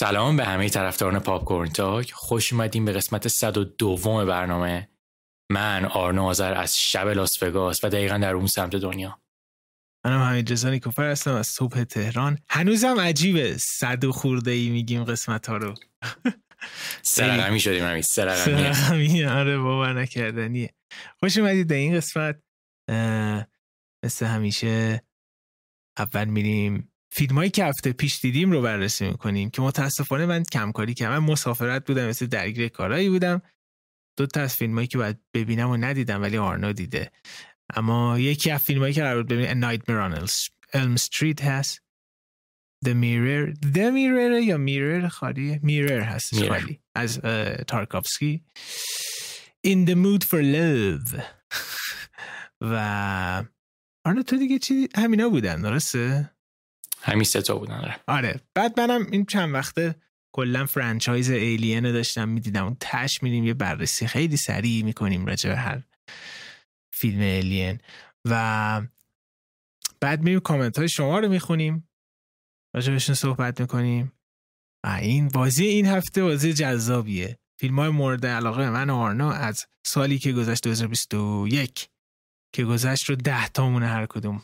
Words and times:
سلام 0.00 0.36
به 0.36 0.44
همه 0.44 0.68
طرفداران 0.68 1.18
پاپ 1.18 1.44
کورن 1.44 1.68
تاک. 1.68 2.12
خوش 2.12 2.52
اومدیم 2.52 2.84
به 2.84 2.92
قسمت 2.92 3.28
102 3.28 3.96
برنامه. 4.26 4.88
من 5.52 5.84
آرنا 5.84 6.26
آذر 6.26 6.54
از 6.54 6.78
شب 6.78 7.08
لاس 7.08 7.42
وگاس 7.42 7.84
و 7.84 7.88
دقیقا 7.88 8.18
در 8.18 8.34
اون 8.34 8.46
سمت 8.46 8.76
دنیا. 8.76 9.20
منم 10.06 10.22
همین 10.22 10.46
رزانی 10.48 10.80
کوفر 10.80 11.10
هستم 11.10 11.34
از 11.34 11.46
صبح 11.46 11.84
تهران. 11.84 12.38
هنوزم 12.48 13.00
عجیبه. 13.00 13.56
صد 13.56 14.04
و 14.04 14.12
خورده 14.12 14.50
ای 14.50 14.68
میگیم 14.68 15.04
قسمت 15.04 15.46
ها 15.46 15.56
رو. 15.56 15.74
سرقمی 17.02 17.60
شدیم 17.60 17.84
همین 17.84 18.02
سرقمی 18.02 19.24
آره 19.24 19.58
باور 19.58 20.00
نکردنیه. 20.00 20.74
خوش 21.18 21.38
اومدید 21.38 21.68
به 21.68 21.74
این 21.74 21.96
قسمت. 21.96 22.42
مثل 24.04 24.26
همیشه 24.26 25.02
اول 25.98 26.24
میریم 26.24 26.89
فیلم 27.12 27.36
هایی 27.36 27.50
که 27.50 27.64
هفته 27.64 27.92
پیش 27.92 28.20
دیدیم 28.20 28.52
رو 28.52 28.62
بررسی 28.62 29.08
می‌کنیم 29.08 29.50
که 29.50 29.62
متاسفانه 29.62 30.26
من 30.26 30.44
کمکاری 30.44 30.94
کردم. 30.94 31.18
من 31.18 31.32
مسافرت 31.32 31.86
بودم 31.86 32.08
مثل 32.08 32.26
درگیر 32.26 32.68
کارایی 32.68 33.08
بودم. 33.08 33.42
دو 34.16 34.26
تا 34.26 34.40
از 34.40 34.56
فیلم 34.56 34.74
هایی 34.74 34.86
که 34.86 34.98
باید 34.98 35.18
ببینم 35.34 35.70
و 35.70 35.76
ندیدم 35.76 36.22
ولی 36.22 36.36
آرنا 36.36 36.72
دیده. 36.72 37.10
اما 37.74 38.18
یکی 38.18 38.50
از 38.50 38.62
فیلم 38.62 38.80
هایی 38.80 38.94
که 38.94 39.02
قرار 39.02 39.22
ببینیم 39.22 39.70
Nightmare 39.70 40.12
on 40.12 40.28
Elm 40.74 41.02
Street 41.02 41.42
هست. 41.42 41.82
The 42.84 42.88
Mirror. 42.88 43.54
The 43.74 43.90
Mirror 43.96 44.42
یا 44.44 44.58
Mirror 44.66 45.08
خالی؟ 45.08 45.60
Mirror 45.64 45.90
هست 45.90 46.48
خالی. 46.48 46.80
از 46.94 47.20
تارکوفسکی 47.66 48.44
In 49.66 49.86
the 49.88 49.94
Mood 49.94 50.24
for 50.24 50.42
Love. 50.42 51.20
و 52.70 53.44
آرنا 54.06 54.22
تو 54.22 54.36
دیگه 54.36 54.58
چی؟ 54.58 54.88
همینا 54.96 55.28
بودن 55.28 55.62
درسته؟ 55.62 56.30
همین 57.02 57.24
سه 57.24 57.42
تا 57.42 57.58
بودن 57.58 57.74
آره. 57.74 57.96
آره. 58.06 58.40
بعد 58.54 58.80
منم 58.80 59.06
این 59.10 59.26
چند 59.26 59.54
وقته 59.54 59.94
کلا 60.32 60.66
فرانچایز 60.66 61.30
ایلین 61.30 61.92
داشتم 61.92 62.28
می‌دیدم. 62.28 62.64
اون 62.64 62.76
تش 62.80 63.22
میریم 63.22 63.44
یه 63.44 63.54
بررسی 63.54 64.06
خیلی 64.06 64.36
سریع 64.36 64.84
می‌کنیم 64.84 65.26
راجع 65.26 65.50
به 65.50 65.56
هر 65.56 65.82
فیلم 66.92 67.20
ایلین 67.20 67.78
و 68.24 68.82
بعد 70.00 70.22
میریم 70.22 70.40
کامنت 70.40 70.78
های 70.78 70.88
شما 70.88 71.18
رو 71.18 71.28
می‌خونیم. 71.28 71.88
راجع 72.74 72.92
بهشون 72.92 73.14
صحبت 73.14 73.60
می‌کنیم. 73.60 74.12
و 74.84 74.88
این 74.88 75.28
بازی 75.28 75.66
این 75.66 75.86
هفته 75.86 76.22
بازی 76.22 76.52
جذابیه. 76.52 77.38
فیلم 77.60 77.78
های 77.78 77.88
مورد 77.88 78.26
علاقه 78.26 78.70
من 78.70 78.90
و 78.90 78.94
آرنا 78.94 79.32
از 79.32 79.66
سالی 79.86 80.18
که 80.18 80.32
گذشت 80.32 80.64
2021 80.64 81.88
که 82.54 82.64
گذشت 82.64 83.10
رو 83.10 83.16
ده 83.16 83.48
تامونه 83.48 83.86
هر 83.86 84.06
کدوم. 84.06 84.42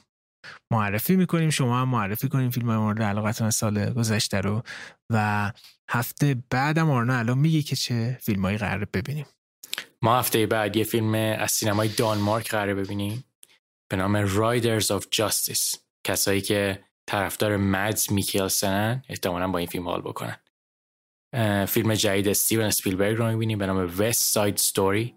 معرفی 0.70 1.16
می‌کنیم. 1.16 1.50
شما 1.50 1.80
هم 1.80 1.88
معرفی 1.88 2.28
کنیم 2.28 2.50
فیلم 2.50 2.70
های 2.70 2.78
مورد 2.78 3.02
علاقتون 3.02 3.50
سال 3.50 3.92
گذشته 3.92 4.40
رو. 4.40 4.62
و 5.10 5.52
هفته 5.90 6.36
بعدم 6.50 6.90
آرنا 6.90 7.18
الان 7.18 7.38
میگه 7.38 7.62
که 7.62 7.76
چه 7.76 8.18
فیلم 8.20 8.42
هایی 8.42 8.58
قرار 8.58 8.84
ببینیم. 8.84 9.26
ما 10.02 10.18
هفته 10.18 10.46
بعد 10.46 10.76
یه 10.76 10.84
فیلم 10.84 11.14
از 11.14 11.52
سینمای 11.52 11.88
دانمارک 11.88 12.50
قرار 12.50 12.74
ببینیم. 12.74 13.24
به 13.90 13.96
نام 13.96 14.16
Riders 14.16 14.92
of 14.92 15.06
Justice 15.10 15.74
کسایی 16.06 16.40
که 16.40 16.84
طرفدار 17.06 17.56
مدز 17.56 18.12
میکلسنن 18.12 19.02
احتمالا 19.08 19.48
با 19.48 19.58
این 19.58 19.68
فیلم 19.68 19.88
حال 19.88 20.00
بکنن. 20.00 20.36
فیلم 21.66 21.94
جدید 21.94 22.28
استیون 22.28 22.64
اسپیلبرگ 22.64 23.16
رو 23.16 23.26
می‌بینیم. 23.26 23.58
به 23.58 23.66
نام 23.66 23.76
West 23.98 24.22
Side 24.32 24.56
Story 24.56 25.14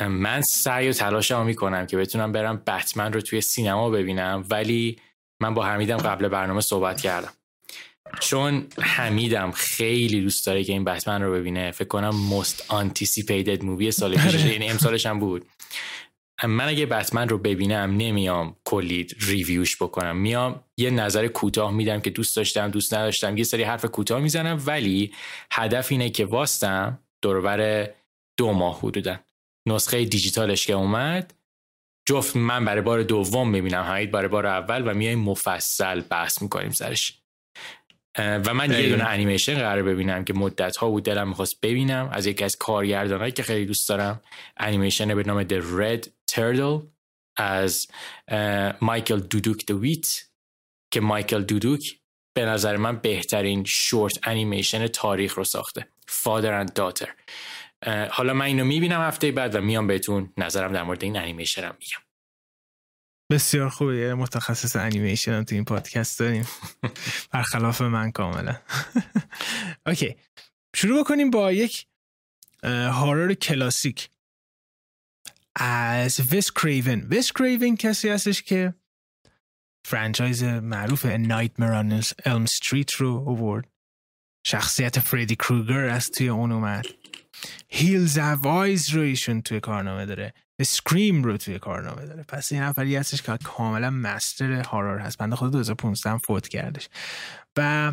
من 0.00 0.40
سعی 0.40 0.88
و 0.88 0.92
تلاشمو 0.92 1.44
می‌کنم 1.44 1.86
که 1.86 1.96
بتونم 1.96 2.32
برم 2.32 2.62
بتمن 2.66 3.12
رو 3.12 3.20
توی 3.20 3.40
سینما 3.40 3.90
ببینم 3.90 4.44
ولی 4.50 4.98
من 5.40 5.54
با 5.54 5.66
حمیدم 5.66 5.96
قبل 5.96 6.28
برنامه 6.28 6.60
صحبت 6.60 7.00
کردم. 7.00 7.32
چون 8.20 8.66
حمیدم 8.80 9.50
خیلی 9.50 10.20
دوست 10.20 10.46
داره 10.46 10.64
که 10.64 10.72
این 10.72 10.84
بتمن 10.84 11.22
رو 11.22 11.32
ببینه. 11.32 11.70
فکر 11.70 11.88
کنم 11.88 12.12
most 12.30 12.62
anticipated 12.70 13.64
مووی 13.64 13.90
سال 13.90 14.16
پیش 14.16 14.34
آره. 14.34 14.52
یعنی 14.52 14.68
امسالش 14.68 15.06
هم 15.06 15.18
بود. 15.18 15.46
من 16.44 16.68
اگه 16.68 16.86
بتمن 16.86 17.28
رو 17.28 17.38
ببینم 17.38 17.96
نمیام 17.96 18.56
کلی 18.64 19.06
ریویوش 19.20 19.82
بکنم. 19.82 20.16
میام 20.16 20.64
یه 20.76 20.90
نظر 20.90 21.26
کوتاه 21.26 21.72
میدم 21.72 22.00
که 22.00 22.10
دوست 22.10 22.36
داشتم 22.36 22.70
دوست 22.70 22.94
نداشتم. 22.94 23.36
یه 23.36 23.44
سری 23.44 23.62
حرف 23.62 23.84
کوتاه 23.84 24.20
می‌زنم 24.20 24.62
ولی 24.66 25.12
هدف 25.52 25.92
اینه 25.92 26.10
که 26.10 26.24
واستم 26.24 26.98
دوربر 27.22 27.90
دو 28.36 28.52
ماه 28.52 28.78
حدودن 28.78 29.20
نسخه 29.66 30.04
دیجیتالش 30.04 30.66
که 30.66 30.72
اومد 30.72 31.34
جفت 32.08 32.36
من 32.36 32.64
برای 32.64 32.82
بار 32.82 33.02
دوم 33.02 33.50
می‌بینم 33.50 33.82
حمید 33.82 34.10
برای 34.10 34.28
بار 34.28 34.46
اول 34.46 34.88
و 34.88 34.94
میایم 34.94 35.18
مفصل 35.18 36.00
بحث 36.00 36.42
می‌کنیم 36.42 36.70
سرش. 36.70 37.18
و 38.18 38.54
من 38.54 38.70
یه 38.70 38.88
دونه 38.88 39.04
انیمیشن 39.04 39.54
قرار 39.54 39.82
ببینم 39.82 40.24
که 40.24 40.34
مدت 40.34 40.76
ها 40.76 40.90
بود 40.90 41.04
دلم 41.04 41.28
می‌خواست 41.28 41.60
ببینم. 41.60 42.08
از 42.12 42.26
یکی 42.26 42.44
از 42.44 42.56
کارگردانایی 42.56 43.32
که 43.32 43.42
خیلی 43.42 43.66
دوست 43.66 43.88
دارم 43.88 44.20
انیمیشن 44.56 45.14
به 45.14 45.22
نام 45.22 45.44
The 45.44 45.62
Red 45.78 46.08
Turtle 46.32 46.86
از 47.36 47.86
مایکل 48.80 49.20
دودوک 49.20 49.66
دویت 49.66 50.24
که 50.90 51.00
مایکل 51.00 51.42
دودوک 51.42 51.98
به 52.36 52.44
نظر 52.44 52.76
من 52.76 52.96
بهترین 52.96 53.64
شورت 53.64 54.18
انیمیشن 54.22 54.86
تاریخ 54.86 55.34
رو 55.34 55.44
ساخته. 55.44 55.88
Father 56.06 56.64
and 56.64 56.70
Daughter. 56.74 57.08
حالا 58.10 58.34
من 58.34 58.44
اینو 58.44 58.64
می‌بینم 58.64 59.00
هفته 59.00 59.32
بعد 59.32 59.54
و 59.54 59.60
میام 59.60 59.86
بهتون 59.86 60.32
نظرم 60.36 60.72
در 60.72 60.82
مورد 60.82 61.04
این 61.04 61.16
انیمیشن 61.16 61.62
هم 61.64 61.76
میگم. 61.80 62.04
بسیار 63.30 63.68
خوبه 63.68 64.14
متخصص 64.14 64.76
انیمیشن 64.76 65.32
هم 65.32 65.44
تو 65.44 65.54
این 65.54 65.64
پادکست 65.64 66.18
داریم. 66.18 66.46
برخلاف 67.32 67.80
من 67.80 68.12
کاملا. 68.12 68.56
okay. 69.86 70.16
شروع 70.76 71.00
بکنیم 71.00 71.30
با 71.30 71.52
یک 71.52 71.86
horror 72.64 73.34
کلاسیک. 73.34 74.10
از 75.56 76.20
ویس 76.20 76.52
کریون. 76.52 77.00
ویس 77.00 77.32
کریون 77.32 77.76
کسی 77.76 78.08
هستش 78.08 78.42
که 78.42 78.74
franchise 79.86 80.44
معروف 80.44 81.06
Nightmare 81.06 81.72
on 81.72 82.02
Elm 82.24 82.42
Street 82.42 82.92
رو 82.92 83.08
آورد 83.08 83.68
شخصیت 84.46 84.98
فریدی 84.98 85.36
کروگر 85.36 85.84
از 85.84 86.10
توی 86.10 86.28
اون 86.28 86.52
اومد. 86.52 86.86
Hills 87.68 88.18
Have 88.18 88.54
Eyes 88.54 88.90
رو 88.90 89.02
ایشون 89.02 89.42
توی 89.42 89.60
کارنامه 89.60 90.06
داره. 90.06 90.34
Scream 90.58 91.22
رو 91.22 91.36
توی 91.36 91.58
کارنامه 91.58 92.06
داره. 92.06 92.22
پس 92.22 92.52
این 92.52 92.62
نفری 92.62 92.96
هستش 92.96 93.22
که 93.22 93.38
کاملا 93.44 93.90
master 93.90 94.52
horror 94.52 94.98
هست. 94.98 95.18
بنده 95.18 95.36
خدا 95.36 95.52
2015 95.52 96.10
هم 96.10 96.18
فوت 96.18 96.48
کردش. 96.48 96.88
و 97.56 97.92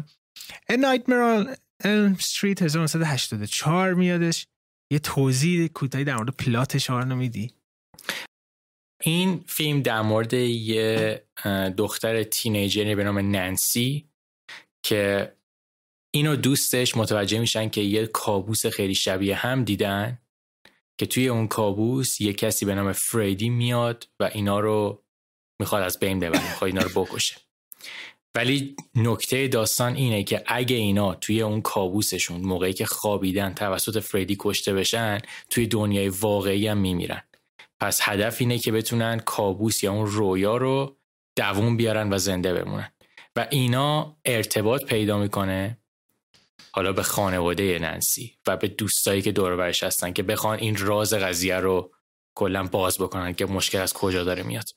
Nightmare 0.80 1.56
on 1.84 1.97
Elm 1.97 2.16
Street 2.20 2.62
1984 2.62 3.94
میادش. 3.94 4.48
یه 4.92 5.00
توضیح 5.00 5.68
کوتاهی 5.68 6.04
در 6.04 6.16
مورد 6.16 6.30
plot 6.30 6.70
ش 6.70 6.90
رو 6.90 7.16
میدی. 7.16 7.54
این 9.04 9.44
فیلم 9.48 9.82
در 9.82 10.02
مورد 10.02 10.34
یه 10.34 11.24
دختر 11.78 12.24
تینیجری 12.24 12.96
به 12.96 13.04
نام 13.04 13.20
نانسی 13.20 14.10
که 14.84 15.34
اینو 16.12 16.36
دوستش 16.36 16.98
متوجه 16.98 17.40
میشن 17.40 17.70
که 17.70 17.82
یه 17.82 18.08
کابوس 18.08 18.66
خیلی 18.66 18.96
شبیه 18.96 19.36
هم 19.36 19.64
دیدن 19.64 20.18
که 20.98 21.06
توی 21.06 21.28
اون 21.28 21.48
کابوس 21.48 22.22
یه 22.22 22.34
کسی 22.34 22.66
به 22.66 22.76
نام 22.76 22.92
فریدی 22.92 23.50
میاد 23.50 24.08
و 24.20 24.30
اینا 24.34 24.60
رو 24.60 25.04
می‌خواد 25.60 25.84
از 25.84 26.00
بین 26.00 26.20
ببره 26.20 26.44
می‌خواد 26.44 26.72
اینا 26.72 26.82
رو 26.82 27.04
بکشه. 27.04 27.36
ولی 28.36 28.76
نکته 28.96 29.48
داستان 29.48 29.96
اینه 29.96 30.24
که 30.24 30.44
اگه 30.48 30.76
اینا 30.76 31.16
توی 31.16 31.42
اون 31.42 31.62
کابوسشون 31.62 32.42
موقعی 32.42 32.74
که 32.74 32.86
خوابیدن 32.86 33.54
توسط 33.54 34.00
فریدی 34.00 34.38
کشته 34.40 34.74
بشن 34.74 35.18
توی 35.50 35.68
دنیای 35.68 36.10
واقعی 36.10 36.68
هم 36.68 36.78
میمیرن. 36.78 37.24
پس 37.80 38.00
هدف 38.02 38.38
اینه 38.40 38.58
که 38.58 38.72
بتونن 38.72 39.20
کابوس 39.20 39.84
یا 39.84 39.94
اون 39.94 40.08
رویا 40.08 40.58
رو 40.58 40.98
دووم 41.36 41.78
بیارن 41.78 42.14
و 42.14 42.18
زنده 42.18 42.54
بمونن. 42.54 42.92
و 43.36 43.48
اینا 43.52 44.18
ارتباط 44.26 44.86
پیدا 44.86 45.20
می‌کنه 45.20 45.81
حالا 46.74 46.94
به 46.94 47.04
خانواده 47.04 47.80
ننسی 47.80 48.38
و 48.48 48.58
به 48.58 48.68
دوستایی 48.68 49.22
که 49.22 49.32
دور 49.32 49.56
برش 49.56 49.84
هستن 49.84 50.14
که 50.14 50.24
بخوان 50.24 50.60
این 50.60 50.78
راز 50.78 51.14
قضیه 51.14 51.58
رو 51.58 51.92
کلا 52.36 52.64
باز 52.64 52.98
بکنن 52.98 53.34
که 53.34 53.46
مشکل 53.46 53.80
از 53.80 53.94
کجا 53.94 54.24
داره 54.24 54.44
میاد. 54.44 54.70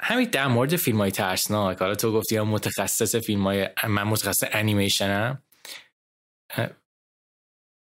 همین 0.00 0.28
در 0.30 0.46
مورد 0.46 0.76
فیلم 0.76 0.98
های 0.98 1.10
ترسناک 1.10 1.78
حالا 1.78 1.94
تو 1.94 2.12
گفتی 2.12 2.36
هم 2.36 2.48
متخصص 2.48 3.16
فیلم 3.16 3.42
های 3.42 3.68
من 3.88 4.02
متخصص 4.02 4.48
انیمیشنم. 4.52 5.42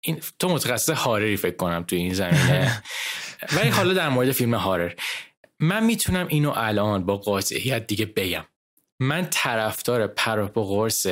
این 0.00 0.20
تو 0.38 0.48
متخصص 0.48 0.90
هارری 0.90 1.36
فکر 1.36 1.56
کنم 1.56 1.82
تو 1.82 1.96
این 1.96 2.14
زمینه. 2.14 2.82
ولی 3.56 3.68
حالا 3.68 3.94
در 3.94 4.08
مورد 4.08 4.32
فیلم 4.32 4.54
هارر. 4.54 4.94
من 5.60 5.84
می‌تونم 5.84 6.26
اینو 6.26 6.52
الان 6.56 7.06
با 7.06 7.16
قاطعیت 7.16 7.86
دیگه 7.86 8.06
بگم. 8.06 8.44
من 9.00 9.28
طرفدار 9.30 10.06
پراپ 10.06 10.58
و 10.58 10.64
قرص 10.64 11.06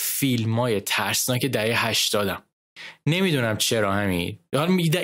فیلم 0.00 0.58
های 0.58 0.80
ترسناک 0.80 1.46
دهه 1.46 1.86
هشتادم. 1.86 2.42
نمی‌دونم 3.06 3.56
چرا 3.56 3.94
همین. 3.94 4.38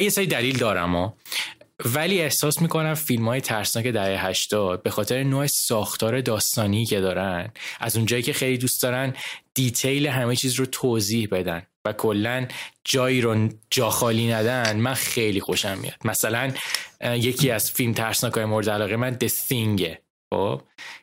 یه 0.00 0.08
سری 0.08 0.26
دلیل 0.26 0.58
دارم 0.58 0.96
ها. 0.96 1.16
ولی 1.84 2.20
احساس 2.20 2.62
می‌کنم 2.62 2.94
فیلم 2.94 3.28
های 3.28 3.40
ترسناک 3.40 3.86
دهه 3.86 4.26
80 4.26 4.82
به 4.82 4.90
خاطر 4.90 5.22
نوع 5.22 5.46
ساختار 5.46 6.20
داستانی 6.20 6.84
که 6.84 7.00
دارن 7.00 7.52
از 7.80 7.96
اونجایی 7.96 8.22
که 8.22 8.32
خیلی 8.32 8.58
دوست 8.58 8.82
دارن 8.82 9.14
دیتیل 9.54 10.06
همه 10.06 10.36
چیز 10.36 10.54
رو 10.54 10.66
توضیح 10.66 11.28
بدن 11.30 11.62
و 11.84 11.92
کلا 11.92 12.46
جایی 12.84 13.20
رو 13.20 13.48
جا 13.70 13.90
خالی 13.90 14.32
ندن 14.32 14.76
من 14.76 14.94
خیلی 14.94 15.40
خوشم 15.40 15.78
میاد. 15.78 15.96
مثلا 16.04 16.52
یکی 17.00 17.50
از 17.50 17.70
فیلم 17.70 17.92
ترسناک 17.92 18.32
های 18.32 18.44
مورد 18.44 18.70
علاقه 18.70 18.96
من 18.96 19.18
The 19.24 19.28
Thing 19.28 19.96
خب 20.34 20.62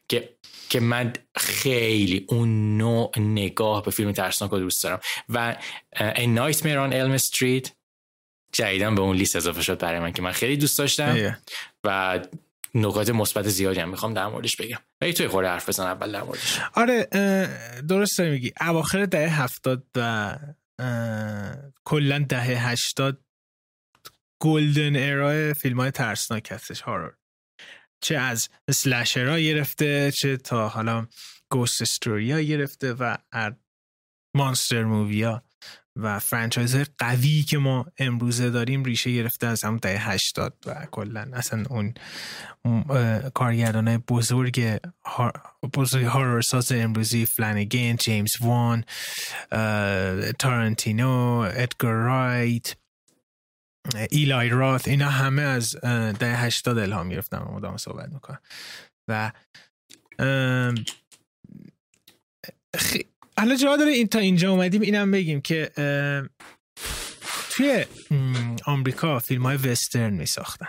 که 0.09 0.29
که 0.73 0.79
من 0.79 1.13
خیلی 1.35 2.25
اون 2.29 2.77
نوع 2.77 3.11
نگاه 3.17 3.83
به 3.83 3.91
فیلم 3.91 4.11
ترسناک 4.11 4.51
رو 4.51 4.59
دوست 4.59 4.83
دارم. 4.83 4.99
و 5.29 5.55
A 5.95 6.19
Nightmare 6.19 6.89
on 6.89 6.93
Elm 6.93 7.21
Street 7.21 7.69
جدیدن 8.53 8.95
به 8.95 9.01
اون 9.01 9.15
لیست 9.15 9.35
اضافه 9.35 9.61
شد 9.61 9.79
برای 9.79 9.99
من 9.99 10.11
که 10.11 10.21
من 10.21 10.31
خیلی 10.31 10.57
دوست 10.57 10.77
داشتم. 10.77 11.37
و 11.83 12.19
نکات 12.75 13.09
مثبت 13.09 13.47
زیادی 13.47 13.79
هم 13.79 13.89
می‌خوام 13.89 14.13
در 14.13 14.27
موردش 14.27 14.55
بگم. 14.55 14.79
ولی 15.01 15.13
توی 15.13 15.27
خورده 15.27 15.49
حرف 15.49 15.69
بزن 15.69 15.83
اول 15.83 16.11
در 16.11 16.23
موردش. 16.23 16.59
آره 16.73 17.07
درست 17.89 18.19
میگی. 18.19 18.53
اواخر 18.61 19.05
دهه 19.05 19.41
هفتاد 19.41 19.83
و 19.95 20.37
کلا 21.83 22.25
دهه 22.29 22.69
هشتاد 22.71 23.21
golden 24.41 25.09
era 25.09 25.42
ی 25.42 25.53
فیلم 25.53 25.79
های 25.79 25.91
ترسناک 25.91 26.51
هستش 26.51 26.81
horror 26.81 27.15
چه 28.03 28.17
از 28.17 28.49
ها 29.15 29.39
گرفته 29.39 30.11
چه 30.11 30.37
تا 30.37 30.69
حالا 30.69 31.07
ghost 31.51 31.81
story 31.81 32.31
ها 32.31 32.39
گرفته 32.39 32.93
و 32.93 33.17
monster 34.35 34.83
movie 34.83 35.23
ها 35.23 35.43
و 35.95 36.19
franchise 36.19 36.75
قوی 36.97 37.43
که 37.43 37.57
ما 37.57 37.85
امروزه 37.97 38.49
داریم 38.49 38.83
ریشه 38.83 39.11
گرفته 39.11 39.47
از 39.47 39.63
هم 39.63 39.77
دهه 39.77 40.11
80 40.11 40.57
و 40.65 40.87
کلا 40.91 41.27
اصلا 41.33 41.63
اون 41.69 41.93
کارگردان 43.33 43.97
بزرگ 43.97 44.79
بزرگ 45.73 46.05
هارور 46.05 46.41
ساز 46.41 46.71
امروزی 46.71 47.25
فلانگین 47.25 47.95
جیمز 47.95 48.31
وان 48.41 48.83
تارنتینو 50.39 51.49
ادگار 51.53 51.93
رایت 51.93 52.75
ایلای 53.95 54.49
رات 54.49 54.87
اینا 54.87 55.09
همه 55.09 55.41
از 55.41 55.75
دهه 56.19 56.45
80 56.45 56.77
الهام 56.77 57.09
گرفتن 57.09 57.37
مدام 57.37 57.77
صحبت 57.77 58.09
می‌کنن. 58.09 58.39
و 59.07 59.31
حالا 63.37 63.55
جا 63.55 63.77
داره 63.77 63.91
این 63.91 64.07
تا 64.07 64.19
اینجا 64.19 64.51
اومدیم 64.51 64.81
اینم 64.81 65.11
بگیم 65.11 65.41
که 65.41 65.71
توی 67.49 67.85
آمریکا 68.65 69.19
فیلم 69.19 69.43
های 69.43 69.57
وسترن 69.57 70.13
می 70.13 70.25
ساختن 70.25 70.67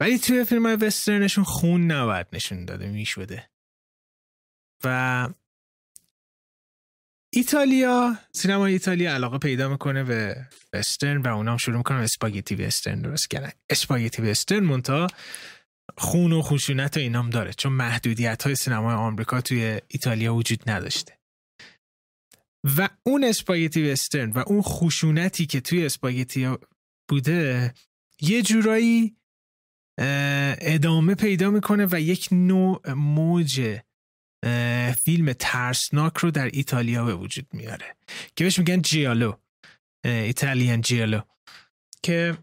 ولی 0.00 0.18
توی 0.18 0.44
فیلم 0.44 0.66
های 0.66 0.76
وسترنشون 0.76 1.44
خون 1.44 1.90
نباید 1.90 2.26
نشون 2.32 2.64
داده 2.64 2.88
می 2.88 3.04
شده 3.04 3.50
و 4.84 5.28
ایتالیا 7.34 8.18
سینما 8.32 8.66
ایتالیا 8.66 9.14
علاقه 9.14 9.38
پیدا 9.38 9.68
می‌کنه 9.68 10.04
به 10.04 10.46
وسترن 10.72 11.22
و 11.22 11.36
اونام 11.36 11.56
شروع 11.56 11.76
می‌کنن 11.76 11.98
اسپاگتی 11.98 12.54
وسترن 12.54 13.02
درست 13.02 13.30
کردن. 13.30 13.50
اسپاگتی 13.70 14.22
وسترن 14.22 14.64
مونتا 14.64 15.06
خون 15.98 16.32
و 16.32 16.42
خشونت 16.42 16.96
و 16.96 17.00
اینام 17.00 17.30
داره 17.30 17.52
چون 17.52 17.72
محدودیت 17.72 18.42
های 18.42 18.54
سینمای 18.54 18.94
آمریکا 18.94 19.40
توی 19.40 19.80
ایتالیا 19.88 20.34
وجود 20.34 20.70
نداشته. 20.70 21.18
و 22.78 22.88
اون 23.02 23.24
اسپاگتی 23.24 23.90
وسترن 23.90 24.30
و 24.30 24.44
اون 24.46 24.62
خشونتی 24.62 25.46
که 25.46 25.60
توی 25.60 25.86
اسپاگتی 25.86 26.56
بوده 27.08 27.74
یه 28.20 28.42
جورایی 28.42 29.16
ادامه 30.60 31.14
پیدا 31.14 31.50
می‌کنه 31.50 31.86
و 31.90 32.00
یک 32.00 32.28
نوع 32.32 32.92
موج 32.92 33.78
فیلم 35.04 35.32
ترسناک 35.38 36.16
رو 36.16 36.30
در 36.30 36.46
ایتالیا 36.46 37.04
به 37.04 37.14
وجود 37.14 37.46
میاره. 37.52 37.96
که 38.36 38.44
بهش 38.44 38.58
میگن 38.58 38.82
جیالو. 38.82 39.32
ایتالیان 40.04 40.80
جیالو. 40.80 41.20
که 42.02 42.38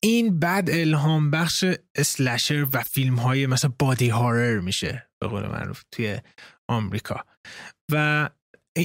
این 0.00 0.38
بعد 0.38 0.70
الهام 0.70 1.30
بخش 1.30 1.64
اسلشر 1.94 2.66
و 2.72 2.82
فیلم 2.82 3.14
های 3.14 3.46
مثلا 3.46 3.72
بادی 3.78 4.08
هارر 4.08 4.60
میشه 4.60 5.10
به 5.20 5.28
قول 5.28 5.46
معروف 5.46 5.82
توی 5.92 6.18
آمریکا. 6.68 7.24
و 7.92 8.28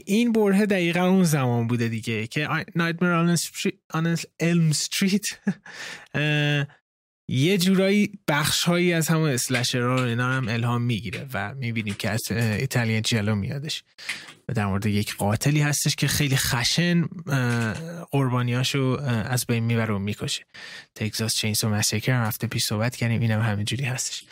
این 0.05 0.31
بره 0.31 0.65
دقیقا 0.65 1.07
اون 1.07 1.23
زمان 1.23 1.67
بوده 1.67 1.87
دیگه 1.87 2.27
که 2.27 2.65
نایتمر 2.75 3.11
آن 3.93 4.17
الم 4.39 4.69
استریت 4.69 5.25
یه 7.27 7.57
جورایی 7.57 8.19
بخش 8.27 8.63
هایی 8.63 8.93
از 8.93 9.07
همون 9.07 9.29
اسلشر 9.29 9.79
رو 9.79 10.01
اینا 10.01 10.31
هم 10.31 10.47
الهام 10.47 10.81
می‌گیره 10.81 11.27
و 11.33 11.55
می‌بینیم 11.55 11.93
که 11.93 12.09
از 12.09 12.31
ایتالیان 12.31 13.01
جلو 13.01 13.35
میادش. 13.35 13.83
و 14.49 14.53
در 14.53 14.65
مورد 14.65 14.85
یک 14.85 15.15
قاتلی 15.15 15.61
هستش 15.61 15.95
که 15.95 16.07
خیلی 16.07 16.37
خشن 16.37 17.01
قربانیاشو 18.11 18.97
از 19.05 19.45
بین 19.45 19.63
می‌بره 19.63 19.93
و 19.93 19.99
می‌کشه. 19.99 20.45
تگزاس 20.95 21.35
چینس 21.35 21.63
و 21.63 21.69
مسیکر 21.69 22.13
هم 22.13 22.27
هفته 22.27 22.47
پیش 22.47 22.65
صحبت 22.65 22.95
کردیم 22.95 23.21
اینم 23.21 23.41
هم 23.41 23.51
همینجوری 23.51 23.85
هستش. 23.85 24.23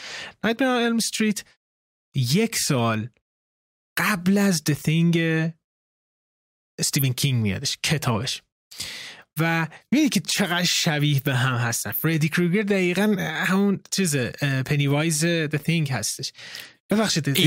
نایتمر 0.44 0.68
آن 0.68 0.84
الم 0.84 0.98
استریت 0.98 1.44
یک 2.16 2.56
سال 2.56 3.10
قبل 3.98 4.38
از 4.38 4.64
The 4.70 4.74
Thing 4.74 5.18
استیون 6.80 7.14
کینگ 7.14 7.42
میادش. 7.42 7.78
کتابش. 7.84 8.42
و 9.40 9.68
می‌دید 9.92 10.14
که 10.14 10.20
چقدر 10.20 10.64
شبیه 10.64 11.20
به 11.20 11.36
هم 11.36 11.56
هستن. 11.56 11.92
فردی 11.92 12.30
کروگر 12.30 12.62
دقیقا 12.62 13.16
همون 13.20 13.80
چیز 13.92 14.16
پنی 14.66 14.88
وایز 14.88 15.26
The 15.26 15.60
Thing 15.68 15.92
هستش. 15.92 16.32
ببخشید 16.90 17.38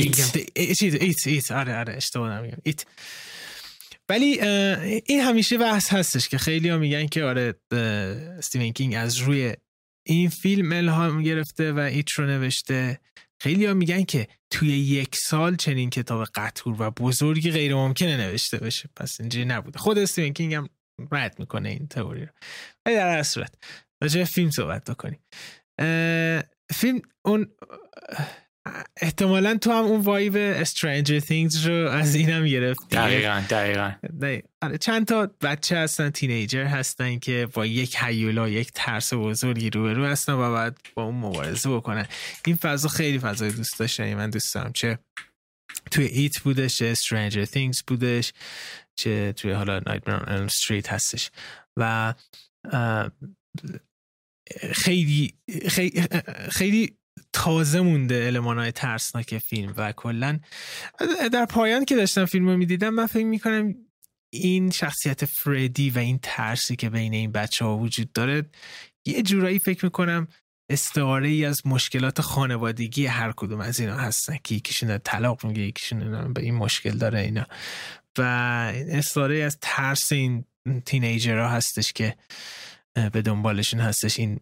ایت 0.55 1.27
ایت 1.27 1.53
آره 1.53 1.77
آره 1.77 1.95
اشتباه 1.97 2.39
نمیگم. 2.39 2.59
ایت 2.63 2.85
ولی 4.09 4.41
این 5.07 5.21
همیشه 5.21 5.59
بحث 5.59 5.93
هستش 5.93 6.29
که 6.29 6.39
خیلی 6.39 6.69
ها 6.69 6.79
میگن 6.79 7.07
که 7.07 7.25
آره 7.25 7.55
استیون 8.39 8.73
کینگ 8.73 8.95
از 8.95 9.17
روی 9.17 9.55
این 10.07 10.29
فیلم 10.29 10.73
الهام 10.73 11.23
گرفته 11.23 11.73
و 11.73 11.79
ایت 11.79 12.11
رو 12.11 12.27
نوشته. 12.27 13.01
خیلی 13.41 13.67
ها 13.67 13.75
میگن 13.75 14.05
که 14.05 14.29
توی 14.51 14.79
یک 14.79 15.17
سال 15.17 15.57
چنین 15.57 15.91
کتاب 15.91 16.27
قطور 16.35 16.83
و 16.83 16.91
بزرگی 16.91 17.51
غیر 17.51 17.75
ممکنه 17.75 18.17
نوشته 18.17 18.59
بشه 18.59 18.89
پس 18.97 19.21
اینجوری 19.21 19.45
نبوده. 19.45 19.79
خود 19.79 19.99
استیون 19.99 20.33
کینگ 20.33 20.55
هم 20.55 20.69
رد 21.13 21.39
می‌کنه 21.39 21.69
این 21.69 21.87
تئوری 21.89 22.21
رو. 22.21 22.33
ولی 22.87 22.95
در 22.97 23.17
هر 23.17 23.23
صورت 23.23 23.55
راجع 24.03 24.25
فیلم 24.25 24.51
صحبت 24.51 24.91
بکنیم. 24.91 25.21
فیلم 26.75 27.03
اون 27.25 27.47
احتمالا 29.01 29.57
تو 29.57 29.73
هم 29.73 29.85
اون 29.85 30.01
وایو 30.01 30.65
Stranger 30.65 31.23
Things 31.23 31.67
رو 31.67 31.91
از 31.91 32.15
اینم 32.15 32.47
گرفت 32.47 32.81
دقیقا 32.91 33.43
دقیقا. 33.51 33.93
آره، 34.63 34.79
چند 34.79 35.07
تا 35.07 35.31
بچه 35.43 35.77
هستن 35.77 36.11
تینیجر 36.11 36.65
هستن 36.65 37.19
که 37.19 37.49
با 37.53 37.67
یک 37.67 37.97
حیولا 37.97 38.49
یک 38.49 38.71
ترس 38.75 39.15
بزرگی 39.15 39.71
روبرو 39.71 40.05
هستن 40.07 40.33
و 40.33 40.51
باید 40.51 40.75
با 40.95 41.03
اون 41.03 41.15
مبارزه 41.15 41.71
بکنن. 41.71 42.07
این 42.47 42.57
فضا 42.57 42.89
خیلی 42.89 43.19
فضای 43.19 43.51
دوست 43.51 43.79
داشتنی 43.79 44.15
من 44.15 44.31
دوست 44.31 44.55
دارم. 44.55 44.73
چه 44.73 44.99
توی 45.91 46.05
ایت 46.05 46.39
بودش 46.39 46.95
Stranger 46.95 47.49
Things 47.49 47.83
بودش. 47.87 48.33
چه 48.97 49.33
توی 49.33 49.53
حالا 49.53 49.81
on 49.81 50.29
Elm 50.29 50.53
Street 50.53 50.89
هستش. 50.89 51.31
و 51.77 52.15
خیلی 54.73 55.35
خیلی, 55.69 56.03
خیلی 56.51 56.97
تازه 57.33 57.81
مونده 57.81 58.27
علمان 58.27 58.59
های 58.59 58.73
ترسناک 58.73 59.39
فیلم 59.39 59.75
و 59.77 59.93
کلا 59.93 60.39
در 61.33 61.45
پایان 61.45 61.85
که 61.85 61.97
داشتم 61.97 62.25
فیلم 62.25 62.49
رو 62.49 62.57
می‌دیدم 62.57 62.89
من 62.89 63.07
فکر 63.07 63.25
می‌کنم 63.25 63.75
این 64.33 64.71
شخصیت 64.71 65.25
فردی 65.25 65.91
و 65.91 65.99
این 65.99 66.19
ترسی 66.23 66.77
که 66.77 66.91
بین 66.91 67.15
این 67.15 67.33
بچه 67.33 67.65
ها 67.65 67.77
وجود 67.77 68.13
داره 68.13 68.51
یه 69.07 69.23
جورایی 69.23 69.59
فکر 69.59 69.85
می‌کنم 69.85 70.29
استعاره 70.71 71.29
ای 71.29 71.45
از 71.45 71.67
مشکلات 71.67 72.21
خانوادگی 72.21 73.07
هر 73.07 73.33
کدوم 73.33 73.61
از 73.61 73.81
اینا 73.81 73.97
هستن 73.97 74.39
که 74.45 74.55
یکیشون 74.55 74.99
طلاق 74.99 75.47
میگه 75.47 75.63
یکیشون 75.63 76.33
به 76.33 76.43
این 76.43 76.55
مشکل 76.55 76.99
داره 76.99 77.21
اینا. 77.21 77.47
و 78.19 78.23
استعاره 78.89 79.37
از 79.43 79.59
ترس 79.61 80.13
این 80.13 80.45
تینیجر 80.85 81.39
هستش 81.39 81.93
که 81.93 82.17
به 83.13 83.23
دنبالشون 83.23 83.81
هستش 83.81 84.19
این 84.19 84.41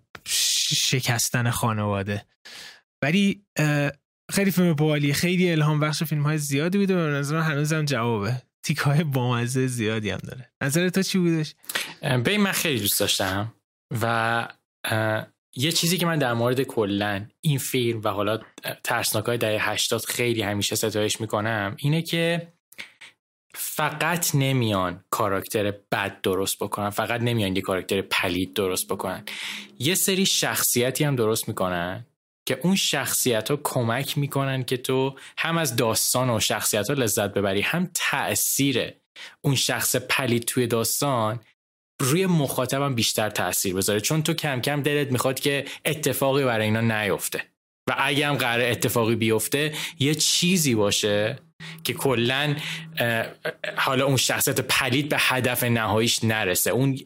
شکستن 0.75 1.51
خانواده. 1.51 2.25
ولی 3.03 3.45
خیلی 4.31 4.51
فیلم 4.51 4.75
بالی 4.75 5.13
خیلی 5.13 5.51
الهام 5.51 5.81
بخش 5.81 6.03
فیلم 6.03 6.23
های 6.23 6.39
زیادی 6.39 6.79
بوده 6.79 6.95
و 6.97 7.11
نظرم 7.11 7.43
هنوزم 7.43 7.85
جوابه. 7.85 8.43
تیک 8.63 8.79
های 8.79 9.05
بامزه 9.05 9.67
زیادی 9.67 10.11
هم 10.11 10.19
داره. 10.19 10.51
نظر 10.63 10.89
تو 10.89 11.03
چی 11.03 11.19
بودش؟ 11.19 11.55
به 12.25 12.39
من 12.39 12.53
خیلی 12.53 12.81
دوست 12.81 13.01
داشتم 13.01 13.55
و 14.03 14.49
یه 15.57 15.73
چیزی 15.73 15.99
که 15.99 16.07
من 16.07 16.19
در 16.19 16.33
مورد 16.33 16.63
کلا 16.63 17.27
این 17.41 17.59
فیلم 17.59 18.01
و 18.05 18.09
حالا 18.09 18.39
ترسناک 18.85 19.25
های 19.25 19.39
دهه 19.39 19.71
80 19.71 20.05
خیلی 20.05 20.43
همیشه 20.43 20.77
ستایش 20.77 21.21
می‌کنم 21.21 21.77
اینه 21.79 22.03
که 22.03 22.54
فقط 23.55 24.35
نمیان 24.35 25.05
کاراکتر 25.11 25.71
بد 25.93 26.21
درست 26.21 26.59
بکنن. 26.59 26.91
فقط 26.91 27.21
نمیان 27.21 27.57
یه 27.57 27.63
کاراکتر 27.63 28.01
پلید 28.01 28.55
درست 28.55 28.89
بکنن. 28.89 29.25
یه 29.79 29.95
سری 29.95 30.27
شخصیتی 30.27 31.05
هم 31.05 31.17
درست 31.17 31.49
می‌کنن 31.49 32.07
که 32.47 32.59
اون 32.63 32.77
شخصیت 32.77 33.51
ها 33.51 33.61
کمک 33.65 34.19
می‌کنن 34.19 34.65
که 34.65 34.77
تو 34.77 35.15
هم 35.39 35.59
از 35.59 35.77
داستان 35.77 36.31
و 36.31 36.41
شخصیت 36.41 36.89
ها 36.89 36.95
لذت 36.95 37.35
ببری 37.35 37.61
هم 37.61 37.91
تأثیر 37.95 38.93
اون 39.41 39.55
شخص 39.55 39.97
پلید 39.97 40.45
توی 40.45 40.67
داستان 40.67 41.41
روی 42.01 42.27
مخاطبم 42.27 42.95
بیشتر 42.95 43.31
تاثیر 43.31 43.75
بذاره. 43.75 44.01
چون 44.01 44.23
تو 44.23 44.35
کم 44.35 44.61
کم 44.61 44.83
دلت 44.83 45.13
می‌خواد 45.13 45.41
که 45.41 45.65
اتفاقی 45.85 46.45
برای 46.45 46.67
اینا 46.67 47.05
نیفته. 47.05 47.43
و 47.89 47.95
اگه 47.99 48.27
هم 48.27 48.35
قرار 48.35 48.71
اتفاقی 48.71 49.17
بیفته 49.17 49.75
یه 49.99 50.15
چیزی 50.15 50.75
باشه 50.75 51.39
که 51.85 51.93
کلا 51.93 52.57
حالا 53.77 54.07
اون 54.07 54.17
شخصیت 54.17 54.61
پلید 54.61 55.09
به 55.09 55.17
هدف 55.19 55.65
نهاییش 55.65 56.25
نرسه. 56.25 56.71
اون 56.71 56.99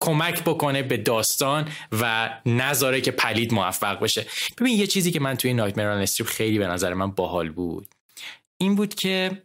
کمک 0.00 0.42
بکنه 0.42 0.82
به 0.82 0.96
داستان 0.96 1.68
و 1.92 2.30
نذاره 2.46 3.00
که 3.00 3.10
پلید 3.10 3.54
موفق 3.54 4.00
بشه. 4.00 4.26
ببین 4.58 4.78
یه 4.78 4.86
چیزی 4.86 5.10
که 5.10 5.20
من 5.20 5.36
توی 5.36 5.52
Nightmare 5.52 5.78
on 5.78 5.87
Elm 5.87 6.00
Street 6.00 6.30
خیلی 6.30 6.58
به 6.58 6.66
نظر 6.66 6.94
من 6.94 7.10
باحال 7.10 7.50
بود. 7.50 7.88
این 8.58 8.74
بود 8.74 8.94
که 8.94 9.42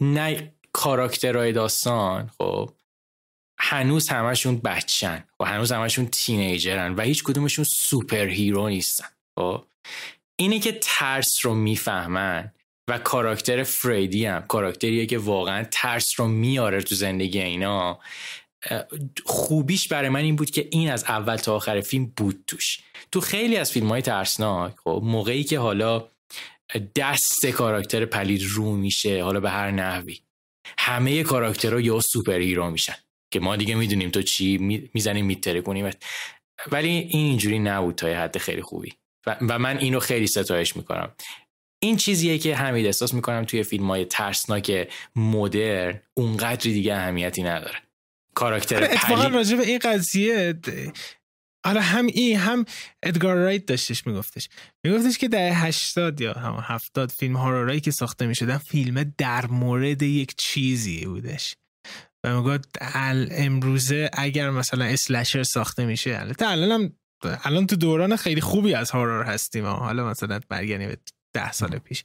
نه 0.00 0.52
کاراکترهای 0.72 1.52
داستان 1.52 2.30
خب 2.38 2.70
هنوز 3.58 4.08
همشون 4.08 4.58
بچن 4.58 5.24
و 5.40 5.44
هنوز 5.44 5.72
همشون 5.72 6.06
تینیجرن 6.06 6.94
و 6.94 7.00
هیچ 7.00 7.24
کدومشون 7.24 7.64
superhero 7.64 8.68
نیستن. 8.68 9.08
خب 9.38 9.64
اینه 10.36 10.58
که 10.58 10.78
ترس 10.82 11.30
رو 11.42 11.54
می‌فهمن 11.54 12.52
و 12.90 12.98
کاراکتر 12.98 13.62
فریدی 13.62 14.26
هم 14.26 14.42
کاراکتریه 14.42 15.06
که 15.06 15.18
واقعا 15.18 15.64
ترس 15.70 16.20
رو 16.20 16.28
میاره 16.28 16.82
تو 16.82 16.94
زندگی 16.94 17.40
اینا. 17.40 17.98
خوبیش 19.26 19.88
برای 19.88 20.08
من 20.08 20.20
این 20.20 20.36
بود 20.36 20.50
که 20.50 20.68
این 20.70 20.90
از 20.90 21.04
اول 21.04 21.36
تا 21.36 21.56
آخر 21.56 21.80
فیلم 21.80 22.12
بود 22.16 22.44
توش. 22.46 22.80
تو 23.12 23.20
خیلی 23.20 23.56
از 23.56 23.72
فیلم 23.72 23.88
های 23.88 24.02
ترسناک 24.02 24.74
خب 24.84 25.00
موقعی 25.04 25.44
که 25.44 25.58
حالا 25.58 26.08
دست 26.96 27.46
کاراکتر 27.46 28.04
پلید 28.04 28.42
رو 28.42 28.76
میشه 28.76 29.24
حالا 29.24 29.40
به 29.40 29.50
هر 29.50 29.70
نحوی 29.70 30.20
همه 30.78 31.22
کاراکترها 31.22 31.80
یا 31.80 32.00
superhero 32.00 32.70
میشن 32.70 32.96
که 33.32 33.40
ما 33.40 33.56
دیگه 33.56 33.74
می‌دونیم 33.74 34.10
تو 34.10 34.22
چی 34.22 34.58
می‌زنیم 34.94 35.26
میتره 35.26 35.60
کنیم 35.60 35.90
ولی 36.72 36.88
این 36.88 37.26
اینجوری 37.26 37.58
نبود 37.58 37.94
تا 37.94 38.06
حد 38.06 38.38
خیلی 38.38 38.62
خوبی. 38.62 38.92
و 39.26 39.58
من 39.58 39.78
اینو 39.78 40.00
خیلی 40.00 40.26
ستایش 40.26 40.76
می‌کنم. 40.76 41.12
این 41.82 41.96
چیزیه 41.96 42.38
که 42.38 42.56
حمید 42.56 42.86
احساس 42.86 43.14
می‌کنم 43.14 43.44
توی 43.44 43.62
فیلم 43.62 43.86
های 43.90 44.04
ترسناک 44.04 44.88
مدرن 45.16 46.00
اونقدری 46.14 46.72
دیگه 46.72 46.94
اهمیتی 46.94 47.42
نداره. 47.42 47.78
کاراکتر 48.34 48.76
آره 48.76 48.92
اتفاقا 48.92 49.26
راجع 49.26 49.56
به 49.56 49.62
این 49.62 49.78
قضیه 49.78 50.54
آره 51.64 51.80
هم 51.80 52.06
این 52.06 52.36
هم 52.36 52.64
ادگار 53.02 53.36
رایت 53.36 53.66
داشتش 53.66 54.06
میگفتش. 54.06 54.48
میگفتش 54.86 55.18
که 55.18 55.28
در 55.28 55.50
80 55.54 56.20
یا 56.20 56.32
هم 56.32 56.58
70 56.62 57.10
فیلم 57.10 57.36
هارورایی 57.36 57.80
که 57.80 57.90
ساخته 57.90 58.26
می‌شدن 58.26 58.58
فیلم 58.58 59.14
در 59.18 59.46
مورد 59.46 60.02
یک 60.02 60.34
چیزی 60.36 61.06
بودش. 61.06 61.54
و 62.24 62.36
می‌گفت 62.36 62.78
امروزه 63.30 64.10
اگر 64.12 64.50
مثلا 64.50 64.84
اسلشر 64.84 65.42
ساخته 65.42 65.84
میشه 65.84 66.18
البته 66.20 66.48
الان 66.48 66.96
الان 67.24 67.66
تو 67.66 67.76
دوران 67.76 68.16
خیلی 68.16 68.40
خوبی 68.40 68.74
از 68.74 68.90
هارور 68.90 69.24
هستیم. 69.24 69.66
حالا 69.66 70.08
مثلا 70.08 70.40
برگردیم 70.48 70.88
به 70.88 70.98
ده 71.32 71.52
سال 71.52 71.78
پیش. 71.78 72.04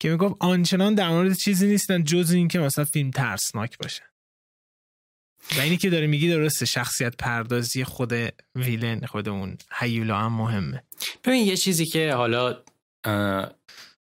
که 0.00 0.08
می‌گفت 0.08 0.34
آنچنان 0.40 0.94
در 0.94 1.08
مورد 1.08 1.36
چیزی 1.36 1.66
نیستن 1.66 2.04
جز 2.04 2.30
این 2.30 2.48
که 2.48 2.58
مثلا 2.58 2.84
فیلم 2.84 3.10
ترسناک 3.10 3.78
باشه. 3.78 4.02
و 5.56 5.60
اینی 5.60 5.76
که 5.76 5.90
داره 5.90 6.06
میگی 6.06 6.28
درسته 6.28 6.66
شخصیت 6.66 7.16
پردازی 7.16 7.84
خود 7.84 8.12
ویلن 8.54 9.06
خود 9.06 9.28
اون 9.28 9.56
هیولا 9.78 10.18
هم 10.18 10.32
مهمه. 10.32 10.82
ببین 11.24 11.46
یه 11.46 11.56
چیزی 11.56 11.86
که 11.86 12.12
حالا 12.12 12.62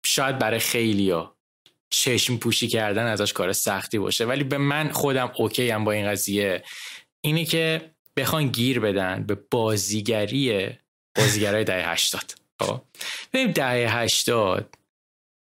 شاید 0.04 0.38
برای 0.38 0.58
خیلی 0.60 1.10
ها 1.10 1.36
چشم 1.90 2.36
پوشی 2.36 2.68
کردن 2.68 3.06
ازش 3.06 3.32
کار 3.32 3.52
سختی 3.52 3.98
باشه 3.98 4.24
ولی 4.24 4.44
به 4.44 4.58
من 4.58 4.90
خودم 4.90 5.32
اوکی 5.36 5.70
هم 5.70 5.84
با 5.84 5.92
این 5.92 6.10
قضیه. 6.10 6.64
اینه 7.20 7.44
که 7.44 7.91
بخوان 8.16 8.48
گیر 8.48 8.80
بدن 8.80 9.24
به 9.26 9.34
بازیگری 9.50 10.70
بازیگرای 11.16 11.64
دهه 11.64 11.92
هشتاد. 11.92 12.34
خب؟ 12.60 12.82
ببین 13.32 13.52
دهه 13.52 13.96
هشتاد 13.96 14.74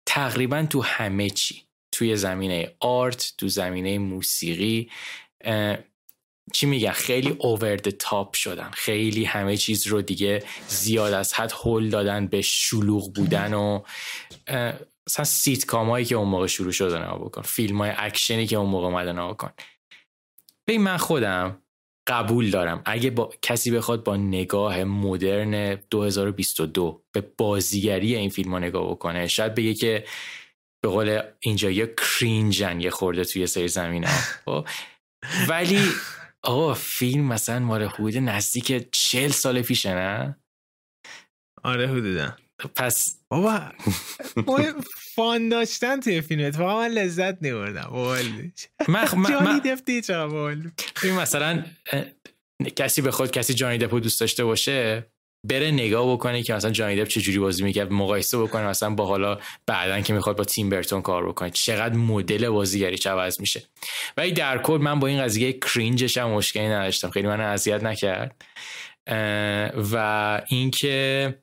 تقریبا 0.06 0.66
تو 0.70 0.82
همه 0.82 1.30
چی 1.30 1.62
توی 1.92 2.16
زمینه 2.16 2.76
art 2.80 3.34
تو 3.38 3.48
زمینه 3.48 3.98
موسیقی 3.98 4.90
چی 6.52 6.66
میگن؟ 6.66 6.90
خیلی 6.90 7.36
over 7.38 7.76
the 7.76 8.05
top 8.05 8.34
شدن. 8.34 8.70
خیلی 8.70 9.24
همه 9.24 9.56
چیز 9.56 9.86
رو 9.86 10.02
دیگه 10.02 10.44
زیاد 10.68 11.12
از 11.12 11.34
حد 11.34 11.52
هول 11.52 11.90
دادن 11.90 12.26
به 12.26 12.42
شلوغ 12.42 13.12
بودن 13.14 13.54
و 13.54 13.82
مثلا 15.08 15.24
سیت 15.24 15.70
هایی 15.70 16.04
که 16.04 16.14
اون 16.14 16.28
موقع 16.28 16.46
شروع 16.46 16.72
شدن 16.72 17.04
بکن 17.04 17.42
فیلم 17.42 17.78
های 17.78 17.92
اکشنی 17.96 18.46
که 18.46 18.56
اون 18.56 18.70
موقع 18.70 18.86
اومدن 18.86 19.28
بکن 19.28 19.50
ببین 20.68 20.82
من 20.82 20.96
خودم 20.96 21.59
قبول 22.10 22.50
دارم. 22.50 22.82
اگه 22.84 23.10
با 23.10 23.30
کسی 23.42 23.70
بخواد 23.70 24.04
با 24.04 24.16
نگاه 24.16 24.84
مدرن 24.84 25.74
2022 25.74 27.02
به 27.12 27.20
بازیگری 27.38 28.16
این 28.16 28.30
فیلم 28.30 28.52
ها 28.52 28.58
نگاه 28.58 28.90
بکنه 28.90 29.26
شاید 29.26 29.54
بگه 29.54 29.74
که 29.74 30.04
به 30.82 30.88
قول 30.88 31.22
اینجا 31.40 31.70
یه 31.70 31.94
کرینجن 31.96 32.80
یه 32.80 32.90
خورده 32.90 33.24
توی 33.24 33.46
سری 33.46 33.68
زمین 33.68 34.04
ها. 34.04 34.12
خب؟ 34.44 34.68
ولی 35.48 35.80
آقا 36.42 36.74
فیلم 36.74 37.24
مثلا 37.24 37.58
مال 37.58 37.82
حدود 37.82 38.16
نزدیک 38.16 38.90
چل 38.92 39.28
سال 39.28 39.62
پیشه 39.62 39.94
نه؟ 39.94 40.36
آره 41.64 41.88
حدودا. 41.88 42.36
پس 42.74 43.18
بابا 43.28 43.60
فان 45.14 45.48
داشتن 45.48 46.00
توی 46.00 46.20
فیلم 46.20 46.46
اتفاقا 46.46 46.80
من 46.80 46.88
لذت 46.88 47.44
نبردم 47.44 47.90
من 48.88 49.06
جانی 49.28 49.60
دفتی 49.60 50.02
فیلم 50.96 51.16
مثلا 51.16 51.64
کسی 52.76 53.02
به 53.02 53.10
خود 53.10 53.30
کسی 53.30 53.54
جانی 53.54 53.78
دپو 53.78 54.00
دوست 54.00 54.20
داشته 54.20 54.44
باشه 54.44 55.06
بره 55.48 55.70
نگاه 55.70 56.12
بکنه 56.12 56.42
که 56.42 56.54
مثلا 56.54 56.70
جانی 56.70 56.96
دپ 56.96 57.08
چجوری 57.08 57.38
بازی 57.38 57.62
می‌کرد 57.62 57.92
مقایسه 57.92 58.38
بکنه 58.38 58.66
مثلا 58.66 58.90
با 58.90 59.06
حالا 59.06 59.38
بعدا 59.66 60.00
که 60.00 60.12
می‌خواد 60.12 60.36
با 60.36 60.44
تیم 60.44 60.70
برتون 60.70 61.02
کار 61.02 61.28
بکنه. 61.28 61.50
چقدر 61.50 61.94
مدل 61.94 62.48
بازیگری 62.48 62.98
عوض 63.06 63.40
میشه. 63.40 63.62
ولی 64.16 64.32
در 64.32 64.58
کل 64.58 64.78
من 64.82 65.00
با 65.00 65.06
این 65.06 65.22
قضیه 65.22 65.52
کرینجش 65.52 66.18
هم 66.18 66.30
مشکلی 66.30 66.68
نداشتم. 66.68 67.10
خیلی 67.10 67.28
من 67.28 67.40
اذیت 67.40 67.82
نکرد. 67.82 68.44
و 69.92 70.42
اینکه 70.48 71.34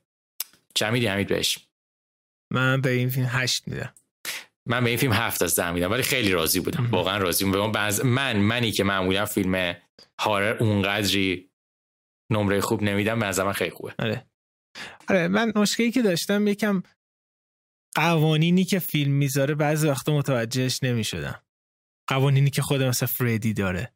چه 0.77 0.89
میدی 0.89 1.07
حمید 1.07 1.27
بهش. 1.27 1.67
من 2.53 2.81
به 2.81 2.89
این 2.89 3.10
فیلم 3.10 3.27
هشت 3.29 3.67
میدم. 3.67 3.93
من 4.67 4.84
به 4.84 4.89
این 4.89 5.00
فیلم 5.00 5.13
هفت 5.13 5.41
از 5.41 5.55
ده 5.55 5.72
میدم 5.72 5.91
ولی 5.91 6.03
خیلی 6.03 6.31
راضی 6.31 6.60
بودم. 6.60 6.91
واقعا 6.91 7.17
راضی 7.17 7.46
بودم. 7.46 7.89
من 8.03 8.38
منی 8.38 8.72
که 8.72 8.84
معمولا 8.84 9.25
فیلم 9.25 9.75
هارر 10.19 10.57
اونقدری 10.57 11.51
نمره 12.31 12.62
خوب 12.62 12.84
نمیدم 12.84 13.19
به 13.19 13.43
من 13.43 13.53
خیلی 13.53 13.72
خوبه. 13.72 13.96
آره. 14.00 14.27
آره 15.10 15.27
من 15.27 15.51
مشکلی 15.55 15.91
که 15.91 16.01
داشتم 16.01 16.48
یکم 16.48 16.84
قوانینی 17.96 18.63
که 18.65 18.79
فیلم 18.79 19.12
می‌ذاره 19.12 19.55
بعضی 19.55 19.88
وقتا 19.88 20.17
متوجهش 20.17 20.84
نمی‌شدم. 20.84 21.43
قوانینی 22.10 22.50
که 22.50 22.62
خود 22.62 22.84
مثلا 22.84 23.07
فردی 23.07 23.53
داره. 23.53 23.93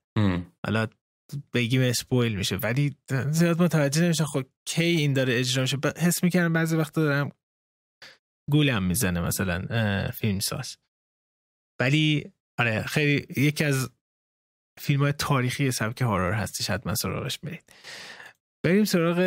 حالا 0.65 0.88
بگیم 1.53 1.81
اسپویل 1.81 2.35
میشه. 2.35 2.55
ولی 2.55 2.95
زیاد 3.29 3.61
متوجه 3.61 4.01
نمیشه 4.01 4.25
خب 4.25 4.45
کی 4.65 4.83
این 4.83 5.13
داره 5.13 5.39
اجرا 5.39 5.61
میشه. 5.61 5.77
حس 5.97 6.23
می‌کردم 6.23 6.53
بعضی 6.53 6.75
وقتا 6.75 7.03
دارم 7.03 7.31
گولم 8.51 8.83
می‌زنه 8.83 9.21
مثلا 9.21 9.67
فیلم 10.13 10.39
ساز. 10.39 10.77
ولی 11.79 12.31
آره 12.59 12.83
خیلی 12.83 13.41
یکی 13.41 13.63
از 13.63 13.89
فیلم 14.79 15.00
های 15.01 15.11
تاریخی 15.11 15.71
سبک 15.71 16.01
هارار 16.01 16.33
هستش. 16.33 16.69
حتما 16.69 16.95
سراغش 16.95 17.39
برید. 17.39 17.73
بریم 18.65 18.85
سراغ 18.85 19.19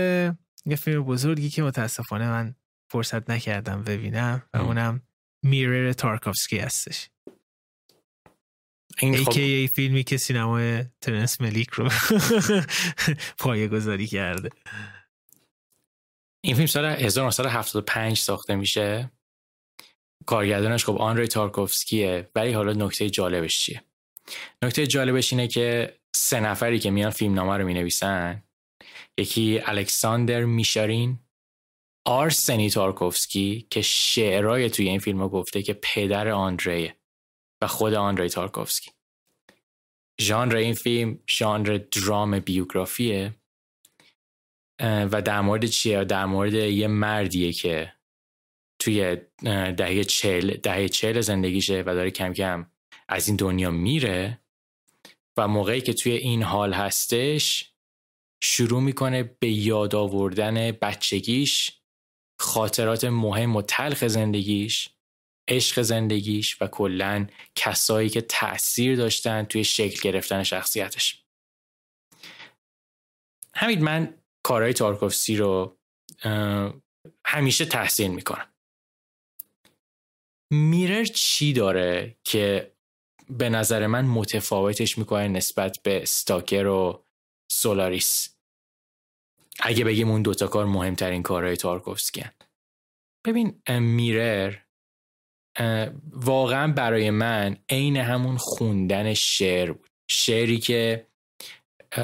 یه 0.67 0.77
فیلم 0.77 1.05
بزرگی 1.05 1.51
که 1.51 1.63
متاسفانه 1.63 2.29
من 2.29 2.55
فرصت 2.93 3.31
نکردم 3.31 3.83
ببینم 3.83 4.43
و 4.55 4.59
اونم 4.59 5.03
میرر 5.45 5.93
تارکوفسکی 5.93 6.59
هستش. 6.59 7.11
این 8.99 9.25
خب... 9.25 9.67
فیلمی 9.67 10.05
که 10.05 10.17
سینمای 10.17 10.85
ترنس 11.01 11.41
ملیک 11.41 11.71
رو 11.71 11.89
پایه 13.39 13.69
گذاری 13.69 14.07
کرده. 14.07 14.51
این 16.45 16.55
فیلم 16.55 16.67
سال 16.67 16.85
1975 16.85 18.19
ساخته 18.19 18.55
میشه. 18.57 19.11
کارگردانش 20.27 20.85
خب 20.85 20.97
آنری 20.97 21.27
تارکوفسکیه 21.27 22.31
ولی 22.35 22.53
حالا 22.53 22.73
نکته 22.73 23.11
جالبش 23.11 23.61
چیه؟ 23.61 23.83
نکته 24.63 24.87
جالبش 24.87 25.33
اینه 25.33 25.49
که 25.49 25.97
سه 26.15 26.41
نفری 26.41 26.79
که 26.79 26.91
میان 26.91 27.11
فیلم 27.11 27.35
نامه 27.35 27.57
رو 27.57 27.67
می 27.67 27.75
نویسن 27.75 28.43
یکی 29.19 29.61
الکساندر 29.65 30.45
میشارین 30.45 31.19
آرسنی 32.07 32.71
تارکوفسکی 32.71 33.67
که 33.71 33.83
شعرهای 33.83 34.71
توی 34.71 34.89
این 34.89 34.99
فیلم 34.99 35.19
ها 35.19 35.29
گفته 35.29 35.63
که 35.63 35.79
پدر 35.83 36.29
آندریه. 36.29 36.97
خود 37.67 37.95
آندری 37.95 38.29
تارکوفسکی. 38.29 38.91
ژانر 40.21 40.57
این 40.57 40.75
فیلم 40.75 41.19
ژانر 41.31 41.79
درام 41.79 42.39
بیوگرافیه 42.39 43.35
و 44.81 45.23
در 45.23 45.41
مورد 45.41 45.67
چیه؟ 45.67 46.05
در 46.05 46.25
مورد 46.25 46.55
یه 46.55 46.87
مردیه 46.87 47.53
که 47.53 47.93
توی 48.79 49.17
دهه 49.77 50.05
چهل 50.05 50.57
دهه 50.57 50.89
چهل 50.89 51.21
زندگیشه 51.21 51.83
و 51.87 51.95
داره 51.95 52.11
کم 52.11 52.33
کم 52.33 52.67
از 53.09 53.29
این 53.29 53.37
دنیا 53.37 53.71
میره 53.71 54.41
و 55.37 55.49
موقعی 55.49 55.81
که 55.81 55.93
توی 55.93 56.13
این 56.13 56.43
حال 56.43 56.73
هستش 56.73 57.73
شروع 58.43 58.83
می‌کنه 58.83 59.23
به 59.23 59.49
یاد 59.49 59.95
آوردن 59.95 60.71
بچگیش 60.71 61.73
خاطرات 62.39 63.05
مهم 63.05 63.57
و 63.57 63.63
تلخ 63.63 64.07
زندگیش 64.07 64.89
عشق 65.49 65.83
زندگیش 65.83 66.63
و 66.63 66.67
کلا 66.67 67.27
کسایی 67.55 68.09
که 68.09 68.21
تاثیر 68.21 68.97
داشتن 68.97 69.45
توی 69.45 69.65
شکل 69.65 70.01
گرفتن 70.11 70.43
شخصیتش. 70.43 71.25
همین 73.55 73.83
من 73.83 74.23
کارهای 74.43 74.73
تارکوفسی 74.73 75.37
رو 75.37 75.79
همیشه 77.27 77.65
تحسین 77.65 78.15
می‌کنم. 78.15 78.55
میرر 80.53 81.05
چی 81.05 81.53
داره 81.53 82.17
که 82.25 82.75
به 83.31 83.49
نظر 83.49 83.87
من 83.87 84.05
متفاوتش 84.05 84.99
می‌کنه 84.99 85.29
نسبت 85.29 85.79
به 85.83 86.03
استاکر 86.03 86.67
و 86.67 87.05
سولاریس؟ 87.53 88.39
اگه 89.61 89.85
بگیم 89.85 90.11
اون 90.11 90.23
دوتا 90.23 90.47
کار 90.47 90.67
مهمترین 90.67 91.23
کارهای 91.23 91.57
تارکوفسکی 91.57 92.25
ببین 93.27 93.63
میرر 93.81 94.64
واقعا 96.13 96.73
برای 96.73 97.11
من 97.11 97.57
عین 97.69 97.97
همون 97.97 98.37
خوندن 98.37 99.15
شعر 99.15 99.73
بود. 99.73 99.91
شعری 100.11 100.59
که 100.59 101.07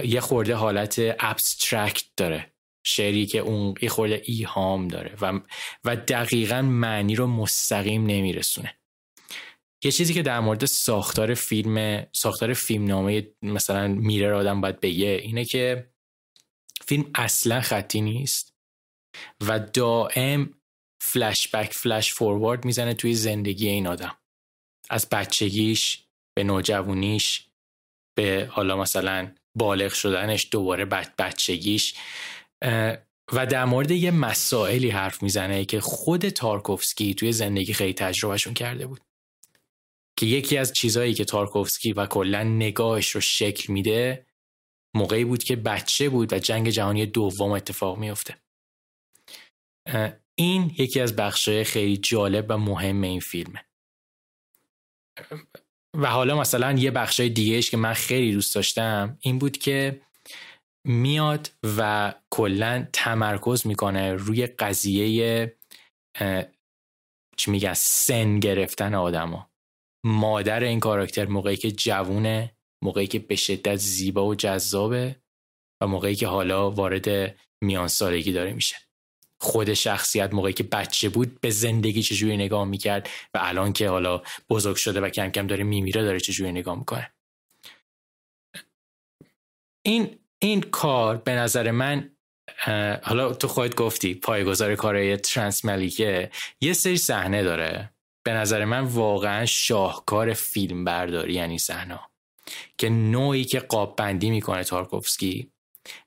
یه 0.05 0.21
خورده 0.21 0.55
حالت 0.55 1.17
ابسترکت 1.19 2.05
داره. 2.17 2.53
شعری 2.87 3.27
که 3.27 3.39
اون 3.39 3.75
یه 3.83 3.89
خورده 3.89 4.23
ایهام 4.25 4.89
داره 4.89 5.17
و, 5.21 5.41
و 5.85 5.97
دقیقا 5.97 6.63
معنی 6.63 7.15
رو 7.15 7.27
مستقیم 7.27 8.07
نمیرسونه. 8.07 8.77
یه 9.85 9.93
چیزی 9.93 10.15
که 10.15 10.23
در 10.23 10.41
مورد 10.41 10.65
ساختار 10.65 11.35
فیلم 11.35 12.07
ساختار 12.13 12.55
فیلم 12.55 12.87
نامه 12.87 13.27
مثلا 13.43 13.89
میره 13.89 14.33
آدم 14.33 14.61
باید 14.61 14.81
بگه 14.81 15.21
اینه 15.23 15.45
که 15.45 15.91
فیلم 16.87 17.11
اصلا 17.15 17.61
خطی 17.61 18.01
نیست 18.01 18.55
و 19.41 19.59
دائم 19.59 20.55
فلش 21.01 21.49
بک 21.49 21.73
فلش 21.73 22.15
فوروارد 22.15 22.65
می‌زنه 22.65 22.95
توی 22.95 23.15
زندگی 23.15 23.69
این 23.69 23.87
آدم. 23.87 24.17
از 24.91 25.09
بچگیش 25.09 26.05
به 26.37 26.45
نوجوانیش 26.45 27.47
به 28.19 28.49
حالا 28.51 28.77
مثلا 28.77 29.35
بالغ 29.55 29.93
شدنش 29.93 30.49
دوباره 30.51 30.85
بچگیش 31.19 31.95
و 33.33 33.47
در 33.51 33.65
مورد 33.65 33.91
یه 33.91 34.11
مسائلی 34.11 34.91
حرف 34.91 35.23
می‌زنه 35.23 35.65
که 35.65 35.81
خود 35.81 36.29
تارکوفسکی 36.29 37.15
توی 37.15 37.33
زندگی 37.33 37.73
خیلی 37.73 37.95
تجربهشون 37.95 38.55
کرده 38.55 38.87
بود. 38.87 39.01
که 40.19 40.27
یکی 40.27 40.59
از 40.59 40.73
چیزهایی 40.73 41.15
که 41.15 41.25
تارکوفسکی 41.25 41.93
و 41.93 42.07
کلا 42.07 42.45
نگاهش 42.45 43.11
رو 43.11 43.21
شکل 43.21 43.73
میده 43.73 44.27
موقعی 44.95 45.25
بود 45.25 45.45
که 45.45 45.57
بچه 45.57 46.09
بود 46.09 46.33
و 46.33 46.39
جنگ 46.39 46.71
جهانی 46.71 47.07
دوم 47.07 47.51
اتفاق 47.51 47.99
میفته 47.99 48.37
این 50.41 50.75
یکی 50.79 51.01
از 51.01 51.17
بخشای 51.17 51.65
خیلی 51.65 51.97
جالب 51.97 52.47
و 52.49 52.57
مهم 52.57 53.03
این 53.03 53.21
فیلمه. 53.21 53.65
و 55.97 56.07
حالا 56.07 56.41
مثلا 56.41 56.73
یه 56.73 56.91
بخشای 56.91 57.29
دیگهش 57.29 57.71
که 57.71 57.77
من 57.77 57.93
خیلی 57.93 58.33
دوست 58.33 58.55
داشتم 58.55 59.19
این 59.21 59.39
بود 59.39 59.59
که 59.59 60.01
میاد 60.87 61.51
و 61.79 62.15
کلا 62.31 62.89
تمرکز 62.93 63.67
می‌کنه 63.67 64.15
روی 64.15 64.47
قضیه 64.47 65.57
چی 67.37 67.51
میگن 67.51 67.75
سن 67.75 68.41
گرفتن 68.41 68.95
آدما 68.95 69.51
مادر 70.07 70.63
این 70.63 70.81
کاراکتر 70.81 71.27
موقعی 71.27 71.57
که 71.57 71.71
جوونه 71.71 72.57
موقعی 72.85 73.07
که 73.07 73.19
به 73.19 73.37
شدت 73.37 73.77
زیبا 73.77 74.27
و 74.27 74.35
جذابه 74.35 75.23
و 75.83 75.87
موقعی 75.87 76.15
که 76.15 76.27
حالا 76.27 76.71
وارد 76.71 77.37
میان 77.65 77.89
سالگی 77.89 78.33
داره 78.33 78.53
میشه. 78.53 78.90
خود 79.41 79.75
شخصیت 79.75 80.35
موقعی 80.35 80.53
که 80.53 80.63
بچه 80.63 81.09
بود 81.09 81.41
به 81.41 81.51
زندگی 81.51 82.03
چجوری 82.03 82.37
نگاه 82.37 82.65
می‌کرد 82.65 83.09
و 83.35 83.39
الان 83.43 83.73
که 83.73 83.89
حالا 83.89 84.23
بزرگ 84.51 84.77
شده 84.77 85.01
و 85.01 85.09
کم 85.09 85.29
کم 85.29 85.47
داره 85.47 85.65
میمیره 85.65 86.03
داره 86.03 86.21
چجوری 86.21 86.53
نگاه 86.53 86.79
می‌کنه؟ 86.79 87.13
این 89.83 90.19
این 90.39 90.61
کار 90.61 91.17
به 91.17 91.33
نظر 91.33 91.71
من 91.71 92.11
حالا 93.03 93.35
تو 93.35 93.49
خودت 93.49 93.75
گفتی 93.75 94.15
پایگذار 94.15 94.75
کارهای 94.75 95.17
ترانس 95.17 95.65
ملیکه 95.65 96.31
یه 96.61 96.73
سری 96.73 96.97
صحنه 96.97 97.43
داره. 97.43 97.91
به 98.23 98.33
نظر 98.33 98.65
من 98.65 98.81
واقعا 98.81 99.47
شاهکار 99.47 100.33
فیلم 100.33 100.85
برداری 100.85 101.35
یعنی 101.35 101.59
صحنه 101.59 102.01
که 102.79 102.89
نوعی 102.89 103.45
که 103.45 103.61
قاب 103.61 103.97
بندی 103.97 104.31
می‌کنه 104.31 104.65
تارکوفسکی 104.65 105.53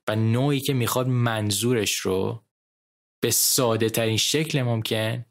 و 0.08 0.16
نوعی 0.16 0.60
که 0.60 0.74
می‌خواد 0.74 1.08
منظورش 1.08 1.96
رو 1.96 2.44
به 3.24 3.32
ساده 3.32 3.90
ترین 3.90 4.18
شکل 4.18 4.62
ممکن 4.62 5.26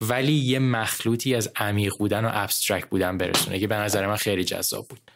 ولی 0.00 0.32
یه 0.32 0.58
مخلوطی 0.58 1.34
از 1.34 1.52
عمیق 1.56 1.92
بودن 1.98 2.24
و 2.24 2.30
ابسترکت 2.32 2.88
بودن 2.88 3.18
برسونه 3.18 3.58
که 3.58 3.66
به 3.66 3.74
نظر 3.74 4.06
من 4.06 4.16
خیلی 4.16 4.44
جذاب 4.44 4.88
بود 4.88 5.10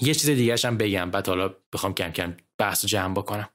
یه 0.00 0.14
چیز 0.14 0.30
دیگه 0.30 0.56
هم 0.64 0.76
بگم 0.76 1.10
بعد 1.10 1.28
حالا 1.28 1.54
بخوام 1.72 1.94
کم 1.94 2.10
کم 2.10 2.36
بحث 2.58 2.84
و 2.84 2.88
جمع 2.88 3.14
بکنم 3.14 3.48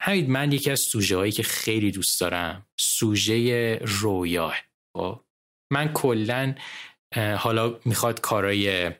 همین 0.00 0.30
من 0.30 0.52
یکی 0.52 0.70
از 0.70 0.80
سوژه 0.80 1.16
هایی 1.16 1.32
که 1.32 1.42
خیلی 1.42 1.90
دوست 1.90 2.20
دارم 2.20 2.66
سوژه 2.76 3.76
رویاه 3.76 4.56
خب؟ 4.96 5.20
من 5.72 5.92
کلا 5.92 6.54
حالا 7.38 7.78
می‌خواد 7.84 8.20
کارای 8.20 8.90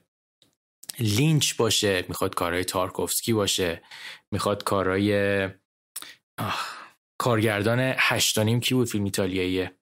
لینچ 0.99 1.57
باشه 1.57 2.05
می‌خواد 2.09 2.35
کارای 2.35 2.65
تارکوفسکی 2.65 3.33
باشه 3.33 3.83
می‌خواد 4.31 4.65
کارای 4.65 5.49
کارگردان 7.19 7.95
هشتانیم 7.99 8.61
کی 8.61 8.75
بود 8.75 8.89
فیلم 8.89 9.05
ایتالیاییه؟ 9.05 9.77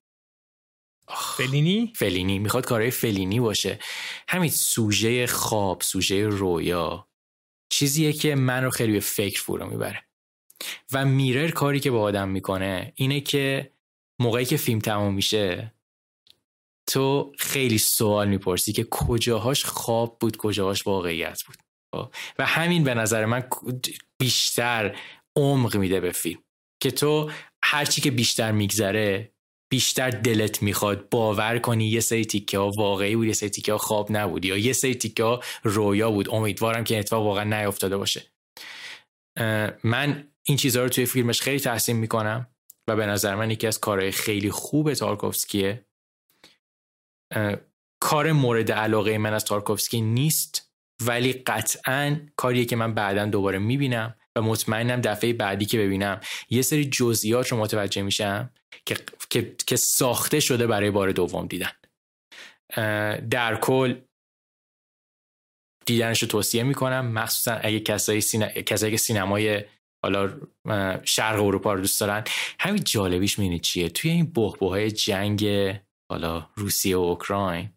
فلینی؟ 1.37 1.93
فلینی. 1.97 2.39
می‌خواد 2.39 2.67
کارهای 2.67 2.91
فلینی 2.91 3.41
باشه. 3.41 3.79
همین 4.29 4.51
سوژه 4.51 5.27
خواب 5.27 5.83
سوژه 5.83 6.27
رویا. 6.27 7.09
چیزیه 7.69 8.13
که 8.13 8.35
من 8.35 8.65
رو 8.65 8.71
خیلی 8.71 8.93
به 8.93 9.01
فکر 9.01 9.43
فرو 9.43 9.67
می‌بره. 9.67 10.05
و 10.93 11.05
میرر 11.05 11.51
کاری 11.51 11.81
که 11.81 11.91
با 11.91 12.01
آدم 12.01 12.29
می‌کنه 12.29 12.93
اینه 12.95 13.21
که 13.21 13.73
موقعی 14.21 14.45
که 14.45 14.57
فیلم 14.57 14.79
تمام 14.79 15.15
میشه 15.15 15.75
تو 16.87 17.33
خیلی 17.39 17.79
سوال 17.79 18.29
می‌پرسی 18.29 18.73
که 18.73 18.85
کجاهاش 18.85 19.65
خواب 19.65 20.19
بود 20.19 20.37
کجاهاش 20.37 20.87
واقعیت 20.87 21.43
بود. 21.43 21.57
خب؟ 21.95 22.15
و 22.39 22.47
همین 22.47 22.85
به 22.85 22.95
نظر 22.95 23.25
من 23.25 23.49
بیشتر 24.19 24.97
عمق 25.37 25.77
میده 25.77 26.01
به 26.01 26.13
فیلم. 26.13 26.43
که 26.83 26.91
تو 26.91 27.31
هرچی 27.65 28.01
که 28.01 28.11
بیشتر 28.11 28.53
میگذره 28.53 29.33
بیشتر 29.71 30.11
دلت 30.11 30.63
می‌خواد 30.63 31.09
باور 31.09 31.59
کنی 31.59 31.87
یه 31.87 32.01
سری 32.01 32.25
تیکه 32.25 32.59
ها 32.59 32.71
واقعی 32.71 33.17
بود 33.17 33.27
یه 33.27 33.33
سری 33.33 33.51
تیکه 33.51 33.73
ها 33.73 33.79
خواب 33.79 34.09
نبود 34.11 34.45
یا 34.45 34.57
یه 34.57 34.73
سری 34.73 34.95
تیکه 34.95 35.25
ها 35.25 35.41
رویا 35.63 36.11
بود. 36.11 36.35
امیدوارم 36.35 36.85
که 36.85 36.99
اتفاق 36.99 37.23
واقعا 37.27 37.45
نیافتاده 37.45 37.97
باشه. 37.97 38.23
من 39.85 40.29
این 40.43 40.57
چیزها 40.57 40.83
رو 40.83 40.89
توی 40.89 41.07
فیلمش 41.07 41.41
خیلی 41.41 41.61
تحسین 41.61 41.97
می‌کنم 41.97 42.47
و 42.89 42.97
به 42.97 43.07
نظر 43.07 43.35
من 43.35 43.51
یکی 43.51 43.67
از 43.67 43.81
کارهای 43.81 44.13
خیلی 44.13 44.51
خوب 44.51 44.95
تارکوفسکیه. 44.95 45.87
کار 48.01 48.33
مورد 48.33 48.73
علاقه 48.73 49.19
من 49.19 49.35
از 49.35 49.45
تارکوفسکی 49.45 50.01
نیست 50.01 50.73
ولی 51.01 51.33
قطعا 51.33 52.21
کاریه 52.37 52.65
که 52.65 52.77
من 52.77 52.95
بعدا 52.95 53.27
دوباره 53.27 53.59
می‌بینم. 53.59 54.15
و 54.37 54.43
مطمئنم 54.43 55.01
دفعه 55.01 55.33
بعدی 55.33 55.65
که 55.65 55.79
ببینم 55.79 56.21
یه 56.51 56.63
سری 56.63 56.85
جزئیات 56.85 57.49
رو 57.49 57.59
متوجه 57.59 58.03
میشم 58.03 58.51
که, 58.87 58.97
که،, 59.31 59.57
که 59.67 59.77
ساخته 59.77 60.41
شده 60.41 60.67
برای 60.67 60.91
بار 60.91 61.13
دوم 61.13 61.47
دیدن. 61.47 61.71
در 63.31 63.59
کل 63.61 64.01
دیدنش 65.87 66.23
رو 66.23 66.29
توصیه 66.29 66.63
می‌کنم. 66.63 67.07
مخصوصا 67.07 67.53
اگه 67.53 67.81
کسایی, 67.81 68.21
سینا... 68.21 68.49
کسایی 68.49 68.93
که 68.93 68.99
سینمای 68.99 69.65
حالا 70.05 70.41
شرق 71.05 71.43
اروپا 71.43 71.73
رو 71.73 71.81
دوست 71.81 72.01
دارن 72.01 72.25
همین 72.61 72.85
جالبیش 72.85 73.39
می‌دونی 73.39 73.59
چیه؟ 73.59 73.89
توی 73.89 74.11
این 74.11 74.27
بحبوهای 74.27 74.91
جنگ 74.91 75.47
حالا 76.11 76.51
روسیه 76.55 76.97
و 76.97 77.01
اوکراین 77.01 77.71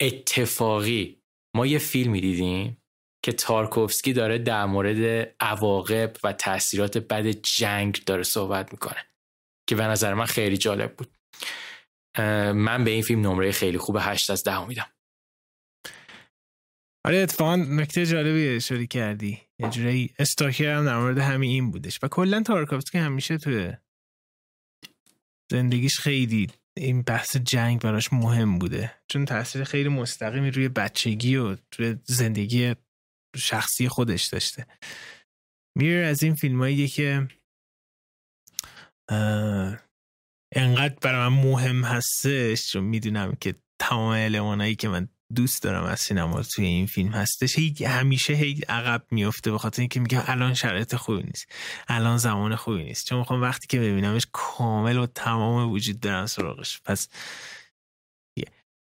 اتفاقی 0.00 1.22
ما 1.56 1.66
یه 1.66 1.78
فیلمی 1.78 2.20
دیدیم. 2.20 2.79
که 3.24 3.32
تارکوفسکی 3.32 4.12
داره 4.12 4.38
در 4.38 4.66
مورد 4.66 5.34
عواقب 5.40 6.16
و 6.24 6.32
تاثیرات 6.32 6.98
بد 6.98 7.26
جنگ 7.26 8.04
داره 8.04 8.22
صحبت 8.22 8.72
می‌کنه 8.72 9.06
که 9.68 9.76
به 9.76 9.82
نظر 9.82 10.14
من 10.14 10.24
خیلی 10.24 10.56
جالب 10.56 10.96
بود. 10.96 11.14
من 12.54 12.84
به 12.84 12.90
این 12.90 13.02
فیلم 13.02 13.26
نمره 13.26 13.52
خیلی 13.52 13.78
خوب 13.78 13.96
8 14.00 14.30
از 14.30 14.44
10 14.44 14.66
میدم. 14.66 14.90
آره 17.06 17.16
اتفاقا 17.16 17.56
نکته 17.56 18.06
جالبی 18.06 18.48
اشاره 18.48 18.86
کردی. 18.86 19.40
یه 19.58 19.70
جوری 19.70 20.14
استاکر 20.18 20.74
هم 20.74 20.84
در 20.84 20.98
مورد 20.98 21.18
همین 21.18 21.50
این 21.50 21.70
بودش. 21.70 21.98
و 22.02 22.08
کلا 22.08 22.42
تارکوفسکی 22.42 22.98
همیشه 22.98 23.38
توی 23.38 23.72
زندگیش 25.52 25.98
خیلی 25.98 26.46
این 26.76 27.02
بحث 27.02 27.36
جنگ 27.36 27.80
براش 27.80 28.12
مهم 28.12 28.58
بوده. 28.58 28.92
چون 29.08 29.24
تاثیر 29.24 29.64
خیلی 29.64 29.88
مستقیمی 29.88 30.50
روی 30.50 30.68
بچگی 30.68 31.36
و 31.36 31.56
روی 31.78 31.96
زندگی 32.04 32.74
شخصی 33.36 33.88
خودش 33.88 34.24
داشته. 34.24 34.66
میر 35.78 36.04
از 36.04 36.22
این 36.22 36.34
فیلم 36.34 36.86
که 36.86 37.28
انقدر 40.54 40.94
برای 41.02 41.28
من 41.28 41.42
مهم 41.42 41.84
هستش 41.84 42.72
چون 42.72 42.84
می‌دونم 42.84 43.36
که 43.40 43.54
تمام 43.80 44.12
المانایی 44.12 44.76
که 44.76 44.88
من 44.88 45.08
دوست 45.34 45.62
دارم 45.62 45.84
از 45.84 46.00
سینما 46.00 46.42
توی 46.42 46.64
این 46.64 46.86
فیلم 46.86 47.12
هستش 47.12 47.58
هی 47.58 47.74
همیشه 47.84 48.32
هی 48.32 48.60
عقب 48.68 49.06
میفته 49.10 49.50
به 49.50 49.58
خاطر 49.58 49.82
اینکه 49.82 50.00
میگم 50.00 50.22
الان 50.26 50.54
شرایط 50.54 50.94
خوبی 50.94 51.22
نیست 51.22 51.46
الان 51.88 52.16
زمان 52.16 52.56
خوبی 52.56 52.84
نیست. 52.84 53.06
چون 53.06 53.18
می‌خوام 53.18 53.42
وقتی 53.42 53.66
که 53.66 53.78
ببینمش 53.80 54.26
کامل 54.32 54.98
و 54.98 55.06
تمام 55.06 55.70
وجود 55.70 56.00
دارم 56.00 56.26
سراغش. 56.26 56.80
پس 56.84 57.08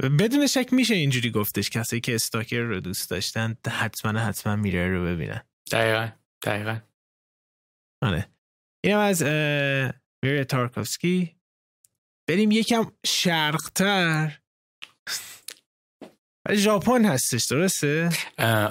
بدون 0.01 0.47
شک 0.47 0.73
میشه 0.73 0.95
اینجوری 0.95 1.31
گفتش 1.31 1.69
کسایی 1.69 2.01
که 2.01 2.15
استاکر 2.15 2.59
رو 2.59 2.79
دوست 2.79 3.09
داشتن 3.09 3.57
حتما 3.67 4.19
حتما 4.19 4.55
میره 4.55 4.89
رو 4.89 5.05
ببینن. 5.05 5.43
دقیقا 5.71 6.09
دقیقا. 6.43 6.79
آره. 8.01 8.29
اینم 8.83 8.99
از 8.99 9.23
میره 10.23 10.45
تارکوفسکی. 10.49 11.35
بریم 12.29 12.51
یکم 12.51 12.91
شرقتر. 13.05 14.39
ژاپن 16.53 17.05
هستش 17.05 17.45
درسته؟ 17.45 18.09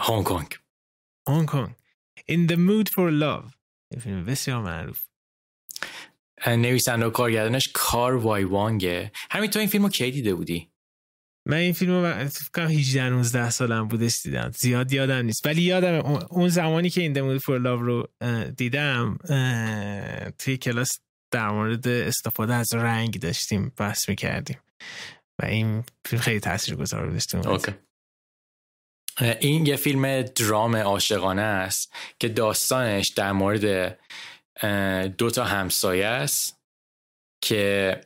هنگ 0.01 0.25
کنگ. 0.25 0.57
هنگ 1.29 1.47
کنگ. 1.47 1.75
In 2.31 2.51
the 2.51 2.57
Mood 2.57 2.89
for 2.89 3.11
Love. 3.23 3.53
این 3.91 4.01
فیلم 4.01 4.25
بسیار 4.25 4.63
معروف. 4.63 5.07
نویسنده 6.47 7.07
و 7.07 7.11
کارگردانش 7.11 7.69
کار 7.75 8.17
وای 8.17 8.45
وانگه. 8.45 9.13
همین 9.31 9.51
تو 9.51 9.59
این 9.59 9.69
فیلم 9.69 9.85
رو 9.85 9.91
کی 9.91 10.11
دیده 10.11 10.35
بودی؟ 10.35 10.71
من 11.49 11.57
این 11.57 11.73
فیلم 11.73 11.93
رو 11.93 12.29
فکر 12.29 12.63
18 12.63 13.09
19 13.09 13.51
سالم 13.51 13.89
بودش 13.89 14.23
دیدم. 14.23 14.51
زیاد 14.55 14.93
یادم 14.93 15.25
نیست. 15.25 15.47
ولی 15.47 15.63
یادم 15.63 15.95
اون 16.31 16.49
زمانی 16.49 16.91
که 16.91 17.01
این 17.01 17.39
Mood 17.39 17.43
for 17.43 17.47
Love 17.47 17.83
رو 17.83 18.09
دیدم 18.57 19.19
توی 20.39 20.57
کلاس 20.57 20.99
در 21.31 21.49
مورد 21.49 21.89
استفاده 21.89 22.55
از 22.55 22.75
رنگ 22.75 23.21
داشتیم 23.21 23.73
بحث 23.77 24.09
می‌کردیم. 24.09 24.59
و 25.43 25.47
این 25.47 25.85
فیلم 26.05 26.23
خیلی 26.23 26.41
تاثیر 26.41 26.75
گذار 26.75 27.11
داشته 27.11 27.41
این 29.41 29.67
یه 29.67 29.77
فیلم 29.77 30.23
درام 30.23 30.77
عاشقانه 30.77 31.43
است 31.43 31.93
که 32.19 32.29
داستانش 32.29 33.09
در 33.09 33.33
مورد 33.33 33.99
دو 35.19 35.31
تا 35.31 35.45
همسایه 35.45 36.07
است 36.07 36.61
که 37.43 38.01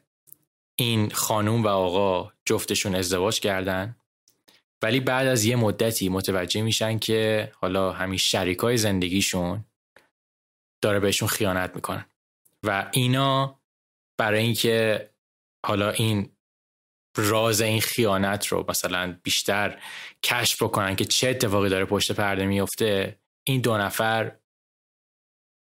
این 0.81 1.11
خانوم 1.11 1.63
و 1.63 1.69
آقا 1.69 2.33
جفتشون 2.45 2.95
ازدواج 2.95 3.41
کردن. 3.41 3.97
ولی 4.83 5.01
بعد 5.01 5.27
از 5.27 5.45
یه 5.45 5.57
مدتی 5.57 6.09
متوجه 6.09 6.63
میشن 6.63 6.99
که 6.99 7.53
حالا 7.55 7.93
همین 7.93 8.19
شریک 8.19 8.59
های 8.59 8.77
زندگیشون 8.77 9.65
داره 10.83 11.01
بهشون 11.01 11.29
خیانت 11.29 11.75
می‌کنن 11.75 12.07
و 12.63 12.91
اینا 12.93 13.61
برای 14.19 14.43
اینکه 14.43 15.11
حالا 15.67 15.91
این 15.91 16.31
راز 17.17 17.61
این 17.61 17.81
خیانت 17.81 18.47
رو 18.47 18.65
مثلا 18.69 19.19
بیشتر 19.23 19.83
کشف 20.23 20.63
بکنن 20.63 20.97
که 20.97 21.05
چه 21.05 21.29
اتفاقی 21.29 21.69
داره 21.69 21.85
پشت 21.85 22.13
پرده 22.13 22.47
میفته 22.47 23.19
این 23.45 23.61
دو 23.61 23.79
نفر 23.79 24.33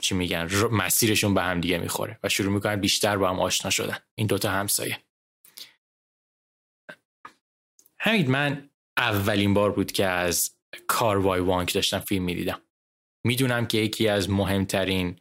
چی 0.01 0.15
میگن 0.15 0.49
مسیرشون 0.71 1.33
به 1.33 1.41
هم 1.41 1.61
دیگه 1.61 1.77
می‌خوره 1.77 2.19
و 2.23 2.29
شروع 2.29 2.53
می‌کنن 2.53 2.75
بیشتر 2.75 3.17
با 3.17 3.29
هم 3.29 3.39
آشنا 3.39 3.71
شدن. 3.71 3.97
این 4.15 4.27
دوتا 4.27 4.51
همسایه. 4.51 4.99
همین 7.99 8.31
من 8.31 8.69
اولین 8.97 9.53
بار 9.53 9.71
بود 9.71 9.91
که 9.91 10.05
از 10.05 10.51
کاروای 10.87 11.39
وانک 11.39 11.73
داشتم 11.73 11.99
فیلم 11.99 12.23
می‌دیدم. 12.23 12.61
می‌دونم 13.23 13.67
که 13.67 13.77
یکی 13.77 14.07
از 14.07 14.29
مهمترین 14.29 15.19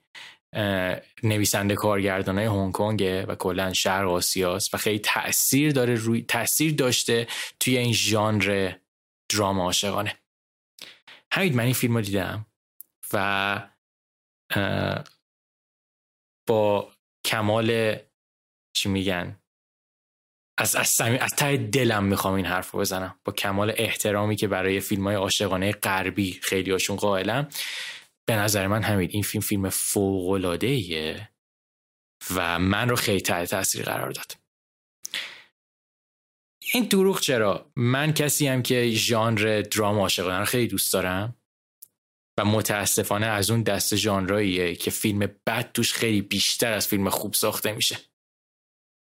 نویسنده 1.23 1.75
کارگردانای 1.75 2.45
هنگ 2.45 2.73
کنگ 2.73 3.25
و 3.29 3.35
کلا 3.35 3.73
شرق 3.73 4.09
آسیاست 4.09 4.75
و 4.75 4.77
خیلی 4.77 4.99
تاثیر 4.99 5.73
داره 5.73 5.95
روی 5.95 6.23
تاثیر 6.23 6.75
داشته 6.75 7.27
توی 7.61 7.79
این 7.79 7.93
ژانر 7.93 8.73
دراما 9.29 9.65
عاشقانه. 9.65 10.17
همین 11.33 11.57
من 11.57 11.65
این 11.65 11.73
فیلم 11.73 11.97
رو 11.97 12.01
دیدم 12.01 12.47
و 13.13 13.69
با 16.47 16.93
کمال 17.25 17.99
چی 18.77 18.89
میگن؟ 18.89 19.41
از 20.59 20.77
از, 20.77 21.01
از 21.01 21.31
ته 21.37 21.57
دلم 21.57 22.05
می‌خوام 22.05 22.35
این 22.35 22.47
حرف 22.47 22.71
رو 22.71 22.81
بزنم. 22.81 23.21
با 23.25 23.33
کمال 23.33 23.73
احترامی 23.77 24.37
که 24.37 24.49
برای 24.49 24.81
فیلم 24.81 25.05
های 25.05 25.17
عاشقانه 25.17 25.73
غربی 25.73 26.33
خیلی 26.43 26.71
هاشون 26.71 26.97
قائلم. 26.97 27.49
به 28.29 28.37
نظر 28.37 28.67
من 28.67 28.83
همین 28.83 29.09
این 29.13 29.23
فیلم 29.23 29.43
فیلم 29.43 29.69
فوق 29.69 30.29
و 32.35 32.59
من 32.59 32.89
رو 32.89 32.97
خیلی 32.97 33.21
تحت 33.21 33.51
تاثیر 33.51 33.85
قرار 33.85 34.11
داد. 34.11 34.33
این 36.73 36.85
دروغ 36.85 37.21
چرا؟ 37.21 37.71
من 37.77 38.13
کسی 38.13 38.47
هم 38.47 38.63
که 38.63 38.91
ژانر 38.91 39.63
درام 39.63 39.99
عاشقانه 39.99 40.39
رو 40.39 40.45
خیلی 40.45 40.67
دوست 40.67 40.93
دارم. 40.93 41.38
و 42.39 42.45
متاسفانه 42.45 43.27
از 43.27 43.51
اون 43.51 43.63
دست 43.63 43.97
ژانراییه 43.97 44.75
که 44.75 44.91
فیلم 44.91 45.29
بد 45.47 45.71
توش 45.75 45.93
خیلی 45.93 46.21
بیشتر 46.21 46.73
از 46.73 46.89
فیلم 46.89 47.09
خوب 47.09 47.35
ساخته 47.35 47.73
میشه. 47.73 47.97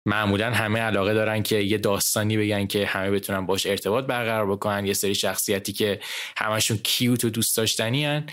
معمولا 0.05 0.51
همه 0.51 0.79
علاقه 0.79 1.13
دارن 1.13 1.43
که 1.43 1.55
یه 1.55 1.77
داستانی 1.77 2.37
بگن 2.37 2.67
که 2.67 2.85
همه 2.85 3.11
بتونن 3.11 3.45
باش 3.45 3.65
ارتباط 3.65 4.05
برقرار 4.05 4.51
بکنن 4.51 4.85
یه 4.85 4.93
سری 4.93 5.15
شخصیتی 5.15 5.73
که 5.73 5.99
همشون 6.37 6.77
کیوت 6.77 7.25
و 7.25 7.29
دوست 7.29 7.57
داشتنی 7.57 8.05
هن. 8.05 8.27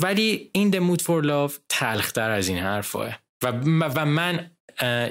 ولی 0.00 0.50
این 0.52 0.72
The 0.72 0.98
Mood 0.98 1.02
for 1.02 1.24
Love 1.24 1.58
تلختر 1.68 2.30
از 2.30 2.48
این 2.48 2.58
حرفه 2.58 3.18
و, 3.42 3.52
و 3.96 4.06
من 4.06 4.50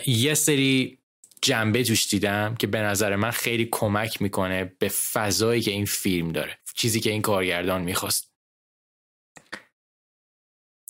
یه 0.08 0.34
سری 0.34 0.98
جنبه 1.42 1.84
توش 1.84 2.08
دیدم 2.08 2.56
که 2.56 2.68
به 2.68 2.82
نظر 2.82 3.16
من 3.16 3.32
خیلی 3.32 3.68
کمک 3.72 4.22
می‌کنه 4.22 4.76
به 4.80 4.88
فضایی 4.88 5.62
که 5.62 5.72
این 5.72 5.86
فیلم 5.86 6.32
داره 6.32 6.58
چیزی 6.76 7.00
که 7.00 7.12
این 7.12 7.22
کارگردان 7.22 7.82
می‌خواست. 7.82 8.35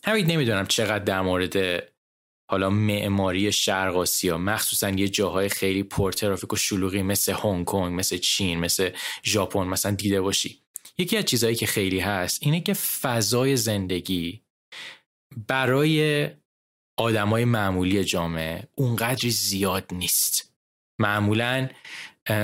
همین 0.05 0.31
نمی‌دونم 0.31 0.65
چقدر 0.65 1.03
در 1.03 1.21
مورد 1.21 1.83
حالا 2.49 2.69
معماری 2.69 3.51
شرق 3.51 3.95
آسیا 3.95 4.37
مخصوصا 4.37 4.89
یه 4.89 5.09
جاهای 5.09 5.49
خیلی 5.49 5.83
پرترافیک 5.83 6.53
و 6.53 6.55
شلوغی 6.55 7.01
مثل 7.01 7.33
هنگ 7.33 7.65
کنگ 7.65 7.99
مثل 7.99 8.17
چین 8.17 8.59
مثل 8.59 8.89
ژاپن 9.23 9.63
مثلا 9.63 9.91
دیده 9.91 10.21
باشی. 10.21 10.61
یکی 10.97 11.17
از 11.17 11.25
چیزهایی 11.25 11.55
که 11.55 11.65
خیلی 11.65 11.99
هست 11.99 12.39
اینه 12.41 12.61
که 12.61 12.73
فضای 12.73 13.57
زندگی 13.57 14.41
برای 15.47 16.29
آدمای 16.97 17.45
معمولی 17.45 18.03
جامعه 18.03 18.63
اونقدری 18.75 19.29
زیاد 19.29 19.85
نیست. 19.91 20.53
معمولا 20.99 21.69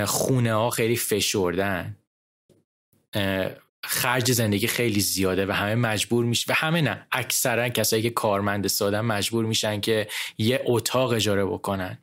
خونه 0.06 0.54
ها 0.54 0.70
خیلی 0.70 0.96
فشردن. 0.96 1.96
خرج 3.84 4.32
زندگی 4.32 4.66
خیلی 4.66 5.00
زیاده 5.00 5.46
و 5.46 5.52
همه 5.52 5.74
مجبور 5.74 6.24
میشه 6.24 6.52
و 6.52 6.54
همه 6.56 6.80
نه 6.80 7.06
اکثرا 7.12 7.68
کسایی 7.68 8.02
که 8.02 8.10
کارمند 8.10 8.66
سادن 8.66 9.00
مجبور 9.00 9.44
میشن 9.44 9.80
که 9.80 10.08
یه 10.38 10.62
اتاق 10.64 11.10
اجاره 11.10 11.44
بکنن. 11.44 11.98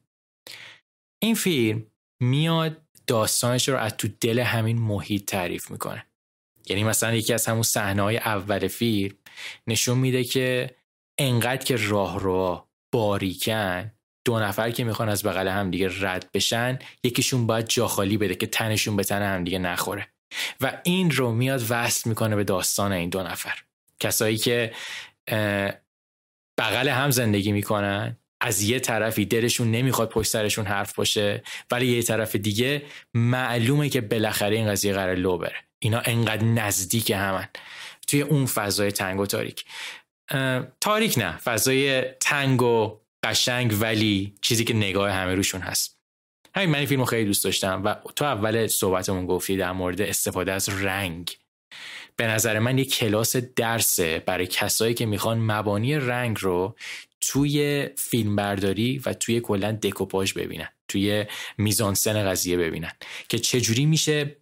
این 1.23 1.35
فیلم 1.35 1.85
میاد 2.21 2.81
داستانش 3.07 3.69
رو 3.69 3.77
از 3.77 3.97
تو 3.97 4.07
دل 4.21 4.39
همین 4.39 4.77
محیط 4.77 5.25
تعریف 5.25 5.71
می‌کنه. 5.71 6.05
یعنی 6.69 6.83
مثلا 6.83 7.13
یکی 7.13 7.33
از 7.33 7.45
همون 7.45 7.63
صحنه 7.63 8.01
های 8.01 8.17
اول 8.17 8.67
فیلم 8.67 9.15
نشون 9.67 9.97
میده 9.97 10.23
که 10.23 10.75
انقدر 11.19 11.63
که 11.63 11.75
راه 11.75 12.19
رو 12.19 12.67
باریکن 12.93 13.91
دو 14.25 14.39
نفر 14.39 14.71
که 14.71 14.83
می‌خوان 14.83 15.09
از 15.09 15.23
بغل 15.23 15.47
هم 15.47 15.71
دیگه 15.71 15.89
رد 16.01 16.31
بشن 16.33 16.79
یکیشون 17.03 17.47
باید 17.47 17.67
جا 17.67 17.87
خالی 17.87 18.17
بده 18.17 18.35
که 18.35 18.47
تنشون 18.47 18.95
به 18.95 19.03
تن 19.03 19.21
هم 19.21 19.43
دیگه 19.43 19.59
نخوره. 19.59 20.07
و 20.61 20.81
این 20.83 21.11
رو 21.11 21.31
میاد 21.31 21.65
وصل 21.69 22.09
می‌کنه 22.09 22.35
به 22.35 22.43
داستان 22.43 22.91
این 22.91 23.09
دو 23.09 23.23
نفر. 23.23 23.55
کسایی 23.99 24.37
که 24.37 24.73
بغل 26.57 26.89
هم 26.89 27.11
زندگی 27.11 27.51
می‌کنن 27.51 28.17
از 28.41 28.61
یه 28.61 28.79
طرفی 28.79 29.25
دلشون 29.25 29.71
نمی‌خواد 29.71 30.09
پشت 30.09 30.29
سرشون 30.29 30.65
حرف 30.65 30.93
باشه 30.93 31.43
ولی 31.71 31.87
یه 31.87 32.03
طرف 32.03 32.35
دیگه 32.35 32.85
معلومه 33.13 33.89
که 33.89 34.01
بالاخره 34.01 34.55
این 34.55 34.67
قضیه 34.67 34.93
قرار 34.93 35.15
لو 35.15 35.37
بره. 35.37 35.55
اینا 35.79 35.99
انقدر 35.99 36.43
نزدیک 36.43 37.11
همن. 37.11 37.47
توی 38.07 38.21
اون 38.21 38.45
فضای 38.45 38.91
تنگ 38.91 39.19
و 39.19 39.25
تاریک. 39.25 39.65
تاریک 40.81 41.17
نه. 41.17 41.37
فضای 41.37 42.01
تنگ 42.01 42.61
و 42.61 42.99
قشنگ 43.23 43.77
ولی 43.81 44.35
چیزی 44.41 44.63
که 44.63 44.73
نگاه 44.73 45.11
همه 45.11 45.35
روشون 45.35 45.61
هست. 45.61 45.98
همین 46.59 46.71
من 46.71 46.77
این 46.77 46.87
فیلم 46.87 47.05
خیلی 47.05 47.25
دوست 47.25 47.43
داشتم 47.43 47.81
و 47.85 47.95
تو 48.15 48.25
اول 48.25 48.67
صحبتمون 48.67 49.25
گفتی 49.25 49.57
در 49.57 49.71
مورد 49.71 50.01
استفاده 50.01 50.51
از 50.51 50.69
رنگ. 50.69 51.37
به 52.15 52.27
نظر 52.27 52.59
من 52.59 52.77
یک 52.77 52.95
کلاس 52.95 53.35
درسه 53.35 54.23
برای 54.25 54.47
کسایی 54.47 54.93
که 54.93 55.05
می‌خوان 55.05 55.39
مبانی 55.39 55.95
رنگ 55.95 56.37
رو 56.39 56.75
توی 57.21 57.87
فیلمبرداری 57.97 59.01
و 59.05 59.13
توی 59.13 59.39
کلا 59.39 59.71
دکوپاژ 59.71 60.33
ببینن 60.33 60.69
توی 60.87 61.25
میزانسن 61.57 62.29
قضیه 62.29 62.57
ببینن 62.57 62.91
که 63.29 63.39
چجوری 63.39 63.85
میشه 63.85 64.35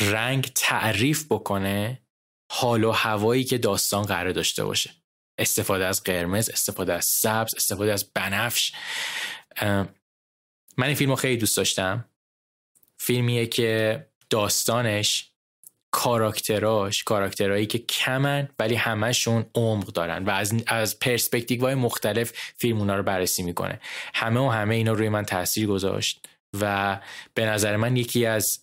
رنگ 0.00 0.50
تعریف 0.54 1.24
بکنه 1.30 2.02
حال 2.52 2.84
و 2.84 2.90
هوایی 2.90 3.44
که 3.44 3.58
داستان 3.58 4.04
قرار 4.04 4.32
داشته 4.32 4.64
باشه. 4.64 4.90
استفاده 5.38 5.86
از 5.86 6.02
قرمز 6.02 6.48
استفاده 6.50 6.92
از 6.92 7.04
سبز 7.04 7.54
استفاده 7.54 7.92
از 7.92 8.12
بنفش. 8.14 8.72
من 10.76 10.86
این 10.86 10.96
فیلم 10.96 11.10
رو 11.10 11.16
خیلی 11.16 11.36
دوست 11.36 11.56
داشتم. 11.56 12.04
فیلمیه 12.98 13.46
که 13.46 14.06
داستانش 14.30 15.30
کاراکتراش 15.90 17.04
کاراکترهایی 17.04 17.66
که 17.66 17.78
کمن 17.78 18.48
ولی 18.58 18.74
همهشون 18.74 19.46
عمق 19.54 19.86
دارن 19.86 20.24
و 20.24 20.30
از 20.30 20.54
از 20.66 20.98
پرسپکتیو 20.98 21.60
های 21.60 21.74
مختلف 21.74 22.32
فیلم 22.56 22.78
اونا 22.78 22.96
رو 22.96 23.02
بررسی 23.02 23.42
می‌کنه. 23.42 23.80
همه 24.14 24.40
و 24.40 24.48
همه 24.48 24.74
اینا 24.74 24.92
روی 24.92 25.08
من 25.08 25.24
تاثیر 25.24 25.66
گذاشت 25.66 26.28
و 26.60 26.98
به 27.34 27.46
نظر 27.46 27.76
من 27.76 27.96
یکی 27.96 28.26
از 28.26 28.60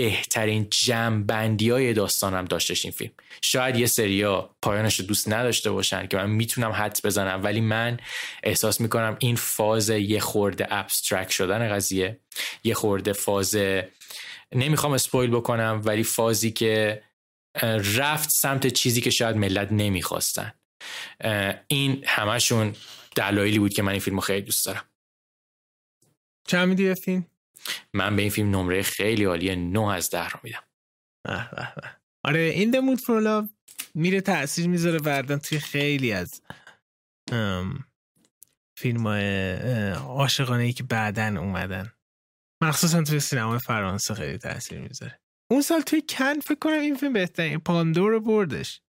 بهترین 0.00 0.66
جمع 0.70 1.22
بندی 1.22 1.70
های 1.70 1.92
داستانم 1.92 2.44
داشتش 2.44 2.84
این 2.84 2.92
فیلم. 2.92 3.12
شاید 3.42 3.76
یه 3.76 3.86
سریا 3.86 4.56
پایانش 4.62 5.00
رو 5.00 5.06
دوست 5.06 5.28
نداشته 5.28 5.70
باشن 5.70 6.06
که 6.06 6.16
من 6.16 6.30
می‌تونم 6.30 6.70
حد 6.70 7.00
بزنم 7.04 7.40
ولی 7.44 7.60
من 7.60 8.00
احساس 8.42 8.80
می‌کنم 8.80 9.16
این 9.18 9.36
فاز 9.36 9.90
یه 9.90 10.20
خورده 10.20 10.66
abstract 10.70 11.30
شدن 11.30 11.74
قضیه 11.74 12.20
یه 12.64 12.74
خورده 12.74 13.12
فاز 13.12 13.56
نمی‌خوام 14.52 14.92
spoil 14.92 15.30
بکنم 15.30 15.82
ولی 15.84 16.02
فازی 16.02 16.50
که 16.50 17.02
رفت 17.94 18.30
سمت 18.30 18.66
چیزی 18.66 19.00
که 19.00 19.10
شاید 19.10 19.36
ملت 19.36 19.68
نمی‌خواستن. 19.72 20.52
این 21.68 22.04
همشون 22.06 22.74
دلایلی 23.14 23.58
بود 23.58 23.74
که 23.74 23.82
من 23.82 23.92
این 23.92 24.00
فیلم 24.00 24.20
خیلی 24.20 24.42
دوست 24.42 24.66
دارم. 24.66 24.84
چند 26.46 26.68
میدی 26.68 26.94
فیلم؟ 26.94 27.26
من 27.94 28.16
به 28.16 28.22
این 28.22 28.30
فیلم 28.30 28.56
نمره 28.56 28.82
خیلی 28.82 29.24
عالی 29.24 29.56
9 29.56 29.92
از 29.92 30.10
10 30.10 30.28
رو 30.28 30.40
میدم. 30.42 30.64
آره 32.24 32.40
In 32.40 32.62
the 32.62 32.96
Mood 32.96 33.00
for 33.00 33.48
میره 33.94 34.20
تاثیر 34.20 34.68
می‌ذاره 34.68 34.98
بعدا 34.98 35.38
توی 35.38 35.58
خیلی 35.58 36.12
از 36.12 36.42
فیلم 38.78 39.06
های 39.06 39.50
عاشقانه 39.90 40.62
ای 40.62 40.72
که 40.72 40.82
بعدا 40.82 41.40
اومدن. 41.40 41.92
مخصوصا 42.62 43.02
توی 43.02 43.20
سینما 43.20 43.58
فرانسه 43.58 44.14
خیلی 44.14 44.38
تاثیر 44.38 44.80
می‌ذاره. 44.80 45.20
اون 45.50 45.62
سال 45.62 45.80
توی 45.80 46.02
کن 46.08 46.40
فکر 46.40 46.58
کنم 46.58 46.80
این 46.80 46.96
فیلم 46.96 47.12
بهترین 47.12 47.58
پاندور 47.58 48.18
بردش. 48.18 48.82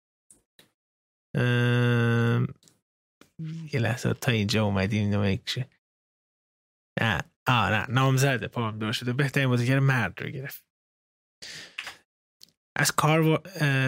یه 3.73 3.79
لحظه 3.79 4.13
تا 4.13 4.31
اینجا 4.31 4.63
اومدیم 4.63 5.03
اینو 5.03 5.37
نه. 7.01 7.30
آه 7.47 7.69
نه 7.69 7.85
نامزده 7.89 8.47
پاندور 8.47 8.91
شده. 8.91 9.13
بهترین 9.13 9.49
بازیگر 9.49 9.79
مرد 9.79 10.21
رو 10.21 10.29
گرفت. 10.29 10.63
از 12.75 12.91
کار 12.91 13.19
و... 13.21 13.39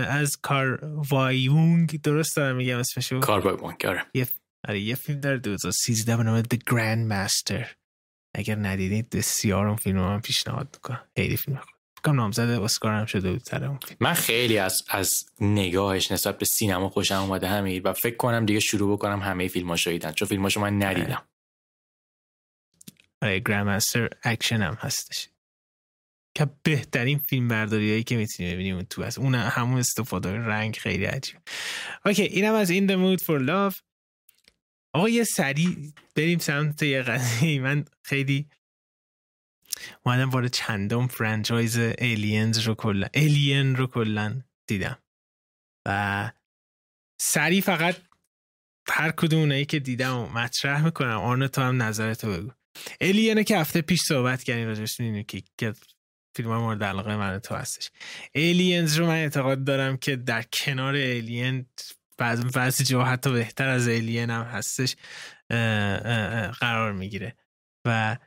از 0.08 0.38
کار 0.42 0.80
وای 0.84 1.31
ونگ 1.31 2.02
درست 2.02 2.36
دارم 2.36 2.56
میگم 2.56 2.78
اسمشو؟ 2.78 3.20
کار 3.20 3.48
وای 3.48 3.63
ونگ 3.63 3.86
آره. 3.86 4.06
یه 4.14 4.28
آره 4.68 4.80
یه 4.80 4.96
فیلم 4.96 5.20
داره 5.20 5.38
2013 5.38 6.18
به 6.18 6.24
نام 6.24 6.42
The 6.44 6.58
Grand 6.58 7.12
Master 7.12 7.66
اگر 8.36 8.56
ندیدید 8.56 9.10
بسیار 9.10 9.68
اون 9.68 9.76
فیلم 9.76 9.98
هم 9.98 10.22
پیشنهاد 10.22 10.70
می‌کنم. 10.74 11.04
خیلی 11.18 11.38
فیلم 11.38 11.58
خوب. 11.58 11.70
کم 12.06 12.16
نامزد 12.16 12.50
اسکار 12.50 12.92
هم 12.92 13.06
شده 13.06 13.32
بود 13.32 13.42
سر 13.44 13.64
اون 13.64 13.80
فیلم. 13.88 13.98
من 14.00 14.14
خیلی 14.14 14.58
از 14.58 14.82
از 14.90 15.26
نگاهش 15.42 16.12
نسبت 16.12 16.38
به 16.38 16.46
سینما 16.46 16.90
خوشم 16.90 17.16
اومده 17.16 17.48
همین 17.48 17.82
و 17.84 17.94
فکر 17.94 18.16
کنم 18.16 18.46
دیگه 18.46 18.60
شروع 18.60 18.98
بکنم 18.98 19.22
همه 19.22 19.48
فیلماشو 19.48 19.92
دیدن 19.92 20.12
چون 20.12 20.28
فیلماشو 20.28 20.60
من 20.62 20.84
ندیدم. 20.84 21.24
آره 23.24 23.40
Grandmaster 23.40 24.10
اکشن 24.24 24.62
هم 24.62 24.74
هستش. 24.74 25.30
که 26.38 26.48
بهترین 26.64 27.18
فیلم 27.18 27.48
برداری 27.48 27.90
هایی 27.90 28.04
که 28.04 28.18
می‌تونی 28.18 28.54
ببینیم 28.54 28.82
تو 28.82 29.04
هست. 29.04 29.20
اون 29.20 29.36
همون 29.36 29.80
استفاده 29.80 30.38
رنگ 30.38 30.76
خیلی 30.76 31.06
عجیب. 31.06 31.36
Okay 32.06 32.24
اینم 32.24 32.54
از 32.54 32.70
این 32.70 32.88
In 32.88 33.01
the 33.01 33.20
Mood 33.20 33.24
for 33.24 33.48
Love. 33.48 33.82
آقا 34.96 35.10
یه 35.10 35.24
سری 35.24 35.94
بریم 36.16 36.40
سمت 36.40 36.84
یه 36.84 37.02
قضیه 37.02 37.62
من 37.62 37.86
خیلی 38.06 38.50
اومدم 40.06 40.30
وارد 40.30 40.52
چندم 40.52 41.08
franchise 41.08 41.78
Aliens 41.78 42.60
رو 42.60 42.76
کلا 42.76 43.08
Alien 43.14 43.76
رو 43.76 43.88
کلا 43.88 44.42
دیدم. 44.68 45.00
و 45.88 46.32
سری 47.22 47.62
فقط 47.62 47.96
هر 48.90 49.12
کدوم 49.12 49.40
اونایی 49.40 49.66
که 49.66 49.80
دیدم 49.80 50.18
و 50.18 50.30
مطرح 50.30 50.86
می‌کنم 50.86 51.18
آن 51.18 51.48
تو 51.48 51.62
هم 51.62 51.82
نظرتو 51.82 52.32
بگو. 52.32 52.52
الینه 53.02 53.44
که 53.44 53.58
هفته 53.58 53.82
پیش 53.82 54.02
صحبت 54.02 54.44
کردیم 54.44 54.68
راجعش 54.68 54.98
که 55.28 55.44
که 55.58 55.74
فیلم 56.36 56.50
ها 56.50 56.62
مورد 56.62 56.84
علاقه 56.84 57.16
من 57.16 57.40
تو 57.40 57.56
هستش. 57.56 57.92
ایلینز 58.32 58.98
رو 58.98 59.08
من 59.08 59.16
اعتقاد 59.16 59.64
دارم 59.64 59.98
که 59.98 60.16
در 60.16 60.42
کنار 60.42 60.94
ایلین 60.94 61.66
بعض 62.18 62.46
بعضی 62.46 62.84
جا 62.84 63.04
حتی 63.04 63.32
بهتر 63.32 63.68
از 63.68 63.88
ایلین 63.88 64.30
هم 64.30 64.44
هستش 64.44 64.96
قرار 66.60 66.92
می‌گیره. 66.92 67.36
و 67.88 68.18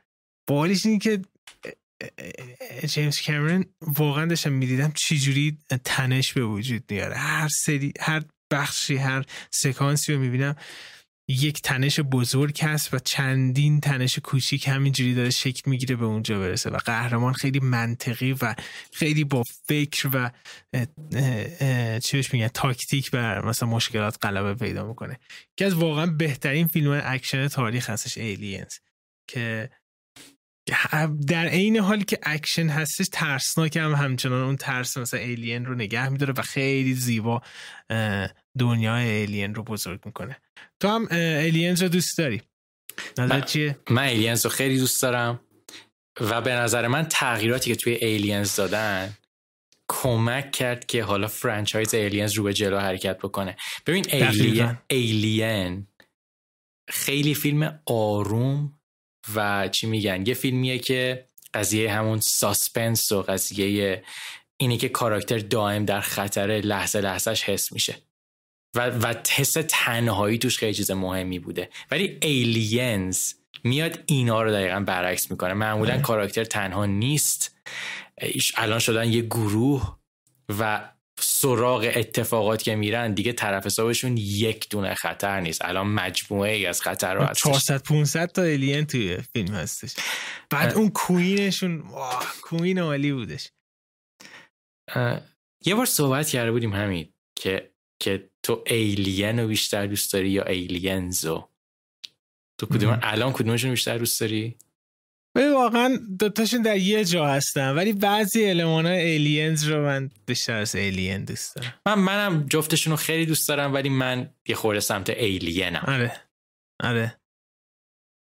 بالیش 0.47 0.85
این 0.85 0.99
که 0.99 1.21
جیمز 2.85 3.21
کامرون 3.21 3.65
واقعا 3.81 4.25
داشتم 4.25 4.51
می‌دیدم 4.51 4.91
چجوری 4.95 5.57
تنش 5.83 6.33
به 6.33 6.45
وجود 6.45 6.83
میاره. 6.91 7.15
هر 7.15 7.47
سری 7.47 7.93
هر 7.99 8.23
بخشی 8.51 8.95
هر 8.95 9.25
سکانسی 9.51 10.13
رو 10.13 10.19
می‌بینم. 10.19 10.55
یک 11.29 11.61
تنش 11.61 11.99
بزرگ 11.99 12.61
هست 12.61 12.93
و 12.93 12.99
چندین 12.99 13.79
تنش 13.79 14.19
کوچیک 14.19 14.67
همینجوری 14.67 15.15
داره 15.15 15.29
شکل 15.29 15.69
می‌گیره 15.69 15.95
به 15.95 16.05
اونجا 16.05 16.39
برسه 16.39 16.69
و 16.69 16.77
قهرمان 16.77 17.33
خیلی 17.33 17.59
منطقی 17.59 18.31
و 18.41 18.55
خیلی 18.93 19.23
با 19.23 19.43
فکر 19.67 20.09
و 20.13 20.31
چی 21.99 22.17
بهش 22.17 22.33
میگن 22.33 22.47
تاکتیک 22.47 23.11
بر 23.11 23.45
مثلا 23.45 23.69
مشکلات 23.69 24.17
غلبه 24.21 24.53
پیدا 24.53 24.87
می‌کنه. 24.87 25.19
که 25.57 25.65
از 25.65 25.73
واقعا 25.73 26.05
بهترین 26.05 26.67
فیلم 26.67 27.01
اکشن 27.03 27.47
تاریخ 27.47 27.89
هستش 27.89 28.17
Aliens 28.17 28.73
که 29.29 29.69
در 31.27 31.47
عین 31.47 31.77
حالی 31.77 32.03
که 32.03 32.19
اکشن 32.23 32.69
هستش 32.69 33.07
ترسناک 33.11 33.77
هم 33.77 33.93
همچنان 33.95 34.41
اون 34.41 34.55
ترس 34.55 34.97
مثلا 34.97 35.19
Alien 35.19 35.65
رو 35.65 35.75
نگه 35.75 36.09
میداره 36.09 36.33
و 36.37 36.41
خیلی 36.41 36.93
زیبا 36.93 37.41
دنیای 38.59 39.09
Alien 39.09 39.55
رو 39.55 39.63
بزرگ 39.63 40.05
می‌کنه. 40.05 40.37
تو 40.79 40.87
هم 40.87 41.07
Aliens 41.11 41.81
رو 41.81 41.89
دوست 41.89 42.17
داری. 42.17 42.41
نظر 43.17 43.41
چیه؟ 43.41 43.77
من 43.89 44.03
Aliens 44.03 44.45
رو 44.45 44.51
خیلی 44.51 44.77
دوست 44.77 45.01
دارم. 45.01 45.39
و 46.21 46.41
به 46.41 46.51
نظر 46.51 46.87
من 46.87 47.03
تغییراتی 47.03 47.69
که 47.69 47.75
توی 47.75 47.93
Aliens 47.93 48.55
دادن 48.55 49.17
کمک 49.89 50.51
کرد 50.51 50.85
که 50.85 51.03
حالا 51.03 51.27
franchise 51.27 51.93
Aliens 51.93 52.33
رو 52.33 52.43
به 52.43 52.53
جلو 52.53 52.79
حرکت 52.79 53.17
بکنه. 53.17 53.57
ببین 53.85 54.05
Alien 54.89 55.87
خیلی 56.89 57.35
فیلم 57.35 57.79
آروم 57.85 58.79
و 59.35 59.67
چی 59.67 59.87
میگن؟ 59.87 60.23
یه 60.25 60.33
فیلمیه 60.33 60.79
که 60.79 61.25
قضیه 61.53 61.93
همون 61.93 62.19
suspense 62.19 63.11
و 63.11 63.21
قضیه 63.21 64.03
اینی 64.57 64.77
که 64.77 64.89
کاراکتر 64.89 65.37
دائم 65.37 65.85
در 65.85 66.01
خطر 66.01 66.47
لحظه 66.47 67.01
لحظهش 67.01 67.43
حس 67.43 67.71
میشه. 67.71 67.95
و, 68.77 68.89
و 68.89 69.13
حس 69.29 69.53
تنهایی 69.69 70.37
توش 70.37 70.57
خیلی 70.57 70.73
چیز 70.73 70.91
مهمی 70.91 71.39
بوده. 71.39 71.69
ولی 71.91 72.17
ایلینز 72.21 73.33
میاد 73.63 74.03
اینا 74.05 74.43
رو 74.43 74.51
دقیقا 74.51 74.79
برعکس 74.79 75.31
می‌کنه. 75.31 75.53
معمولا 75.53 76.01
کاراکتر 76.01 76.43
تنها 76.43 76.85
نیست. 76.85 77.57
الان 78.55 78.79
شدن 78.79 79.13
یه 79.13 79.21
گروه 79.21 79.97
و 80.59 80.89
سراغ 81.19 81.91
اتفاقات 81.95 82.63
که 82.63 82.75
میرن 82.75 83.13
دیگه 83.13 83.33
طرف 83.33 83.65
حسابشون 83.65 84.17
یک 84.17 84.69
دونه 84.69 84.93
خطر 84.93 85.39
نیست. 85.39 85.65
الان 85.65 85.87
مجموعه 85.87 86.51
ای 86.51 86.65
از 86.65 86.81
خطر 86.81 87.17
هستش. 87.17 87.43
400 87.43 87.83
500 87.83 88.31
تا 88.31 88.41
الین 88.41 88.85
توی 88.85 89.17
فیلم 89.33 89.53
هستش. 89.53 89.95
بعد 90.49 90.73
اون 90.73 90.89
queen 90.89 91.41
شون 91.41 91.83
queen 92.41 92.79
عالی 92.79 93.13
بودش. 93.13 93.51
یه 95.65 95.75
بار 95.75 95.85
صحبت 95.85 96.29
کرده 96.29 96.51
بودیم 96.51 96.73
همین 96.73 97.13
که 97.35 97.71
که 97.99 98.29
تو 98.43 98.63
Alien 98.67 99.39
رو 99.39 99.47
بیشتر 99.47 99.87
دوست 99.87 100.13
داری 100.13 100.29
یا 100.29 100.43
Aliens 100.43 101.34
و 101.34 101.49
تو 102.59 102.65
کدوم 102.65 102.99
الان 103.01 103.33
کدومشون 103.33 103.71
بیشتر 103.71 103.97
دوست 103.97 104.19
داری؟ 104.19 104.57
ببین 105.35 105.53
واقعا 105.53 105.99
دوتاشون 106.19 106.61
در 106.61 106.77
یه 106.77 107.05
جا 107.05 107.27
هستن 107.27 107.75
ولی 107.75 107.93
بعضی 107.93 108.43
المان 108.43 108.85
های 108.85 108.99
Aliens 108.99 109.63
رو 109.63 109.85
من 109.85 110.09
بیشتر 110.25 110.53
از 110.53 110.75
Alien 110.75 111.25
دوست 111.25 111.55
دارم. 111.55 111.73
من 111.85 111.93
منم 111.93 112.47
جفتشون 112.47 112.91
رو 112.91 112.97
خیلی 112.97 113.25
دوست 113.25 113.47
دارم 113.47 113.73
ولی 113.73 113.89
من 113.89 114.33
یه 114.47 114.55
خورده 114.55 114.79
سمت 114.79 115.09
Alien 115.09 115.71
م 115.71 115.83
آره. 115.87 116.21
آره. 116.83 117.19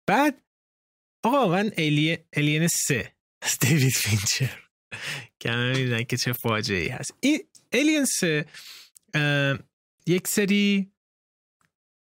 بعد 0.10 0.42
آقا 1.24 1.48
من 1.48 1.72
Ali... 1.78 2.18
Alien 2.34 2.68
سه. 2.68 3.16
از 3.42 3.58
دیوید 3.62 3.94
فینچر. 3.94 4.70
که 5.40 5.52
همه 5.52 5.78
می‌دونن 5.78 6.04
که 6.04 6.18
چه 6.18 6.34
فاجعه 6.34 6.80
ای 6.80 6.88
هست. 6.88 7.14
این 7.20 7.40
Alien 7.72 8.06
سه 8.06 8.46
یک 10.08 10.28
سری 10.28 10.92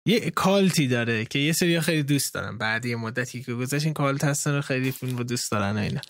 یه 0.08 0.30
cult 0.30 0.76
ی 0.76 0.88
داره 0.88 1.26
که 1.26 1.40
یه 1.40 1.52
سری 1.52 1.80
خیلی 1.80 2.04
دوست 2.04 2.34
دارن. 2.34 2.58
بعد 2.58 2.86
یه 2.86 2.96
مدتی 2.96 3.44
که 3.44 3.54
گذشت 3.54 3.86
این 3.86 3.94
cult 3.94 4.24
هستن 4.24 4.58
و 4.58 4.62
خیلی 4.62 4.92
فیلم 4.92 5.18
رو 5.18 5.24
دوست 5.24 5.52
دارن 5.52 5.78
اینا. 5.78 6.02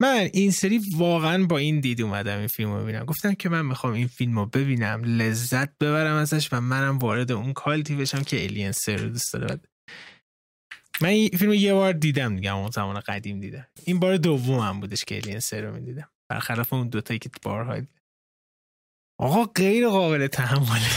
من 0.00 0.28
این 0.32 0.50
سری 0.50 0.80
واقعا 0.96 1.46
با 1.46 1.58
این 1.58 1.80
دید 1.80 2.02
اومدم 2.02 2.38
این 2.38 2.46
فیلم 2.46 2.72
رو 2.72 2.82
ببینم. 2.82 3.04
گفتم 3.04 3.34
که 3.34 3.48
من 3.48 3.66
می‌خوام 3.66 3.92
این 3.92 4.06
فیلم 4.06 4.38
رو 4.38 4.46
ببینم 4.46 5.02
لذت 5.04 5.78
ببرم 5.78 6.16
ازش 6.16 6.48
و 6.52 6.60
منم 6.60 6.98
وارد 6.98 7.32
اون 7.32 7.52
cult 7.52 7.87
ی 7.87 7.96
بشم 7.96 8.22
که 8.22 8.44
Alien 8.44 8.72
سه 8.72 8.96
رو 8.96 9.08
دوست 9.08 9.32
داره. 9.32 9.60
من 11.00 11.08
این 11.08 11.28
فیلم 11.28 11.52
یه 11.52 11.74
بار 11.74 11.92
دیدم 11.92 12.36
دیگه 12.36 12.54
اون 12.54 12.70
زمان 12.70 13.00
قدیم 13.00 13.40
دیدم. 13.40 13.66
این 13.84 14.00
بار 14.00 14.16
دوم 14.16 14.58
هم 14.58 14.80
بودش 14.80 15.04
که 15.04 15.16
Alien 15.16 15.40
سه 15.40 15.60
رو 15.60 15.74
می‌دیدم. 15.74 16.08
برخلاف 16.28 16.72
اون 16.72 16.88
دوتایی 16.88 17.18
که 17.18 17.30
بارها 17.42 17.80
آقا 19.18 19.44
غیر 19.44 19.88
قابل 19.88 20.26
تحمله. 20.26 20.90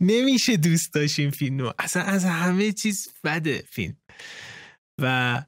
نمیشه 0.00 0.56
دوست 0.56 0.94
داشت 0.94 1.30
فیلم 1.30 1.72
اصلا 1.78 2.02
از 2.02 2.24
همه 2.24 2.72
چیز 2.72 3.08
بده 3.24 3.64
فیلم. 3.68 3.96
و 5.02 5.42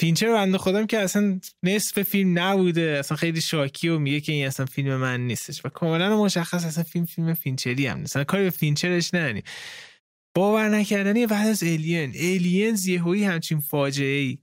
فینچر 0.00 0.32
بنده 0.32 0.58
خدا 0.58 0.75
هم 0.75 0.86
که 0.86 0.98
اصلا 0.98 1.40
نصف 1.62 2.02
فیلم 2.02 2.38
نبوده. 2.38 2.96
اصلا 2.98 3.16
خیلی 3.16 3.40
شاکی 3.40 3.88
و 3.88 3.98
میگه 3.98 4.20
که 4.20 4.32
این 4.32 4.46
اصلا 4.46 4.66
فیلم 4.66 4.96
من 4.96 5.26
نیستش. 5.26 5.64
و 5.64 5.68
کاملا 5.68 6.22
مشخص 6.24 6.64
اصلا 6.64 6.84
فیلم 6.84 7.04
فیلم 7.04 7.34
فینچری 7.34 7.86
هم 7.86 7.98
نیست. 7.98 8.18
کاری 8.18 8.44
به 8.44 8.50
فینچرش 8.50 9.14
نریم 9.14 9.42
باور 10.36 10.68
نکردنی 10.68 11.26
بعد 11.26 11.48
از 11.48 11.62
الین 11.62 12.12
الینز 12.16 12.86
یهویی 12.86 13.24
همچین 13.24 13.60
فاجعه 13.60 14.18
ای 14.18 14.38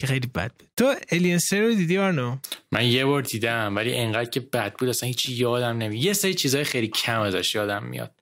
که 0.00 0.06
خیلی 0.06 0.26
بد 0.26 0.52
بود. 0.52 0.68
تو 0.76 0.94
الین 1.10 1.40
رو 1.52 1.74
دیدی 1.74 1.98
آرنو 1.98 2.38
من 2.72 2.86
یه 2.86 3.04
بار 3.04 3.22
دیدم 3.22 3.76
ولی 3.76 3.96
انقدر 3.96 4.30
که 4.30 4.40
بد 4.40 4.74
بود 4.78 4.88
اصلا 4.88 5.06
هیچی 5.06 5.32
یادم 5.32 5.78
نمیاد. 5.78 6.04
یه 6.04 6.12
سری 6.12 6.34
چیزای 6.34 6.64
خیلی 6.64 6.88
کم 6.88 7.20
ازش 7.20 7.54
یادم 7.54 7.84
میاد. 7.84 8.14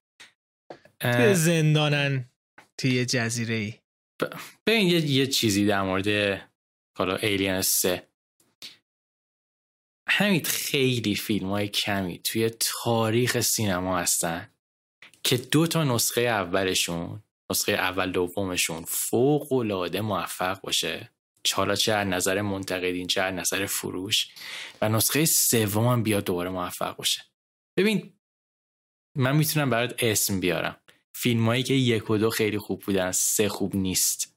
توی 1.00 1.34
زندانن 1.34 2.30
توی 2.78 2.90
یه 2.90 3.04
جزیره 3.04 3.54
ای 3.54 3.74
ببین 4.66 4.88
یه،, 4.88 5.00
یه 5.00 5.26
چیزی 5.26 5.66
در 5.66 5.82
مورد 5.82 6.40
حالا 6.98 7.16
ایلین 7.16 7.60
سه. 7.60 8.08
همین 10.08 10.44
خیلی 10.44 11.14
فیلم 11.14 11.50
های 11.50 11.68
کمی 11.68 12.18
توی 12.18 12.50
تاریخ 12.82 13.40
سینما 13.40 13.98
هستن 13.98 14.48
که 15.22 15.36
دو 15.36 15.66
تا 15.66 15.84
نسخه 15.84 16.20
اولشون 16.20 17.22
نسخه 17.50 17.72
اول 17.72 18.12
دومشون 18.12 18.84
فوق 18.84 19.52
العاده 19.52 20.00
موفق 20.00 20.60
باشه. 20.60 21.11
حالا 21.52 21.74
چه 21.74 21.92
از 21.92 22.06
نظر 22.06 22.40
منتقدین 22.40 23.06
چه 23.06 23.22
از 23.22 23.34
نظر 23.34 23.66
فروش. 23.66 24.28
و 24.82 24.88
نسخه 24.88 25.24
سوم 25.24 25.86
هم 25.86 26.02
بیاد 26.02 26.24
دوباره 26.24 26.50
موفق 26.50 26.96
باشه. 26.96 27.22
ببین 27.78 28.12
من 29.16 29.36
می‌تونم 29.36 29.70
برات 29.70 29.94
اسم 29.98 30.40
بیارم. 30.40 30.80
فیلم 31.14 31.46
هایی 31.46 31.62
که 31.62 31.74
یک 31.74 32.10
و 32.10 32.18
دو 32.18 32.30
خیلی 32.30 32.58
خوب 32.58 32.82
بودن 32.82 33.12
سه 33.12 33.48
خوب 33.48 33.76
نیست. 33.76 34.36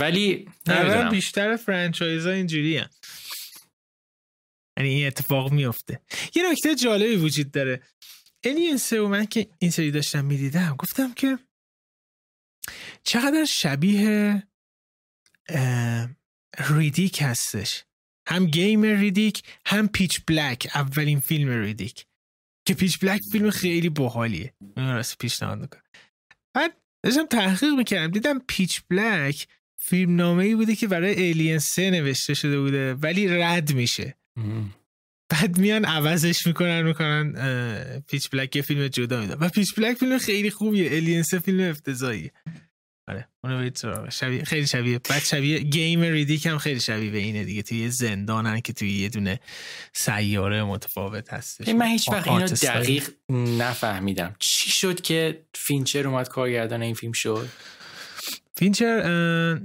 ولی 0.00 0.48
بیشتر 1.10 1.56
franchise 1.56 2.26
ها 2.26 2.32
اینجوری 2.32 2.76
هم. 2.76 2.90
یعنی 4.78 4.90
این 4.90 5.06
اتفاق 5.06 5.52
میفته 5.52 6.00
یه 6.34 6.50
نکته 6.50 6.74
جالبی 6.74 7.16
وجود 7.16 7.50
داره. 7.50 7.82
Alien 8.44 8.76
سه 8.76 9.00
من 9.00 9.26
که 9.26 9.50
این 9.58 9.70
سری 9.70 9.90
داشتم 9.90 10.24
می‌دیدم 10.24 10.76
گفتم 10.78 11.14
که 11.14 11.38
چقدر 13.04 13.44
شبیه 13.44 14.42
Riddick 16.58 17.22
هستش. 17.22 17.84
هم 18.28 18.46
game 18.46 18.82
Riddick 18.82 19.42
هم 19.66 19.88
Pitch 19.88 20.20
Black 20.26 20.70
اولین 20.74 21.20
فیلم 21.20 21.60
Riddick. 21.60 22.06
که 22.64 22.74
Pitch 22.74 22.98
Black 22.98 23.20
فیلم 23.32 23.50
خیلی 23.50 23.88
باحالیه. 23.88 24.54
راست 24.76 25.18
پیشنهاد 25.18 25.58
می‌کنم. 25.58 25.82
بعد 26.54 26.76
داشتم 27.02 27.26
تحقیق 27.26 27.72
می‌کردم 27.72 28.12
دیدم 28.12 28.38
پیچ 28.38 28.82
بلک 28.88 29.48
فیلم 29.78 30.16
نامه 30.16 30.44
ای 30.44 30.54
بوده 30.54 30.74
که 30.74 30.88
برای 30.88 31.22
ایلین 31.22 31.58
سه 31.58 31.90
نوشته 31.90 32.34
شده 32.34 32.60
بوده 32.60 32.94
ولی 32.94 33.28
رد 33.28 33.72
میشه. 33.72 34.14
بعد 35.28 35.58
میان 35.58 35.84
عوضش 35.84 36.46
می‌کنن 36.46 36.82
می‌کنن 36.82 37.32
پیچ 38.08 38.30
بلک 38.30 38.56
یه 38.56 38.62
فیلم 38.62 38.88
جدا 38.88 39.20
میدن 39.20 39.34
و 39.34 39.48
پیچ 39.48 39.74
بلک 39.74 39.96
فیلم 39.96 40.18
خیلی 40.18 40.50
خوبیه. 40.50 40.92
الین 40.92 41.22
سه 41.22 41.38
فیلم 41.38 41.70
افتضاحیه. 41.70 42.32
آره 43.08 43.28
اونو 43.44 43.58
برید 43.58 43.82
شبیه 44.10 44.44
خیلی 44.44 44.66
شبیه. 44.66 44.98
بعد 44.98 45.22
شبیه 45.22 45.58
گیم 45.58 46.00
ریدیک 46.00 46.46
هم 46.46 46.58
خیلی 46.58 46.80
شبیه 46.80 47.10
به 47.10 47.18
اینه 47.18 47.44
دیگه. 47.44 47.62
توی 47.62 47.78
یه 47.78 47.88
زندانن 47.88 48.60
که 48.60 48.72
توی 48.72 48.92
یه 48.92 49.08
دونه 49.08 49.40
سیاره 49.92 50.64
متفاوت 50.64 51.32
هستش. 51.32 51.68
من 51.68 51.86
هیچ 51.86 52.08
وقت 52.08 52.28
اینو 52.28 52.46
دقیق 52.46 53.08
نفهمیدم. 53.30 54.36
چی 54.38 54.70
شد 54.70 55.00
که 55.00 55.44
فینچر 55.54 56.08
اومد 56.08 56.28
کارگردان 56.28 56.82
این 56.82 56.94
فیلم 56.94 57.12
شد؟ 57.12 57.48
فینچر 58.56 59.60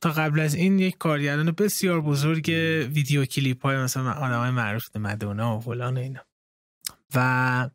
تا 0.00 0.10
قبل 0.10 0.40
از 0.40 0.54
این 0.54 0.78
یک 0.78 0.98
کارگردان 0.98 1.50
بسیار 1.50 2.00
بزرگ 2.00 2.48
ویدیو 2.94 3.24
کلیپ 3.24 3.62
های 3.62 3.76
مثلا 3.76 4.12
آدم 4.12 4.38
های 4.38 4.50
معروف 4.50 4.96
مدونا 4.96 5.56
و 5.56 5.60
فلان 5.60 5.96
اینا. 5.96 6.20
و 7.14 7.70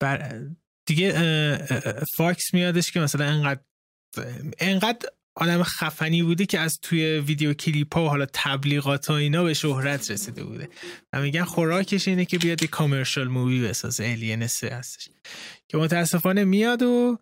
بر 0.00 0.40
دیگه 0.86 1.12
فاکس 2.16 2.54
میادش 2.54 2.92
که 2.92 3.00
مثلا 3.00 3.24
انقدر 3.24 3.60
انقدر 4.58 5.08
آدم 5.34 5.62
خفنی 5.62 6.22
بوده 6.22 6.46
که 6.46 6.60
از 6.60 6.78
توی 6.82 7.18
ویدیو 7.18 7.54
کلیپ 7.54 7.94
ها 7.94 8.04
و 8.04 8.08
حالا 8.08 8.26
تبلیغات 8.32 9.06
ها 9.06 9.16
اینا 9.16 9.44
به 9.44 9.54
شهرت 9.54 10.10
رسیده 10.10 10.44
بوده. 10.44 10.68
و 11.12 11.20
میگن 11.20 11.44
خوراکش 11.44 12.08
اینه 12.08 12.24
که 12.24 12.38
بیاد 12.38 12.62
یک 12.62 12.70
commercial 12.70 13.28
movie 13.28 13.68
بسازه 13.68 14.04
Alien 14.04 14.46
سه 14.46 14.68
هستش. 14.68 15.08
که 15.68 15.78
متاسفانه 15.78 16.44
میاد 16.44 16.82
و 16.82 17.18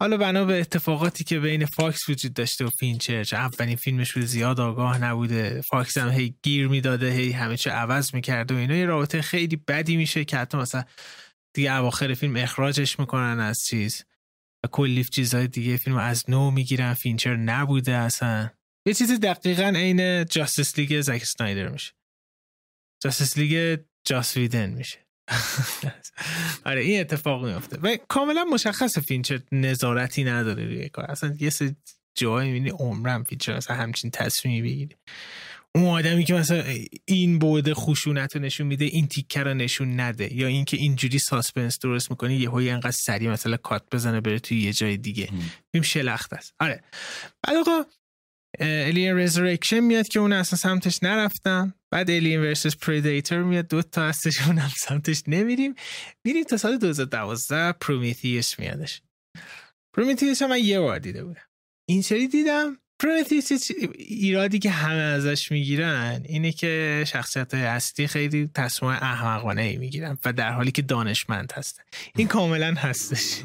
حالا 0.00 0.16
بنا 0.16 0.44
به 0.44 0.60
اتفاقاتی 0.60 1.24
که 1.24 1.40
بین 1.40 1.66
فاکس 1.66 2.08
وجود 2.08 2.34
داشته 2.34 2.64
و 2.64 2.70
فینچر 2.70 3.24
چه 3.24 3.36
اولین 3.36 3.76
فیلمش 3.76 4.12
بود 4.12 4.24
زیاد 4.24 4.60
آگاه 4.60 4.98
نبوده. 4.98 5.60
فاکس 5.60 5.98
هم 5.98 6.08
هی 6.08 6.34
گیر 6.42 6.68
می‌داده 6.68 7.10
هی 7.10 7.32
همه 7.32 7.56
چه 7.56 7.70
عوض 7.70 8.14
می‌کرده 8.14 8.54
و 8.54 8.58
اینا. 8.58 8.74
یه 8.74 8.86
رابطه 8.86 9.22
خیلی 9.22 9.56
بدی 9.56 9.96
میشه 9.96 10.24
که 10.24 10.36
حتی 10.36 10.58
مثلا 10.58 10.84
دیگه 11.54 11.72
اواخر 11.72 12.14
فیلم 12.14 12.36
اخراجش 12.36 12.98
می‌کنن 12.98 13.40
از 13.40 13.64
چیز. 13.64 14.04
و 14.64 14.68
کلی 14.68 15.04
چیزهای 15.04 15.48
دیگه 15.48 15.76
فیلم 15.76 15.96
از 15.96 16.30
نو 16.30 16.50
می‌گیرن. 16.50 16.94
فینچر 16.94 17.36
نبوده 17.36 17.92
اصلا. 17.92 18.50
یه 18.86 18.94
چیزی 18.94 19.18
دقیقا 19.18 19.72
عین 19.76 20.24
Justice 20.24 20.78
League 20.78 21.00
زک 21.00 21.24
سنایدر 21.24 21.68
میشه. 21.68 21.92
Justice 23.02 23.38
League 23.38 23.80
جاس 24.04 24.36
ویدن 24.36 24.70
میشه. 24.70 24.98
آره 26.64 26.80
این 26.80 27.00
اتفاق 27.00 27.46
میفته 27.46 27.78
و 27.82 27.96
کاملا 28.08 28.44
مشخص 28.44 28.98
فینچر 28.98 29.40
نظارتی 29.52 30.24
نداره 30.24 30.64
روی 30.64 30.88
کار. 30.88 31.04
اصلا 31.04 31.36
یه 31.40 31.50
سری 31.50 31.76
جایی 32.14 32.52
می‌بینی 32.52 32.70
عمرم 32.70 33.22
فینچر 33.22 33.52
اصلا 33.52 33.76
همچین 33.76 34.10
تصمیمی 34.10 34.62
بگیره 34.62 34.96
اون 35.74 35.84
آدمی 35.84 36.24
که 36.24 36.34
مثلا 36.34 36.64
این 37.04 37.38
بوده 37.38 37.74
خشونت 37.74 38.36
رو 38.36 38.42
نشون 38.42 38.66
میده 38.66 38.84
این 38.84 39.06
تیکه 39.06 39.42
رو 39.42 39.54
نشون 39.54 40.00
نده. 40.00 40.34
یا 40.34 40.46
اینکه 40.46 40.76
اینجوری 40.76 41.18
suspense 41.18 41.78
درست 41.78 42.10
می‌کنه 42.10 42.34
یه 42.34 42.50
هایی 42.50 42.70
انقدر 42.70 42.90
سریع 42.90 43.30
مثلا 43.30 43.56
کات 43.56 43.84
بزنه 43.92 44.20
بره 44.20 44.38
توی 44.38 44.60
یه 44.60 44.72
جای 44.72 44.96
دیگه. 44.96 45.28
فیلم 45.72 45.84
شلخت 45.84 46.32
است. 46.32 46.54
آره. 46.60 46.84
بعد 47.42 47.56
آقا 47.56 47.84
Alien 48.60 49.18
Resurrection 49.18 49.80
میاد 49.80 50.08
که 50.08 50.20
اون 50.20 50.32
اصلا 50.32 50.56
سمتش 50.58 51.02
نرفتم 51.02 51.74
بعد 51.92 52.10
Alien 52.10 52.40
versus 52.40 52.76
Predator 52.76 53.42
میاد 53.42 53.68
دو 53.68 53.82
تا 53.82 54.02
هستش 54.02 54.46
اون 54.46 54.58
هم 54.58 54.70
سمتش 54.76 55.22
نمیریم. 55.28 55.74
میریم 56.24 56.44
تا 56.44 56.56
سال 56.56 56.78
2012 56.78 57.72
Prometheus 57.72 58.58
میادش. 58.58 59.02
Prometheus 59.96 60.42
من 60.42 60.58
یه 60.58 60.80
بار 60.80 60.98
دیده 60.98 61.24
بودم. 61.24 61.46
این 61.88 62.02
سری 62.02 62.28
دیدم 62.28 62.78
Prometheus 63.02 63.70
ایرادی 63.98 64.58
که 64.58 64.70
همه 64.70 65.02
ازش 65.02 65.52
می‌گیرن 65.52 66.22
اینه 66.24 66.52
که 66.52 67.04
شخصیت 67.06 67.54
اصلی 67.54 68.06
خیلی 68.06 68.50
تصمیم 68.54 68.92
احمقانه 68.92 69.62
ای 69.62 69.76
می‌گیرن 69.76 70.18
و 70.24 70.32
در 70.32 70.52
حالی 70.52 70.70
که 70.70 70.82
دانشمند 70.82 71.52
هستن. 71.52 71.82
این 72.16 72.28
کاملا 72.28 72.74
هستش. 72.74 73.42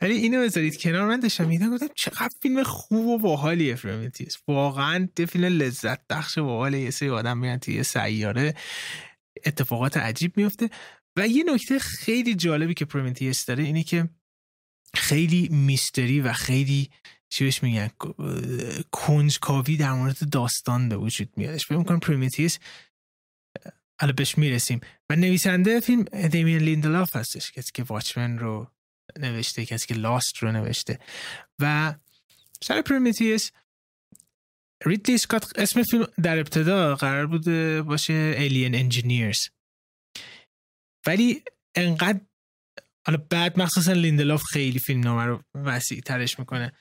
ولی 0.00 0.14
اینو 0.14 0.42
بذارید 0.42 0.80
کنار. 0.80 1.08
من 1.08 1.20
داشتم 1.20 1.48
می‌دیدم 1.48 1.74
گفتم 1.74 1.86
چقدر 1.94 2.30
فیلم 2.42 2.62
خوب 2.62 3.06
و 3.06 3.18
باحالیه 3.18 3.74
Prometheus 3.74 4.36
واقعا 4.48 5.08
فیلم 5.28 5.44
لذت 5.44 6.06
بخش 6.10 6.38
باحاله 6.38 6.80
یه 6.80 6.90
سری 6.90 7.08
آدم 7.08 7.38
میرن 7.38 7.58
توی 7.58 7.82
سیاره. 7.82 8.54
اتفاقات 9.46 9.96
عجیب 9.96 10.36
میفته 10.36 10.70
و 11.16 11.28
یه 11.28 11.44
نکته 11.54 11.78
خیلی 11.78 12.34
جالبی 12.34 12.74
که 12.74 12.84
Prometheus 12.84 13.44
داره 13.44 13.64
اینه 13.64 13.82
که 13.82 14.08
خیلی 14.94 15.48
mystery 15.48 16.20
و 16.20 16.32
خیلی 16.32 16.90
چی 17.28 17.44
بهش 17.44 17.62
میگن؟ 17.62 17.90
کنجکاوی 18.90 19.76
در 19.76 19.92
مورد 19.92 20.30
داستان 20.30 20.88
به 20.88 20.96
وجود 20.96 21.28
میادش 21.36 21.66
فکر 21.66 21.78
می‌کنم 21.78 22.00
Prometheus 22.00 22.58
حالا 24.00 24.12
بهش 24.12 24.38
می‌رسیم. 24.38 24.80
و 25.10 25.16
نویسنده 25.16 25.80
فیلم 25.80 26.04
دیمین 26.04 26.58
لیندلاف 26.58 27.16
هستش 27.16 27.52
کسی 27.52 27.70
که 27.74 27.82
Watchmen 27.82 28.38
رو 28.38 28.70
نوشته 29.18 29.66
کسی 29.66 29.86
که 29.86 29.94
Lost 29.94 30.36
رو 30.38 30.52
نوشته. 30.52 30.98
و 31.58 31.94
سر 32.62 32.82
Prometheus 32.82 33.50
ریدلی 34.86 35.14
اسکات 35.14 35.58
اسم 35.58 35.82
فیلم 35.82 36.06
در 36.22 36.38
ابتدا 36.38 36.94
قرار 36.94 37.26
بوده 37.26 37.82
باشه 37.82 38.48
Alien 38.48 38.74
Engineers. 38.74 39.48
ولی 41.06 41.42
انقدر 41.74 42.20
حالا 43.06 43.26
بعد 43.30 43.58
مخصوصا 43.58 43.92
لیندلاف 43.92 44.42
خیلی 44.42 44.78
فیلم 44.78 45.00
نامه 45.00 45.24
رو 45.24 45.42
وسیع 45.54 46.00
ترش 46.00 46.38
می‌کنه. 46.38 46.72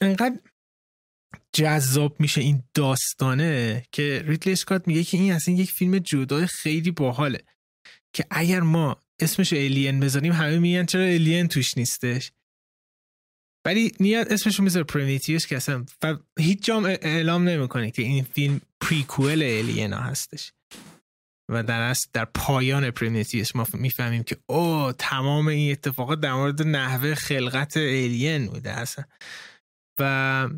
انقدر 0.00 0.38
جذاب 1.52 2.20
میشه 2.20 2.40
این 2.40 2.62
داستانه 2.74 3.82
که 3.92 4.24
ریدلی 4.26 4.52
اسکات 4.52 4.88
میگه 4.88 5.04
که 5.04 5.16
این 5.16 5.32
اصلا 5.32 5.54
یک 5.54 5.70
فیلم 5.70 5.98
جدا 5.98 6.46
خیلی 6.46 6.90
باحاله 6.90 7.44
که 8.12 8.26
اگر 8.30 8.60
ما 8.60 8.96
اسمش 9.20 9.52
Alien 9.52 10.00
بذاریم 10.00 10.32
همه 10.32 10.58
میگن 10.58 10.86
چرا 10.86 11.04
Alien 11.04 11.48
توش 11.48 11.78
نیستش؟ 11.78 12.32
ولی 13.66 13.92
میاد 14.00 14.32
اسمشو 14.32 14.62
می‌ذاره 14.62 14.84
Prometheus 14.84 15.46
که 15.46 15.56
اصلا 15.56 15.84
هیچ 16.38 16.64
جام 16.64 16.84
اعلام 16.84 17.48
نمی‌کنه 17.48 17.90
که 17.90 18.02
این 18.02 18.24
فیلم 18.24 18.60
prequel 18.80 19.42
Alien 19.42 19.89
ا 19.89 19.98
هستش. 19.98 20.52
و 21.50 21.62
در 21.62 21.80
اصل 21.80 22.08
در 22.12 22.24
پایان 22.24 22.90
Prometheus 22.90 23.56
ما 23.56 23.66
می‌فهمیم 23.72 24.22
که 24.22 24.36
او 24.46 24.92
تمام 24.98 25.48
این 25.48 25.72
اتفاقات 25.72 26.20
در 26.20 26.34
مورد 26.34 26.62
نحوه 26.62 27.14
خلقت 27.14 27.76
Alien 27.76 28.46
بوده 28.46 28.70
اصلا. 28.70 29.04
و 29.98 30.48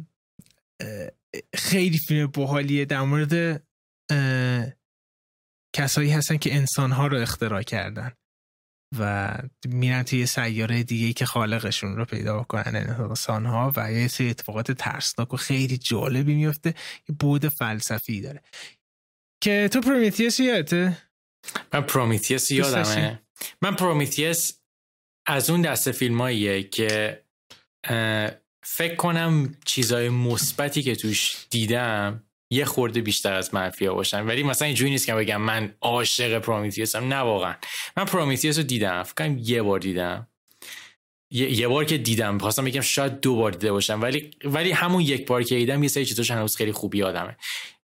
خیلی 1.55 1.99
فیلم 1.99 2.27
باحالیه 2.27 2.85
در 2.85 3.01
مورد 3.01 3.63
کسایی 5.77 6.11
هستن 6.11 6.37
که 6.37 6.55
انسانها 6.55 7.07
رو 7.07 7.19
اختراع 7.19 7.63
کردن 7.63 8.13
و 8.99 9.35
میرن 9.69 10.03
توی 10.03 10.27
سیاره 10.27 10.83
دیگه 10.83 11.13
که 11.13 11.27
خالقشون 11.27 11.97
رو 11.97 12.05
پیدا 12.05 12.39
بکنن 12.41 12.77
انسان 12.77 13.47
ها 13.47 13.73
و 13.77 13.93
یه 13.93 14.09
سری 14.09 14.31
اتفاقات 14.31 14.73
ترسناک 14.73 15.35
و 15.35 15.37
خیلی 15.37 15.79
جالبی 15.79 16.35
میفته 16.35 16.75
یه 17.09 17.15
بعد 17.19 17.49
فلسفی 17.49 18.21
داره. 18.21 18.43
که 19.43 19.69
تو 19.73 19.81
Prometheus 19.81 20.41
یادته؟ 20.41 20.97
من 21.73 21.81
Prometheus 21.81 22.51
یادمه. 22.51 23.23
من 23.63 23.77
Prometheus 23.77 24.61
از 25.27 25.51
اون 25.51 25.63
دست 25.63 25.93
فیلماییه 25.93 26.63
که 26.63 27.25
فکر 28.63 28.95
کنم 28.95 29.55
چیزای 29.65 30.09
مثبتی 30.09 30.83
که 30.83 30.97
توش 30.97 31.47
دیدم 31.51 32.25
یه 32.51 32.65
خورده 32.65 33.01
بیشتر 33.01 33.33
از 33.33 33.55
منفی 33.55 33.87
ها 33.87 33.95
باشن. 33.95 34.27
ولی 34.27 34.43
مثلا 34.43 34.67
اینجوری 34.67 34.91
نیست 34.91 35.07
که 35.07 35.15
بگم 35.15 35.43
من 35.43 35.75
عاشق 35.81 36.39
Prometheus 36.39 36.94
م. 36.94 37.05
نه 37.05 37.17
واقعا. 37.17 37.55
من 37.97 38.05
Prometheus 38.05 38.57
رو 38.57 38.63
دیدم. 38.63 39.03
فکر 39.03 39.15
کنم 39.15 39.39
یه 39.39 39.63
بار 39.63 39.79
دیدم. 39.79 40.27
یه, 41.31 41.69
بار 41.69 41.85
که 41.85 41.99
دیدم. 41.99 42.39
خواستم 42.39 42.65
بگم 42.65 42.81
شاید 42.81 43.21
دو 43.21 43.37
بار 43.37 43.51
دیده 43.51 43.73
باشم. 43.73 44.03
ولی 44.03 44.31
ولی 44.45 44.71
همون 44.71 45.01
یک 45.01 45.27
بار 45.27 45.43
که 45.43 45.55
دیدم 45.55 45.83
یه 45.83 45.89
سری 45.89 46.07
چیزاش 46.07 46.31
هنوز 46.31 46.57
خیلی 46.57 46.73
خوبی 46.73 46.99
یادمه. 46.99 47.37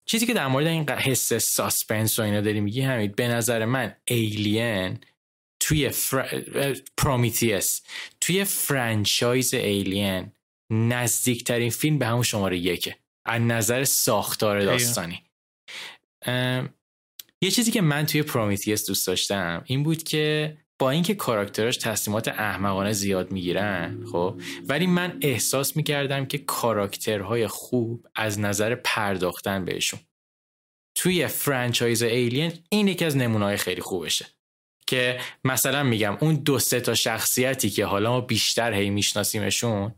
چیزی 0.04 0.26
که 0.26 0.34
در 0.34 0.46
مورد 0.46 0.66
این 0.66 0.90
حس 0.90 1.32
suspense 1.32 2.18
و 2.18 2.22
اینا 2.22 2.40
داری 2.40 2.60
میگی 2.60 2.80
همین 2.80 3.12
به 3.16 3.28
نظر 3.28 3.64
من 3.64 3.96
Alien 4.04 4.98
توی 5.60 5.88
فر... 5.88 6.76
Prometheus. 6.96 7.80
توی 8.20 8.44
franchise 8.44 9.54
Alien 9.54 10.32
نزدیکترین 10.70 11.70
فیلم 11.70 11.98
به 11.98 12.06
همون 12.06 12.22
شماره 12.22 12.58
یکه. 12.58 12.96
از 13.26 13.40
نظر 13.40 13.84
ساختار 13.84 14.64
داستانی. 14.64 15.22
یه 17.42 17.50
چیزی 17.50 17.70
که 17.70 17.80
من 17.80 18.06
توی 18.06 18.22
Prometheus 18.22 18.86
دوست 18.86 19.06
داشتم 19.06 19.62
این 19.66 19.82
بود 19.82 20.02
که 20.02 20.56
با 20.78 20.90
اینکه 20.90 21.14
character 21.14 21.65
اش 21.65 21.76
تصمیمات 21.76 22.28
احمقانه 22.28 22.92
زیاد 22.92 23.32
می‌گیرن 23.32 24.04
خب 24.12 24.40
ولی 24.68 24.86
من 24.86 25.18
احساس 25.22 25.76
می‌کردم 25.76 26.26
که 26.26 26.38
character 26.38 27.26
های 27.26 27.46
خوب 27.46 28.06
از 28.14 28.40
نظر 28.40 28.74
پرداختن 28.74 29.64
بهشون. 29.64 30.00
توی 30.94 31.26
فرانچایز 31.26 32.02
ایلین 32.02 32.52
این 32.68 32.88
یکی 32.88 33.04
از 33.04 33.16
نمونه‌های 33.16 33.56
خیلی 33.56 33.80
خوبشه 33.80 34.26
که 34.86 35.20
مثلا 35.44 35.82
میگم 35.82 36.16
اون 36.20 36.34
دو 36.34 36.58
سه 36.58 36.80
تا 36.80 36.94
شخصیتی 36.94 37.70
که 37.70 37.84
حالا 37.84 38.10
ما 38.10 38.20
بیشتر 38.20 38.72
هی 38.72 38.90
میشناسیمشون 38.90 39.94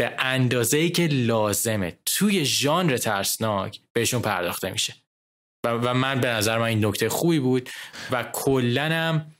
به 0.00 0.14
اندازه 0.18 0.78
ای 0.78 0.90
که 0.90 1.06
لازمه. 1.06 1.98
توی 2.06 2.44
ژانر 2.44 2.96
ترسناک 2.96 3.80
بهشون 3.92 4.22
پرداخته 4.22 4.70
میشه. 4.70 4.94
و, 5.66 5.94
من 5.94 6.20
به 6.20 6.28
نظر 6.28 6.58
من 6.58 6.64
این 6.64 6.84
نکته 6.84 7.08
خوبی 7.08 7.38
بود 7.38 7.70
و 8.10 8.22
کلنم 8.32 9.32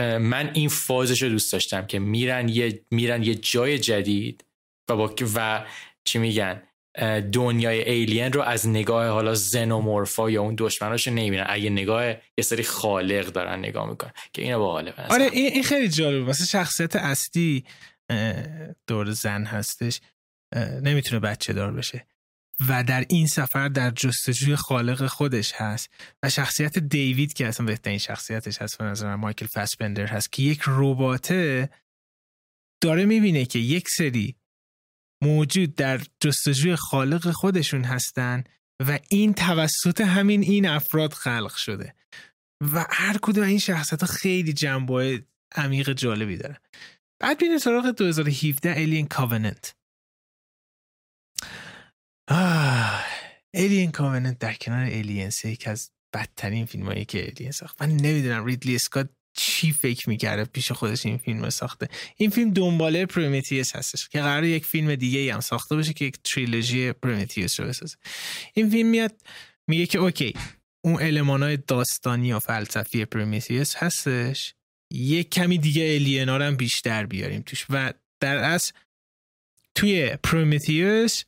من 0.00 0.50
این 0.54 0.68
فازش 0.68 1.22
رو 1.22 1.28
دوست 1.28 1.52
داشتم 1.52 1.86
که 1.86 1.98
میرن 1.98 2.48
یه 2.48 2.84
میرن 2.90 3.22
یه 3.22 3.34
جای 3.34 3.78
جدید 3.78 4.44
و 4.90 4.96
با 4.96 5.14
و 5.34 5.64
چی 6.04 6.18
میگن 6.18 6.62
دنیای 7.32 7.90
ایلین 7.90 8.32
رو 8.32 8.42
از 8.42 8.68
نگاه 8.68 9.08
حالا 9.08 9.34
زنومورفا 9.34 10.30
یا 10.30 10.42
اون 10.42 10.54
دشمناش 10.58 11.08
نمی‌بینن. 11.08 11.46
اگه 11.48 11.70
نگاه 11.70 12.06
یه 12.06 12.44
سری 12.44 12.62
خالق 12.62 13.26
دارن 13.26 13.58
نگاه 13.58 13.90
می‌کنن 13.90 14.12
که 14.32 14.42
اینو 14.42 14.58
باحاله 14.58 14.94
آره 15.10 15.28
این 15.32 15.62
خیلی 15.62 15.88
جالبه. 15.88 16.24
واسه 16.24 16.44
شخصیت 16.44 16.96
اصلی 16.96 17.64
دور 18.86 19.10
زن 19.10 19.44
هستش. 19.44 20.00
نمی‌تونه 20.56 21.20
بچه 21.20 21.52
دار 21.52 21.72
بشه. 21.72 22.06
و 22.68 22.84
در 22.84 23.04
این 23.08 23.26
سفر 23.26 23.68
در 23.68 23.90
جستجوی 23.90 24.56
خالق 24.56 25.06
خودش 25.06 25.52
هست. 25.52 25.90
و 26.22 26.30
شخصیت 26.30 26.78
دیوید 26.78 27.32
که 27.32 27.46
اصلا 27.46 27.66
بهترین 27.66 27.98
شخصیتش 27.98 28.62
هست 28.62 28.78
به 28.78 28.84
نظر 28.84 29.16
مایکل 29.16 29.46
فاسبندر 29.46 30.06
هست 30.06 30.32
که 30.32 30.42
یک 30.42 30.62
رباته 30.66 31.70
داره 32.82 33.04
می‌بینه 33.04 33.44
که 33.44 33.58
یک 33.58 33.88
سری 33.88 34.36
موجود 35.22 35.74
در 35.74 36.00
جستجوی 36.20 36.76
خالق 36.76 37.30
خودشون 37.30 37.84
هستن 37.84 38.44
و 38.86 38.98
این 39.08 39.34
توسط 39.34 40.00
همین 40.00 40.42
این 40.42 40.68
افراد 40.68 41.12
خلق 41.12 41.54
شده. 41.54 41.94
و 42.60 42.86
هر 42.90 43.18
کدوم 43.22 43.44
این 43.44 43.58
شخصیت 43.58 44.00
ها 44.00 44.06
خیلی 44.06 44.52
جنبه 44.52 45.24
عمیق 45.54 45.92
جالبی 45.92 46.36
داره 46.36 46.60
بعد 47.22 47.38
بینه 47.38 47.58
سراغ 47.58 47.90
2017 47.90 48.74
Alien 48.74 49.06
Covenant. 49.14 49.72
Alien 53.56 53.90
Covenant 53.98 54.38
در 54.40 54.54
کنار 54.60 55.02
Aliens 55.02 55.44
یکی 55.44 55.70
از 55.70 55.90
بدترین 56.14 56.66
فیلم 56.66 56.86
هایی 56.86 57.04
که 57.04 57.26
Alien 57.26 57.50
ساخت. 57.50 57.82
من 57.82 57.90
نمی‌دونم 57.90 58.44
ریدلی 58.44 58.74
اسکات 58.74 59.10
چی 59.36 59.72
فکر 59.72 60.08
می‌کرده 60.08 60.44
پیش 60.44 60.72
خودش 60.72 61.06
این 61.06 61.18
فیلم 61.18 61.50
ساخته. 61.50 61.88
این 62.16 62.30
فیلم 62.30 62.50
دنباله 62.50 63.06
Prometheus 63.06 63.76
هستش 63.76 64.08
که 64.08 64.20
قرار 64.20 64.44
یک 64.44 64.66
فیلم 64.66 64.94
دیگه 64.94 65.34
هم 65.34 65.40
ساخته 65.40 65.74
باشه 65.74 65.92
که 65.92 66.04
یک 66.04 66.16
trilogy 66.24 66.92
Prometheus 66.92 67.60
رو 67.60 67.66
بسازه. 67.66 67.96
این 68.54 68.70
فیلم 68.70 68.88
میاد 68.88 69.20
میگه 69.68 69.86
که 69.86 69.98
okay 69.98 70.34
اون 70.84 71.02
element 71.02 71.49
ای 71.49 71.56
داستانی 71.56 72.32
و 72.32 72.38
فلسفی 72.38 73.04
Prometheus 73.04 73.76
هستش. 73.76 74.54
یک 74.92 75.30
کمی 75.30 75.58
دیگه 75.58 75.82
Alien 75.82 76.25
رو 76.25 76.42
هم 76.42 76.56
بیشتر 76.56 77.06
بیاریم 77.06 77.42
توش. 77.42 77.66
و 77.70 77.92
در 78.20 78.36
اصل 78.36 78.72
توی 79.74 80.16
Prometheus 80.24 81.24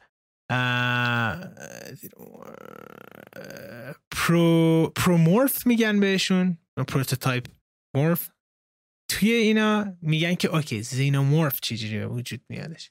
proto 4.10 4.92
protomorph 4.96 5.66
میگن 5.66 6.00
بهشون 6.00 6.58
prototype 6.88 7.46
morph 7.96 8.30
توی 9.10 9.32
اینا 9.32 9.96
میگن 10.02 10.34
که 10.34 10.48
okay 10.48 10.82
xenomorph 10.82 11.60
چجوری 11.60 11.98
به 11.98 12.06
وجود 12.06 12.40
میادش؟ 12.48 12.90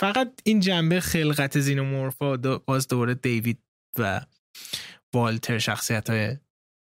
فقط 0.00 0.40
این 0.44 0.60
جنبه 0.60 1.00
خلقت 1.00 1.60
xenomorph 1.60 2.16
باز 2.66 2.88
دوباره 2.88 3.14
دیوید 3.14 3.62
و 3.98 4.26
والتر 5.14 5.58
شخصیت 5.58 6.10
های 6.10 6.36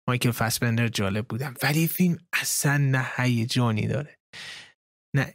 مایکل 0.10 0.32
فاسبندر 0.32 0.88
جالب 0.88 1.28
بودن. 1.28 1.54
ولی 1.64 1.88
فیلم 1.88 2.18
اصلا 2.34 2.78
نه 2.78 3.07
هیجانی 3.16 3.88
داره. 3.88 4.18
نه 5.16 5.34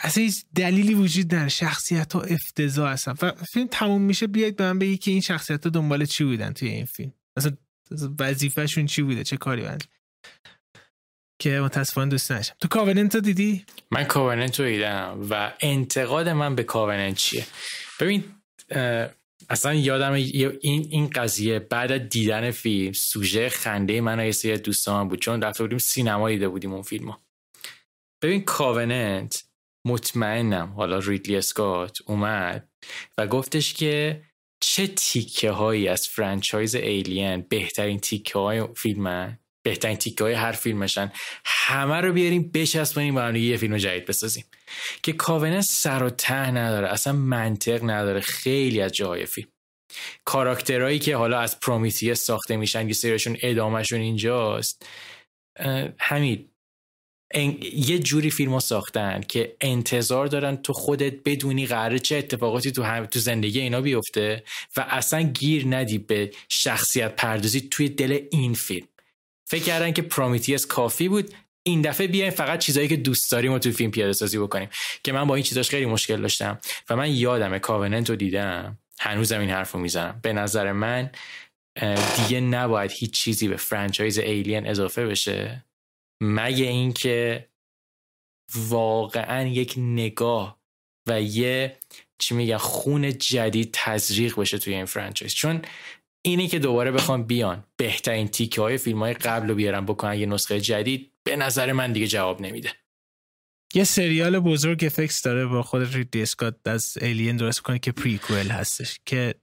اصلا 0.00 0.22
هیچ 0.22 0.44
دلیلی 0.54 0.94
وجود 0.94 1.34
نداره. 1.34 1.48
شخصیت 1.48 2.12
ها 2.12 2.20
افتضاح 2.20 2.92
هستن 2.92 3.14
و 3.22 3.32
فیلم 3.52 3.68
تموم 3.70 4.02
میشه 4.02 4.26
بیاید 4.26 4.56
به 4.56 4.64
من 4.64 4.78
بگی 4.78 4.96
که 4.96 5.10
این 5.10 5.20
شخصیت 5.20 5.64
ها 5.64 5.70
دنبال 5.70 6.04
چی 6.04 6.24
بودن 6.24 6.52
توی 6.52 6.68
این 6.68 6.84
فیلم. 6.84 7.12
اصلا 7.36 7.56
وظیفهشون 8.18 8.86
چی 8.86 9.02
بوده؟ 9.02 9.24
چه 9.24 9.36
کاری 9.36 9.62
بند؟ 9.62 9.84
که 11.40 11.60
متاسفانه 11.60 12.10
دوست 12.10 12.32
نشم 12.32 12.54
تو 12.60 12.68
کاوننت 12.68 13.14
رو 13.14 13.20
دیدی؟ 13.20 13.64
من 13.90 14.04
کاوننت 14.04 14.60
رو 14.60 14.66
دیدم 14.66 15.26
و 15.30 15.52
انتقاد 15.60 16.28
من 16.28 16.54
به 16.54 16.62
کاوننت 16.62 17.16
چیه؟ 17.16 17.46
ببین 18.00 18.24
اصلا 19.50 19.74
یادم 19.74 20.12
این 20.12 20.58
این 20.90 21.10
قضیه 21.10 21.58
بعد 21.58 21.92
از 21.92 22.08
دیدن 22.08 22.50
فیلم 22.50 22.92
سوژه 22.92 23.48
خنده 23.48 24.00
من 24.00 24.20
و 24.20 24.24
یه 24.24 24.32
سری 24.32 24.58
دوستان 24.58 25.08
بود. 25.08 25.18
چون 25.18 25.42
رفته 25.42 25.64
بودیم 25.64 25.78
سینما 25.78 26.28
دیده 26.28 26.48
بودیم 26.48 26.72
اون 26.72 26.82
فیلمو. 26.82 27.12
ببین 28.22 28.44
کاوننت 28.44 29.44
مطمئنم 29.86 30.72
حالا 30.76 30.98
ریدلی 30.98 31.36
اسکات 31.36 31.98
اومد 32.06 32.68
و 33.18 33.26
گفتش 33.26 33.74
که 33.74 34.22
چه 34.60 34.86
تیکه 34.86 35.50
هایی 35.50 35.88
از 35.88 36.08
franchise 36.08 36.74
Alien 36.74 37.40
بهترین 37.48 37.98
تیکه 38.00 38.38
های 38.38 38.68
فیلمن؟ 38.76 39.38
بهترین 39.68 39.96
تیکه 39.96 40.24
های 40.24 40.34
هر 40.34 40.52
فیلمشن. 40.52 41.12
همه 41.44 42.00
رو 42.00 42.12
بیاریم 42.12 42.50
بچسبونیم 42.54 43.14
با 43.14 43.22
هم 43.22 43.36
یه 43.36 43.56
فیلم 43.56 43.76
جدید 43.76 44.04
بسازیم. 44.04 44.44
که 45.02 45.12
Covenant 45.12 45.60
سر 45.60 46.02
و 46.02 46.10
ته 46.10 46.50
نداره 46.50 46.88
اصلا 46.88 47.12
منطق 47.12 47.80
نداره 47.82 48.20
خیلی 48.20 48.80
از 48.80 48.92
جاهای 48.92 49.26
فیلم. 49.26 49.48
character 50.24 50.80
هایی 50.80 50.98
که 50.98 51.16
حالا 51.16 51.40
از 51.40 51.60
Prometheus 51.60 52.20
ساخته 52.20 52.56
میشن 52.56 52.86
یه 52.86 52.94
سریشون 52.94 53.36
ادامهشون 53.42 54.00
اینجاست. 54.00 54.86
همین 55.98 56.48
یه 57.74 57.98
جوری 57.98 58.30
فیلم 58.30 58.52
ها 58.52 58.60
ساختن 58.60 59.20
که 59.28 59.56
انتظار 59.60 60.26
دارن 60.26 60.56
تو 60.56 60.72
خودت 60.72 61.14
بدونی 61.24 61.66
قراره 61.66 61.98
چه 61.98 62.16
اتفاقاتی 62.16 62.72
تو, 62.72 62.82
هم... 62.82 63.06
تو 63.06 63.18
زندگی 63.18 63.60
اینا 63.60 63.80
بیفته 63.80 64.44
و 64.76 64.86
اصلا 64.88 65.22
گیر 65.22 65.64
ندی 65.66 65.98
به 65.98 66.30
شخصیت 66.48 67.16
پردازی 67.16 67.60
توی 67.60 67.88
دل 67.88 68.20
این 68.30 68.54
فیلم. 68.54 68.88
فکر 69.50 69.62
کردن 69.62 69.92
که 69.92 70.02
Prometheus 70.02 70.66
کافی 70.66 71.08
بود. 71.08 71.34
این 71.62 71.82
دفعه 71.82 72.06
بیایم 72.06 72.30
فقط 72.30 72.58
چیزایی 72.58 72.88
که 72.88 72.96
دوست 72.96 73.32
داریم 73.32 73.52
و 73.52 73.58
تو 73.58 73.72
فیلم 73.72 73.90
پیاده 73.90 74.12
سازی 74.12 74.38
بکنیم. 74.38 74.68
که 75.04 75.12
من 75.12 75.24
با 75.24 75.34
این 75.34 75.44
چیزاش 75.44 75.70
خیلی 75.70 75.86
مشکل 75.86 76.20
داشتم. 76.20 76.58
و 76.90 76.96
من 76.96 77.14
یادم 77.14 77.58
Covenant 77.58 78.10
رو 78.10 78.16
دیدم. 78.16 78.78
هنوزم 79.00 79.40
این 79.40 79.50
حرف 79.50 79.72
رو 79.72 79.80
می‌زنم. 79.80 80.20
به 80.22 80.32
نظر 80.32 80.72
من 80.72 81.10
دیگه 82.16 82.40
نباید 82.40 82.90
هیچ 82.90 83.10
چیزی 83.10 83.48
به 83.48 83.56
franchise 83.56 84.18
Alien 84.18 84.66
اضافه 84.66 85.06
بشه. 85.06 85.64
مگه 86.20 86.64
اینکه 86.64 87.48
واقعا 88.54 89.48
یک 89.48 89.74
نگاه 89.76 90.58
و 91.06 91.22
یه 91.22 91.76
چی 92.18 92.34
میگن 92.34 92.56
خون 92.56 93.18
جدید 93.18 93.70
تزریق 93.72 94.40
بشه 94.40 94.58
توی 94.58 94.74
این 94.74 94.84
franchise 94.84 95.34
چون 95.34 95.62
اینی 96.28 96.48
که 96.48 96.58
دوباره 96.58 96.90
بخوام 96.90 97.22
بیان. 97.22 97.64
بهترین 97.76 98.28
تیکه 98.28 98.60
های 98.60 98.78
فیلم 98.78 98.98
های 98.98 99.14
قبل 99.14 99.48
رو 99.48 99.54
بیارن 99.54 99.84
بکنن 99.84 100.18
یه 100.18 100.26
نسخه 100.26 100.60
جدید 100.60 101.12
به 101.24 101.36
نظر 101.36 101.72
من 101.72 101.92
دیگه 101.92 102.06
جواب 102.06 102.40
نمیده. 102.40 102.72
یه 103.74 103.84
سریال 103.84 104.38
بزرگ 104.38 104.84
FX 104.84 105.22
داره 105.22 105.46
با 105.46 105.62
خود 105.62 105.94
ریدلی 105.94 106.22
اسکات 106.22 106.56
از 106.64 106.98
Alien 107.00 107.36
درست 107.36 107.60
کنه 107.60 107.78
که 107.78 107.92
prequel 107.92 108.48
هستش 108.48 109.00
که 109.06 109.34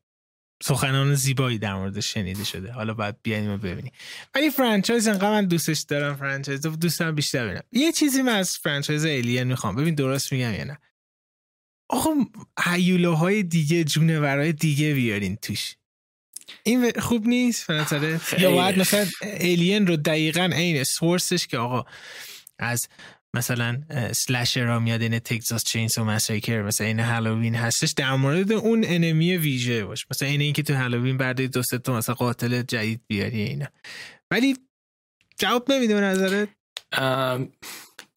سخنان 0.64 1.16
زیبایی 1.16 1.58
در 1.58 1.74
مورد 1.76 2.00
شنیده 2.00 2.44
شده. 2.44 2.72
حالا 2.72 2.94
باید 2.94 3.16
بیایم 3.24 3.50
و 3.50 3.58
ببینیم. 3.58 3.92
ولی 4.36 4.50
franchise 4.50 5.08
انقدر 5.08 5.32
من 5.32 5.46
دوستش 5.46 5.80
دارم 5.80 6.16
franchise 6.16 6.62
دوستم 6.62 7.16
بیشتر 7.16 7.46
ببینم 7.46 7.64
یه 7.72 7.92
چیزی 7.92 8.22
من 8.22 8.36
از 8.36 8.58
franchise 8.58 9.06
Alien 9.06 9.44
می‌خوام. 9.44 9.76
ببین 9.76 9.96
درست 9.96 10.32
میگم 10.32 10.54
یا 10.54 10.64
نه. 10.64 10.78
آقا 11.90 12.10
های 13.16 13.44
دیگه 13.44 13.84
جونورهای 13.84 14.54
دیگه 14.54 14.94
بیارین 14.94 15.36
توش. 15.36 15.76
این 16.64 16.92
خوب 16.92 17.28
نیست؟ 17.28 17.64
فرانسره 17.64 18.20
یا 18.40 18.52
باید 18.52 18.80
مثلا 18.80 19.06
ایلین 19.22 19.88
رو 19.88 19.98
دقیقا 19.98 20.50
عین 20.54 20.84
سورسش 20.84 21.48
که 21.48 21.58
آقا 21.58 21.86
از 22.60 22.88
مثلا 23.34 23.82
سلشر 24.12 24.64
را 24.64 24.80
میاد 24.80 25.02
این 25.02 25.20
تگزاس 25.20 25.64
چینز 25.64 25.98
و 25.98 26.04
مسایکر 26.04 26.62
مثلا 26.62 26.88
این 26.88 27.00
هالووین 27.00 27.56
هستش 27.56 27.92
در 27.92 28.16
مورد 28.16 28.52
اون 28.52 28.84
انمی 28.88 29.38
ویژه 29.38 29.86
باش. 29.86 30.06
مثلا 30.12 30.28
این 30.28 30.42
اینکه 30.42 30.64
تو 30.64 30.74
هالووین 30.74 31.18
بعد 31.18 31.42
دو 31.42 31.64
سه 31.64 31.78
تا 31.78 31.98
مثلا 31.98 32.16
قاتل 32.16 32.62
جدید 32.62 33.02
بیاری 33.08 33.42
اینا. 33.42 33.68
ولی 34.32 34.58
جواب 35.38 35.72
نمیده 35.72 35.94
به 35.94 36.02
نظرت؟ 36.02 36.50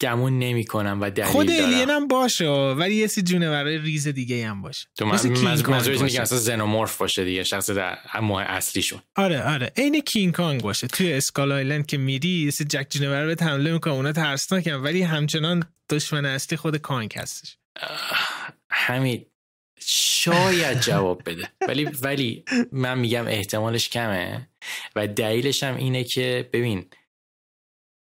گمون 0.01 0.39
نمی 0.39 0.65
کنم 0.65 1.01
و 1.01 1.09
دلیل 1.09 1.25
خود 1.25 1.49
الین 1.49 1.89
هم 1.89 2.07
باشه 2.07 2.47
ولی 2.49 2.95
یه 2.95 3.07
سی 3.07 3.21
برای 3.21 3.77
ریز 3.77 4.07
دیگه 4.07 4.47
هم 4.47 4.61
باشه. 4.61 4.87
تو 4.97 5.05
منظورت 5.05 6.01
میگه 6.01 6.21
اصلا 6.21 6.37
زنومورف 6.37 6.97
باشه 6.97 7.25
دیگه 7.25 7.43
شخص 7.43 7.69
در 7.69 7.97
ماه 8.21 8.43
اصلیشون. 8.43 9.01
آره 9.15 9.43
آره. 9.43 9.71
عین 9.77 10.01
کینگ 10.01 10.33
کانگ 10.33 10.61
باشه. 10.61 10.87
توی 10.87 11.13
اسکال 11.13 11.51
آیلند 11.51 11.85
که 11.85 11.97
میری 11.97 12.29
یه 12.29 12.51
سی 12.51 12.65
جک 12.65 12.87
جونور 12.89 13.35
به 13.35 13.45
حمله 13.45 13.73
می‌کنه 13.73 13.93
اونا 13.93 14.11
ترسناکن 14.11 14.73
ولی 14.73 15.01
همچنان 15.01 15.63
دشمن 15.89 16.25
اصلی 16.25 16.57
خود 16.57 16.77
کانگ 16.77 17.13
هستش. 17.15 17.57
همین 18.71 19.25
شاید 19.81 20.79
جواب 20.79 21.21
بده. 21.25 21.49
ولی 21.67 21.85
ولی 21.85 22.43
من 22.71 22.99
میگم 22.99 23.27
احتمالش 23.27 23.89
کمه 23.89 24.49
و 24.95 25.07
دلیلش 25.07 25.63
هم 25.63 25.75
اینه 25.75 26.03
که 26.03 26.49
ببین 26.53 26.85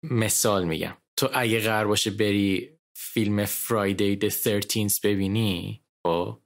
مثال 0.03 0.63
میگم. 0.63 0.97
تو 1.17 1.29
اگه 1.33 1.59
قرار 1.59 1.87
باشه 1.87 2.11
بری 2.11 2.77
فیلم 2.95 3.45
فرایدی 3.45 4.15
د 4.15 4.27
13 4.27 4.87
ببینی 5.03 5.81
خب 6.07 6.39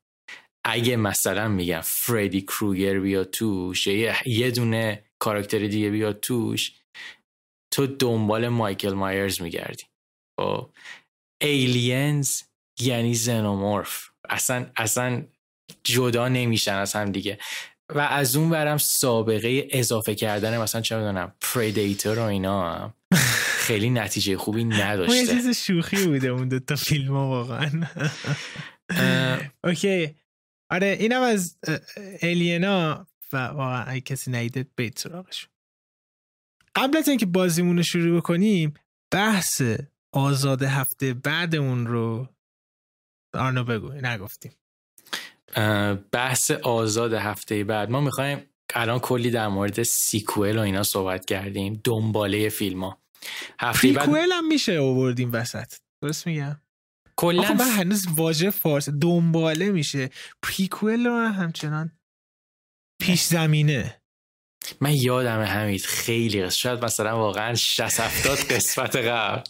اگه 0.66 0.96
مثلا 0.96 1.48
میگم 1.48 1.82
فردی 1.84 2.42
کروگر 2.42 3.00
بیاد 3.00 3.30
توش 3.30 3.88
یه 4.26 4.52
دونه 4.56 5.04
کاراکتر 5.20 5.60
دیگه 5.68 5.90
بیاد 5.90 6.20
توش 6.20 6.82
تو 7.74 7.88
دنبال 7.88 8.48
مایکل 8.48 8.94
مایرز 8.94 9.42
میگردی. 9.42 9.84
خب 10.40 10.70
ایلینز 11.42 12.42
یعنی 12.80 13.14
زنومورف. 13.14 14.10
اصلا 14.30 14.72
اصلا 14.76 15.24
جدا 15.84 16.28
نمیشن 16.28 16.76
از 16.76 16.94
هم 16.94 17.12
دیگه. 17.12 17.38
و 17.96 18.00
از 18.00 18.36
اون 18.36 18.50
برم 18.50 18.78
سابقه 18.78 19.68
اضافه 19.72 20.16
کردن 20.16 20.58
مثلا 20.58 20.82
چه 20.82 20.98
می‌دونم 20.98 21.36
پردیتر 21.42 22.20
و 22.20 22.24
اینا. 22.24 22.94
خیلی 23.44 23.90
نتیجه 23.90 24.38
خوبی 24.38 24.64
نداشته. 24.64 25.16
یه 25.16 25.28
چیز 25.28 25.50
شوخی 25.50 26.08
بوده 26.08 26.28
اون 26.28 26.48
دوتا 26.48 26.76
فیلم 26.76 27.14
ها 27.14 27.30
واقعا. 27.30 27.88
اوکی. 29.64 30.16
آره 30.70 30.98
اینم 31.00 31.22
از 31.22 31.58
الینا 32.22 33.08
و 33.34 33.38
واقعا 33.38 34.00
کسی 34.00 34.50
بیت 34.76 35.00
سراغش. 35.00 35.48
قبل 36.76 36.98
از 36.98 37.08
اینکه 37.08 37.26
بازیمون 37.26 37.78
رو 37.78 37.84
شروع 37.84 38.18
بکنیم 38.18 38.74
بحث 39.12 39.62
آزاد 40.12 40.64
هفته 40.64 41.14
بعدمون 41.14 41.88
رو 41.88 42.28
آرنو 43.34 43.64
بگو 43.64 43.92
نگفتیم. 43.92 44.52
بحث 46.12 46.52
آزاد 46.52 47.14
هفته 47.14 47.64
بعد 47.64 47.90
ما 47.90 48.02
می‌خوایم 48.02 48.42
الان 48.76 49.00
کلی 49.00 49.32
در 49.32 49.48
مورد 49.48 49.84
سیکوئل 49.84 50.58
و 50.58 50.62
اینا 50.62 50.84
صحبت 50.84 51.26
کردیم. 51.26 51.82
دنباله 51.84 52.50
فیلم 52.50 52.84
ها 52.84 53.02
هفته 53.60 53.92
بعد 53.92 54.10
هم 54.10 54.48
میشه 54.48 54.72
اووردیم 54.72 55.34
وسط. 55.34 55.74
درست 56.04 56.28
میگم؟ 56.28 56.62
کلا 57.16 57.54
من 57.54 57.70
هنوز 57.70 58.08
واژه 58.16 58.50
فارس 58.50 58.90
دنباله 58.90 59.72
میشه. 59.72 60.10
پریکوئل 60.44 61.06
رو 61.06 61.28
همچنان 61.28 61.92
پیش 63.02 63.24
زمینه. 63.24 64.02
من 64.82 64.94
یادم 64.94 65.44
همید 65.44 65.82
خیلی 65.82 66.44
قصد 66.44 66.56
شاید 66.56 66.86
مثلا 66.86 67.18
واقعا 67.18 67.56
60 67.56 68.00
70 68.00 68.38
قسمت 68.38 68.96
قبل. 68.96 69.42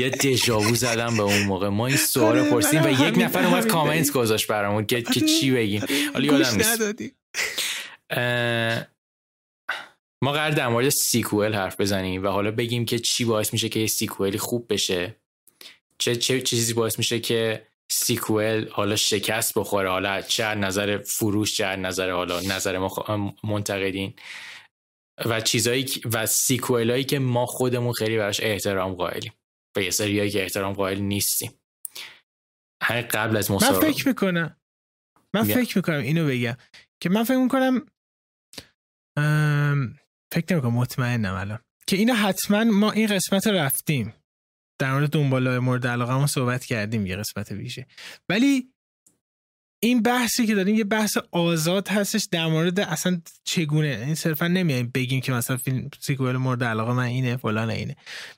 یه 0.00 0.10
دژاوو 0.10 0.74
زدم 0.74 1.16
به 1.16 1.22
اون 1.22 1.42
موقع. 1.42 1.68
ما 1.68 1.86
این 1.86 1.96
سوال 1.96 2.38
آره، 2.38 2.50
پرسیدیم 2.50 2.82
و 2.84 3.08
یک 3.08 3.18
نفر 3.18 3.44
اومد 3.44 3.66
کامنت 3.66 4.10
گذاشت 4.10 4.46
برامون 4.46 4.86
که, 4.86 5.02
که 5.02 5.20
چی 5.20 5.50
بگیم. 5.50 5.82
حالا 6.12 6.24
یادم 6.26 6.56
نیست. 6.56 6.82
ما 10.22 10.32
قرار 10.32 10.50
در 10.50 10.68
مورد 10.68 10.88
سیکوئل 10.88 11.54
حرف 11.54 11.80
بزنیم 11.80 12.24
و 12.24 12.26
حالا 12.28 12.50
بگیم 12.50 12.84
که 12.84 12.98
چی 12.98 13.24
باعث 13.24 13.52
میشه 13.52 13.68
که 13.68 13.80
یه 13.80 13.86
سیکوئلی 13.86 14.38
خوب 14.38 14.72
بشه. 14.72 15.16
چه, 15.98 16.16
چه 16.16 16.40
چیزی 16.40 16.74
باعث 16.74 16.98
میشه 16.98 17.20
که 17.20 17.66
سیکوئل 17.92 18.68
حالا 18.68 18.96
شکست 18.96 19.58
بخوره؟ 19.58 19.90
حالا 19.90 20.20
چه 20.20 20.44
نظر 20.44 20.98
فروش 20.98 21.56
چه 21.56 21.76
نظر 21.76 22.10
حالا 22.10 22.40
نظر 22.40 22.78
ما 22.78 22.90
منتقدین؟ 23.44 24.14
و 25.24 25.40
چیزایی 25.40 25.86
و 26.12 26.26
سیکوئل 26.26 26.90
هایی 26.90 27.04
که 27.04 27.18
ما 27.18 27.46
خودمون 27.46 27.92
خیلی 27.92 28.16
براش 28.16 28.40
احترام 28.40 28.94
قائلیم. 28.94 29.32
و 29.76 29.80
یه 29.80 29.90
سریایی 29.90 30.30
که 30.30 30.42
احترام 30.42 30.72
قائل 30.72 31.00
نیستیم. 31.00 31.52
همین 32.82 33.02
قبل 33.02 33.36
از 33.36 33.50
مسابقه 33.50 33.86
من 33.86 33.92
فکر 33.92 34.08
می‌کنم. 34.08 34.56
من 35.34 35.42
فکر 35.42 35.78
می‌کنم 35.78 36.00
اینو 36.00 36.26
بگم 36.26 36.56
که 37.00 37.08
من 37.08 37.24
فکر 37.24 37.36
می‌کنم 37.36 37.86
فکر 40.32 40.52
نمی‌کنم 40.52 40.72
مطمئنم 40.72 41.34
الان. 41.34 41.58
که 41.86 41.96
اینو 41.96 42.14
حتما 42.14 42.64
ما 42.64 42.90
این 42.90 43.06
قسمت 43.06 43.46
رفتیم. 43.46 44.14
در 44.78 44.92
مورد 44.92 45.10
دنبال 45.10 45.58
مورد 45.58 45.86
علاقه 45.86 46.14
ما 46.14 46.26
صحبت 46.26 46.64
کردیم 46.64 47.06
یه 47.06 47.16
قسمت 47.16 47.52
ویژه. 47.52 47.86
ولی 48.28 48.69
این 49.82 50.02
بحثی 50.02 50.46
که 50.46 50.54
داریم 50.54 50.74
یه 50.74 50.84
بحث 50.84 51.16
آزاد 51.32 51.88
هستش 51.88 52.28
در 52.30 52.46
مورد 52.46 52.80
اصلا 52.80 53.20
چگونه؟ 53.44 54.02
این 54.06 54.14
صرفا 54.14 54.48
نمیایم 54.48 54.90
بگیم 54.94 55.20
که 55.20 55.32
مثلا 55.32 55.56
فیلم 55.56 55.90
سیکوئل 56.00 56.36
مورد 56.36 56.64
علاقه 56.64 56.92
من 56.92 57.04
اینه 57.04 57.36
فلان 57.36 57.70
اینه. 57.70 57.96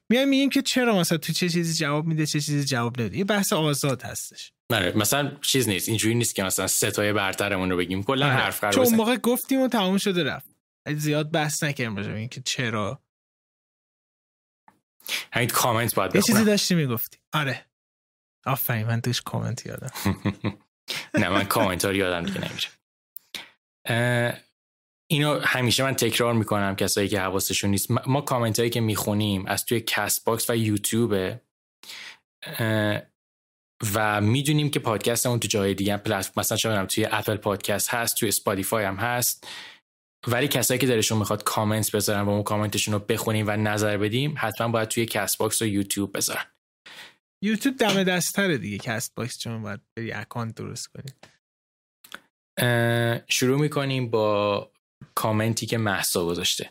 میایم 0.08 0.28
میگیم 0.28 0.50
که 0.50 0.62
چرا 0.62 0.98
مثلا 0.98 1.18
تو 1.18 1.32
چه 1.32 1.48
چیزی 1.48 1.74
جواب 1.74 2.06
میده 2.06 2.26
چه 2.26 2.40
چیزی 2.40 2.64
جواب 2.64 3.00
نمیده؟ 3.00 3.18
یه 3.18 3.24
بحث 3.24 3.52
آزاد 3.52 4.02
هستش. 4.02 4.52
نه 4.72 4.92
مثلا 4.96 5.36
چیز 5.40 5.68
نیست. 5.68 5.88
اینجوری 5.88 6.14
نیست 6.14 6.34
که 6.34 6.42
مثلا 6.42 6.66
ستای 6.66 7.12
برترمون 7.12 7.70
رو 7.70 7.76
بگیم. 7.76 8.02
کلا 8.02 8.26
آره. 8.26 8.34
حرف 8.34 8.60
قرار 8.60 8.72
چون 8.72 8.94
موقع 8.94 9.16
گفتیم 9.16 9.60
و 9.60 9.68
تموم 9.68 9.98
شده 9.98 10.24
رفت. 10.24 10.46
زیاد 10.96 11.30
بحث 11.30 11.62
نکردیم 11.62 11.96
راجع 11.96 12.12
اینکه 12.12 12.42
چرا. 12.44 13.02
همین 15.32 15.48
کامنت 15.48 15.94
باید 15.94 16.14
یه 16.14 16.22
چیزی 16.22 16.44
داشتی 16.44 16.74
می‌گفتی 16.74 17.18
آره. 17.32 17.66
آفرین 18.46 18.86
من 18.86 19.00
توش 19.00 19.20
کامنت 19.20 19.66
یادم. 19.66 19.90
نه 21.14 21.28
من 21.28 21.44
کامنت 21.44 21.84
ها 21.84 21.92
یادم 21.92 22.26
دیگه 22.26 22.40
نمیشه 22.50 22.68
اینو 25.10 25.38
همیشه 25.40 25.82
من 25.82 25.94
تکرار 25.94 26.34
می‌کنم 26.34 26.76
کسایی 26.76 27.08
که 27.08 27.20
حواسشون 27.20 27.70
نیست. 27.70 27.90
ما 28.06 28.20
کامنت 28.20 28.58
هایی 28.58 28.70
که 28.70 28.80
می‌خونیم 28.80 29.46
از 29.46 29.64
توی 29.64 29.80
CastBox 29.80 30.50
و 30.50 30.56
یوتیوب 30.56 31.38
و 33.94 34.20
می‌دونیم 34.20 34.70
که 34.70 34.78
پادکست 34.78 35.26
اون 35.26 35.40
تو 35.40 35.48
جای 35.48 35.74
دیگه 35.74 35.96
پلت 35.96 36.38
مثلا 36.38 36.58
چه 36.58 36.86
توی 36.86 37.08
Apple 37.10 37.36
Podcast 37.36 37.94
هست 37.94 38.16
توی 38.16 38.28
Spotify 38.28 38.84
هم 38.84 38.96
هست. 38.96 39.46
ولی 40.26 40.48
کسایی 40.48 40.80
که 40.80 40.86
دلشون 40.86 41.18
می‌خواد 41.18 41.42
کامنت 41.42 41.96
بذارن 41.96 42.20
و 42.20 42.24
ما 42.24 42.42
کامنتشون 42.42 42.94
رو 42.94 43.00
بخونیم 43.00 43.46
و 43.48 43.50
نظر 43.50 43.96
بدیم 43.96 44.34
حتما 44.38 44.68
باید 44.68 44.88
توی 44.88 45.06
CastBox 45.06 45.62
و 45.62 45.66
یوتیوب 45.66 46.16
بذارن. 46.16 46.44
یوتیوب 47.44 47.76
دم 47.76 48.04
دستره 48.04 48.58
دیگه 48.58 48.78
CastBox 48.78 49.38
چون 49.38 49.62
باید 49.62 49.80
بری 49.96 50.12
account 50.12 50.54
درست 50.54 50.88
کنیم 50.88 51.14
شروع 53.28 53.60
می‌کنیم 53.60 54.10
با 54.10 54.70
کامنتی 55.14 55.66
که 55.66 55.78
محسا 55.78 56.26
گذاشته. 56.26 56.70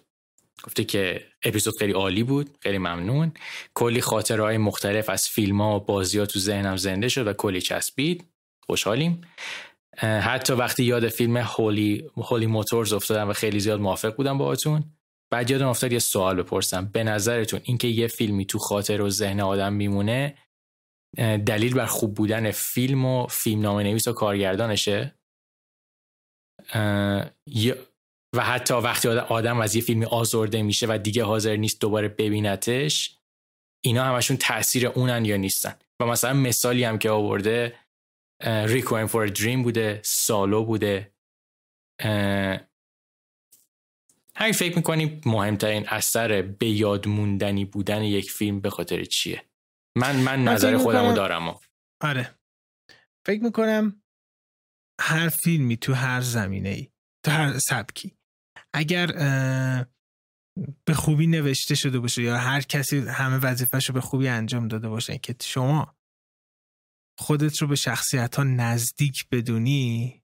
گفته 0.63 0.83
که 0.83 1.27
اپیزود 1.43 1.77
خیلی 1.77 1.93
عالی 1.93 2.23
بود 2.23 2.57
خیلی 2.59 2.77
ممنون. 2.77 3.31
کلی 3.73 4.01
خاطره 4.01 4.43
های 4.43 4.57
مختلف 4.57 5.09
از 5.09 5.29
فیلم 5.29 5.61
ها 5.61 5.75
و 5.75 5.79
بازی 5.79 6.19
ها 6.19 6.25
تو 6.25 6.39
ذهنم 6.39 6.77
زنده 6.77 7.09
شد 7.09 7.27
و 7.27 7.33
کلی 7.33 7.61
چسبید. 7.61 8.25
خوشحالیم. 8.65 9.21
حتی 9.97 10.53
وقتی 10.53 10.83
یاد 10.83 11.09
فیلم 11.09 11.37
هولی 11.37 12.09
هولی 12.17 12.45
موتورز 12.45 12.93
افتادم 12.93 13.29
و 13.29 13.33
خیلی 13.33 13.59
زیاد 13.59 13.79
موافق 13.79 14.15
بودم 14.15 14.37
باهاتون 14.37 14.83
بعد 15.31 15.51
یادم 15.51 15.67
افتاد 15.67 15.91
یه 15.91 15.99
سوال 15.99 16.43
بپرسم. 16.43 16.85
به 16.85 17.03
نظرتون 17.03 17.59
اینکه 17.63 17.87
یه 17.87 18.07
فیلمی 18.07 18.45
تو 18.45 18.59
خاطر 18.59 19.01
و 19.01 19.09
ذهن 19.09 19.39
آدم 19.39 19.73
میمونه 19.73 20.37
دلیل 21.17 21.73
بر 21.73 21.85
خوب 21.85 22.13
بودن 22.13 22.51
فیلم 22.51 23.05
و 23.05 23.27
فیلم 23.27 23.61
نام 23.61 23.79
نویس 23.79 24.07
و 24.07 24.13
کارگردانشه 24.13 25.15
و 28.35 28.43
حتی 28.43 28.73
وقتی 28.73 29.07
آدم 29.07 29.61
از 29.61 29.75
یه 29.75 29.81
فیلمی 29.81 30.05
آزرده 30.05 30.61
میشه 30.61 30.87
و 30.89 30.97
دیگه 31.03 31.23
حاضر 31.23 31.55
نیست 31.55 31.81
دوباره 31.81 32.07
ببینتش 32.07 33.17
اینا 33.83 34.03
همشون 34.03 34.37
تاثیر 34.37 34.87
اونن 34.87 35.25
یا 35.25 35.37
نیستن؟ 35.37 35.75
و 35.99 36.05
مثلا 36.05 36.33
مثالی 36.33 36.83
هم 36.83 36.97
که 36.97 37.09
آورده 37.09 37.75
ریکوین 38.43 39.05
فور 39.05 39.27
دریم 39.27 39.63
بوده 39.63 40.01
سالو 40.03 40.65
بوده. 40.65 41.13
همین 44.35 44.53
فکر 44.53 44.75
می‌کنیم 44.75 45.21
مهمترین 45.25 45.89
اثر 45.89 46.41
به 46.41 46.69
یاد 46.69 47.07
موندنی 47.07 47.65
بودن 47.65 48.03
یک 48.03 48.31
فیلم 48.31 48.59
به 48.61 48.69
خاطر 48.69 49.03
چیه؟ 49.03 49.50
من 49.97 50.15
من 50.15 50.43
نظر 50.43 50.77
خودمو 50.77 51.13
دارم. 51.13 51.59
آره. 52.01 52.35
فکر 53.25 53.43
می‌کنم 53.43 54.03
هر 55.01 55.29
فیلمی 55.29 55.77
تو 55.77 55.93
هر 55.93 56.21
زمینه 56.21 56.69
ای 56.69 56.91
تو 57.25 57.31
هر 57.31 57.59
سبکی 57.59 58.17
اگر 58.73 59.07
به 60.85 60.93
خوبی 60.93 61.27
نوشته 61.27 61.75
شده 61.75 61.99
باشه 61.99 62.21
یا 62.21 62.37
هر 62.37 62.61
کسی 62.61 62.99
همه 62.99 63.37
وظیفهش 63.37 63.85
رو 63.89 63.93
به 63.93 64.01
خوبی 64.01 64.27
انجام 64.27 64.67
داده 64.67 64.89
باشه 64.89 65.17
که 65.17 65.35
شما 65.41 65.95
خودت 67.19 67.61
رو 67.61 67.67
به 67.67 67.75
شخصیت 67.75 68.35
ها 68.35 68.43
نزدیک 68.43 69.29
بدونی 69.31 70.23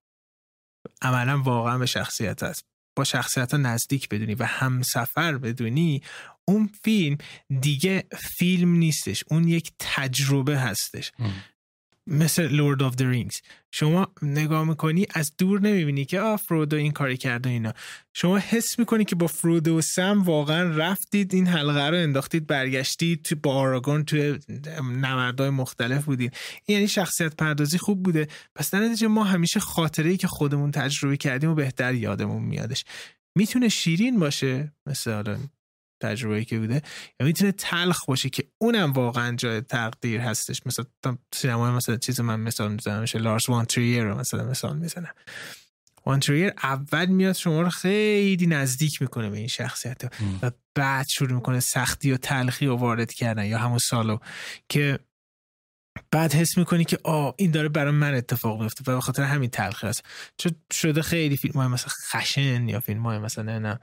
عملا 1.02 1.42
واقعا 1.42 1.78
به 1.78 1.86
شخصیت 1.86 2.44
هست. 2.44 2.66
با 2.98 3.04
شخصیت 3.04 3.52
ها 3.52 3.58
نزدیک 3.58 4.10
بدونی 4.10 4.36
و 4.36 4.44
همسفر 4.44 5.38
بدونی 5.38 6.04
اون 6.48 6.70
فیلم 6.84 7.18
دیگه 7.62 8.04
فیلم 8.38 8.76
نیستش 8.76 9.24
اون 9.32 9.48
یک 9.48 9.72
تجربه 9.80 10.60
هستش. 10.60 11.12
مثل 12.10 12.48
Lord 12.48 12.84
of 12.84 12.96
the 12.96 13.02
Rings 13.02 13.42
شما 13.72 14.14
نگاه 14.22 14.64
می‌کنی 14.64 15.06
از 15.14 15.34
دور 15.38 15.62
نمی‌بینی 15.62 16.06
که 16.06 16.20
آ 16.20 16.38
فرودو 16.38 16.78
این 16.78 16.92
کاری 16.92 17.18
کرده 17.18 17.50
اینا. 17.50 17.74
شما 18.14 18.38
حس 18.38 18.80
می‌کنی 18.80 19.06
که 19.06 19.16
با 19.16 19.28
فرودو 19.28 19.78
و 19.78 19.82
سم 19.82 20.22
واقعا 20.22 20.64
رفتید 20.64 21.34
این 21.34 21.48
حلقه 21.48 21.90
رو 21.90 21.98
انداختید 21.98 22.48
برگشتید 22.48 23.22
تو 23.22 23.36
با 23.36 23.54
آراگون 23.56 24.06
توی 24.06 24.40
نبردهای 24.84 25.50
مختلف 25.50 26.06
بودید 26.06 26.34
یعنی 26.68 26.88
شخصیت 26.88 27.36
پردازی 27.36 27.78
خوب 27.78 28.04
بوده. 28.04 28.28
پس 28.56 28.72
در 28.72 28.80
نتیجه 28.80 29.08
ما 29.08 29.24
همیشه 29.24 29.60
خاطره 29.60 30.10
ای 30.10 30.18
که 30.18 30.28
خودمون 30.28 30.72
تجربه 30.72 31.18
کردیم 31.18 31.50
و 31.50 31.56
بهتر 31.56 31.94
یادمون 31.94 32.44
میادش. 32.44 32.86
می‌تونه 33.36 33.70
شیرین 33.70 34.20
باشه؟ 34.20 34.74
مثل 34.86 35.12
تجربه 36.00 36.46
که 36.46 36.60
بوده 36.60 36.82
یا 37.20 37.26
می‌تونه 37.26 37.52
تلخ 37.52 38.06
باشه 38.06 38.30
که 38.30 38.48
اونم 38.58 38.94
واقعا 38.94 39.36
جای 39.36 39.62
تقدیر 39.62 40.22
هستش. 40.22 40.62
مثلا 40.66 40.86
سینما 41.34 41.72
مثلا 41.72 41.98
چیز 41.98 42.20
من 42.20 42.40
مثال 42.40 42.72
می‌زنم 42.72 43.02
میشه 43.02 43.20
لارس 43.20 43.50
وان 43.50 43.66
تریر 43.66 44.04
رو 44.04 44.16
مثلا 44.16 44.44
مثال 44.44 44.78
می‌زنم. 44.78 45.14
وان 46.06 46.20
تریر 46.20 46.54
اول 46.64 47.06
میاد 47.06 47.36
شما 47.36 47.62
رو 47.62 47.70
خیلی 47.70 48.48
نزدیک 48.48 49.02
می‌کنه 49.02 49.30
به 49.30 49.38
این 49.38 49.48
شخصیت 49.48 50.02
و 50.42 50.52
بعد 50.76 51.08
شروع 51.08 51.32
می‌کنه 51.32 51.60
سختی 51.60 52.12
و 52.12 52.18
تلخی 52.18 52.66
رو 52.66 52.76
وارد 52.76 53.14
کردن 53.14 53.46
یا 53.46 53.58
همون 53.58 53.78
سالو 53.78 54.18
که 54.70 55.00
بعد 56.12 56.34
حس 56.34 56.58
می‌کنی 56.58 56.86
که 56.86 57.00
آه 57.04 57.34
این 57.38 57.52
داره 57.52 57.70
برای 57.70 57.92
من 57.92 58.16
اتفاق 58.16 58.62
میفته 58.62 58.92
و 58.92 58.96
به 58.96 59.02
خاطر 59.02 59.24
همین 59.24 59.50
تلخی 59.50 59.88
هست. 59.88 60.04
چون 60.38 60.52
شده 60.72 61.02
خیلی 61.02 61.38
فیلم 61.38 61.54
های 61.54 61.68
مثلا 61.68 61.90
خشن 62.12 62.70
یا 62.70 62.80
فیلم 62.80 63.04
های 63.04 63.18
مثلا 63.18 63.60
نه 63.60 63.80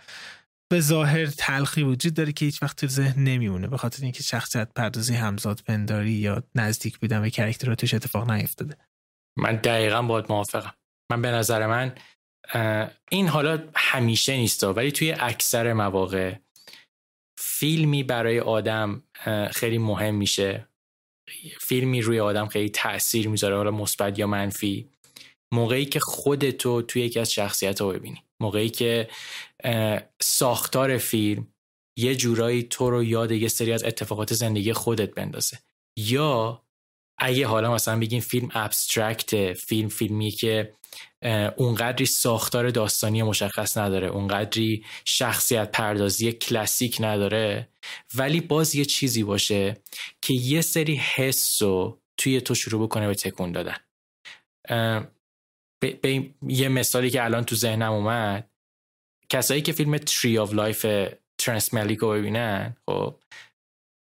به 0.73 0.81
ظاهر 0.81 1.27
تلخی 1.27 1.83
وجود 1.83 2.15
داره 2.15 2.33
که 2.33 2.45
هیچ 2.45 2.63
وقت 2.63 2.81
تو 2.81 2.87
ذهن 2.87 3.25
نمیمونه. 3.25 3.69
به 3.69 3.77
خاطر 3.77 4.03
اینکه 4.03 4.23
شخصیت 4.23 4.69
پردازی 4.77 5.15
همزاد 5.15 5.61
پنداری 5.67 6.13
یا 6.13 6.43
نزدیک 6.55 6.99
بودن 6.99 7.23
به 7.23 7.31
کرکتر 7.31 7.75
توش 7.75 7.95
اتفاق 7.95 8.31
نیفتاده. 8.31 8.77
من 9.39 9.57
دقیقا 9.57 10.03
باید 10.03 10.27
موافقم. 10.29 10.75
من 11.13 11.23
به 11.23 11.31
نظر 11.31 11.67
من 11.67 11.95
این 13.11 13.29
حالا 13.29 13.69
همیشه 13.75 14.37
نیست 14.37 14.65
ولی 14.65 14.93
توی 14.93 15.13
اکثر 15.13 15.73
مواقع 15.73 16.35
فیلمی 17.41 18.03
برای 18.03 18.41
آدم 18.41 19.03
خیلی 19.53 19.79
مهم 19.79 20.15
میشه. 20.15 20.69
فیلمی 21.61 22.03
روی 22.03 22.21
آدم 22.21 22.47
خیلی 22.47 22.69
تاثیر 22.69 23.29
می‌ذاره 23.29 23.57
حالا 23.57 23.71
مثبت 23.71 24.19
یا 24.19 24.27
منفی. 24.27 24.91
موقعی 25.53 25.85
که 25.85 26.01
خودتو 26.01 26.83
توی 26.83 27.03
یکی 27.03 27.21
از 27.21 27.33
شخصیت 27.33 27.81
رو 27.81 27.89
ببینی. 27.89 28.23
موقعی 28.45 28.69
که 28.71 29.09
ساختار 30.21 30.99
فیلم 30.99 31.47
یه 31.99 32.15
جورایی 32.15 32.63
تو 32.63 32.91
رو 32.91 33.05
یاد 33.05 33.33
یه 33.33 33.49
سری 33.49 33.73
از 33.73 33.85
اتفاقات 33.85 34.35
زندگی 34.35 34.73
خودت 34.73 35.15
بندازه. 35.15 35.59
یا 35.99 36.65
اگه 37.19 37.47
حالا 37.47 37.75
مثلا 37.75 37.99
بگیم 38.01 38.21
فیلم 38.21 38.49
ابسترکت 38.55 39.53
فیلم 39.53 39.89
فیلمی 39.89 40.31
که 40.31 40.75
اونقدری 41.57 42.07
ساختار 42.07 42.71
داستانی 42.71 43.23
مشخص 43.23 43.79
نداره 43.79 44.07
اونقدری 44.07 44.85
شخصیت 45.05 45.71
پردازی 45.71 46.33
کلاسیک 46.33 46.97
نداره 47.01 47.69
ولی 48.15 48.41
باز 48.41 48.75
یه 48.75 48.85
چیزی 48.85 49.23
باشه 49.23 49.77
که 50.23 50.35
یه 50.35 50.61
سری 50.61 50.97
حس 50.97 51.63
رو 51.63 52.01
توی 52.17 52.41
تو 52.41 52.55
شروع 52.55 52.83
بکنه 52.87 53.07
به 53.07 53.15
تکون 53.15 53.53
دادن. 53.53 53.77
به 55.81 56.31
یه 56.49 56.69
مثالی 56.69 57.11
که 57.11 57.25
الان 57.25 57.45
تو 57.45 57.57
ذهنم 57.57 57.93
اومد 57.93 58.51
کسایی 59.29 59.63
که 59.63 59.73
فیلم 59.73 59.99
Tree 59.99 60.39
of 60.39 60.55
Life 60.55 60.87
ترنس 61.39 61.75
ملیکو 61.75 62.09
ببینن 62.09 62.77
خب 62.87 63.21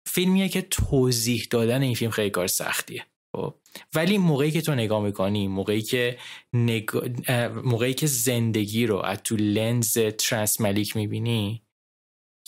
فیلمیه 0.08 0.48
که 0.48 0.62
توضیح 0.62 1.46
دادن 1.50 1.82
این 1.82 1.94
فیلم 1.94 2.10
خیلی 2.10 2.30
کار 2.30 2.46
سختیه 2.46 3.06
خب. 3.36 3.54
ولی 3.94 4.18
موقعی 4.18 4.50
که 4.50 4.60
تو 4.60 4.74
نگاه 4.74 5.02
می‌کنی 5.02 5.48
موقعی 5.48 5.82
که 5.82 6.18
موقعی 7.64 7.94
که 7.94 8.06
زندگی 8.06 8.86
رو 8.86 8.96
از 8.96 9.18
تو 9.24 9.36
لنز 9.36 9.98
ترنس 9.98 10.60
ملیک 10.60 10.96
می‌بینی 10.96 11.62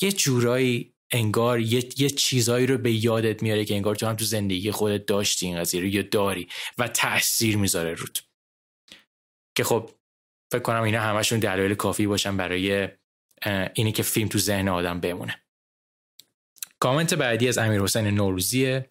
یه 0.00 0.12
جورایی 0.12 0.94
انگار 1.12 1.60
یه, 1.60 1.88
یه 1.96 2.10
چیزایی 2.10 2.66
رو 2.66 2.78
به 2.78 2.92
یادت 2.92 3.42
میاره 3.42 3.64
که 3.64 3.74
انگار 3.74 3.94
تو 3.94 4.06
هم 4.06 4.16
تو 4.16 4.24
زندگی 4.24 4.70
خودت 4.70 5.06
داشتی 5.06 5.46
این 5.46 5.58
قضیه 5.58 5.80
رو 5.80 5.86
یا 5.86 6.02
داری 6.02 6.48
و 6.78 6.88
تاثیر 6.88 7.56
می‌ذاره 7.56 7.94
روت. 7.94 8.22
که 9.54 9.64
خب 9.64 9.90
فکر 10.52 10.62
کنم 10.62 10.82
اینا 10.82 11.00
همشون 11.00 11.38
دلایل 11.38 11.74
کافی 11.74 12.06
باشن 12.06 12.36
برای 12.36 12.88
اینی 13.74 13.92
که 13.92 14.02
فیلم 14.02 14.28
تو 14.28 14.38
ذهن 14.38 14.68
آدم 14.68 15.00
بمونه. 15.00 15.40
کامنت 16.80 17.14
بعدی 17.14 17.48
از 17.48 17.58
امیر 17.58 17.82
حسین 17.82 18.06
نوروزیه. 18.06 18.88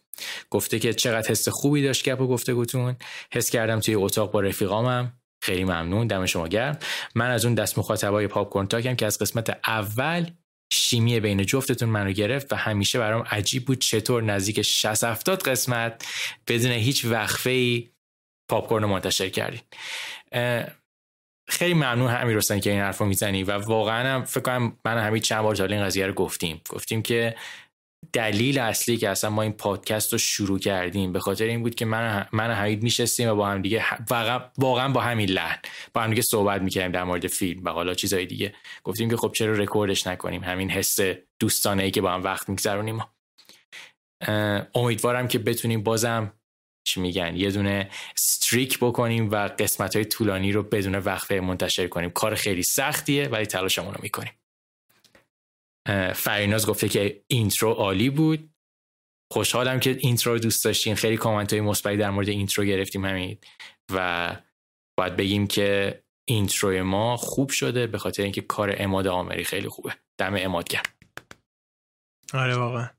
گفته 0.50 0.80
که 0.80 0.94
چقدر 0.94 1.32
حس 1.32 1.50
خوبی 1.50 1.84
داشت 1.84 2.10
گپ 2.10 2.22
و 2.22 2.28
گفته 2.28 2.54
گوتون 2.54 2.96
حس 3.34 3.50
کردم 3.50 3.80
توی 3.80 3.96
اتاق 3.96 4.32
با 4.32 4.40
رفیقامم. 4.40 5.20
خیلی 5.44 5.64
ممنون. 5.64 6.08
دم 6.08 6.26
شما 6.26 6.48
گرم. 6.48 6.78
من 7.16 7.30
از 7.30 7.46
اون 7.46 7.56
دست 7.56 7.80
مخاطبای 7.80 8.28
پاپ 8.28 8.50
کورن 8.50 8.68
تاکم 8.68 8.96
که 8.96 9.06
از 9.06 9.18
قسمت 9.20 9.60
اول 9.68 10.30
شیمی 10.74 11.20
بین 11.20 11.46
جفتتون 11.46 11.90
منو 11.90 12.12
گرفت 12.12 12.54
و 12.54 12.56
همیشه 12.56 13.00
برام 13.00 13.22
عجیب 13.22 13.66
بود 13.66 13.80
چطور 13.80 14.24
نزدیک 14.24 14.62
60 14.62 15.04
70 15.04 15.44
قسمت 15.44 16.06
بدون 16.48 16.72
هیچ 16.72 17.06
وقفه 17.06 17.50
ای 17.50 17.90
پاپ 18.50 18.68
کورن 18.68 18.86
منتشر 18.86 19.30
کردین. 19.30 19.62
خیلی 21.50 21.74
ممنون 21.74 22.10
همین 22.10 22.38
رستن 22.38 22.60
که 22.60 22.72
این 22.72 22.80
حرف 22.80 22.98
رو 22.98 23.06
می‌زنی 23.06 23.44
و 23.44 23.52
واقعا 23.58 24.16
هم 24.16 24.24
فکر 24.24 24.42
کنم 24.42 24.78
من 24.86 24.98
همین 24.98 25.22
چند 25.22 25.42
بار 25.42 25.62
این 25.62 25.84
قضیه 25.84 26.08
رو 26.08 26.14
گفتیم. 26.14 26.62
گفتیم 26.70 27.02
که 27.02 27.36
دلیل 28.14 28.60
اصلی 28.60 28.98
که 28.98 29.10
اصلا 29.10 29.30
ما 29.30 29.42
این 29.42 29.52
پادکست 29.52 30.12
رو 30.12 30.18
شروع 30.18 30.60
کردیم 30.60 31.14
به 31.14 31.20
خاطر 31.20 31.46
این 31.46 31.64
بود 31.64 31.76
که 31.76 31.86
من 31.86 32.28
من 32.32 32.76
میشستیم 32.76 33.30
و 33.30 33.36
با 33.36 33.48
هم 33.48 33.62
دیگه 33.62 33.86
واقعا 34.58 34.90
با 34.90 35.02
همین 35.02 35.30
لحن 35.30 35.60
با 35.94 36.02
هم 36.02 36.10
دیگه 36.10 36.22
صحبت 36.22 36.62
می‌کردیم 36.62 36.92
در 36.92 37.04
مورد 37.04 37.28
فیلم 37.28 37.64
و 37.64 37.70
حالا 37.70 37.94
چیزای 37.94 38.26
دیگه. 38.26 38.54
گفتیم 38.84 39.10
که 39.10 39.18
خب 39.18 39.32
چرا 39.36 39.54
رکوردش 39.54 40.08
نکنیم؟ 40.08 40.44
همین 40.44 40.70
حس 40.70 41.00
دوستانه 41.40 41.84
ای 41.84 41.92
که 41.92 42.02
با 42.02 42.12
هم 42.12 42.24
وقت 42.24 42.50
میگذرونیم. 42.50 43.00
امیدوارم 44.76 45.28
که 45.28 45.40
بتونیم 45.40 45.84
بازم 45.84 46.34
چی 46.84 47.02
میگن 47.02 47.36
یه 47.36 47.52
دونه 47.52 47.90
streak 48.18 48.80
بکنیم 48.80 49.32
و 49.32 49.36
قسمت 49.36 49.96
های 49.96 50.06
طولانی 50.06 50.52
رو 50.52 50.64
بدون 50.64 50.96
وقفه 50.96 51.40
منتشر 51.40 51.88
کنیم. 51.88 52.10
کار 52.10 52.36
خیلی 52.36 52.64
سختیه 52.64 53.28
ولی 53.28 53.46
تلاشمون 53.46 53.94
رو 53.94 54.00
می‌کنیم 54.04 54.34
فریناز 56.16 56.68
گفته 56.68 56.90
که 56.90 57.22
intro 57.28 57.72
عالی 57.72 58.10
بود. 58.10 58.50
خوشحالم 59.34 59.80
که 59.80 59.98
intro 60.00 60.34
رو 60.34 60.40
دوست 60.40 60.66
داشتین 60.66 60.96
خیلی 60.96 61.18
کامنت 61.18 61.54
های 61.54 61.62
مثبتی 61.62 61.98
در 61.98 62.10
مورد 62.10 62.30
intro 62.30 62.66
گرفتیم 62.66 63.06
همین 63.06 63.38
و 63.94 64.30
باید 64.98 65.16
بگیم 65.16 65.48
که 65.48 66.04
intro 66.26 66.84
ما 66.84 67.18
خوب 67.18 67.50
شده 67.50 67.88
به 67.88 67.98
خاطر 67.98 68.24
اینکه 68.24 68.42
کار 68.42 68.76
عماد 68.78 69.08
عامری 69.08 69.44
خیلی 69.44 69.70
خوبه. 69.70 69.96
دم 70.18 70.36
عماد 70.38 70.70
گرم. 70.70 70.84
آره 72.34 72.56
واقعا. 72.56 72.90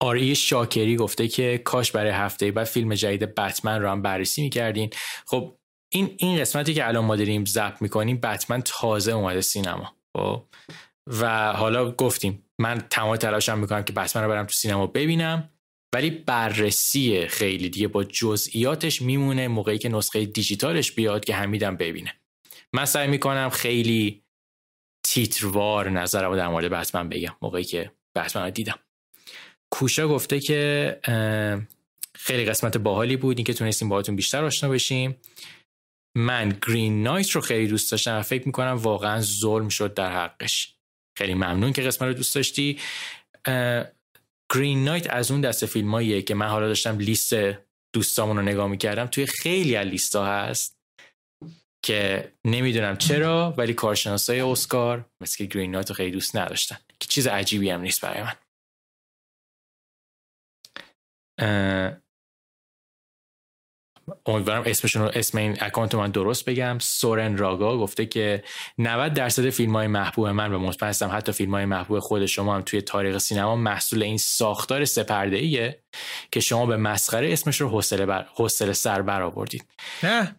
آری 0.00 0.34
شاکری 0.34 0.96
گفته 0.96 1.28
که 1.28 1.58
کاش 1.64 1.92
برای 1.92 2.10
هفته 2.10 2.50
بعد 2.50 2.66
فیلم 2.66 2.94
جدید 2.94 3.34
بتمن 3.34 3.82
رو 3.82 3.88
هم 3.88 4.02
بررسی 4.02 4.42
می‌کردین. 4.42 4.90
خب 5.26 5.58
این 5.92 6.14
این 6.18 6.40
قسمتی 6.40 6.74
که 6.74 6.88
الان 6.88 7.04
ما 7.04 7.16
داریم 7.16 7.44
ضبط 7.44 7.82
می‌کنیم 7.82 8.16
بتمن 8.16 8.62
تازه 8.62 9.12
اومده 9.12 9.40
سینما. 9.40 9.96
خب 10.16 10.44
و 11.06 11.52
حالا 11.52 11.90
گفتیم 11.90 12.44
من 12.58 12.86
تمام 12.90 13.16
تلاشم 13.16 13.58
می‌کنم 13.58 13.82
که 13.82 13.92
بتمن 13.92 14.22
رو 14.22 14.28
برم 14.28 14.46
تو 14.46 14.52
سینما 14.52 14.86
ببینم 14.86 15.50
ولی 15.94 16.10
بررسی 16.10 17.26
خیلی 17.26 17.68
دیگه 17.68 17.88
با 17.88 18.04
جزئیاتش 18.04 19.02
میمونه 19.02 19.48
موقعی 19.48 19.78
که 19.78 19.88
نسخه 19.88 20.24
دیجیتالش 20.24 20.92
بیاد 20.92 21.24
که 21.24 21.34
حمیدم 21.34 21.76
ببینه. 21.76 22.14
من 22.72 22.84
سعی 22.84 23.08
می‌کنم 23.08 23.50
خیلی 23.50 24.22
تیتروار 25.06 25.90
نظرم 25.90 26.36
در 26.36 26.48
مورد 26.48 26.70
بتمن 26.70 27.08
بگم 27.08 27.36
موقعی 27.42 27.64
که 27.64 27.92
بتمن 28.16 28.42
رو 28.42 28.50
دیدم. 28.50 28.78
کوشا 29.78 30.08
گفته 30.08 30.40
که 30.40 30.98
خیلی 32.14 32.44
قسمت 32.44 32.76
باحالی 32.76 33.16
بود 33.16 33.38
اینکه 33.38 33.54
تونستیم 33.54 33.88
باهاتون 33.88 34.16
بیشتر 34.16 34.44
آشنا 34.44 34.70
بشیم. 34.70 35.16
من 36.16 36.58
گرین 36.66 37.02
نایت 37.02 37.30
رو 37.30 37.40
خیلی 37.40 37.66
دوست 37.66 37.90
داشتم 37.90 38.18
و 38.18 38.22
فکر 38.22 38.46
می‌کنم 38.46 38.76
واقعا 38.76 39.20
ظلم 39.20 39.68
شد 39.68 39.94
در 39.94 40.12
حقش. 40.12 40.74
خیلی 41.18 41.34
ممنون 41.34 41.72
که 41.72 41.82
قسمت 41.82 42.08
رو 42.08 42.14
دوست 42.14 42.34
داشتی. 42.34 42.78
گرین 44.54 44.84
نایت 44.84 45.10
از 45.10 45.30
اون 45.30 45.40
دست 45.40 45.66
فیلم 45.66 46.22
که 46.22 46.34
من 46.34 46.48
حالا 46.48 46.68
داشتم 46.68 46.98
لیست 46.98 47.34
دوستامون 47.94 48.36
رو 48.36 48.42
نگاه 48.42 48.68
می‌کردم. 48.68 49.06
توی 49.06 49.26
خیلی 49.26 49.76
از 49.76 49.86
لیست 49.86 50.16
هست 50.16 50.76
که 51.84 52.32
نمی‌دونم 52.44 52.96
چرا 52.96 53.54
ولی 53.56 53.74
کارشناسای 53.74 54.40
اسکار 54.40 55.04
مثل 55.20 55.44
گرین 55.44 55.70
نایت 55.70 55.88
رو 55.88 55.94
خیلی 55.94 56.10
دوست 56.10 56.36
نداشتن. 56.36 56.76
که 57.00 57.08
چیز 57.08 57.26
عجیبی 57.26 57.70
هم 57.70 57.80
نیست 57.80 58.00
برای 58.00 58.22
من. 58.22 58.32
امیدوارم 64.26 64.62
اسمشون 64.66 65.02
رو 65.02 65.10
اسم 65.14 65.38
این 65.38 65.56
اکانت 65.60 65.94
من 65.94 66.10
درست 66.10 66.44
بگم. 66.44 66.78
سورن 66.78 67.36
راگا 67.36 67.78
گفته 67.78 68.06
که 68.06 68.44
90 68.78 69.14
درصد 69.14 69.50
فیلم 69.50 69.76
های 69.76 69.86
محبوب 69.86 70.26
من 70.26 70.52
و 70.52 70.58
مطمئن 70.58 70.90
هستم. 70.90 71.10
حتی 71.12 71.32
فیلم 71.32 71.54
های 71.54 71.64
محبوب 71.64 71.98
خود 71.98 72.26
شما 72.26 72.54
هم 72.54 72.62
توی 72.62 72.82
تاریخ 72.82 73.18
سینما 73.18 73.56
محصول 73.56 74.02
این 74.02 74.18
ساختار 74.18 74.84
سپرده 74.84 75.36
ایه 75.36 75.82
که 76.32 76.40
شما 76.40 76.66
به 76.66 76.76
مسخره 76.76 77.32
اسمش 77.32 77.60
رو 77.60 77.68
حوصله 77.68 78.06
بر... 78.06 78.26
حوصله 78.34 78.72
سر 78.72 79.02
برآوردید 79.02 79.64
نه. 80.02 80.36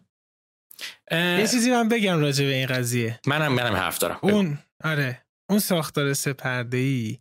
یه 1.10 1.46
چیزی 1.50 1.70
من 1.70 1.88
بگم 1.88 2.20
راجع 2.20 2.44
به 2.44 2.54
این 2.54 2.66
قضیه. 2.66 3.20
منم 3.26 3.52
منم 3.52 3.76
حرف 3.76 3.98
دارم. 3.98 4.18
اون 4.22 4.58
آره. 4.84 5.24
اون 5.50 5.58
ساختار 5.58 6.12
سپرده 6.12 6.76
ای 6.76 7.18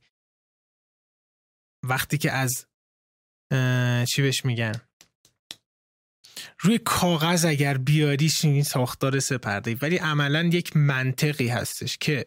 وقتی 1.83 2.17
که 2.17 2.31
از 2.31 2.67
چی 4.05 4.21
بهش 4.21 4.45
میگن؟ 4.45 4.81
روی 6.59 6.77
کاغذ 6.77 7.45
اگر 7.45 7.77
بیاریش 7.77 8.45
این 8.45 8.63
ساختار 8.63 9.19
سپرده. 9.19 9.77
ولی 9.81 9.97
عملا 9.97 10.43
یک 10.43 10.77
منطقی 10.77 11.47
هستش 11.47 11.97
که 11.97 12.25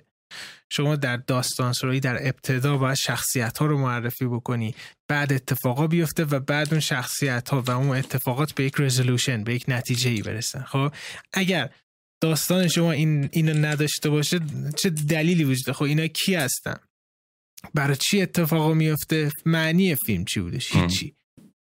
شما 0.68 0.96
در 0.96 1.16
داستان 1.16 1.72
سرایی 1.72 2.00
در 2.00 2.28
ابتدا 2.28 2.76
باید 2.76 2.96
شخصیت 2.96 3.58
ها 3.58 3.66
رو 3.66 3.78
معرفی 3.78 4.24
بکنی. 4.26 4.74
بعد 5.08 5.32
اتفاقا 5.32 5.86
بیفته 5.86 6.24
و 6.24 6.40
بعد 6.40 6.68
اون 6.70 6.80
شخصیت 6.80 7.48
ها 7.48 7.62
و 7.62 7.70
اون 7.70 7.96
اتفاقات 7.96 8.52
به 8.52 8.64
یک 8.64 8.74
رزولوشن 8.78 9.44
به 9.44 9.54
یک 9.54 9.64
نتیجه 9.68 10.10
ای 10.10 10.22
برسن. 10.22 10.62
خب 10.62 10.92
اگر 11.32 11.70
داستان 12.20 12.68
شما 12.68 12.92
این 12.92 13.28
اینو 13.32 13.66
نداشته 13.66 14.10
باشه 14.10 14.40
چه 14.76 14.90
دلیلی 14.90 15.44
وجود 15.44 15.74
خب 15.74 15.82
اینا 15.82 16.06
کی 16.06 16.34
هستن؟ 16.34 16.76
برای 17.74 17.96
چی 17.96 18.22
اتفاقا 18.22 18.74
میفته 18.74 19.30
معنی 19.46 19.94
فیلم 19.94 20.24
چی 20.24 20.40
بودش 20.40 20.76
هیچی 20.76 21.16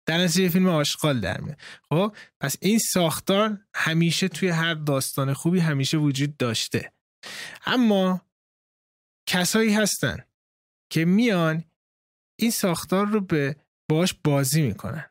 در 0.07 0.19
نتیجه 0.19 0.49
فیلم 0.49 0.69
آشغال 0.69 1.21
در 1.21 1.41
میاد. 1.41 1.59
خب 1.89 2.17
پس 2.41 2.57
این 2.61 2.79
ساختار 2.79 3.59
همیشه 3.75 4.29
توی 4.29 4.49
هر 4.49 4.75
داستان 4.75 5.33
خوبی 5.33 5.61
همیشه 5.61 5.97
وجود 5.97 6.37
داشته. 6.37 6.93
اما 7.67 8.27
کسایی 9.29 9.75
هستن 9.75 10.25
که 10.93 11.05
میان 11.05 11.65
این 12.39 12.51
ساختار 12.51 13.07
رو 13.07 13.21
به 13.21 13.57
باش 13.91 14.15
بازی 14.25 14.63
می‌کنن. 14.63 15.11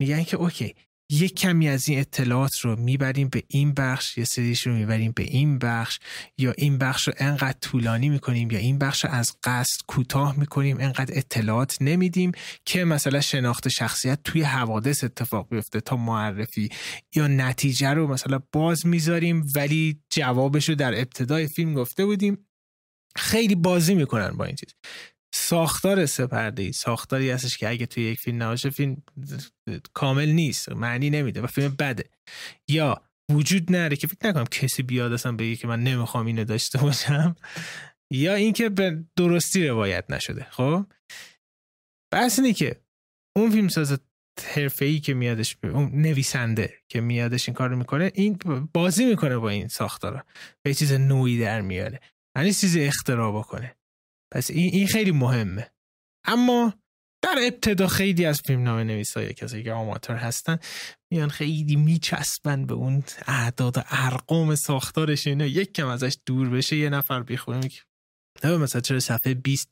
میگن 0.00 0.24
که 0.24 0.36
اوکی 0.36 0.74
یک 1.12 1.34
کمی 1.34 1.68
از 1.68 1.88
این 1.88 2.00
اطلاعات 2.00 2.58
رو 2.60 2.76
می‌بریم 2.76 3.28
به 3.28 3.42
این 3.48 3.74
بخش 3.74 4.18
یه 4.18 4.24
سریش 4.24 4.66
رو 4.66 4.72
می‌بریم 4.72 5.12
به 5.16 5.22
این 5.22 5.58
بخش 5.58 5.98
یا 6.38 6.54
این 6.58 6.78
بخش 6.78 7.08
رو 7.08 7.14
انقدر 7.16 7.58
طولانی 7.60 8.08
می‌کنیم 8.08 8.50
یا 8.50 8.58
این 8.58 8.78
بخش 8.78 9.04
رو 9.04 9.10
از 9.10 9.36
قصد 9.44 9.80
کوتاه 9.86 10.38
می‌کنیم 10.38 10.76
انقدر 10.80 11.18
اطلاعات 11.18 11.76
نمیدیم 11.80 12.32
که 12.64 12.84
مثلا 12.84 13.20
شناخت 13.20 13.68
شخصیت 13.68 14.22
توی 14.24 14.42
حوادث 14.42 15.04
اتفاق 15.04 15.48
بیفته 15.50 15.80
تا 15.80 15.96
معرفی 15.96 16.68
یا 17.14 17.26
نتیجه 17.26 17.88
رو 17.88 18.06
مثلا 18.06 18.40
باز 18.52 18.86
می‌ذاریم 18.86 19.46
ولی 19.56 20.00
جوابش 20.10 20.68
رو 20.68 20.74
در 20.74 20.94
ابتدای 20.94 21.48
فیلم 21.48 21.74
گفته 21.74 22.04
بودیم. 22.04 22.46
خیلی 23.16 23.54
بازی 23.54 23.94
می‌کنن 23.94 24.30
با 24.30 24.44
این 24.44 24.56
چیز. 24.56 24.74
ساختار 25.34 26.06
سپرده 26.06 26.62
ای 26.62 26.72
ساختاری 26.72 27.30
هستش 27.30 27.58
که 27.58 27.68
اگه 27.68 27.86
توی 27.86 28.04
یک 28.04 28.20
فیلم 28.20 28.42
نباشه 28.42 28.70
فیلم 28.70 29.02
کامل 29.92 30.28
نیست 30.28 30.68
معنی 30.68 31.10
نمیده 31.10 31.40
و 31.40 31.46
فیلم 31.46 31.76
بده. 31.78 32.04
یا 32.68 33.02
وجود 33.30 33.72
نره 33.72 33.96
که 33.96 34.06
فکر 34.06 34.28
نکنم 34.28 34.44
کسی 34.44 34.82
بیاد 34.82 35.12
اصلا 35.12 35.32
بگه 35.32 35.56
که 35.56 35.66
من 35.66 35.82
نمی‌خوام 35.82 36.26
اینو 36.26 36.44
داشته 36.44 36.78
باشم. 36.78 37.36
یا 38.12 38.34
اینکه 38.34 38.68
به 38.68 39.04
درستی 39.16 39.68
روایت 39.68 40.04
نشده 40.10 40.46
خب؟ 40.50 40.86
بس 42.12 42.38
اینه 42.38 42.52
که 42.52 42.80
اون 43.36 43.50
فیلم 43.50 43.68
ساز 43.68 43.98
حرفه 44.54 44.84
ای 44.84 45.00
که 45.00 45.14
میادش 45.14 45.56
اون 45.62 45.90
نویسنده 45.94 46.74
که 46.88 47.00
میادش 47.00 47.48
این 47.48 47.54
کارو 47.54 47.76
می‌کنه 47.76 48.12
این 48.14 48.38
بازی 48.72 49.04
می‌کنه 49.04 49.36
با 49.36 49.48
این 49.48 49.68
ساختارا. 49.68 50.24
یه 50.62 50.74
چیز 50.74 50.92
نویی 50.92 51.40
در 51.40 51.60
میاره. 51.60 52.00
یعنی 52.36 52.52
چیز 52.52 52.76
اختراع 52.76 53.38
بکنه. 53.38 53.76
پس 54.32 54.50
این, 54.50 54.74
این 54.74 54.86
خیلی 54.86 55.10
مهمه. 55.10 55.70
اما 56.24 56.74
در 57.22 57.38
ابتدا 57.46 57.86
خیلی 57.86 58.26
از 58.26 58.40
فیلم‌نامه 58.40 58.78
نویس 58.78 59.16
های 59.16 59.34
کسی 59.34 59.62
که 59.62 59.72
آماتور 59.72 60.16
هستن 60.16 60.58
میان 61.10 61.28
خیلی 61.28 61.76
میچسبن 61.76 62.66
به 62.66 62.74
اون 62.74 63.04
اعداد 63.26 63.78
و 63.78 63.82
ارقام 63.88 64.54
ساختارش. 64.54 65.26
اینا 65.26 65.46
یک 65.46 65.72
کم 65.72 65.86
ازش 65.86 66.16
دور 66.26 66.48
بشه 66.48 66.76
یه 66.76 66.90
نفر 66.90 67.22
بیخوره 67.22 67.58
میگه 67.58 67.78
مثلا 68.44 68.80
چرا 68.80 69.00
صفحه 69.00 69.34
20 69.34 69.68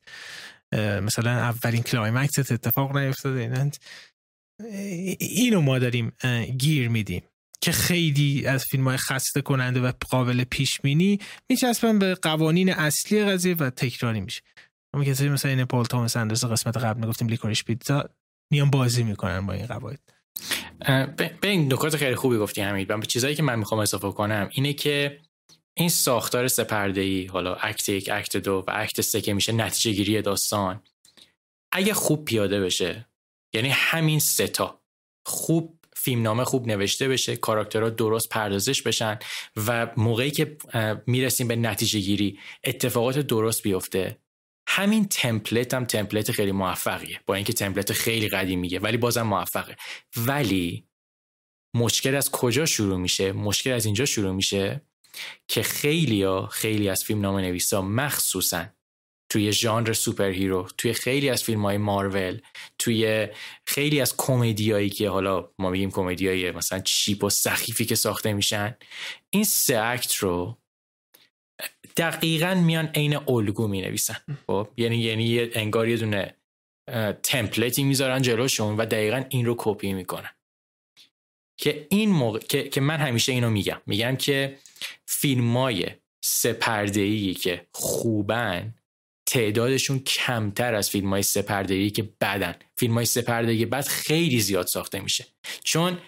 مثلا 1.03 1.31
اولین 1.31 1.83
climax 1.83 2.39
اتفاق 2.39 2.97
نیفتاده. 2.97 3.71
اینو 5.21 5.61
ما 5.61 5.79
داریم 5.79 6.13
گیر 6.59 6.89
میدیم. 6.89 7.23
که 7.61 7.73
خیلی 7.73 8.47
از 8.47 8.65
فیلم 8.65 8.89
های 8.89 8.97
خسته 8.97 9.43
کننده 9.43 9.81
و 9.81 9.93
قابل 10.11 10.45
پیش 10.45 10.81
بینی 10.81 11.19
میچسبن 11.51 11.99
به 11.99 12.15
قوانین 12.15 12.73
اصلی 12.73 13.25
قضیه 13.25 13.55
و 13.55 13.71
تکراری 13.71 14.21
میشه. 14.21 14.43
اما 14.95 15.05
کسایی 15.05 15.31
مثلا 15.31 15.51
این 15.51 15.65
پول 15.65 15.85
توماس 15.85 16.17
اندرس 16.17 16.45
قسمت 16.45 16.77
قبل 16.77 17.01
می‌گفتیم 17.01 17.29
لیکوریش 17.29 17.65
پیتزا 17.65 18.09
میان 18.53 18.71
بازی 18.71 19.03
می‌کنن 19.03 19.47
با 19.47 19.53
این 19.53 19.67
قواعد. 19.67 20.01
به 21.17 21.49
این 21.49 21.73
نکات 21.73 21.97
خیلی 21.97 22.15
خوبی 22.15 22.37
گفتی 22.37 22.61
همین 22.61 22.85
به 22.85 23.07
چیزایی 23.07 23.35
که 23.35 23.43
من 23.43 23.59
می‌خوام 23.59 23.81
اضافه 23.81 24.11
کنم 24.11 24.49
اینه 24.53 24.73
که 24.73 25.21
این 25.75 25.89
ساختار 25.89 26.49
سپرده 26.49 27.01
ای 27.01 27.27
حالا 27.27 27.55
اکت 27.55 27.89
یک 27.89 28.11
اکت 28.13 28.37
دو 28.37 28.65
و 28.67 28.71
اکت 28.75 29.01
سه 29.01 29.21
که 29.21 29.35
میشه 29.35 29.53
نتیجه 29.53 29.93
گیری 29.93 30.23
داستان 30.23 30.83
اگه 31.73 31.95
خوب 31.95 32.25
پیاده 32.25 32.61
بشه 32.61 33.07
یعنی 33.55 33.69
همین 33.69 34.19
ستا 34.19 34.81
خوب 35.27 35.80
فیلمنامه 36.01 36.45
خوب 36.45 36.67
نوشته 36.67 37.09
بشه 37.09 37.37
کاراکترها 37.37 37.91
درست 37.91 38.29
پردازش 38.29 38.83
بشن 38.83 39.19
و 39.67 39.93
موقعی 39.97 40.31
که 40.31 40.57
می‌رسیم 41.07 41.49
به 41.49 41.57
نتیجه 41.57 42.01
گیری 42.01 42.39
اتفاقات 42.65 43.19
درست 43.19 43.63
بیفته. 43.63 44.19
همین 44.69 45.09
تمپلت 45.09 45.75
هم 45.75 45.85
تمپلت 45.85 46.33
خیلی 46.33 46.53
موفقیه. 46.53 47.21
با 47.27 47.35
اینکه 47.35 47.53
تمپلت 47.53 47.93
خیلی 47.93 48.29
قدیمیه 48.29 48.81
ولی 48.81 48.97
بازم 48.97 49.23
موفقه. 49.23 49.77
ولی 50.17 50.87
مشکل 51.75 52.15
از 52.15 52.31
کجا 52.31 52.67
شروع 52.67 52.99
میشه؟ 52.99 53.33
مشکل 53.33 53.73
از 53.73 53.85
اینجا 53.85 54.05
شروع 54.05 54.33
میشه 54.33 54.83
که 55.49 55.63
خیلی 55.63 56.23
ها 56.23 56.47
خیلی 56.47 56.89
از 56.89 57.05
فیلم 57.05 57.21
نام 57.21 57.39
نویسا 57.39 57.83
مخصوصا 57.83 58.67
توی 59.31 59.53
ژانر 59.53 59.93
superhero 59.93 60.69
توی 60.79 60.93
خیلی 60.93 61.29
از 61.29 61.45
فیلم 61.45 61.63
های 61.63 61.79
مارول 61.79 62.41
توی 62.79 63.29
خیلی 63.67 64.01
از 64.01 64.17
کمدیایی 64.17 64.91
که 64.91 65.09
حالا 65.09 65.51
ما 65.59 65.71
میگیم 65.71 65.91
کمدیایی 65.91 66.51
مثلا 66.51 66.79
چیپ 66.79 67.25
و 67.25 67.31
سخیفی 67.31 67.85
که 67.85 67.95
ساخته 67.95 68.33
میشن 68.33 68.77
این 69.31 69.45
سه 69.45 69.79
اکت 69.83 70.15
رو 70.15 70.59
دقیقا 71.97 72.55
میان 72.55 72.87
عین 72.87 73.17
الگو 73.17 73.69
می 73.69 73.83
نویسن 73.83 74.17
خب؟ 74.47 74.69
یعنی 74.77 74.97
یعنی 74.97 75.41
انگار 75.41 75.89
یه 75.89 75.97
دونه 75.97 76.35
template 77.23 77.78
ی 77.78 77.85
می‌ذارن 77.85 78.23
جلوشون 78.23 78.77
و 78.77 78.87
دقیقا 78.87 79.25
این 79.29 79.47
رو 79.47 79.55
کپی 79.59 79.93
می‌کنن. 79.93 80.31
که 81.57 81.87
این 81.91 82.11
موقع 82.11 82.39
که, 82.39 82.69
که 82.69 82.81
من 82.81 82.97
همیشه 82.97 83.33
اینو 83.33 83.51
میگم. 83.51 83.81
میگم 83.87 84.17
که 84.17 84.59
فیلم 85.07 85.57
های 85.57 85.87
سپرده 86.25 87.35
که 87.35 87.67
خوبن 87.73 88.75
تعدادشون 89.31 89.99
کمتر 89.99 90.75
از 90.75 90.91
فیلم 90.91 91.11
های 91.11 91.23
سپرده 91.23 91.91
که 91.91 92.03
بدن. 92.21 92.55
فیلم 92.77 92.95
های 92.95 93.05
سپرده 93.05 93.67
بد 93.67 93.87
خیلی 93.87 94.41
زیاد 94.41 94.67
ساخته 94.67 95.01
میشه. 95.01 95.27
چون 95.65 95.99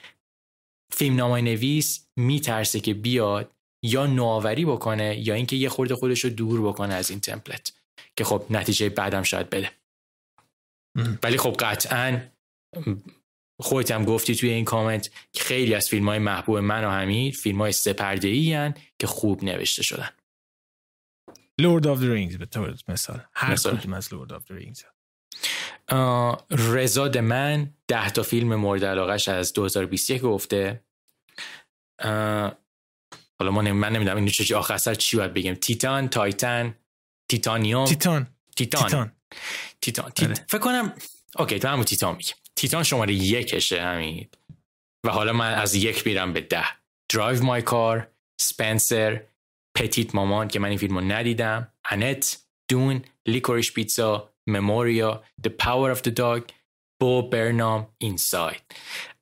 فیلم 0.93 1.17
نامه 1.17 1.41
نویس 1.41 2.07
میترسه 2.17 2.81
که 2.81 2.95
بیاد 2.95 3.53
یا 3.85 4.07
نوآوری 4.07 4.65
بکنه 4.65 5.29
یا 5.29 5.35
اینکه 5.35 5.57
یه 5.57 5.69
خورده 5.69 5.95
خودش 5.95 6.25
رو 6.25 6.31
دور 6.31 6.63
بکنه 6.69 6.95
از 6.95 7.11
این 7.11 7.21
تمپلت. 7.21 7.73
که 8.17 8.25
خب 8.25 8.47
نتیجه 8.51 8.89
بعدم 8.89 9.23
شاید 9.23 9.51
بده. 9.51 9.71
ولی 11.23 11.39
خب 11.39 11.57
قطعا 11.59 12.21
خودت 13.61 13.91
هم 13.91 14.05
گفتی 14.05 14.35
توی 14.35 14.51
این 14.51 14.65
کامنت 14.65 15.11
که 15.33 15.45
خیلی 15.45 15.75
از 15.75 15.89
فیلم 15.89 16.09
های 16.09 16.19
محبوب 16.19 16.59
من 16.59 16.85
و 16.85 16.91
حمید 16.91 17.35
فیلم 17.35 17.59
های 17.59 17.73
سپرده 17.73 18.75
که 18.99 19.07
خوب 19.07 19.45
نوشته 19.45 19.83
شدن. 19.83 20.11
Lord 21.61 21.87
of 21.87 21.99
the 21.99 22.03
Rings 22.03 22.39
به 22.39 22.47
طور 22.47 22.77
مثال. 22.89 23.21
هر 23.35 23.57
کدوم 23.57 23.93
از 23.93 24.15
Lord 24.15 24.33
of 24.33 24.43
the 24.43 24.55
Rings. 24.55 24.85
رضا 26.51 27.09
من 27.09 27.75
ده 27.89 28.11
تا 28.11 28.23
فیلم 28.23 28.55
مورد 28.55 28.85
علاقش 28.85 29.29
از 29.29 29.53
2021 29.53 30.23
گفته. 30.23 30.85
حالا 33.39 33.51
ما 33.51 33.63
من 33.63 33.93
نمی‌دونم 33.93 34.17
این 34.17 34.29
چه 34.29 34.57
آخر 34.57 34.77
سر 34.77 34.95
چی 34.95 35.17
باید 35.17 35.35
بگم. 35.35 35.55
تیتان 35.55 36.09
Titan 36.09 36.75
تیتانیوم؟ 37.29 37.85
تیتان. 37.85 38.27
تیتان. 38.57 39.13
تیتان, 39.81 40.11
تیتان. 40.11 40.31
آره. 40.31 40.47
فکر 40.49 40.59
کنم 40.59 40.93
okay 41.39 41.59
تو 41.59 41.69
همون 41.69 41.85
تیتان 41.85 42.17
میگم 42.17 42.35
تیتان 42.57 42.83
شماره 42.83 43.15
یکشه 43.15 43.83
همین 43.83 44.29
و 45.05 45.11
حالا 45.11 45.33
من 45.33 45.55
از 45.55 45.75
یک 45.75 46.07
میرم 46.07 46.33
به 46.33 46.41
ده. 46.41 46.65
Drive 47.09 47.43
My 47.43 47.63
Car 47.63 48.09
Spencer 48.41 49.23
Petite 49.75 50.15
Maman 50.15 50.49
که 50.49 50.59
من 50.59 50.69
این 50.69 50.79
فیلم 50.79 50.99
رو 50.99 51.05
ندیدم. 51.05 51.69
Annette 51.91 52.39
Dune 52.69 53.03
Licorice 53.27 53.73
Pizza 53.73 54.33
Memoria 54.47 55.23
The 55.47 55.51
Power 55.51 55.97
of 55.97 56.01
the 56.01 56.15
Dog 56.19 56.43
بو 57.01 57.23
برنام 57.23 57.89
Inside 57.99 58.63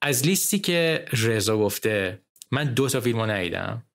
از 0.01 0.25
لیستی 0.25 0.59
که 0.59 1.05
رضا 1.13 1.57
گفته 1.57 2.21
من 2.51 2.73
دو 2.73 2.89
تا 2.89 3.01
فیلم 3.01 3.19
رو 3.19 3.25
ندیدم 3.25 3.85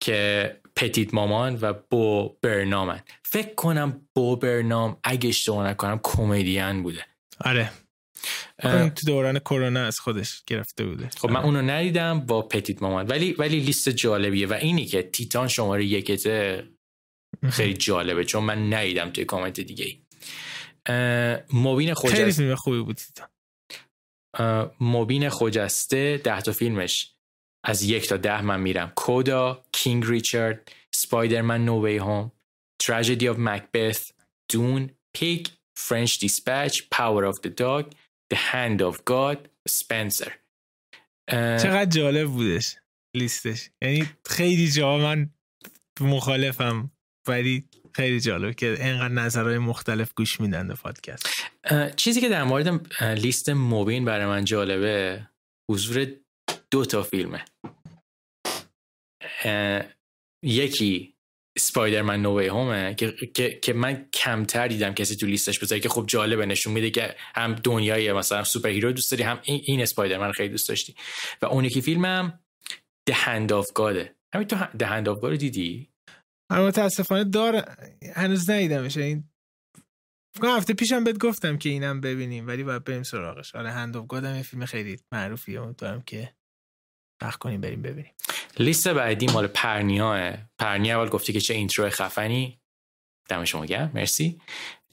که 0.00 0.50
Petite 0.76 1.14
Maman 1.14 1.58
و 1.62 1.72
بو 1.90 2.36
برنامن. 2.42 3.00
فکر 3.22 3.54
کنم 3.54 4.08
بو 4.14 4.36
برنام 4.36 4.96
اگه 5.04 5.28
اشتباه 5.28 5.68
نکنم 5.68 6.00
کمدین 6.02 6.82
بوده. 6.82 7.06
آره. 7.44 7.70
تو 8.62 9.06
دوران 9.06 9.38
کرونا 9.38 9.84
از 9.84 9.98
خودش 9.98 10.42
گرفته 10.46 10.84
بوده. 10.84 11.10
خب 11.16 11.30
من 11.30 11.40
اونو 11.40 11.62
ندیدم 11.62 12.20
با 12.20 12.42
Petite 12.42 12.82
Maman. 12.82 13.06
ولی 13.06 13.32
ولی 13.32 13.60
لیست 13.60 13.88
جالبیه 13.88 14.46
و 14.46 14.52
اینی 14.52 14.86
که 14.86 15.02
تیتان 15.02 15.48
شماره 15.48 15.84
یکشه 15.84 16.64
خیلی 17.50 17.74
جالبه 17.74 18.24
چون 18.24 18.44
من 18.44 18.74
ندیدم 18.74 19.10
توی 19.10 19.24
کامنت 19.24 19.60
دیگه 19.60 19.84
ای 19.84 19.98
مبین 21.52 21.94
خجسته 21.94 22.16
خیلی 22.16 22.32
فیلم 22.32 22.54
خوبی 22.54 22.78
بود 22.78 22.96
تیتان. 22.96 23.28
مبین 24.80 25.28
خجسته 25.28 26.20
ده 26.24 26.40
تا 26.40 26.52
فیلمش. 26.52 27.10
از 27.64 27.82
یک 27.82 28.08
تا 28.08 28.16
ده 28.16 28.42
من 28.42 28.60
میرم. 28.60 28.92
CODA 28.96 29.64
King 29.72 30.04
Richard 30.06 30.72
Spider-Man 30.94 31.64
No 31.64 31.86
Way 31.86 31.96
Home 31.96 32.32
Tragedy 32.78 33.28
of 33.28 33.36
Macbeth 33.38 34.12
Dune 34.52 34.90
Pig 35.16 35.46
French 35.76 36.18
Dispatch 36.18 36.82
Power 36.90 37.24
of 37.24 37.36
the 37.46 37.48
Dog 37.56 37.86
The 38.32 38.36
Hand 38.36 38.80
of 38.80 38.96
God 39.10 39.38
Spencer. 39.68 40.30
چقدر 41.30 41.84
جالب 41.84 42.28
بودش 42.28 42.76
لیستش. 43.16 43.70
یعنی 43.82 44.08
خیلی 44.26 44.70
جا 44.70 44.98
من 44.98 45.30
مخالفم 46.00 46.90
ولی 47.28 47.64
خیلی 47.94 48.20
جالب 48.20 48.54
که 48.54 48.66
اینقدر 48.66 49.14
نظرهای 49.14 49.58
مختلف 49.58 50.12
گوش 50.14 50.40
میدن 50.40 50.68
به 50.68 50.74
پادکست. 50.74 51.26
چیزی 51.96 52.20
که 52.20 52.28
در 52.28 52.44
مورد 52.44 53.02
لیست 53.02 53.48
مبین 53.48 54.04
برای 54.04 54.26
من 54.26 54.44
جالبه 54.44 55.26
حضور 55.70 56.06
دو 56.70 56.84
تا 56.84 57.02
فیلمه. 57.02 57.44
یکی 60.44 61.13
Spider-Man 61.58 62.22
No 62.22 62.46
Way 62.46 62.64
Home 62.64 62.88
ه 62.88 62.94
که،, 62.94 63.12
که،, 63.12 63.58
که 63.62 63.72
من 63.72 64.06
کمتر 64.12 64.68
دیدم 64.68 64.94
کسی 64.94 65.16
تو 65.16 65.26
لیستش 65.26 65.58
بذاره 65.58 65.80
که 65.80 65.88
خب 65.88 66.04
جالبه 66.06 66.46
نشون 66.46 66.72
میده 66.72 66.90
که 66.90 67.14
هم 67.34 67.54
دنیای 67.54 68.12
مثلا 68.12 68.44
superhero 68.44 68.92
دوست 68.92 69.10
داری 69.10 69.22
هم 69.22 69.40
این, 69.42 69.60
این 69.64 69.82
Spider-Man 69.82 70.32
خیلی 70.32 70.48
دوست 70.48 70.68
داشتی. 70.68 70.94
و 71.42 71.46
اون 71.46 71.64
یکی 71.64 71.80
فیلمم 71.80 72.40
Hand 73.10 73.50
of 73.50 73.66
God 73.78 74.08
همین 74.34 74.48
تو 74.48 74.56
Hand 74.56 75.06
of 75.06 75.22
God 75.22 75.38
دیدی؟ 75.38 75.90
من 76.50 76.66
متاسفانه 76.66 77.24
دار 77.24 77.76
هنوز 78.14 78.50
ندیدمش. 78.50 78.96
این 78.96 79.24
هفته 80.42 80.74
پیشم 80.74 81.04
بهت 81.04 81.18
گفتم 81.18 81.58
که 81.58 81.68
اینم 81.68 82.00
ببینیم 82.00 82.46
ولی 82.46 82.64
باید 82.64 82.84
بریم 82.84 83.02
سراغش. 83.02 83.54
آره 83.54 83.70
Hand 83.70 83.96
of 83.96 84.06
God 84.14 84.24
هم 84.24 84.42
فیلم 84.42 84.66
خیلی 84.66 85.00
معروفیه 85.12 85.62
امیدوارم 85.62 86.02
که 86.02 86.34
وقت 87.22 87.38
کنیم 87.38 87.60
بریم 87.60 87.82
ببینیم. 87.82 88.12
لیست 88.58 88.88
بعدی 88.88 89.26
مال 89.26 89.46
پرنیاه. 89.46 90.36
پرنیا 90.58 90.98
اول 91.00 91.08
گفتی 91.08 91.32
که 91.32 91.40
چه 91.40 91.54
intro 91.54 91.90
خفنی. 91.90 92.60
دم 93.28 93.44
شما 93.44 93.66
گرم 93.66 93.90
مرسی. 93.94 94.40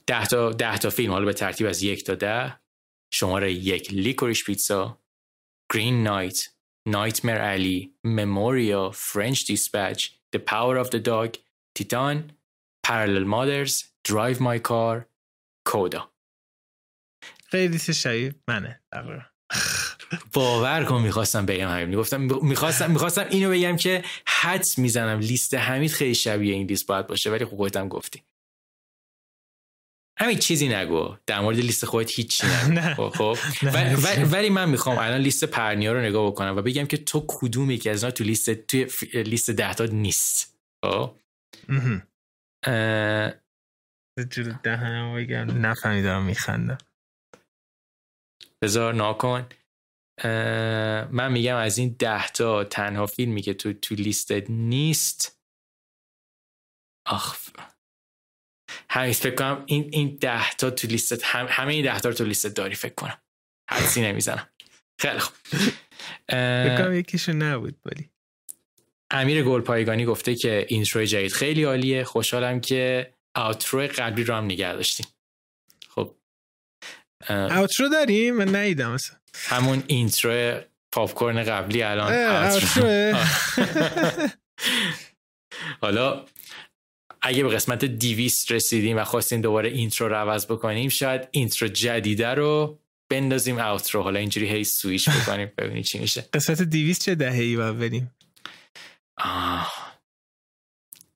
ده 0.06 0.26
تا, 0.26 0.50
ده 0.50 0.78
تا 0.78 0.90
فیلم 0.90 1.12
حالا 1.12 1.24
به 1.24 1.32
ترتیب 1.32 1.66
از 1.66 1.82
یک 1.82 2.04
تا 2.04 2.14
ده. 2.14 2.62
شماره 3.12 3.52
یک 3.52 3.92
Licorice 3.92 4.44
Pizza 4.44 5.02
Green 5.72 6.02
Knight 6.02 6.48
Nightmare 6.88 7.38
Alley 7.38 7.94
Memoria 8.04 8.90
French 8.90 9.46
Dispatch 9.46 10.10
The 10.36 10.38
Power 10.38 10.84
of 10.84 10.88
the 10.88 11.02
Dog 11.08 11.38
تیتان 11.76 12.30
Parallel 12.86 13.26
Mothers 13.26 13.72
Drive 14.08 14.38
My 14.38 14.58
Car 14.68 15.04
CODA 15.66 16.12
خیلی 17.50 17.78
شبیه 17.78 18.34
منه 18.48 18.82
باور 20.32 20.84
کن 20.84 21.02
می‌خواستم 21.02 21.46
بگم 21.46 21.68
همین. 21.68 21.88
می‌گفتم 21.88 22.20
می‌خواستم 22.42 22.90
می‌خواستم 22.90 23.26
اینو 23.30 23.50
بگم 23.50 23.76
که 23.76 24.04
حدس 24.26 24.78
می‌زنم 24.78 25.18
لیست 25.18 25.54
حمید 25.54 25.90
خیلی 25.90 26.14
شبیه 26.14 26.54
این 26.54 26.66
لیست 26.66 26.86
باید 26.86 27.06
باشه 27.06 27.30
ولی 27.30 27.44
خب 27.44 27.56
خودت 27.56 27.88
گفتی. 27.88 28.22
همین 30.18 30.38
چیزی 30.38 30.68
نگو. 30.68 31.16
در 31.26 31.40
مورد 31.40 31.56
لیست 31.56 31.84
خودت 31.84 32.10
هیچی 32.10 32.46
نگو. 32.46 33.10
خب, 33.10 33.34
خب؟ 33.34 33.36
ولی 34.32 34.50
من 34.50 34.68
می‌خوام 34.68 34.98
الان 34.98 35.20
لیست 35.20 35.44
پرنیا 35.44 35.92
رو 35.92 36.00
نگاه 36.00 36.26
بکنم 36.26 36.56
و 36.56 36.62
بگم 36.62 36.86
که 36.86 36.96
تو 36.96 37.24
کدوم 37.28 37.70
یکی 37.70 37.90
از 37.90 38.04
تو 38.04 38.24
لیست 38.24 38.50
توی 38.50 38.88
لیست 39.12 39.50
ده 39.50 39.74
تا 39.74 39.84
نیست. 39.84 40.58
خب؟ 40.84 41.16
نفهمیدم 45.52 46.22
میخندم. 46.22 46.78
بذار 48.62 48.94
ناکن. 48.94 49.46
من 51.12 51.32
میگم 51.32 51.56
از 51.56 51.78
این 51.78 51.96
ده 51.98 52.28
تا 52.28 52.64
تنها 52.64 53.06
فیلمی 53.06 53.42
که 53.42 53.54
تو 53.54 53.72
تو 53.72 53.94
لیستت 53.94 54.50
نیست. 54.50 55.40
آخ 57.06 57.38
همین 58.90 59.12
فکر 59.12 59.34
کنم 59.34 59.64
این 59.66 59.88
این 59.92 60.16
ده 60.16 60.50
تا 60.50 60.70
تو 60.70 60.88
لیستت 60.88 61.24
هم 61.24 61.46
همه 61.50 61.72
این 61.72 61.84
ده 61.84 62.00
تا 62.00 62.08
رو 62.08 62.14
تو 62.14 62.24
لیستت 62.24 62.54
داری 62.54 62.74
فکر 62.74 62.94
کنم. 62.94 63.18
حدسی 63.70 64.02
نمی‌زنم 64.02 64.48
خیلی 64.98 65.18
خوب. 65.18 65.34
فکر 66.28 66.78
کنم 66.78 66.94
یکیشون 66.94 67.42
نبود 67.42 67.80
ولی. 67.84 68.10
امیر 69.10 69.42
گلپایگانی 69.42 70.04
گفته 70.04 70.34
که 70.34 70.66
اینترو 70.68 71.04
جدید 71.04 71.32
خیلی 71.32 71.64
عالیه. 71.64 72.04
خوشحالم 72.04 72.60
که 72.60 73.14
آوترو 73.34 73.80
قبلی 73.80 74.24
رو 74.24 74.34
هم 74.34 74.44
نگه 74.44 74.72
داشتیم. 74.72 75.06
خب 75.88 76.16
outro 77.28 77.88
داریم؟ 77.88 78.36
من 78.36 78.56
ندیدم 78.56 78.96
همون 79.34 79.82
intro 79.86 80.60
پاپکورن 80.92 81.44
قبلی 81.44 81.82
الان. 81.82 82.12
حالا 85.80 86.24
اگه 87.22 87.42
به 87.42 87.48
قسمت 87.48 87.84
دیویست 87.84 88.52
رسیدیم 88.52 88.98
و 88.98 89.04
خواستیم 89.04 89.40
دوباره 89.40 89.68
intro 89.68 90.08
رو 90.08 90.14
عوض 90.14 90.46
بکنیم 90.46 90.88
شاید 90.88 91.28
intro 91.30 91.68
جدیده 91.68 92.28
رو 92.28 92.78
بندازیم 93.10 93.58
outro. 93.58 94.02
حالا 94.02 94.18
اینجوری 94.18 94.48
هی 94.48 94.64
سویش 94.64 95.08
بکنیم 95.08 95.52
ببینیم 95.58 95.82
چی 95.82 95.98
میشه. 95.98 96.28
قسمت 96.32 96.62
دیویست 96.62 97.04
چه 97.04 97.14
دهه 97.14 97.40
ای 97.40 97.56
باید 97.56 97.78
بریم. 97.78 98.14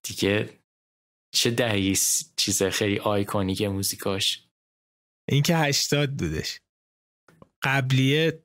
دیگه 0.03 0.49
چه 1.35 1.51
دهه 1.51 1.95
چیز 2.37 2.63
خیلی 2.63 2.99
iconic 2.99 3.63
موزیکاش. 3.63 4.43
این 5.29 5.43
که 5.43 5.57
هشتاد 5.57 6.11
بودش. 6.11 6.61
قبلیه 7.67 8.43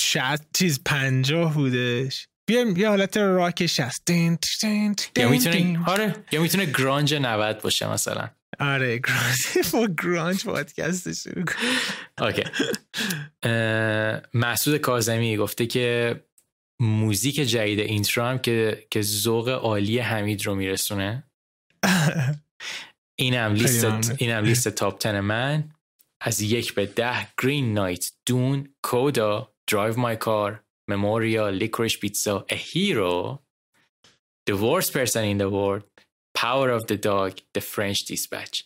شاید 0.00 0.40
چیز 0.54 0.80
پنجاه 0.84 1.54
بودش. 1.54 2.28
بیایم 2.48 2.76
یه 2.76 2.88
حالت 2.88 3.16
راکش 3.16 3.80
هست 3.80 4.02
دین 4.06 4.38
دین 4.60 4.96
یا 5.16 5.28
می‌تونه 5.28 5.84
آره 5.86 6.14
یا 6.32 6.42
می‌تونه 6.42 6.66
grunge 6.66 7.14
90 7.14 7.62
باشه 7.62 7.92
مثلا. 7.92 8.28
آره 8.60 8.98
grunge. 8.98 9.38
با 9.72 9.88
grunge 10.02 10.44
پادکست 10.44 11.12
شروع 11.12 11.44
okay. 12.20 12.42
مسعود 14.34 14.76
کاظمی 14.76 15.36
گفته 15.36 15.66
که 15.66 16.16
موزیک 16.80 17.34
جدید 17.34 17.80
intro 17.80 18.24
هم 18.24 18.38
که 18.38 18.86
که 18.90 19.02
ذوق 19.02 19.48
عالی 19.48 19.98
حمید 19.98 20.46
رو 20.46 20.54
میرسونه. 20.54 21.24
اینم 23.20 23.54
لیست 23.54 23.84
اینم 24.18 24.44
لیست 24.44 24.68
top 24.68 25.02
10 25.02 25.20
من. 25.20 25.70
از 26.22 26.40
یک 26.40 26.74
به 26.74 26.86
ده 26.86 27.28
Green 27.42 27.74
Knight 27.74 28.12
Dune 28.26 28.74
CODA 28.84 29.54
Drive 29.70 30.00
My 30.00 30.16
Car 30.16 30.64
Memoria 30.90 31.48
Licorice 31.48 31.98
Pizza 31.98 32.46
A 32.52 32.54
Hero 32.54 33.38
the 34.50 34.54
worst 34.54 34.92
person 34.92 35.24
in 35.24 35.38
the 35.38 35.50
world 35.50 35.82
power 36.38 36.70
of 36.70 36.86
the 36.86 36.96
dog 36.96 37.30
the 37.54 37.60
French 37.60 37.98
dispatch. 38.06 38.64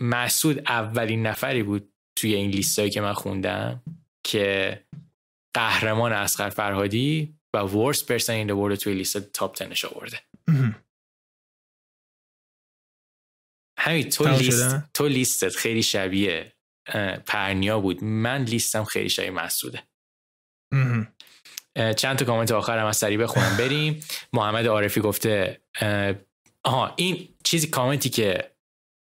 مسعود 0.00 0.58
اولین 0.58 1.26
نفری 1.26 1.62
بود 1.62 1.92
توی 2.18 2.34
این 2.34 2.50
لیستایی 2.50 2.90
که 2.90 3.00
من 3.00 3.12
خوندم 3.12 3.82
که 4.26 4.84
قهرمان 5.56 6.12
اسقر 6.12 6.48
فرهادی 6.48 7.34
و 7.54 7.68
worst 7.68 8.00
person 8.00 8.44
in 8.44 8.48
the 8.48 8.54
world 8.54 8.78
توی 8.78 8.94
لیست 8.94 9.18
تاپ 9.18 9.54
تنش 9.54 9.84
آورده. 9.84 10.18
همین 13.80 14.08
تو 14.08 14.28
لیست 14.28 14.92
تو 14.94 15.08
لیستت 15.08 15.56
خیلی 15.56 15.82
شبیه 15.82 16.52
پرنیا 17.26 17.80
بود. 17.80 18.04
من 18.04 18.42
لیستم 18.42 18.84
خیلی 18.84 19.08
شبیه 19.08 19.30
مسعوده. 19.30 19.82
چند 21.96 22.16
تا 22.18 22.24
کامنت 22.24 22.52
آخرم 22.52 22.86
از 22.86 22.96
سریع 22.96 23.18
بخونم. 23.18 23.56
بریم. 23.60 24.00
محمد 24.32 24.66
عارفی 24.66 25.00
گفته 25.00 25.60
آها 26.64 26.94
این 26.96 27.28
چیزی 27.44 27.66
کامنتی 27.66 28.08
که 28.08 28.50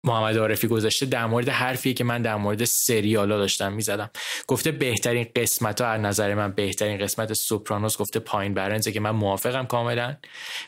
محمد 0.04 0.36
عارفی 0.36 0.68
گذاشته 0.68 1.06
در 1.06 1.26
مورد 1.26 1.48
حرفی 1.48 1.94
که 1.94 2.04
من 2.04 2.22
در 2.22 2.36
مورد 2.36 2.64
سریالا 2.64 3.38
داشتم 3.38 3.72
می‌زدم. 3.72 4.10
گفته 4.46 4.72
بهترین 4.72 5.26
قسمت 5.36 5.80
ها 5.80 5.86
از 5.86 6.00
نظر 6.00 6.34
من 6.34 6.52
بهترین 6.52 6.98
قسمت 6.98 7.32
سوپرانوس 7.32 7.98
گفته 7.98 8.20
پایین 8.20 8.54
برنزه 8.54 8.92
که 8.92 9.00
من 9.00 9.10
موافقم 9.10 9.66
کاملا. 9.66 10.16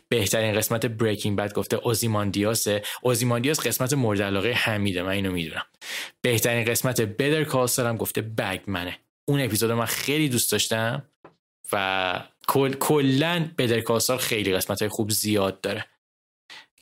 بهترین 0.08 0.54
قسمت 0.54 0.86
بریکینگ 0.86 1.38
بد 1.38 1.52
گفته 1.52 1.76
اوزیماندیاسه. 1.76 2.82
اوزیماندیاس 3.02 3.66
قسمت 3.66 3.92
مورد 3.92 4.22
علاقه 4.22 4.52
حمیده 4.52 5.02
من 5.02 5.08
اینو 5.08 5.32
می‌دونم. 5.32 5.64
بهترین 6.22 6.64
قسمت 6.64 7.00
بدر 7.00 7.44
کالسر 7.44 7.86
هم 7.86 7.96
گفته 7.96 8.22
بگمنه 8.22 8.98
اون 9.24 9.40
اپیزود 9.40 9.70
من 9.70 9.86
خیلی 9.86 10.28
دوست 10.28 10.52
داشتم 10.52 11.02
و 11.72 12.20
کلا 12.80 13.50
بدر 13.58 13.80
کالسر 13.80 14.16
خیلی 14.16 14.54
قسمت 14.54 14.82
های 14.82 14.88
خوب 14.88 15.10
زیاد 15.10 15.60
داره. 15.60 15.86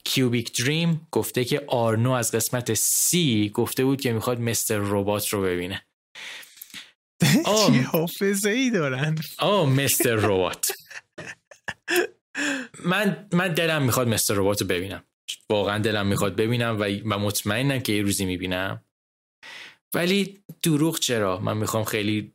کیوبیک 0.05 0.63
دریم 0.63 1.09
گفته 1.11 1.45
که 1.45 1.65
آرنو 1.67 2.11
از 2.11 2.33
قسمت 2.33 2.75
سی 2.75 3.51
گفته 3.55 3.85
بود 3.85 4.01
که 4.01 4.13
می‌خواد 4.13 4.41
مستر 4.41 4.79
ربات 4.79 5.29
رو 5.29 5.43
ببینه. 5.43 5.87
چی 7.67 7.79
حافظه 7.79 8.51
ای 8.51 8.71
دارن. 8.71 9.19
آه 9.39 9.69
مستر 9.69 10.15
ربات. 10.15 10.73
من 12.85 13.29
من 13.33 13.55
دلم 13.55 13.83
می‌خواد 13.83 14.09
مستر 14.09 14.35
ربات 14.35 14.61
رو 14.61 14.67
ببینم. 14.67 15.05
واقعا 15.51 15.79
دلم 15.79 16.07
می‌خواد 16.07 16.37
ببینم 16.37 16.81
و, 16.81 16.85
و 16.85 17.19
مطمئنم 17.19 17.79
که 17.79 17.93
یه 17.93 18.03
روزی 18.03 18.25
می‌بینم. 18.25 18.85
ولی 19.95 20.43
دروغ 20.63 20.99
چرا؟ 20.99 21.39
من 21.41 21.57
می‌خوام 21.57 21.85
خیلی 21.85 22.33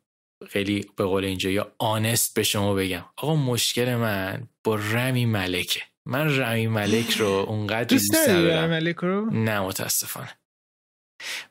خیلی 0.49 0.89
به 0.95 1.03
قول 1.03 1.25
اینجا 1.25 1.49
یا 1.49 1.75
آنست 1.77 2.35
به 2.35 2.43
شما 2.43 2.73
بگم. 2.73 3.05
آقا 3.17 3.35
مشکل 3.35 3.95
من 3.95 4.47
با 4.63 4.75
رمی 4.75 5.25
ملکه. 5.25 5.81
من 6.05 6.39
رمی 6.39 6.67
ملک 6.67 7.11
رو 7.11 7.27
اونقدر 7.27 7.83
دوست 7.83 8.15
ندارم. 8.15 8.69
ملک 8.69 8.95
رو؟ 8.95 9.29
نه 9.31 9.59
متاسفانه. 9.59 10.31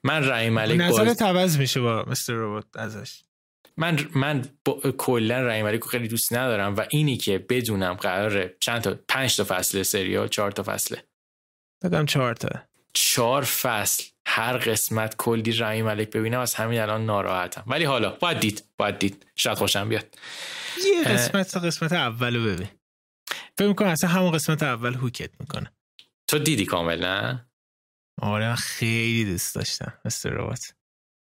من 0.03 0.25
رمی 0.25 0.51
ملک 0.51 0.81
نظر 0.81 1.33
باز... 1.33 1.59
میشه 1.59 1.81
با 1.81 2.05
مستر 2.09 2.33
روبوت 2.33 2.77
ازش. 2.77 3.23
من 3.77 4.09
من 4.15 4.45
کلا 4.99 5.41
رمی 5.41 5.63
ملک 5.63 5.81
رو 5.81 5.89
خیلی 5.89 6.09
دوست 6.09 6.33
ندارم 6.33 6.77
و 6.77 6.85
اینی 6.91 7.17
که 7.17 7.39
بدونم 7.39 7.95
قراره 7.95 8.57
چند 8.61 8.83
تا 8.83 8.99
پنج 9.09 9.37
تا 9.37 9.45
فصل 9.49 9.83
سریال 9.83 10.29
چهار 10.29 10.51
تا 10.51 10.63
فصله. 10.63 11.05
دادم 11.83 12.07
چهار 12.07 12.35
تا. 12.35 12.49
چهار 12.93 13.43
فصل 13.43 14.05
هر 14.27 14.57
قسمت 14.57 15.17
کلی 15.17 15.53
رمی 15.53 15.83
ملک 15.83 16.11
ببینم 16.11 16.41
از 16.41 16.55
همین 16.55 16.81
الان 16.81 17.07
ناراحتم. 17.07 17.65
ولی 17.67 17.85
حالا 17.85 18.11
باید 18.11 18.41
دید 18.41 18.65
باید 18.79 18.99
دید. 18.99 19.27
شاید 19.37 19.59
خوشم 19.59 19.89
بیاد. 19.89 20.19
یه 20.85 21.05
قسمت 21.05 21.51
تا 21.51 21.61
قسمت 21.61 21.93
اولو 21.93 22.45
ببین. 22.45 22.69
فکر 23.59 23.69
می‌کنم 23.69 23.89
اصلا 23.89 24.11
همون 24.11 24.31
قسمت 24.31 24.63
اول 24.63 24.95
هوکت 24.95 25.41
می‌کنه. 25.41 25.73
تو 26.29 26.39
دیدی 26.39 26.65
کامل 26.65 27.05
نه؟ 27.05 27.47
آره 28.23 28.49
من 28.49 28.55
خیلی 28.55 29.25
دوست 29.25 29.55
داشتم 29.55 29.93
مثل 30.05 30.31
ربات. 30.31 30.75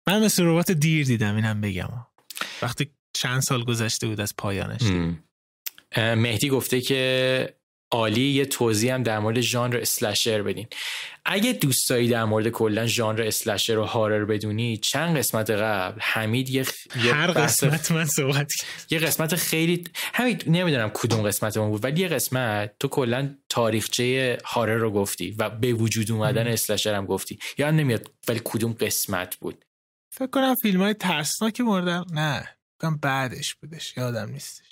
من 0.07 0.26
مثل 0.26 0.43
ربات 0.43 0.72
دیر 0.72 1.05
دیدم 1.05 1.36
اینم 1.36 1.61
بگم. 1.61 1.89
وقتی 2.61 2.91
چند 3.13 3.41
سال 3.41 3.63
گذشته 3.63 4.07
بود 4.07 4.22
از 4.22 4.36
پایانش. 4.38 4.82
مهدی 5.97 6.49
گفته 6.49 6.82
که 6.82 7.55
عالی 7.91 8.21
یه 8.21 8.45
توضیح 8.45 8.93
هم 8.93 9.03
در 9.03 9.19
مورد 9.19 9.41
ژانر 9.41 9.77
اسلشر 9.77 10.41
بدین. 10.41 10.67
اگه 11.25 11.53
دوست 11.53 11.89
داری 11.89 12.07
در 12.07 12.25
مورد 12.25 12.47
کلا 12.47 12.86
ژانر 12.86 13.21
اسلشر 13.21 13.77
و 13.77 13.83
هارر 13.83 14.25
بدونی 14.25 14.77
چند 14.77 15.17
قسمت 15.17 15.49
قبل 15.49 15.99
حمید 16.01 16.49
یه, 16.49 16.65
هر 16.95 17.31
قسمت 17.31 17.91
من 17.91 18.05
صحبت 18.05 18.51
یه 18.89 18.99
قسمت 18.99 19.36
خیلی 19.36 19.83
حمید 20.13 20.43
نمی‌دونم 20.47 20.91
کدوم 20.93 21.21
قسمت 21.21 21.57
من 21.57 21.69
بود 21.69 21.83
ولی 21.83 22.01
یه 22.01 22.07
قسمت 22.07 22.71
تو 22.79 22.88
کلا 22.88 23.36
تاریخچه 23.49 24.38
هارر 24.45 24.77
رو 24.77 24.91
گفتی 24.91 25.36
و 25.39 25.49
به 25.49 25.73
وجود 25.73 26.11
اومدن 26.11 26.47
اسلشر 26.47 26.93
هم 26.93 27.05
گفتی. 27.05 27.39
یا 27.57 27.71
نمیاد 27.71 28.11
ولی 28.27 28.41
کدوم 28.43 28.73
قسمت 28.73 29.36
بود. 29.36 29.65
فکر 30.11 30.27
کنم 30.27 30.55
فیلم 30.55 30.81
های 30.81 30.93
ترسناک 30.93 31.61
مورد 31.61 32.05
نه 32.13 32.49
بعدش 33.01 33.55
بودش. 33.55 33.97
یادم 33.97 34.29
نیستش 34.31 34.64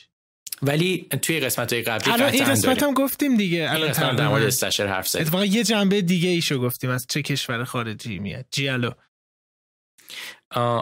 ولی 0.63 1.07
توی 1.21 1.39
قسمت 1.39 1.73
های 1.73 1.81
قبلی 1.81 2.11
الان 2.11 2.33
این 2.33 2.45
قسمت 2.45 2.83
هم 2.83 2.93
گفتیم 2.93 3.37
دیگه. 3.37 3.67
الان 3.71 3.89
قسمت 3.89 4.15
در 4.15 4.27
مورد 4.27 4.43
استشر 4.43 4.87
حرف 4.87 5.07
زدیم. 5.07 5.25
اتفاقا 5.25 5.45
یه 5.45 5.63
جنبه 5.63 6.01
دیگه 6.01 6.29
ایشو 6.29 6.59
گفتیم 6.59 6.89
از 6.89 7.05
چه 7.09 7.21
کشور 7.21 7.63
خارجی 7.63 8.19
میاد. 8.19 8.45
جیالو 8.51 8.91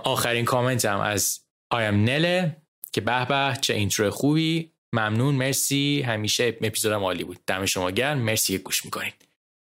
آخرین 0.03 0.45
کامنت 0.45 0.85
هم 0.85 0.99
از 0.99 1.39
آیم 1.71 2.03
نله 2.03 2.57
که 2.93 3.01
به 3.01 3.25
به 3.25 3.57
چه 3.61 3.73
اینترو 3.73 4.11
خوبی. 4.11 4.71
ممنون 4.93 5.35
مرسی. 5.35 6.03
همیشه 6.07 6.57
اپیزودم 6.61 7.03
عالی 7.03 7.23
بود. 7.23 7.39
دم 7.47 7.65
شما 7.65 7.91
گرم. 7.91 8.17
مرسی 8.17 8.57
که 8.57 8.63
گوش 8.63 8.85
می‌کنید 8.85 9.13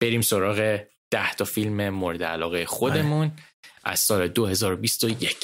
بریم 0.02 0.20
سراغ 0.20 0.80
ده 1.10 1.34
تا 1.34 1.44
فیلم 1.44 1.88
مورد 1.88 2.22
علاقه 2.22 2.66
خودمون 2.66 3.32
از 3.84 4.00
سال 4.00 4.28
2021 4.28 5.36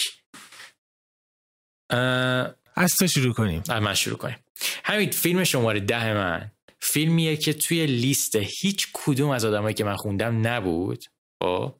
از 2.76 2.96
تو 2.96 3.06
شروع 3.06 3.34
کنیم. 3.34 3.62
از 3.68 3.82
من 3.82 3.94
شروع 3.94 4.18
کنیم. 4.18 4.36
همین 4.84 5.10
فیلم 5.10 5.44
شماره 5.44 5.80
ده 5.80 6.14
من. 6.14 6.50
فیلمیه 6.80 7.36
که 7.36 7.52
توی 7.52 7.86
لیست 7.86 8.36
هیچ 8.36 8.88
کدوم 8.92 9.30
از 9.30 9.44
آدمایی 9.44 9.74
که 9.74 9.84
من 9.84 9.96
خوندم 9.96 10.46
نبود. 10.46 11.04
خب؟ 11.42 11.76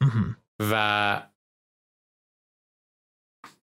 و 0.61 1.30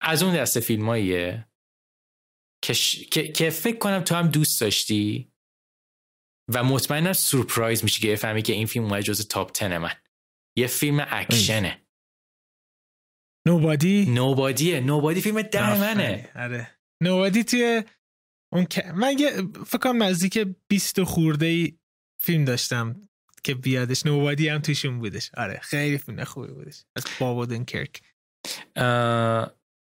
از 0.02 0.24
اون 0.24 0.36
دسته 0.36 0.60
فیلماییه 0.60 1.48
که, 2.64 2.74
که... 3.12 3.32
که 3.32 3.50
فکر 3.50 3.78
کنم 3.78 4.00
تو 4.00 4.16
هم 4.16 4.28
دوست 4.28 4.62
داشتی 4.62 5.32
و 6.54 6.64
مطمئنم 6.64 7.14
سورپرایز 7.14 7.84
میشه 7.84 8.02
که 8.02 8.16
فهمی 8.16 8.42
که 8.42 8.54
این 8.54 8.66
فیلم 8.66 8.86
اومد 8.86 9.02
جز 9.02 9.28
تاپ 9.28 9.52
تن 9.52 9.78
من. 9.78 9.96
یه 10.58 10.68
فیلم 10.68 11.06
اکشنه. 11.10 11.82
نوبادی؟ 13.48 14.06
نوبادیه. 14.06 14.80
نوبادی 14.80 15.22
فیلم 15.22 15.42
ده 15.42 15.80
منه. 15.80 16.32
آره. 16.36 16.79
نوبادی 17.04 17.44
توی 17.44 17.84
اون 18.54 18.68
من 18.96 19.20
یه 19.20 19.30
فکر 19.66 19.78
کنم 19.78 20.04
نزدیک 20.04 20.48
20 20.68 21.04
خورده 21.04 21.46
ای 21.46 21.78
فیلم 22.22 22.46
داشتم 22.46 23.10
که 23.44 23.56
بیادش. 23.56 24.06
نوبادی 24.06 24.50
هم 24.50 24.62
توشون 24.62 25.00
بودش. 25.00 25.32
آره 25.34 25.60
خیلی 25.60 25.98
فیلم 25.98 26.24
خوبی 26.24 26.54
بودش. 26.54 26.84
از 26.96 27.06
بابا 27.20 27.64
کرک 27.64 28.02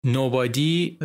نوبادی 0.06 0.98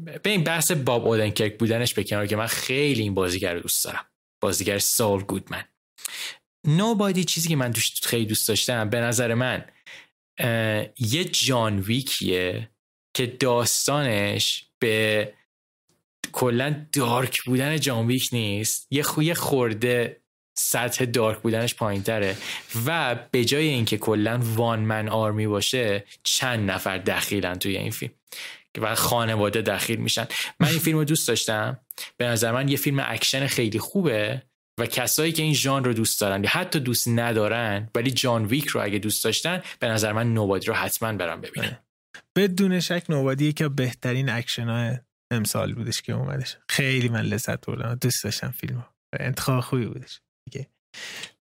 به 0.00 0.30
این 0.30 0.44
بحث 0.44 0.70
باب 0.70 1.06
اودنکرک 1.06 1.58
بودنش 1.58 1.94
به 1.94 2.04
کنار 2.04 2.26
که 2.26 2.36
من 2.36 2.46
خیلی 2.46 3.02
این 3.02 3.14
بازیگر 3.14 3.54
رو 3.54 3.60
دوست 3.60 3.84
دارم. 3.84 4.06
بازیگر 4.42 4.78
سال 4.78 5.22
گودمن. 5.22 5.64
نوبادی 6.66 7.24
چیزی 7.24 7.48
که 7.48 7.56
من 7.56 7.70
دوست 7.70 8.06
خیلی 8.06 8.26
دوست 8.26 8.48
داشتم 8.48 8.90
به 8.90 9.00
نظر 9.00 9.34
من 9.34 9.64
یه 10.98 11.24
جان 11.24 11.78
ویکیه. 11.78 12.70
که 13.14 13.26
داستانش 13.26 14.64
به 14.78 15.32
کلا 16.32 16.86
dark 16.92 17.42
بودن 17.42 17.80
جان 17.80 18.06
ویک 18.06 18.28
نیست 18.32 18.86
یه 18.90 19.34
خورده 19.34 20.20
سطح 20.54 21.04
dark 21.04 21.38
بودنش 21.38 21.74
پایین 21.74 22.02
تره 22.02 22.36
و 22.86 23.16
به 23.30 23.44
جای 23.44 23.68
اینکه 23.68 23.96
کلا 23.98 24.40
one 24.42 24.80
man 24.80 25.08
army 25.08 25.46
باشه 25.46 26.04
چند 26.22 26.70
نفر 26.70 26.98
دخیلن 26.98 27.58
توی 27.58 27.76
این 27.76 27.90
فیلم 27.90 28.12
و 28.78 28.94
خانواده 28.94 29.62
دخیل 29.62 29.98
میشن. 29.98 30.26
من 30.60 30.68
این 30.68 30.78
فیلم 30.78 30.98
رو 30.98 31.04
دوست 31.04 31.28
داشتم. 31.28 31.80
به 32.16 32.24
نظر 32.24 32.52
من 32.52 32.68
یه 32.68 32.76
فیلم 32.76 33.04
اکشن 33.06 33.46
خیلی 33.46 33.78
خوبه 33.78 34.42
و 34.78 34.86
کسایی 34.86 35.32
که 35.32 35.42
این 35.42 35.54
ژانر 35.54 35.86
رو 35.86 35.92
دوست 35.92 36.20
دارن 36.20 36.44
یا 36.44 36.50
حتی 36.50 36.80
دوست 36.80 37.08
ندارن 37.08 37.90
ولی 37.94 38.10
جان 38.10 38.44
ویک 38.44 38.66
رو 38.66 38.82
اگه 38.82 38.98
دوست 38.98 39.24
داشتن 39.24 39.62
به 39.78 39.88
نظر 39.88 40.12
من 40.12 40.34
Nobody 40.34 40.66
رو 40.66 40.74
حتما 40.74 41.12
برن 41.12 41.40
ببینن. 41.40 41.83
بدون 42.36 42.80
شک 42.80 43.06
Nobody 43.08 43.52
که 43.52 43.68
بهترین 43.68 44.28
اکشن 44.28 44.68
های 44.68 44.98
امسال 45.30 45.74
بودش 45.74 46.02
که 46.02 46.12
اومدش. 46.12 46.56
خیلی 46.68 47.08
من 47.08 47.20
لذت 47.20 47.66
بردم. 47.66 47.94
دوست 47.94 48.24
داشتم 48.24 48.50
فیلم 48.50 48.86
انتخاب 49.20 49.60
خوبی 49.60 49.86
بودش. 49.86 50.20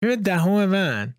فیلم 0.01 0.23
دهم 0.23 0.65
من. 0.65 1.15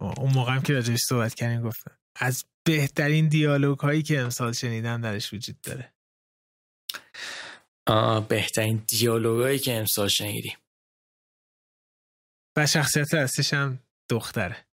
اون 0.00 0.32
موقع 0.32 0.52
هم 0.52 0.62
که 0.62 0.72
راجعش 0.72 1.00
صحبت 1.08 1.34
کردیم 1.34 1.62
گفتم. 1.62 1.98
از 2.16 2.44
بهترین 2.64 3.28
دیالوگ 3.28 3.78
هایی 3.78 4.02
که 4.02 4.20
امسال 4.20 4.52
شنیدم 4.52 5.00
درش 5.00 5.34
وجود 5.34 5.60
داره. 5.60 5.92
آه 7.86 8.28
بهترین 8.28 8.84
دیالوگ 8.86 9.42
هایی 9.42 9.58
که 9.58 9.74
امسال 9.74 10.08
شنیدیم. 10.08 10.56
و 12.56 12.66
شخصیت 12.66 13.14
اصلیش 13.14 13.54
هم 13.54 13.78
دختره. 14.08 14.66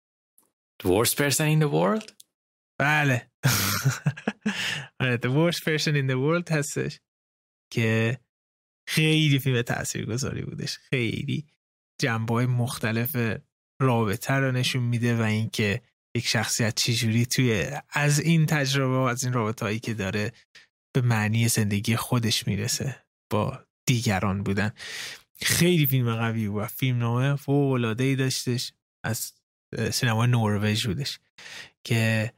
The 0.82 0.88
worst 0.88 1.16
person 1.16 1.46
in 1.46 1.60
the 1.60 1.68
world 1.68 2.21
بله. 2.78 3.30
آره 5.00 5.16
The 5.16 5.28
worst 5.28 5.58
person 5.58 5.94
in 5.94 6.10
the 6.10 6.16
world 6.16 6.52
هستش 6.52 7.00
که 7.72 8.18
خیلی 8.88 9.38
فیلم 9.38 9.62
تأثیر 9.62 10.06
گذاری 10.06 10.42
بودش. 10.42 10.78
خیلی 10.78 11.46
جنبه 12.00 12.34
های 12.34 12.46
مختلف 12.46 13.16
رابطه 13.82 14.34
رو 14.34 14.52
نشون 14.52 14.82
میده 14.82 15.16
و 15.16 15.22
اینکه 15.22 15.82
یک 16.16 16.26
شخصیت 16.26 16.74
چجوری 16.74 17.26
توی 17.26 17.70
از 17.90 18.20
این 18.20 18.46
تجربه 18.46 18.96
و 18.96 19.00
از 19.00 19.24
این 19.24 19.32
رابطه 19.32 19.64
هایی 19.64 19.80
که 19.80 19.94
داره 19.94 20.32
به 20.94 21.00
معنی 21.00 21.48
زندگی 21.48 21.96
خودش 21.96 22.46
می‌رسه 22.46 23.04
با 23.30 23.66
دیگران 23.86 24.42
بودن. 24.42 24.72
خیلی 25.42 25.86
فیلم 25.86 26.16
قوی 26.16 26.48
بود 26.48 26.66
فیلم 26.66 26.98
نامه 26.98 27.36
فوق 27.36 27.72
العاده 27.72 28.04
ای 28.04 28.16
داشتش. 28.16 28.72
از 29.04 29.32
سینما 29.90 30.26
نروژ 30.26 30.86
بودش 30.86 31.18
که 31.84 32.32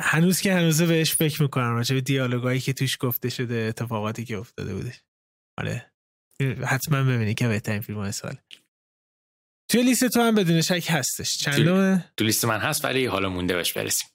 هنوز 0.00 0.40
که 0.40 0.54
هنوز 0.54 0.82
بهش 0.82 1.14
فکر 1.14 1.42
می‌کنم 1.42 1.74
راجع 1.74 1.94
به 1.94 2.00
دیالوگایی 2.00 2.60
که 2.60 2.72
توش 2.72 2.96
گفته 3.00 3.28
شده 3.28 3.54
اتفاقاتی 3.54 4.24
که 4.24 4.38
افتاده 4.38 4.74
بودش. 4.74 5.00
آره. 5.58 5.92
حتما 6.66 7.02
ببینی 7.02 7.34
که 7.34 7.48
بهترین 7.48 7.80
فیلم 7.80 8.10
سال. 8.10 8.36
توی 9.68 9.82
لیست 9.82 10.04
تو 10.04 10.20
هم 10.20 10.34
بدون 10.34 10.62
شک 10.62 10.86
هستش. 10.90 11.38
چندم 11.38 12.04
تو 12.16 12.24
لیست 12.24 12.44
من 12.44 12.60
هست 12.60 12.84
ولی 12.84 13.06
حالا 13.06 13.28
مونده 13.28 13.56
بهش 13.56 13.72
برسیم. 13.72 14.08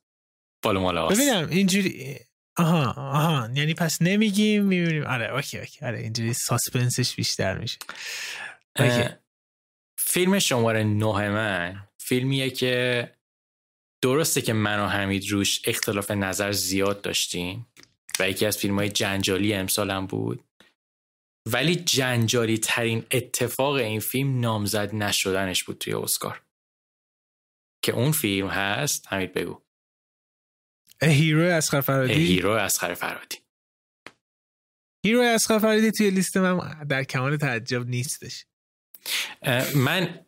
بالا 0.64 0.80
مالا 0.80 1.08
ببینم 1.08 1.48
اینجوری 1.50 2.20
آها 2.58 2.92
آها. 2.92 3.50
یعنی 3.54 3.74
پس 3.74 4.02
نمیگیم 4.02 4.66
می‌بینیم. 4.66 5.04
آره 5.04 5.34
اوکی 5.36 5.60
اوکی. 5.60 5.86
آره 5.86 6.00
اینجوری 6.00 6.34
suspense 6.34 6.99
ش 6.99 7.16
بیشتر 7.16 7.58
میشه. 7.58 7.78
فیلم 10.00 10.40
شماره 10.40 10.84
نه 10.84 11.30
من 11.30 11.88
فیلمیه 11.98 12.50
که 12.50 13.17
درسته 14.02 14.42
که 14.42 14.54
من 14.54 14.80
و 14.80 14.88
حمید 14.88 15.32
روش 15.32 15.62
اختلاف 15.66 16.12
نظر 16.12 16.52
زیاد 16.52 17.02
داشتیم 17.02 17.68
و 18.20 18.30
یکی 18.30 18.46
از 18.46 18.58
فیلم 18.58 18.76
های 18.76 18.90
جنجالی 18.90 19.54
امسالم 19.54 20.08
بود. 20.08 20.44
ولی 21.52 21.76
جنجالی 21.76 22.58
ترین 22.58 23.06
اتفاق 23.12 23.74
این 23.74 24.00
فیلم 24.00 24.40
نامزد 24.40 24.96
نشدنش 24.96 25.64
بود 25.64 25.78
توی 25.78 25.94
اسکار. 25.94 26.42
که 27.82 27.92
اون 27.92 28.12
فیلم 28.12 28.48
هست 28.48 29.06
حمید 29.08 29.34
بگو. 29.34 29.62
Hero 31.02 31.42
اصغر 31.42 31.82
فرهادی؟ 31.82 32.14
Hero 32.14 32.52
اصغر 32.52 32.94
فرهادی. 32.94 33.38
هیرو 35.06 35.22
اسخر 35.22 35.60
فرادی 35.60 35.92
توی 35.92 36.10
لیست 36.10 36.38
من 36.38 36.84
در 36.88 37.04
کمال 37.04 37.38
تعجب 37.38 37.88
نیستش. 37.88 38.46
من 39.76 40.26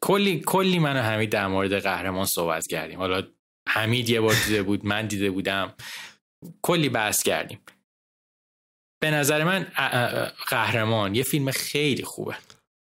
کلی 0.00 0.42
کلی 0.46 0.78
من 0.78 0.96
و 0.96 1.02
حمید 1.02 1.30
در 1.30 1.46
مورد 1.46 1.78
قهرمان 1.78 2.26
صحبت 2.26 2.66
کردیم. 2.66 2.98
حالا 2.98 3.22
حمید 3.68 4.08
یه 4.08 4.20
بار 4.20 4.34
دیده 4.46 4.62
بود 4.62 4.86
من 4.86 5.06
دیده 5.06 5.30
بودم. 5.30 5.74
کلی 6.62 6.88
بحث 6.88 7.22
کردیم. 7.22 7.60
به 9.02 9.10
نظر 9.10 9.44
من 9.44 9.66
قهرمان 10.48 11.14
یه 11.14 11.22
فیلم 11.22 11.50
خیلی 11.50 12.02
خوبه. 12.02 12.36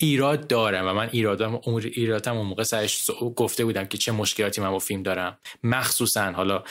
ایراد 0.01 0.47
دارم 0.47 0.89
و 0.89 0.93
من 0.93 1.09
ایرادم 1.12 1.61
ایرادم 1.66 2.37
اون 2.37 2.47
موقع 2.47 2.62
سرش 2.62 3.11
گفته 3.37 3.64
بودم 3.64 3.84
که 3.84 3.99
چه 3.99 4.12
مشکلاتی 4.12 4.61
من 4.61 4.70
با 4.70 4.78
فیلم 4.78 5.03
دارم. 5.03 5.39
مخصوصا 5.62 6.32
حالا 6.32 6.64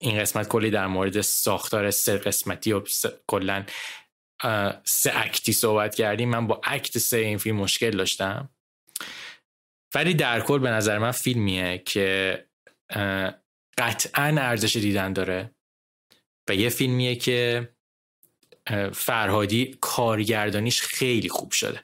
این 0.00 0.18
قسمت 0.18 0.48
کلی 0.48 0.70
در 0.70 0.86
مورد 0.86 1.20
ساختار 1.20 1.90
سه 1.90 2.16
قسمتی 2.16 2.72
و 2.72 2.82
کلا 3.26 3.64
سه 4.84 5.12
اکتی 5.14 5.52
صحبت 5.52 5.94
کردیم. 5.94 6.28
من 6.28 6.46
با 6.46 6.60
اکت 6.64 6.98
سه 6.98 7.16
این 7.16 7.38
فیلم 7.38 7.56
مشکل 7.56 7.90
داشتم. 7.90 8.48
ولی 9.94 10.14
در 10.14 10.40
کل 10.40 10.58
به 10.58 10.70
نظر 10.70 10.98
من 10.98 11.10
فیلمیه 11.10 11.78
که 11.78 12.38
قطعا 13.78 14.36
ارزش 14.38 14.76
دیدن 14.76 15.12
داره 15.12 15.54
و 16.48 16.54
یه 16.54 16.68
فیلمیه 16.68 17.16
که 17.16 17.68
فرهادی 18.92 19.78
کارگردانیش 19.80 20.82
خیلی 20.82 21.28
خوب 21.28 21.50
شده 21.50 21.80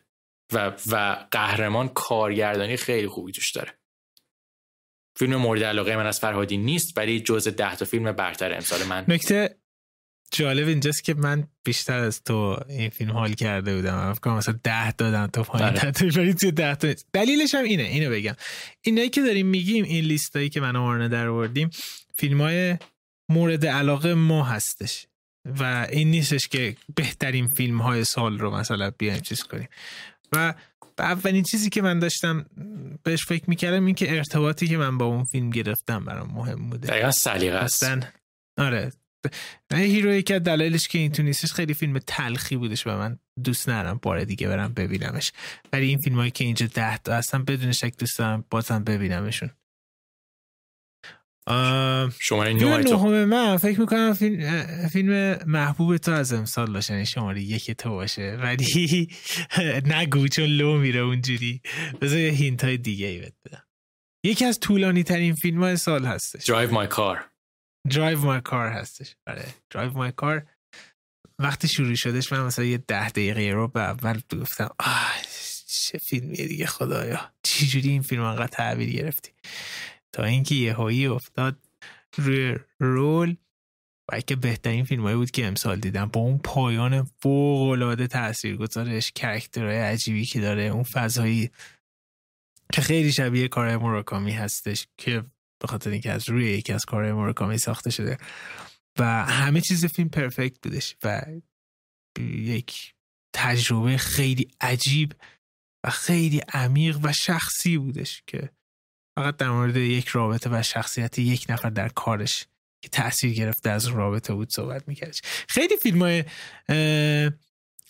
و, 0.52 0.72
و 0.90 1.26
قهرمان 1.30 1.88
کارگردانی 1.88 2.76
خیلی 2.76 3.08
خوبی 3.08 3.32
توش 3.32 3.50
داره. 3.50 3.78
فیلم 5.18 5.36
مورد 5.36 5.62
علاقه 5.62 5.96
من 5.96 6.06
از 6.06 6.20
فرهادی 6.20 6.56
نیست 6.56 6.98
ولی 6.98 7.20
جز 7.20 7.48
ده 7.48 7.76
تا 7.76 7.84
فیلم 7.84 8.12
برتر 8.12 8.54
امسال 8.54 8.84
من. 8.84 9.04
نکته 9.08 9.58
جالب 10.32 10.68
اینجاست 10.68 11.04
که 11.04 11.14
من 11.14 11.48
بیشتر 11.64 11.98
از 11.98 12.22
تو 12.22 12.60
این 12.68 12.90
فیلم 12.90 13.12
حال 13.12 13.32
کرده 13.32 13.76
بودم. 13.76 14.12
فکر 14.12 14.30
مثلا 14.30 14.58
ده 14.62 14.92
دادم 14.92 15.26
تو 15.26 15.42
پایین. 15.42 15.92
ولی 16.16 16.34
تو 16.42 16.50
ده 16.50 16.74
تا. 16.74 16.94
دلیلش 17.12 17.54
هم 17.54 17.64
اینه. 17.64 17.82
اینو 17.82 18.10
بگم. 18.10 18.34
اینایی 18.82 19.08
که 19.08 19.22
داریم 19.22 19.46
میگیم 19.46 19.84
این 19.84 20.04
لیستایی 20.04 20.48
که 20.48 20.60
من 20.60 20.76
آورنه 20.76 21.08
در 21.08 21.28
آوردیم 21.28 21.70
فیلم 22.14 22.40
های 22.40 22.76
مورد 23.28 23.66
علاقه 23.66 24.14
ما 24.14 24.44
هستش. 24.44 25.06
و 25.44 25.86
این 25.90 26.10
نیستش 26.10 26.48
که 26.48 26.76
بهترین 26.94 27.48
فیلم 27.48 27.78
های 27.78 28.04
سال 28.04 28.38
رو 28.38 28.50
مثلا 28.56 28.90
بیایم 28.98 29.20
چیز 29.20 29.42
کنیم. 29.42 29.68
و 30.32 30.54
اولین 30.98 31.42
چیزی 31.42 31.70
که 31.70 31.82
من 31.82 31.98
داشتم 31.98 32.46
بهش 33.02 33.26
فکر 33.26 33.44
می‌کردم 33.46 33.86
این 33.86 33.94
که 33.94 34.16
ارتباطی 34.16 34.68
که 34.68 34.76
من 34.76 34.98
با 34.98 35.04
اون 35.04 35.24
فیلم 35.24 35.50
گرفتم 35.50 36.04
برام 36.04 36.30
مهم 36.34 36.70
بوده. 36.70 36.88
دقیقا 36.88 37.10
سلیقه 37.10 37.56
است. 37.56 37.84
آره. 38.58 38.92
هیرو 39.74 40.20
که 40.20 40.38
دلایلش 40.38 40.88
که 40.88 40.98
این 40.98 41.12
تو 41.12 41.22
نیستش 41.22 41.52
خیلی 41.52 41.74
فیلم 41.74 41.98
تلخی 41.98 42.56
بودش 42.56 42.86
و 42.86 42.90
من 42.90 43.18
دوست 43.44 43.68
ندارم 43.68 43.98
بار 44.02 44.24
دیگه 44.24 44.48
برم 44.48 44.72
ببینمش. 44.72 45.32
ولی 45.72 45.88
این 45.88 45.98
فیلم 45.98 46.16
هایی 46.16 46.30
که 46.30 46.44
اینجا 46.44 46.66
ده 46.66 46.98
تا 46.98 47.14
هستن 47.14 47.44
بدون 47.44 47.72
شک 47.72 47.92
دوست 47.98 48.18
دارم 48.18 48.44
بازم 48.50 48.84
ببینمشون. 48.84 49.50
شماره 52.18 52.52
نهم 52.52 53.24
من. 53.24 53.56
فکر 53.56 53.80
می‌کنم 53.80 54.14
فیلم, 54.14 54.66
فیلم 54.92 55.38
محبوب 55.46 55.96
تو 55.96 56.12
از 56.12 56.32
امسال 56.32 56.72
باشه 56.72 56.92
یعنی 56.92 57.06
شماره 57.06 57.40
یک 57.40 57.70
تو 57.70 57.90
باشه. 57.90 58.38
ولی 58.42 59.08
نگو 59.94 60.28
چون 60.28 60.44
لو 60.44 60.78
میره 60.78 61.00
اونجوری. 61.00 61.60
بذار 62.00 62.18
یه 62.18 62.30
hint 62.30 62.64
های 62.64 62.76
دیگه 62.76 63.06
ای 63.06 63.18
بدم. 63.18 63.62
یکی 64.24 64.44
از 64.44 64.60
طولانی 64.60 65.02
ترین 65.02 65.34
فیلم 65.34 65.62
های 65.62 65.76
سال 65.76 66.04
هستش. 66.04 66.50
Drive 66.50 66.70
My 66.70 66.96
Car. 66.96 67.35
Drive 67.88 68.20
My 68.20 68.50
Car 68.50 68.72
هستش. 68.72 69.16
آره. 69.26 69.54
Drive 69.74 69.92
My 69.92 70.22
Car. 70.22 70.42
وقتی 71.38 71.68
شروع 71.68 71.94
شدش 71.94 72.32
من 72.32 72.44
مثلا 72.44 72.64
یه 72.64 72.78
ده 72.78 73.08
دقیقه 73.08 73.50
رو 73.50 73.68
به 73.68 73.80
اول 73.80 74.20
گفتم 74.40 74.70
آه 74.78 75.12
چه 75.66 75.98
فیلمیه 75.98 76.46
دیگه 76.46 76.66
خدایا. 76.66 77.32
چجوری 77.42 77.88
این 77.90 78.02
فیلم 78.02 78.22
انقدر 78.22 78.46
تحویل 78.46 78.90
گرفتن؟ 78.90 79.30
تا 80.12 80.24
اینکه 80.24 80.54
یهویی 80.54 81.06
افتاد 81.06 81.58
روی 82.16 82.56
roll 82.80 83.36
و 84.12 84.20
که 84.20 84.36
بهترین 84.36 84.84
فیلم 84.84 85.14
بود 85.16 85.30
که 85.30 85.46
امسال 85.46 85.80
دیدم. 85.80 86.06
با 86.06 86.20
اون 86.20 86.38
پایان 86.38 87.02
فوق 87.02 87.70
العاده 87.70 88.06
تاثیر 88.06 88.56
گذارش 88.56 89.12
کرکترهای 89.12 89.78
عجیبی 89.78 90.24
که 90.24 90.40
داره 90.40 90.62
اون 90.62 90.82
فضایی 90.82 91.50
که 92.72 92.82
خیلی 92.82 93.12
شبیه 93.12 93.48
کار 93.48 93.76
موراکامی 93.76 94.32
هستش 94.32 94.86
که 94.96 95.24
به 95.58 95.68
خاطر 95.68 95.90
اینکه 95.90 96.12
از 96.12 96.28
روی 96.28 96.44
یکی 96.44 96.72
از 96.72 96.84
کارهای 96.84 97.12
موراکامی 97.12 97.58
ساخته 97.58 97.90
شده 97.90 98.18
و 98.98 99.24
همه 99.24 99.60
چیز 99.60 99.86
فیلم 99.86 100.08
پرفکت 100.08 100.60
بودش 100.62 100.96
و 101.04 101.22
یک 102.30 102.94
تجربه 103.34 103.96
خیلی 103.96 104.50
عجیب 104.60 105.12
و 105.84 105.90
خیلی 105.90 106.38
عمیق 106.52 106.98
و 107.02 107.12
شخصی 107.12 107.78
بودش 107.78 108.22
که 108.26 108.50
فقط 109.18 109.36
در 109.36 109.50
مورد 109.50 109.76
یک 109.76 110.08
رابطه 110.08 110.50
و 110.52 110.62
شخصیت 110.62 111.18
یک 111.18 111.46
نفر 111.48 111.70
در 111.70 111.88
کارش 111.88 112.46
که 112.82 112.88
تاثیر 112.88 113.32
گرفته 113.32 113.70
از 113.70 113.86
رابطه 113.86 114.34
بود 114.34 114.52
صحبت 114.52 114.88
میکردش. 114.88 115.20
خیلی 115.48 115.76
فیلم 115.76 116.02
های 116.02 116.24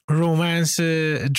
romance 0.09 0.81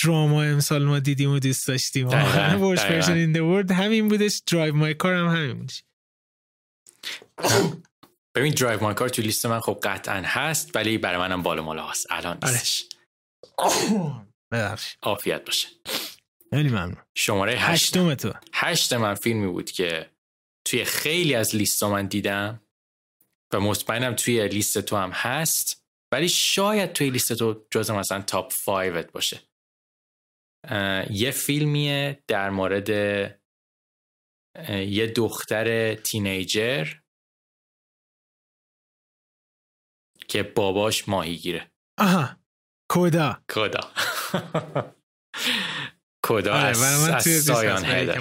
drama 0.04 0.42
امسال 0.42 0.84
ما 0.84 0.98
دیدیم 0.98 1.30
و 1.30 1.38
دوست 1.38 1.68
داشتیم. 1.68 2.08
ورش 2.08 3.08
این 3.08 3.36
همین 3.70 4.08
بودش. 4.08 4.42
Drive 4.46 4.74
My 4.74 4.94
Car 4.94 5.14
هم 5.14 5.26
همین 5.26 5.58
بودش. 5.58 5.82
ببین 8.34 8.52
Drive 8.52 8.82
My 8.82 8.94
Car 8.94 9.08
تو 9.08 9.22
لیست 9.22 9.46
من 9.46 9.60
خب 9.60 9.80
قطعا 9.82 10.22
هست 10.24 10.76
ولی 10.76 10.98
برای 10.98 11.18
منم 11.18 11.42
بالا 11.42 11.62
مالا 11.62 11.86
هست 11.86 12.06
الان 12.10 12.38
آره. 12.42 12.52
نیستش. 12.52 12.84
ببخش 14.52 14.96
عافیت 15.02 15.44
باشه. 15.44 15.68
خیلی 16.50 16.68
ممنون. 16.68 16.96
شماره 17.16 17.52
هشت. 17.52 17.96
هشتم 17.96 18.14
تو. 18.14 18.32
هشت 18.54 18.92
من 18.92 19.14
فیلمی 19.14 19.46
بود 19.46 19.70
که 19.70 20.10
توی 20.66 20.84
خیلی 20.84 21.34
از 21.34 21.56
لیست 21.56 21.84
من 21.84 22.06
دیدم 22.06 22.60
و 23.54 23.60
مطمئنم 23.60 24.14
توی 24.14 24.48
لیست 24.48 24.78
تو 24.78 24.96
هم 24.96 25.10
هست 25.10 25.84
ولی 26.12 26.28
شاید 26.28 26.92
توی 26.92 27.10
لیست 27.10 27.32
تو 27.32 27.66
جز 27.70 27.90
مثلا 27.90 28.22
تاپ 28.22 28.52
5 28.66 29.06
باشه. 29.12 29.40
یه 31.10 31.30
فیلمیه 31.30 32.22
در 32.26 32.50
مورد 32.50 32.88
یه 34.68 35.06
دختر 35.06 35.94
تینیجر 35.94 36.88
که 40.30 40.42
باباش 40.42 41.08
ماهیگیره 41.08 41.70
آها. 41.98 42.36
کودا 42.90 43.42
کدا. 43.50 43.80
کدا 46.26 46.54
آره 46.54 46.64
از, 46.64 47.24
سایان 47.44 47.84
هیدر 47.84 48.20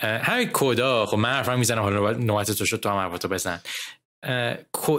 همین 0.00 0.50
کدا 0.52 1.06
خب 1.06 1.16
من 1.16 1.28
حرفم 1.28 1.58
می‌زنم 1.58 1.82
حالا 1.82 2.12
نوبت- 2.12 2.50
تو 2.50 2.66
شد 2.66 2.76
تو 2.80 2.88
هم 2.88 2.96
حرفتو 2.96 3.28
بزن. 3.28 3.60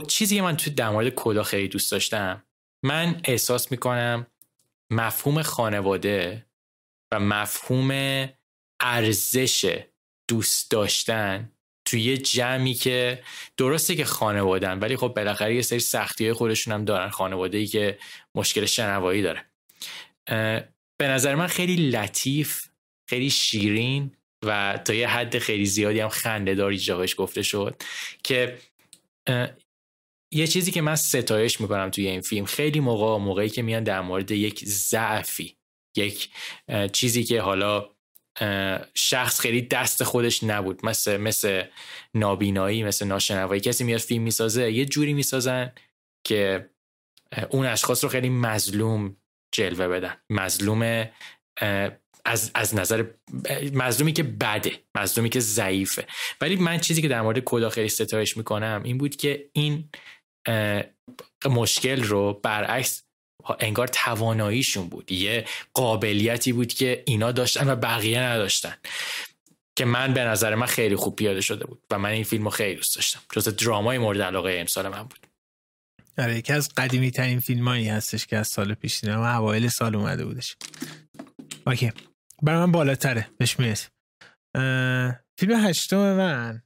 چیزی 0.08 0.36
که 0.36 0.42
من 0.42 0.58
تو 0.58 0.70
در 0.72 0.90
مورد 0.90 1.10
کدا 1.16 1.44
خیلی 1.44 1.68
دوست 1.68 1.92
داشتم 1.92 2.44
من 2.86 3.22
احساس 3.24 3.72
می‌کنم 3.72 4.28
مفهوم 4.92 5.42
خانواده 5.42 6.46
و 7.14 7.20
مفهوم 7.20 7.92
ارزش 8.80 9.80
دوست 10.30 10.72
داشتن 10.72 11.52
توی 11.86 12.02
یه 12.02 12.18
جمعی 12.18 12.74
که 12.74 13.24
درسته 13.58 13.96
که 13.96 14.06
خانوادن 14.06 14.80
ولی 14.80 14.98
خب 14.98 15.14
بالاخره 15.16 15.56
یه 15.56 15.62
سری 15.62 15.80
سختی 15.80 16.24
های 16.24 16.34
خودشون 16.34 16.74
هم 16.74 16.86
دارن 16.86 17.10
خانواده 17.10 17.58
ای 17.58 17.68
که 17.68 17.98
مشکل 18.36 18.66
شنوایی 18.66 19.22
داره. 19.22 19.46
به 20.98 21.08
نظر 21.08 21.36
من 21.36 21.48
خیلی 21.48 21.90
لطیف 21.90 22.68
خیلی 23.10 23.30
شیرین 23.30 24.16
و 24.46 24.80
تا 24.86 24.94
یه 24.94 25.08
حد 25.08 25.40
خیلی 25.40 25.66
زیادی 25.66 26.00
هم 26.00 26.10
خنده 26.10 26.56
داری 26.56 26.78
جاش 26.78 27.16
گفته 27.18 27.42
شد 27.42 27.82
که 28.24 28.58
یه 30.32 30.48
چیزی 30.48 30.72
که 30.72 30.82
من 30.82 30.96
ستایش 30.96 31.62
می‌کنم 31.62 31.90
توی 31.90 32.08
این 32.08 32.22
فیلم 32.22 32.46
خیلی 32.46 32.80
موقع 32.80 33.24
موقعی 33.24 33.50
که 33.50 33.62
میان 33.62 33.84
در 33.84 34.02
مورد 34.02 34.32
یک 34.32 34.66
ضعفی 34.66 35.58
یک 35.98 36.30
چیزی 36.94 37.24
که 37.24 37.42
حالا 37.42 37.95
شخص 38.94 39.40
خیلی 39.40 39.62
دست 39.62 40.04
خودش 40.04 40.44
نبود. 40.44 40.86
مثل 40.86 41.18
مثل 41.18 41.64
نابینایی 42.14 42.84
مثل 42.84 43.06
ناشنوایی. 43.06 43.62
کسی 43.62 43.84
میاد 43.84 44.00
فیلم 44.00 44.24
می‌سازه 44.24 44.72
یه 44.72 44.86
جوری 44.86 45.14
می‌سازن 45.14 45.72
که 46.28 46.70
اون 47.50 47.66
اشخاص 47.66 48.04
رو 48.04 48.10
خیلی 48.10 48.30
مظلوم 48.30 49.18
جلوه 49.56 49.88
بدن. 49.88 50.18
مظلوم 50.30 51.06
از, 52.26 52.52
از 52.56 52.76
نظر 52.76 53.06
مظلومی 53.74 54.14
که 54.14 54.24
بده 54.24 54.72
مظلومی 54.98 55.30
که 55.30 55.40
ضعیفه. 55.40 56.08
ولی 56.42 56.56
من 56.56 56.80
چیزی 56.80 57.02
که 57.02 57.08
در 57.08 57.22
مورد 57.22 57.40
کدا 57.40 57.70
خیلی 57.70 57.90
ستایش 57.90 58.38
می‌کنم 58.38 58.82
این 58.84 58.98
بود 58.98 59.16
که 59.16 59.50
این 59.54 59.90
مشکل 61.46 62.04
رو 62.04 62.34
برعکس 62.44 63.05
انگار 63.60 63.88
تواناییشون 63.88 64.90
بود. 64.90 65.12
یه 65.12 65.46
قابلیتی 65.74 66.54
بود 66.54 66.74
که 66.74 67.04
اینا 67.08 67.32
داشتن 67.32 67.70
و 67.70 67.76
بقیه 67.76 68.20
نداشتن. 68.20 68.78
که 69.78 69.86
من 69.86 70.14
به 70.14 70.24
نظر 70.24 70.56
من 70.56 70.66
خیلی 70.66 70.96
خوب 70.96 71.16
پیاده 71.16 71.42
شده 71.42 71.66
بود 71.66 71.84
و 71.92 72.00
من 72.00 72.10
این 72.10 72.24
فیلم 72.24 72.50
خیلی 72.50 72.76
دوست 72.76 72.96
داشتم. 72.96 73.20
جز 73.32 73.56
درامای 73.56 73.98
مورد 73.98 74.22
علاقه 74.22 74.58
امسال 74.60 74.88
من 74.88 75.04
بود. 75.04 75.28
آره 76.18 76.38
یکی 76.38 76.54
از 76.54 76.70
قدیمی 76.78 77.12
ترین 77.12 77.40
فیلم 77.40 77.68
هایی 77.68 77.90
هستش 77.90 78.26
که 78.26 78.38
از 78.38 78.48
سال 78.48 78.74
پیش 78.74 79.00
دیدم 79.00 79.20
و 79.20 79.38
اوایل 79.38 79.68
سال 79.68 79.96
اومده 79.96 80.26
بودش. 80.26 80.58
اوکی. 81.68 81.92
برای 82.42 82.60
من 82.60 82.72
بالاتره. 82.72 83.30
بهش 83.38 83.60
می‌رسیم. 83.60 83.90
فیلم 85.40 85.66
هشتم 85.66 86.14
من. 86.14 86.62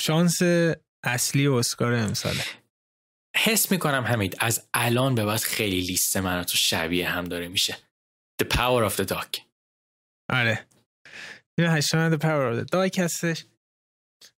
شانس 0.00 0.42
اصلی 1.04 1.46
اسکار 1.46 1.92
امساله. 1.92 2.44
حس 3.44 3.72
می‌کنم 3.72 4.04
حمید 4.04 4.36
از 4.38 4.68
الان 4.74 5.14
به 5.14 5.24
بعد 5.24 5.40
خیلی 5.40 5.80
لیست 5.80 6.16
من 6.16 6.42
تو 6.42 6.56
شبیه 6.56 7.08
هم 7.08 7.24
داره 7.24 7.48
میشه. 7.48 7.76
The 8.42 8.46
Power 8.46 8.90
of 8.90 8.96
the 8.96 9.04
Dog. 9.04 9.40
آره. 10.32 10.66
فیلم 11.56 11.70
هشتم 11.70 12.16
The 12.16 12.20
Power 12.20 12.54
of 12.54 12.64
the 12.64 12.68
Dog 12.72 12.98
هستش. 12.98 13.44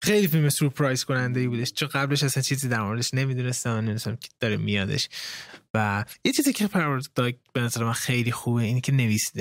خیلی 0.03 0.29
فیلم 0.29 0.49
سورپرایز 0.49 1.05
کننده 1.05 1.41
ای 1.41 1.49
بودش. 1.49 1.73
چون 1.73 1.89
قبلش 1.89 2.23
اصلا 2.23 2.43
چیزی 2.43 2.69
در 2.69 2.83
موردش 2.83 3.15
نمی‌دونستم. 3.15 3.71
نمی‌دونستم 3.71 4.17
که 4.17 4.29
داره 4.41 4.57
میادش. 4.57 5.09
و 5.75 6.05
یه 6.25 6.33
چیزی 6.33 6.53
که 6.53 6.69
the 6.69 7.03
Dog 7.21 7.35
به 7.53 7.61
نظر 7.61 7.85
من 7.85 7.93
خیلی 7.93 8.33
خوبه 8.33 8.63
اینه 8.63 8.81
که 8.81 8.93
نویس 8.93 9.33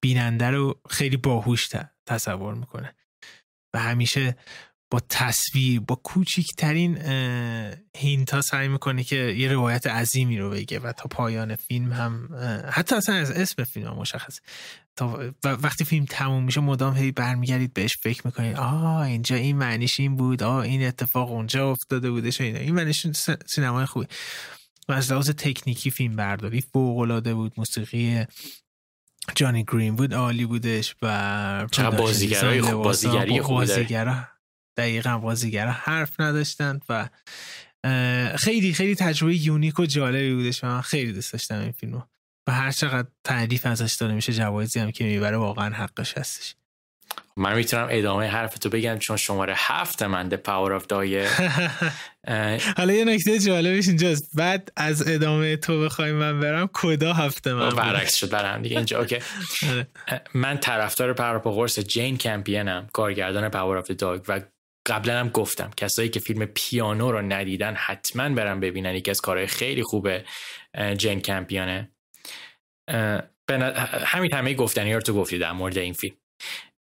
بیننده 0.00 0.50
رو 0.50 0.80
خیلی 0.90 1.16
باهوش 1.16 1.68
تصور 2.06 2.54
می‌کنه. 2.54 2.94
و 3.74 3.78
همیشه 3.78 4.36
با 4.92 5.00
تصویر 5.08 5.80
با 5.80 5.94
کوچیکترین 5.94 6.98
اه، 7.00 7.72
هینت 7.96 8.34
ها 8.34 8.40
سعی 8.40 8.68
می‌کنه 8.68 9.04
که 9.04 9.16
یه 9.16 9.52
روایت 9.52 9.86
عظیمی 9.86 10.38
رو 10.38 10.50
بگه 10.50 10.78
و 10.78 10.92
تا 10.92 11.08
پایان 11.10 11.56
فیلم 11.56 11.92
هم 11.92 12.28
حتی 12.70 12.94
اصلا 12.96 13.14
از 13.14 13.30
اسم 13.30 13.64
فیلم 13.64 13.86
هم 13.86 13.94
مشخص 13.94 14.38
تا 14.96 15.32
و 15.44 15.48
وقتی 15.48 15.84
فیلم 15.84 16.04
تموم 16.04 16.44
میشه 16.44 16.60
مدام 16.60 16.96
هی 16.96 17.12
برمیگردید 17.12 17.74
بهش 17.74 17.96
فکر 17.96 18.22
می‌کنید. 18.24 18.56
آه 18.56 19.00
اینجا 19.00 19.36
این 19.36 19.56
معنیش 19.56 20.00
این 20.00 20.16
بود. 20.16 20.42
آه 20.42 20.56
این 20.56 20.86
اتفاق 20.86 21.32
اونجا 21.32 21.70
افتاده 21.70 22.10
بودش 22.10 22.40
و 22.40 22.44
اینا. 22.44 22.58
این 22.58 22.74
معنیش 22.74 23.06
سینمای 23.46 23.86
خوبی. 23.86 24.06
و 24.88 24.92
از 24.92 25.12
لحاظ 25.12 25.30
تکنیکی 25.30 25.90
فیلم 25.90 26.16
برداری 26.16 26.60
فوق 26.60 26.98
العاده 26.98 27.34
بود. 27.34 27.52
موسیقی 27.56 28.24
جانی 29.36 29.64
گرین 29.72 29.96
بود 29.96 30.14
عالی 30.14 30.46
بودش 30.46 30.96
و 31.02 31.66
چقدر 31.70 31.96
بازیگرای 31.96 32.62
خوب- 32.62 32.82
بازیگری. 32.82 33.40
بازیگرا. 33.40 34.28
دقیقا 34.76 35.18
بازیگرا 35.18 35.70
حرف 35.70 36.20
نداشتند 36.20 36.84
و 36.88 37.08
خیلی 38.36 38.72
خیلی 38.72 38.94
تجربه 38.94 39.36
یونیک 39.36 39.78
و 39.78 39.86
جالبی 39.86 40.34
بودش 40.34 40.64
و 40.64 40.66
من 40.66 40.80
خیلی 40.80 41.12
دوست 41.12 41.32
داشتم 41.32 41.60
این 41.60 41.72
فیلمو. 41.72 42.02
و 42.46 42.52
هر 42.52 42.70
چقدر 42.70 43.08
تعریف 43.24 43.66
ازش 43.66 43.94
داده 43.94 44.14
میشه 44.14 44.32
جوایزی 44.32 44.80
هم 44.80 44.90
که 44.90 45.04
می‌بره 45.04 45.36
واقعا 45.36 45.74
حقش 45.74 46.18
هستش. 46.18 46.54
من 47.36 47.56
می‌تونم 47.56 47.88
ادامه 47.90 48.26
حرفتو 48.26 48.68
بگم 48.68 48.98
چون 48.98 49.16
شماره 49.16 49.54
هفت 49.56 50.02
من 50.02 50.30
The 50.30 50.34
Power 50.34 50.82
of 50.82 50.92
اه، 52.24 52.58
حالا 52.76 52.92
یه 52.92 53.04
نکته 53.04 53.38
جالبش 53.38 53.88
اینجاست. 53.88 54.30
بعد 54.34 54.72
از 54.76 55.08
ادامه 55.08 55.56
تو 55.56 55.80
بخوای 55.80 56.12
من 56.12 56.40
برم 56.40 56.70
CODA 56.72 57.12
هفته 57.12 57.54
من. 57.54 57.70
برعکس 57.70 58.14
شد 58.14 58.30
برای 58.30 58.50
هم 58.50 58.62
دیگه 58.62 58.76
اینجا. 58.76 58.98
اوکی. 58.98 59.18
آره. 59.70 59.86
من 60.34 60.58
طرفدار 60.58 61.12
پروپاقرص 61.12 61.78
جین 61.78 62.18
کمپیونم 62.18 62.88
کارگردان 62.92 63.48
Power 63.48 63.78
of 63.78 63.90
Dog 63.90 64.22
و 64.28 64.40
قبلا 64.86 65.20
هم 65.20 65.28
گفتم 65.28 65.70
کسایی 65.76 66.08
که 66.08 66.20
فیلم 66.20 66.46
پیانو 66.46 67.12
رو 67.12 67.22
ندیدن 67.22 67.74
حتما 67.74 68.28
برن 68.28 68.60
ببینن 68.60 68.94
یکی 68.94 69.10
از 69.10 69.20
کارهای 69.20 69.46
خیلی 69.46 69.82
خوبه 69.82 70.24
جین 70.96 71.20
کمپیونه. 71.20 71.90
همین 74.04 74.34
همه 74.34 74.54
گفتنی 74.54 74.94
رو 74.94 75.00
تو 75.00 75.14
گفتی 75.14 75.38
در 75.38 75.52
مورد 75.52 75.78
این 75.78 75.92
فیلم. 75.92 76.16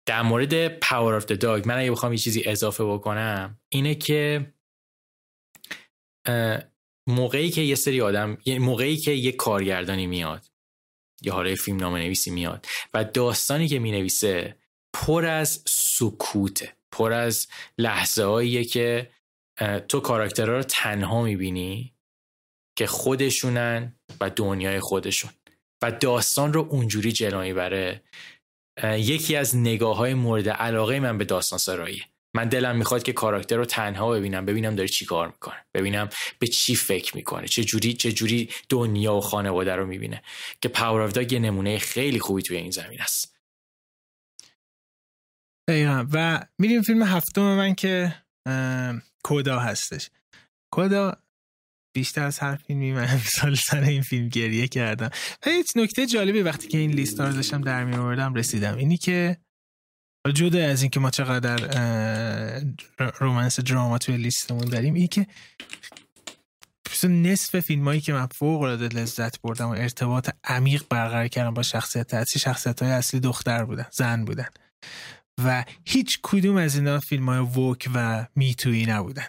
در 0.06 0.22
مورد 0.22 0.68
Power 0.68 1.14
of 1.14 1.24
Dog 1.24 1.68
من 1.68 1.78
اگه 1.78 1.90
بخوام 1.90 2.12
یه 2.12 2.18
چیزی 2.18 2.42
اضافه 2.46 2.84
بکنم 2.84 3.60
اینه 3.72 3.94
که 3.94 4.52
موقعی 7.08 7.50
که 7.50 7.60
یه 7.60 7.74
سری 7.74 8.00
آدم 8.00 8.38
موقعی 8.46 8.96
که 8.96 9.10
یه 9.10 9.32
کارگردانی 9.32 10.06
میاد 10.06 10.46
یا 11.22 11.32
حالا 11.32 11.50
یه 11.50 11.56
فیلم 11.56 11.76
نامه 11.76 11.98
نویسی 11.98 12.30
میاد 12.30 12.66
و 12.94 13.04
داستانی 13.04 13.68
که 13.68 13.78
می 13.78 13.92
نویسه 13.92 14.56
پر 14.92 15.24
از 15.24 15.62
سکوته. 15.66 16.79
پر 16.92 17.12
از 17.12 17.48
لحظه 17.78 18.64
که 18.64 19.10
تو 19.88 20.00
کاراکترها 20.00 20.56
رو 20.56 20.62
تنها 20.62 21.22
می‌بینی 21.22 21.94
که 22.78 22.86
خودشونن 22.86 23.96
و 24.20 24.30
دنیای 24.30 24.80
خودشون. 24.80 25.30
و 25.82 25.92
داستان 25.92 26.52
رو 26.52 26.66
اونجوری 26.70 27.12
جلو 27.12 27.40
می‌بره. 27.40 28.02
یکی 28.84 29.36
از 29.36 29.56
نگاه 29.56 29.96
های 29.96 30.14
مورد 30.14 30.48
علاقه 30.48 31.00
من 31.00 31.18
به 31.18 31.24
داستان 31.24 31.58
سراییه 31.58 32.04
من 32.36 32.48
دلم 32.48 32.76
می‌خواد 32.76 33.02
که 33.02 33.12
کاراکتر 33.12 33.56
رو 33.56 33.64
تنها 33.64 34.10
ببینم 34.10 34.46
ببینم 34.46 34.74
داره 34.74 34.88
چی 34.88 35.04
کار 35.04 35.26
می‌کنه. 35.26 35.66
ببینم 35.74 36.08
به 36.38 36.46
چی 36.46 36.76
فکر 36.76 37.16
می‌کنه. 37.16 37.48
چه 37.48 37.64
جوری 37.64 37.94
چه 37.94 38.12
جوری 38.12 38.48
دنیا 38.68 39.14
و 39.14 39.20
خانواده 39.20 39.76
رو 39.76 39.86
می‌بینه. 39.86 40.22
که 40.60 40.68
Power 40.68 41.00
of 41.00 41.12
Dog 41.12 41.32
یه 41.32 41.38
نمونه 41.38 41.78
خیلی 41.78 42.18
خوبی 42.20 42.42
توی 42.42 42.56
این 42.56 42.70
زمینه 42.70 43.00
است 43.00 43.39
دقیقا. 45.70 46.06
و 46.12 46.46
میریم 46.58 46.82
فیلم 46.82 47.02
هفتم 47.02 47.42
من 47.42 47.74
که 47.74 48.14
CODA 49.24 49.58
هستش. 49.58 50.10
CODA 50.72 51.16
بیشتر 51.96 52.22
از 52.22 52.38
هر 52.38 52.56
فیلمی 52.56 52.92
من 52.92 53.08
امسال 53.14 53.54
سر 53.54 53.80
این 53.80 54.02
فیلم 54.02 54.28
گریه 54.28 54.68
کردم. 54.68 55.10
و 55.46 55.50
یه 55.50 55.66
نکته 55.76 56.06
جالبی 56.06 56.42
وقتی 56.42 56.68
که 56.68 56.78
این 56.78 56.90
لیست 56.90 57.20
رو 57.20 57.32
داشتم 57.32 57.60
در 57.60 57.84
می 57.84 57.96
آوردم 57.96 58.34
رسیدم. 58.34 58.76
اینی 58.76 58.96
که 58.96 59.36
جدا 60.34 60.66
از 60.66 60.82
اینکه 60.82 61.00
ما 61.00 61.10
چقدر 61.10 61.56
رومنس 63.18 63.60
دراما 63.60 63.98
توی 63.98 64.16
لیستمون 64.16 64.68
داریم 64.68 64.94
اینی 64.94 65.08
که 65.08 65.26
نصف 67.04 67.60
فیلم 67.60 67.84
هایی 67.84 68.00
که 68.00 68.12
من 68.12 68.26
فوق 68.26 68.62
العاده 68.62 68.88
لذت 68.88 69.40
بردم 69.40 69.68
و 69.68 69.72
ارتباط 69.72 70.30
عمیق 70.44 70.84
برقرار 70.90 71.28
کردم 71.28 71.54
با 71.54 71.62
شخصیت 71.62 72.14
اصلی 72.14 72.40
شخصیت 72.40 72.82
های 72.82 72.92
اصلی 72.92 73.20
دختر 73.20 73.64
بودن 73.64 73.86
زن 73.92 74.24
بودن. 74.24 74.48
و 75.44 75.64
هیچ 75.84 76.18
کدوم 76.22 76.56
از 76.56 76.76
اینا 76.76 77.00
فیلم 77.00 77.28
های 77.28 77.38
ووک 77.38 77.90
و 77.94 78.26
میتویی 78.36 78.86
نبودن. 78.86 79.26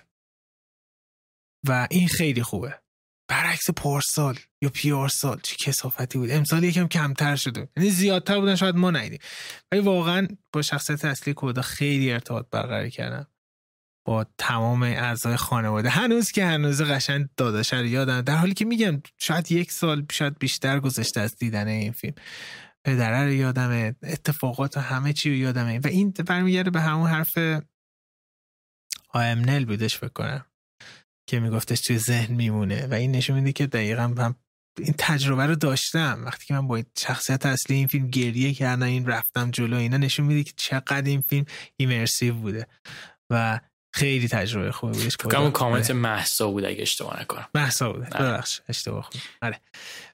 و 1.67 1.88
این 1.91 2.07
خیلی 2.07 2.43
خوبه. 2.43 2.81
برعکس 3.27 3.69
پارسال 3.69 4.39
یا 4.61 4.69
پیارسال 4.69 5.39
چه 5.43 5.55
کسافتی 5.55 6.17
بود. 6.17 6.31
امسال 6.31 6.63
یکم 6.63 6.88
کمتر 6.88 7.35
شده 7.35 7.69
یعنی 7.77 7.89
زیادتر 7.89 8.39
بودن 8.39 8.55
شاید 8.55 8.75
ما 8.75 8.91
ندیدیم. 8.91 9.19
ولی 9.71 9.81
واقعا 9.81 10.27
با 10.53 10.61
شخصیت 10.61 11.05
اصلی 11.05 11.33
کودا 11.33 11.61
خیلی 11.61 12.11
ارتباط 12.11 12.45
برقرار 12.51 12.89
کردم. 12.89 13.27
با 14.05 14.25
تمام 14.38 14.83
اعضای 14.83 15.35
خانواده. 15.35 15.89
هنوز 15.89 16.31
که 16.31 16.45
هنوز 16.45 16.81
قشنگ 16.81 17.27
داداش 17.38 17.73
رو 17.73 17.85
یادم. 17.85 18.21
در 18.21 18.35
حالی 18.35 18.53
که 18.53 18.65
میگم 18.65 19.01
شاید 19.17 19.51
یک 19.51 19.71
سال 19.71 20.05
شاید 20.11 20.39
بیشتر 20.39 20.79
گذشته 20.79 21.19
از 21.19 21.35
دیدن 21.35 21.67
این 21.67 21.91
فیلم. 21.91 22.15
پدره 22.86 23.24
رو 23.24 23.32
یادمه 23.32 23.95
اتفاقات 24.03 24.78
و 24.78 24.80
همه 24.80 25.14
چی 25.14 25.30
رو 25.30 25.36
یادمه. 25.36 25.80
و 25.80 25.88
این 25.88 26.12
برمیگرده 26.12 26.70
به 26.70 26.82
همون 26.82 27.10
حرف 27.10 27.38
آیمنل 29.10 29.66
بودش 29.66 29.98
فکر 29.98 30.10
کنم 30.14 30.45
که 31.30 31.40
میگفتش 31.40 31.82
توی 31.82 31.98
ذهن 31.98 32.36
میمونه. 32.36 32.88
و 32.88 32.94
این 32.94 33.12
نشون 33.12 33.36
میده 33.36 33.52
که 33.52 33.68
دقیقا 33.68 34.08
من 34.08 34.36
این 34.78 34.95
تجربه 34.98 35.45
رو 35.45 35.56
داشتم. 35.56 36.24
وقتی 36.26 36.45
که 36.45 36.53
من 36.53 36.68
با 36.68 36.84
شخصیت 36.98 37.45
اصلی 37.45 37.76
این 37.76 37.88
فیلم 37.88 38.08
گریه 38.08 38.53
کردم 38.53 38.86
این 38.86 39.08
رفتم 39.08 39.52
جلو 39.52 39.78
اینا 39.78 39.98
نشون 39.98 40.26
میده 40.26 40.44
که 40.44 40.53
چقدر 40.56 41.03
این 41.06 41.22
فیلم 41.22 41.45
ایمرسیو 41.78 42.36
بوده. 42.36 42.68
و 43.30 43.60
خیلی 43.94 44.28
تجربه 44.28 44.72
خوبی 44.72 44.98
بودش. 44.98 45.18
کامو 45.18 45.52
کامنت 45.52 45.91
محسا 45.91 46.52
بود 46.52 46.66
اگه 46.66 46.82
اشتباه 46.82 47.22
نکنم. 47.22 47.48
محسا 47.56 47.94
بوده. 47.94 48.06
آره. 48.06 48.26
ببخش 48.26 48.62
اشتباه 48.70 49.03
خوب. 49.03 49.22
آره. 49.41 49.60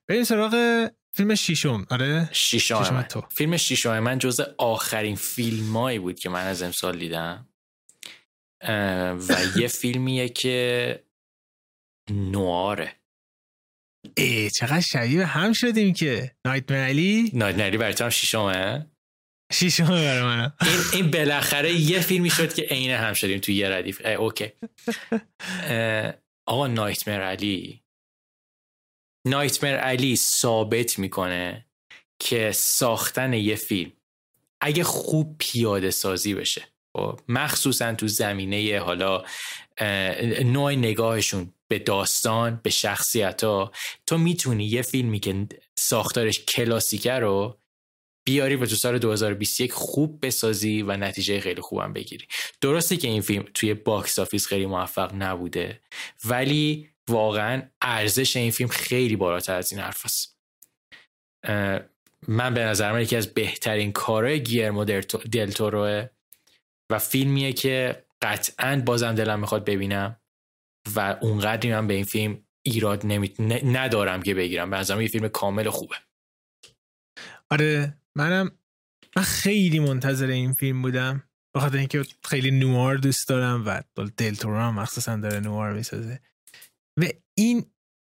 بریم 0.07 0.23
سراغ 0.23 0.87
فیلم 1.17 1.35
شیشم 1.35 1.85
آره؟ 1.89 2.29
شیشم, 2.31 2.83
شیشم 2.83 3.01
تو. 3.01 3.21
فیلم 3.21 3.57
شیشم 3.57 3.99
من 3.99 4.19
جز 4.19 4.39
آخرین 4.57 5.15
فیلمایی 5.15 5.99
بود 5.99 6.19
که 6.19 6.29
من 6.29 6.47
از 6.47 6.61
امسال 6.61 6.99
دیدم. 6.99 7.49
و 9.29 9.35
یه 9.57 9.67
فیلمیه 9.81 10.29
که 10.29 11.03
نواره. 12.11 12.95
ای 14.17 14.49
چقدر 14.49 14.79
شبیه 14.79 15.25
هم 15.25 15.53
شدیم 15.53 15.93
که. 15.93 16.35
نایت 16.45 16.71
علی؟ 16.71 17.31
نایت 17.33 17.59
علی 17.59 17.77
برای 17.77 17.93
تو 17.93 18.03
هم 18.03 18.09
شیشمه 18.09 18.91
شیشمه 19.53 19.87
برای 19.87 20.23
من 20.23 20.53
این, 20.61 20.79
این 20.93 21.11
بالاخره 21.11 21.73
یه 21.73 21.99
فیلمی 21.99 22.29
شد 22.29 22.53
که 22.53 22.61
عین 22.61 22.91
هم 22.91 23.13
شدیم 23.13 23.39
تو 23.39 23.51
یه 23.51 23.69
ردیف. 23.69 24.05
اوکی. 24.05 24.51
آقا 26.47 26.67
نایتمر 26.67 27.21
علی. 27.21 27.83
نایتمر 29.29 29.75
علی 29.75 30.15
ثابت 30.15 30.99
می‌کنه 30.99 31.65
که 32.19 32.51
ساختن 32.51 33.33
یه 33.33 33.55
فیلم 33.55 33.91
اگه 34.61 34.83
خوب 34.83 35.35
پیاده 35.39 35.91
سازی 35.91 36.33
بشه. 36.33 36.67
خب، 36.97 37.19
مخصوصا 37.27 37.93
تو 37.93 38.07
زمینه 38.07 38.79
حالا 38.79 39.23
نوع 40.43 40.71
نگاهشون 40.71 41.53
به 41.67 41.79
داستان 41.79 42.59
به 42.63 42.69
شخصیت 42.69 43.43
ها 43.43 43.71
تو 44.05 44.17
می‌تونی 44.17 44.65
یه 44.65 44.81
فیلمی 44.81 45.19
که 45.19 45.47
ساختارش 45.75 46.39
کلاسیکه 46.39 47.13
رو 47.13 47.57
بیاری 48.27 48.55
و 48.55 48.65
تو 48.65 48.75
سال 48.75 48.97
2021 48.97 49.73
خوب 49.73 50.25
بسازی 50.25 50.81
و 50.81 50.97
نتیجه 50.97 51.39
خیلی 51.39 51.61
خوبم 51.61 51.93
بگیری. 51.93 52.25
درسته 52.61 52.97
که 52.97 53.07
این 53.07 53.21
فیلم 53.21 53.45
توی 53.53 53.73
box 53.73 54.19
office 54.19 54.47
خیلی 54.47 54.65
موفق 54.65 55.13
نبوده 55.13 55.81
ولی 56.25 56.89
واقعا 57.09 57.69
ارزش 57.81 58.37
این 58.37 58.51
فیلم 58.51 58.69
خیلی 58.69 59.15
بالاتر 59.15 59.55
از 59.55 59.71
این 59.71 59.81
حرف 59.81 60.05
است 60.05 60.37
من 62.27 62.53
به 62.53 62.63
نظر 62.63 62.91
من 62.91 63.01
یکی 63.01 63.15
از 63.15 63.33
بهترین 63.33 63.91
کارهای 63.91 64.43
گیرمو 64.43 64.85
دل 65.31 65.48
توروئه 65.48 66.07
و 66.91 66.99
فیلمیه 66.99 67.53
که 67.53 68.05
قطعا 68.21 68.83
بازم 68.85 69.15
دلم 69.15 69.39
می‌خواد 69.39 69.65
ببینم 69.65 70.21
و 70.95 71.17
اونقدری 71.21 71.71
من 71.71 71.87
به 71.87 71.93
این 71.93 72.05
فیلم 72.05 72.43
ایراد 72.65 73.05
نمی... 73.05 73.33
ندارم 73.63 74.23
که 74.23 74.33
بگیرم. 74.33 74.69
به 74.69 74.77
نظرم 74.77 75.01
یه 75.01 75.07
فیلم 75.07 75.27
کامل 75.27 75.69
خوبه. 75.69 75.95
آره 77.51 77.97
منم 78.17 78.51
من 79.15 79.23
خیلی 79.23 79.79
منتظر 79.79 80.27
این 80.27 80.53
فیلم 80.53 80.81
بودم. 80.81 81.23
بخاطر 81.55 81.77
اینکه 81.77 82.03
خیلی 82.23 82.51
نوار 82.51 82.97
دوست 82.97 83.29
دارم 83.29 83.63
و 83.65 83.83
دلتورو 84.17 84.57
هم 84.57 84.75
مخصوصا 84.75 85.15
داره 85.15 85.39
نوار 85.39 85.73
می‌سازه. 85.73 86.19
و 86.97 87.05
این 87.37 87.65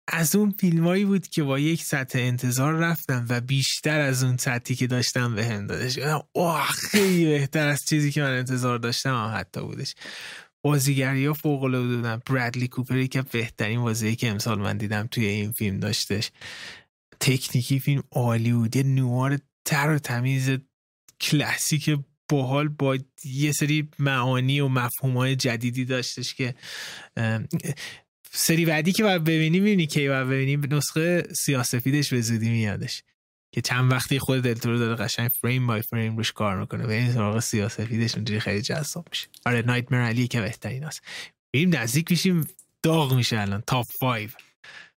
از 0.07 0.35
اون 0.35 0.51
فیلمایی 0.51 1.05
بود 1.05 1.27
که 1.27 1.43
با 1.43 1.59
یک 1.59 1.83
سطح 1.83 2.19
انتظار 2.19 2.73
رفتم 2.73 3.25
و 3.29 3.41
بیشتر 3.41 3.99
از 3.99 4.23
اون 4.23 4.37
سطحی 4.37 4.75
که 4.75 4.87
داشتم 4.87 5.35
به 5.35 5.45
هم 5.45 5.67
دادش 5.67 5.99
اوه 6.33 6.67
خیلی 6.67 7.25
بهتر 7.25 7.67
از 7.67 7.85
چیزی 7.85 8.11
که 8.11 8.21
من 8.21 8.37
انتظار 8.37 8.77
داشتم 8.77 9.15
هم 9.15 9.39
حتی 9.39 9.61
بودش. 9.61 9.95
بازیگری 10.65 11.25
ها 11.25 11.33
فوق 11.33 11.63
العاده 11.63 11.95
بودن. 11.95 12.21
برادلی 12.25 12.67
کوپری 12.67 13.07
که 13.07 13.21
بهترین 13.21 13.81
بازی 13.81 14.15
که 14.15 14.29
امسال 14.29 14.59
من 14.59 14.77
دیدم 14.77 15.07
توی 15.11 15.25
این 15.25 15.51
فیلم 15.51 15.79
داشتش. 15.79 16.31
تکنیکی 17.19 17.79
فیلم 17.79 18.03
عالی 18.11 18.53
بود. 18.53 18.75
یه 18.75 18.83
نوار 18.83 19.39
تر 19.65 19.89
و 19.95 19.99
تمیز 19.99 20.49
کلاسیک 21.21 21.97
باحال 22.29 22.67
با 22.67 22.97
یه 23.25 23.51
سری 23.51 23.89
معانی 23.99 24.59
و 24.59 24.67
مفهوم 24.67 25.17
های 25.17 25.35
جدیدی 25.35 25.85
داشتش 25.85 26.33
که 26.33 26.55
سری 28.35 28.65
بعدی 28.65 28.91
که 28.91 29.03
باید 29.03 29.23
ببینی 29.23 29.59
می‌بینی 29.59 29.87
که 29.87 30.09
باید 30.09 30.27
ببینی 30.27 30.55
نسخه 30.55 31.23
سیاسفیدش 31.35 32.13
به 32.13 32.21
زودی 32.21 32.49
میادش. 32.49 33.03
که 33.51 33.61
چند 33.61 33.91
وقتی 33.91 34.19
خود 34.19 34.43
دلتورو 34.43 34.79
داره 34.79 34.95
قشنگ 34.95 35.29
فریم 35.29 35.67
بای 35.67 35.81
فریم 35.81 36.17
روش 36.17 36.31
کار 36.31 36.59
می‌کنه. 36.59 36.85
و 36.85 36.89
این 36.89 37.13
سراغ 37.13 37.39
سیاسفیدش 37.39 38.15
اونجوری 38.15 38.39
خیلی 38.39 38.61
جذاب 38.61 39.07
میشه. 39.11 39.27
آره 39.45 39.61
نایت 39.61 39.93
علی 39.93 40.27
که 40.27 40.41
بهترین 40.41 40.83
هست 40.83 41.01
بریم 41.53 41.75
نزدیک 41.75 42.11
میشیم 42.11 42.47
داغ 42.83 43.13
میشه 43.13 43.39
الان. 43.39 43.61
تاپ 43.67 43.85
5 44.01 44.29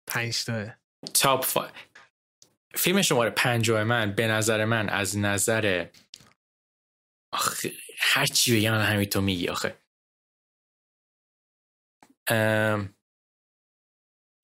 پنج 0.07 0.43
تا. 0.45 0.65
تاپ 1.14 1.53
5 1.53 1.72
فیلم 2.76 3.01
شماره 3.01 3.30
پنجاه 3.30 3.84
من 3.84 4.11
به 4.11 4.27
نظر 4.27 4.65
من 4.65 4.89
از 4.89 5.18
نظر 5.18 5.85
آخه 7.34 7.72
هر 7.99 8.26
چی 8.26 8.60
بگم 8.60 8.73
همین 8.73 9.05
تو 9.05 9.22
میگی 9.22 9.47
آخه. 9.47 9.77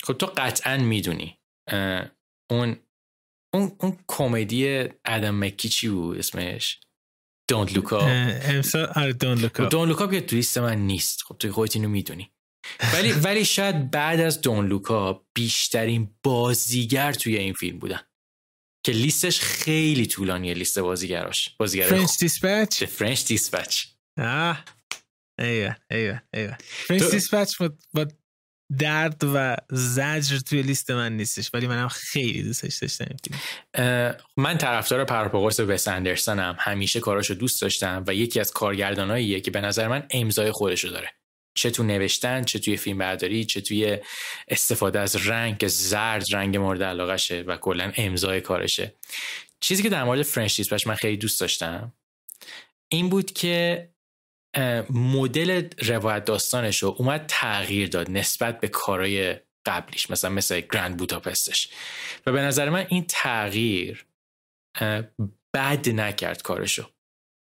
خب 0.10 0.18
تو 0.18 0.26
قطعا 0.26 0.78
می‌دونی. 0.78 1.40
اون 2.52 2.78
اون 3.54 3.76
اون 3.80 3.98
کمدی 4.08 4.90
ادم 5.06 5.36
مکی 5.36 5.70
چی 5.70 5.90
بود 5.90 6.18
اسمش؟ 6.18 6.80
Don't 7.50 7.74
Look 7.74 7.96
Up 7.96 8.08
امسال 8.08 8.86
آره 8.96 9.14
Don't 9.14 9.42
Look 9.42 9.66
Up 9.66 9.73
Don't 9.73 9.90
Look 9.90 10.02
Up 10.02 10.08
که 10.08 10.22
تو 10.22 10.34
لیست 10.34 10.58
من 10.58 10.78
نیست. 10.78 11.24
خب 11.24 11.38
تو 11.38 11.52
خودت 11.52 11.76
اینو 11.76 11.90
می‌دونی. 11.90 12.32
ولی 12.94 13.12
ولی 13.12 13.46
شاید 13.46 13.92
بعد 13.92 14.20
از 14.20 14.42
Don't 14.42 14.68
Look 14.68 15.06
Up 15.06 15.26
بیشترین 15.34 16.16
بازیگر 16.24 17.14
توی 17.14 17.38
این 17.38 17.54
فیلم 17.54 17.80
بودن. 17.80 18.02
که 18.86 18.92
لیستش 18.92 19.40
خیلی 19.40 20.06
طولانیه 20.06 20.54
لیست 20.54 20.80
بازیگراش. 20.80 21.56
بازیگر 21.60 21.88
French 21.88 22.18
Dispatch 22.20 22.84
French 22.84 23.26
Dispatch 23.26 23.86
آه 24.18 24.66
ایوه 25.40 25.76
ایوه 25.92 26.22
ایوه. 26.34 26.58
French 26.62 27.04
Dispatch 27.04 27.58
با 27.94 28.08
درد 28.78 29.24
و 29.34 29.56
زجر 29.70 30.38
توی 30.38 30.62
لیست 30.62 30.92
من 30.92 31.18
نیستش 31.18 31.50
ولی 31.54 31.68
منم 31.68 31.88
خیلی 31.88 32.44
دوستش 32.44 32.78
داشتم. 32.78 33.16
من 34.38 34.58
طرفدار 34.58 35.06
پروپاقرص 35.06 35.60
وس 35.60 35.88
اندرسونم 35.88 36.56
همیشه 36.60 37.00
کاراشو 37.00 37.34
دوست 37.34 37.62
داشتم 37.62 38.04
و 38.08 38.14
یکی 38.14 38.40
از 38.40 38.52
کارگرداناییه 38.52 39.40
که 39.40 39.52
به 39.52 39.62
نظر 39.62 39.88
من 39.88 40.04
امضای 40.10 40.52
خودشو 40.52 40.88
داره. 40.88 41.10
چه 41.54 41.72
تو 41.72 41.84
نوشتن 41.84 42.44
چه 42.44 42.60
توی 42.60 42.78
فیلم 42.78 42.98
برداری 42.98 43.46
چه 43.46 43.62
توی 43.62 43.98
استفاده 44.48 45.00
از 45.00 45.28
رنگ 45.28 45.68
زرد 45.68 46.26
رنگ 46.32 46.58
مورد 46.58 46.84
علاقشه 46.84 47.44
و 47.48 47.58
کلا 47.58 47.92
امضای 47.96 48.42
کارشه. 48.42 48.94
چیزی 49.60 49.84
که 49.84 49.90
در 49.90 50.04
مورد 50.04 50.22
French 50.22 50.58
Dispatch 50.58 50.88
من 50.88 50.96
خیلی 50.96 51.18
دوست 51.18 51.40
داشتم 51.40 51.94
این 52.88 53.10
بود 53.10 53.34
که 53.34 53.90
مدل 54.90 55.70
روایت 55.78 56.26
داستانش 56.26 56.84
رو 56.84 56.96
اومد 56.98 57.26
تغییر 57.28 57.90
داد 57.90 58.12
نسبت 58.12 58.60
به 58.60 58.68
کارهای 58.68 59.36
قبلیش 59.66 60.10
مثلا 60.10 60.30
مثل 60.30 60.62
گرند 60.62 60.98
بوداپستش. 60.98 61.70
و 62.26 62.32
به 62.32 62.42
نظر 62.42 62.70
من 62.70 62.86
این 62.90 63.06
تغییر 63.10 64.06
بد 65.54 65.90
نکرد 65.90 66.42
کارشو. 66.42 66.90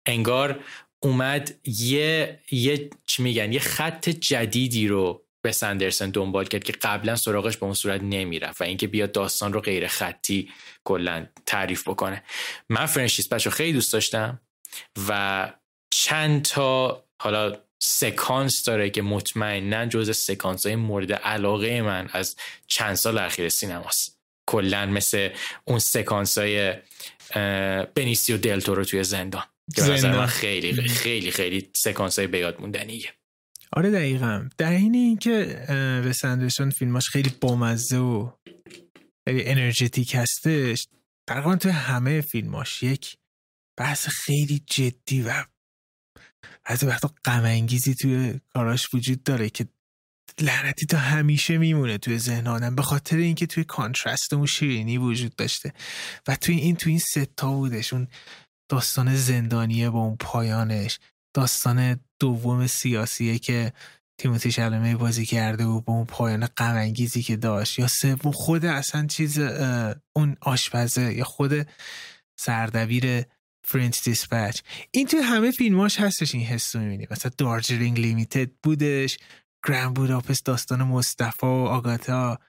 انگار 0.06 0.64
اومد 1.04 1.60
یه 1.66 2.40
یه 2.52 2.90
چی 3.06 3.24
میگن 3.24 3.54
یه 3.54 3.60
خط 3.60 4.10
جدیدی 4.10 4.88
رو 4.88 5.26
به 5.42 5.52
سندرسن 5.52 6.10
دنبال 6.10 6.46
کرد 6.46 6.64
که 6.64 6.74
قبلا 6.74 7.16
سراغش 7.16 7.58
به 7.58 7.64
اون 7.64 7.74
صورت 7.74 8.02
نمی‌رفت 8.04 8.62
و 8.62 8.64
اینکه 8.64 8.88
بیاد 8.88 9.12
داستان 9.12 9.54
رو 9.54 9.62
غیر 9.62 9.88
خطی 9.88 10.52
کلا 10.84 11.28
تعریف 11.46 11.88
بکنه. 11.88 12.24
من 12.70 12.86
French 12.86 13.06
Dispatch 13.06 13.34
رو 13.34 13.52
خیلی 13.52 13.74
دوست 13.74 13.94
داشتم 13.94 14.42
و 15.10 15.54
چند 15.98 16.42
تا 16.42 17.04
حالا 17.22 17.58
سکانس 17.80 18.64
داره 18.64 18.90
که 18.90 19.02
مطمئنا 19.02 19.86
جز 19.86 20.18
سکانس 20.18 20.66
های 20.66 20.76
مورد 20.76 21.14
علاقه 21.14 21.82
من 21.82 22.10
از 22.12 22.36
چند 22.68 22.96
سال 22.96 23.18
اخیر 23.18 23.50
سینماست. 23.50 24.20
کلا 24.50 24.86
مثل 24.86 25.30
اون 25.66 25.80
سکانس 25.80 26.38
های 26.38 26.74
بنیسیو 27.96 28.38
دل 28.38 28.76
تورو 28.76 28.84
توی 28.84 29.04
زندان. 29.04 29.44
که 29.76 29.82
من 29.82 30.26
خیلی 30.26 30.82
خیلی 30.82 31.32
خیلی 31.32 31.70
سکانس 31.76 32.20
های 32.20 32.28
به 32.28 32.45
یاد 32.45 32.62
موندنیه. 32.62 33.14
آره 33.74 33.92
دقیقا. 33.92 34.50
در 34.58 34.72
این 34.72 34.96
اینکه 34.96 35.66
وس 36.06 36.26
اندرسون 36.26 36.70
فیلماش 36.70 37.10
خیلی 37.10 37.32
بامزه 37.42 37.98
و 37.98 38.32
خیلی 39.28 39.44
انرژتیک 39.46 40.16
هستش 40.16 40.88
تقریبا 41.30 41.56
توی 41.56 41.72
همه 41.72 42.22
فیلماش 42.22 42.84
یک 42.84 43.18
بحث 43.80 44.08
خیلی 44.08 44.64
جدی 44.68 45.22
و 45.22 45.46
بعضی 46.66 46.86
وقتا 46.86 47.12
غم 47.26 47.66
توی 48.00 48.40
کاراش 48.54 48.94
وجود 48.94 49.24
داره 49.24 49.50
که 49.50 49.66
لعنتی 50.40 50.86
تا 50.86 50.98
همیشه 50.98 51.58
میمونه 51.58 51.98
توی 51.98 52.20
ذهن 52.20 52.76
به 52.76 52.82
خاطر 52.82 53.18
اینکه 53.18 53.46
توی 53.46 53.64
کانترست 53.64 54.34
اون 54.34 54.46
شیرینی 54.46 54.98
وجود 54.98 55.36
داشته 55.36 55.74
و 56.28 56.36
توی 56.36 56.56
این 56.56 56.76
توی 56.76 56.92
این 56.92 57.00
ستا 57.00 57.52
بودش. 57.52 57.94
اون 57.94 58.08
داستان 58.70 59.16
زندانیه 59.16 59.90
با 59.90 60.00
اون 60.00 60.16
پایانش 60.20 61.00
داستان 61.34 62.00
دوم 62.20 62.68
سیاسیه 62.68 63.40
که 63.40 63.74
تیموتی 64.18 64.52
شلمه 64.52 64.96
بازی 64.96 65.26
کرده 65.26 65.66
و 65.66 65.82
با 65.82 65.94
اون 65.94 66.06
پایان 66.06 66.46
غم 66.46 66.94
که 66.94 67.36
داشت. 67.36 67.80
یا 67.80 67.88
سوم 67.88 68.32
خود 68.32 68.66
اصلا 68.66 69.08
چیز 69.08 69.40
اون 70.16 70.38
آشپزه 70.42 71.14
یا 71.14 71.24
خود 71.24 71.68
سردبیر 72.40 73.24
فرنچ 73.68 74.04
دیسپچ 74.04 74.62
این 74.92 75.08
توی 75.08 75.20
همه 75.20 75.52
فیلماش 75.52 76.00
هستش 76.00 76.36
این 76.36 76.44
حس 76.44 76.76
رو 76.76 76.82
می‌بینی. 76.82 77.08
مثلا 77.12 77.32
دارجرینگ 77.38 78.00
لیمیتد 78.00 78.50
بودش 78.64 79.18
گرند 79.68 79.94
بوداپست 79.94 80.46
داستان 80.46 80.84
مصطفی 80.84 81.46
و 81.46 81.50
آگاتا. 81.50 82.40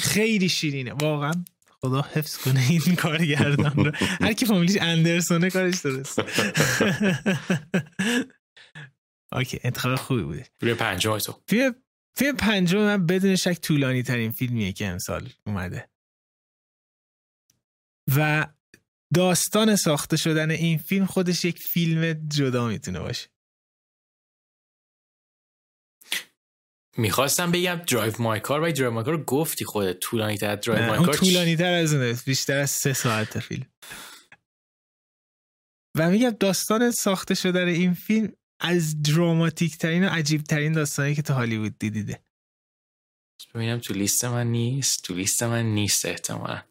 خیلی 0.00 0.48
شیرینه. 0.48 0.92
واقعا 0.92 1.32
خدا 1.68 2.02
حفظ 2.02 2.36
کنه 2.36 2.66
این 2.70 2.96
کارگردان 2.96 3.84
رو. 3.84 3.92
هر 4.20 4.32
کی 4.32 4.46
فامیلیش 4.46 4.76
اندرسونه 4.80 5.50
کارش 5.50 5.80
درست. 5.80 6.18
okay 9.32 9.60
انتخاب 9.64 9.96
خوبی 9.96 10.22
بوده. 10.22 10.46
فیلم 10.60 10.74
پنجم 10.74 11.18
تو 11.18 11.40
فیلم 11.46 11.74
فیلم 12.14 12.36
پنجم 12.36 12.78
من 12.78 13.06
بدون 13.06 13.36
شک 13.36 13.60
طولانی 13.60 14.02
ترین 14.02 14.32
فیلمیه 14.32 14.72
که 14.72 14.86
امسال 14.86 15.28
اومده. 15.46 15.88
و 18.16 18.46
داستان 19.14 19.76
ساخته 19.76 20.16
شدن 20.16 20.50
این 20.50 20.78
فیلم 20.78 21.06
خودش 21.06 21.44
یک 21.44 21.58
فیلم 21.58 22.28
جدا 22.28 22.68
می‌تونه 22.68 23.00
باشه. 23.00 23.28
می‌خواستم 26.96 27.52
بگم 27.52 27.74
Drive 27.74 28.12
My 28.18 28.40
Car 28.40 28.60
و 28.60 28.72
Drive 28.72 28.90
My 28.90 29.04
Car 29.04 29.24
گفتی 29.24 29.64
خودت 29.64 29.98
طولانی 29.98 30.38
تر. 30.38 30.56
Drive 30.56 30.86
My 30.86 31.06
Car 31.06 31.16
طولانی 31.16 31.56
تر 31.56 31.72
از 31.72 31.94
اونه 31.94 32.12
بیشتر 32.26 32.56
از 32.56 32.70
سه 32.70 32.92
ساعت 32.92 33.40
فیلم. 33.40 33.66
و 35.96 36.10
میگم 36.10 36.30
داستان 36.30 36.90
ساخته 36.90 37.34
شدن 37.34 37.68
این 37.68 37.94
فیلم 37.94 38.32
از 38.60 39.02
دراماتیک 39.02 39.78
ترین 39.78 40.04
و 40.04 40.08
عجیب 40.08 40.42
ترین 40.42 40.72
داستانی 40.72 41.14
که 41.14 41.22
تا 41.22 41.34
هالیوود 41.34 41.78
دیدیده. 41.78 42.24
ببینم 43.54 43.78
تو 43.78 43.94
لیست 43.94 44.24
من 44.24 44.46
نیست. 44.46 45.04
تو 45.04 45.14
لیست 45.14 45.42
من 45.42 45.64
نیست 45.64 46.06
احتمالا. 46.06 46.69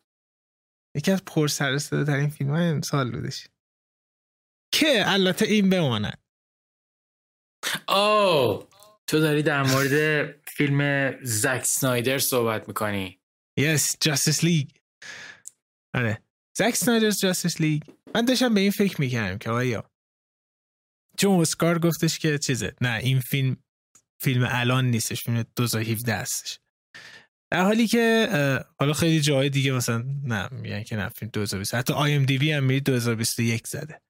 یکی 0.96 1.12
از 1.12 1.26
پر 1.26 1.48
سر 1.48 1.78
ترین 1.80 2.30
فیلم 2.30 2.50
های 2.50 2.68
امسال 2.68 3.12
بودش. 3.12 3.48
که 4.74 5.04
البته 5.06 5.46
این 5.46 5.70
بماند. 5.70 6.24
آه 7.88 8.70
تو 9.08 9.20
داری 9.20 9.44
در 9.44 9.64
مورد 9.64 10.26
فیلم 10.48 11.12
زک 11.24 11.64
سنایدر 11.64 12.18
صحبت 12.18 12.68
می‌کنی. 12.68 13.20
Yes 13.58 13.98
Justice 14.02 14.44
League 14.44 14.70
آره. 15.96 16.24
زک 16.58 16.76
سنایدر 16.76 17.12
Justice 17.12 17.62
League 17.62 17.84
من 18.16 18.26
داشتم 18.26 18.54
به 18.54 18.62
این 18.62 18.72
فکر 18.72 19.02
می‌کردم 19.02 19.38
که 19.38 19.50
آیا 19.50 19.92
چون 21.18 21.40
اسکار 21.40 21.80
گفتش 21.80 22.20
که 22.20 22.38
چیزه 22.38 22.76
نه 22.82 23.00
این 23.04 23.20
فیلم 23.20 23.58
فیلم 24.22 24.48
الان 24.50 24.86
نیستش 24.86 25.24
فیلم 25.24 25.44
2017 25.56 26.16
هستش. 26.16 26.60
در 27.52 27.62
حالی 27.62 27.88
که 27.88 28.30
حالا 28.80 28.94
خیلی 28.94 29.22
جای 29.22 29.50
دیگه 29.50 29.72
مثلا 29.72 30.04
نه 30.24 30.50
میگن 30.52 30.84
که 30.84 30.96
نه 30.96 31.10
فیلم 31.10 31.32
2020 31.34 31.76
حتی 31.76 31.94
IMDb 31.94 32.52
هم 32.52 32.64
میری 32.64 32.80
2021 32.80 33.68
زده. 33.68 34.02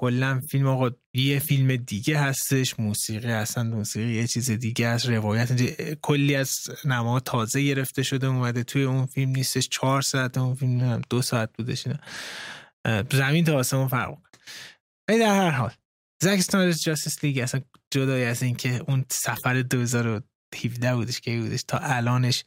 کلا 0.00 0.40
فیلم 0.48 0.66
آقا 0.66 0.90
یه 1.14 1.38
فیلم 1.38 1.76
دیگه 1.76 2.18
هستش 2.18 2.80
موسیقی 2.80 3.32
اصلا 3.32 3.64
موسیقی 3.64 4.14
یه 4.14 4.26
چیز 4.26 4.50
دیگه 4.50 4.86
از 4.86 5.06
روایت 5.06 5.62
کلی 5.94 6.34
از 6.34 6.58
نما 6.84 7.20
تازه 7.20 7.62
گرفته 7.62 8.02
شده 8.02 8.26
اومده 8.26 8.64
توی 8.64 8.82
اون 8.82 9.06
فیلم 9.06 9.30
نیستش 9.30 9.68
چهار 9.68 10.02
ساعت 10.02 10.38
اون 10.38 10.54
فیلم 10.54 10.80
هم 10.80 11.02
دو 11.10 11.22
ساعت 11.22 11.50
بودش 11.56 11.86
نه 11.86 11.98
زمین 13.12 13.44
تا 13.44 13.56
آسمون 13.56 13.88
فرق 13.88 14.18
ولی 15.08 15.18
در 15.18 15.34
هر 15.34 15.50
حال 15.50 15.72
زک 16.22 16.40
سنایدرز 16.40 16.82
جاستس 16.82 17.24
لیگ 17.24 17.38
اصلا 17.38 17.60
جدای 17.90 18.24
از 18.24 18.42
اینکه 18.42 18.84
اون 18.88 19.04
سفر 19.10 19.62
2017 19.62 20.94
بودش 20.94 21.20
که 21.20 21.40
بودش 21.40 21.62
تا 21.62 21.78
الانش 21.78 22.44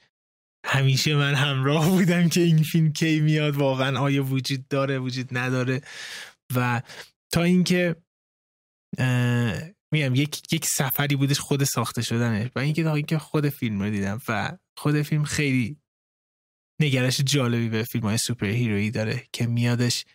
همیشه 0.65 1.15
من 1.15 1.35
همراه 1.35 1.89
بودم 1.89 2.29
که 2.29 2.41
این 2.41 2.63
فیلم 2.63 2.93
کی 2.93 3.19
میاد. 3.19 3.55
واقعا 3.55 3.99
آیا 3.99 4.23
وجود 4.23 4.67
داره 4.67 4.99
وجود 4.99 5.37
نداره. 5.37 5.81
و 6.55 6.81
تا 7.31 7.43
اینکه 7.43 7.95
میگم 9.91 10.15
یک 10.15 10.53
یک 10.53 10.65
سفری 10.65 11.15
بودش 11.15 11.39
خود 11.39 11.63
ساخته 11.63 12.01
شدنش. 12.01 12.49
و 12.55 12.59
اینکه 12.59 12.83
تا 12.83 12.95
اینکه 12.95 13.17
خود 13.17 13.49
فیلم 13.49 13.81
رو 13.81 13.89
دیدم 13.89 14.21
و 14.27 14.57
خود 14.77 15.01
فیلم 15.01 15.23
خیلی 15.23 15.77
نگرش 16.81 17.21
جالبی 17.21 17.69
به 17.69 17.83
فیلم 17.83 18.03
های 18.03 18.17
superhero 18.17 18.45
یی 18.45 18.91
داره 18.91 19.23
که 19.33 19.47
میادش 19.47 20.05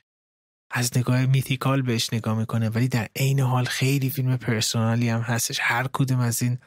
از 0.70 0.97
نگاه 0.97 1.27
mythical 1.26 1.82
بهش 1.82 2.12
نگاه 2.12 2.39
می‌کنه. 2.39 2.68
ولی 2.68 2.89
در 2.89 3.09
عین 3.16 3.40
حال 3.40 3.64
خیلی 3.64 4.10
فیلم 4.10 4.36
personal 4.36 5.00
ی 5.00 5.08
هم 5.09 5.20
هستش. 5.20 5.59
هر 5.62 5.89
کدوم 5.93 6.18
از 6.18 6.43
این 6.43 6.59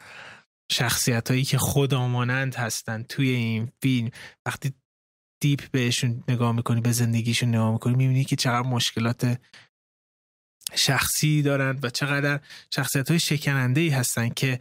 شخصیت 0.70 1.30
هایی 1.30 1.44
که 1.44 1.58
خدامانند 1.58 2.54
هستن 2.54 3.02
توی 3.02 3.28
این 3.28 3.72
فیلم. 3.82 4.10
وقتی 4.46 4.74
deep 5.42 5.70
بهشون 5.70 6.24
نگاه 6.28 6.52
می‌کنی 6.52 6.80
به 6.80 6.92
زندگیشون 6.92 7.48
نگاه 7.48 7.72
می‌کنی 7.72 7.94
می‌بینی 7.94 8.24
که 8.24 8.36
چقدر 8.36 8.68
مشکلات 8.68 9.40
شخصی 10.74 11.42
دارند 11.42 11.84
و 11.84 11.90
چقدر 11.90 12.40
شخصیت 12.74 13.08
های 13.10 13.20
شکننده 13.20 13.80
ای 13.80 13.88
هستن 13.88 14.28
که 14.28 14.60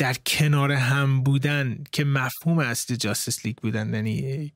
در 0.00 0.14
کنار 0.14 0.72
هم 0.72 1.22
بودن 1.22 1.84
که 1.92 2.04
مفهوم 2.04 2.58
اصلی 2.58 2.96
جاستس 2.96 3.46
لیگ 3.46 3.56
بودن. 3.56 3.94
یعنی 3.94 4.52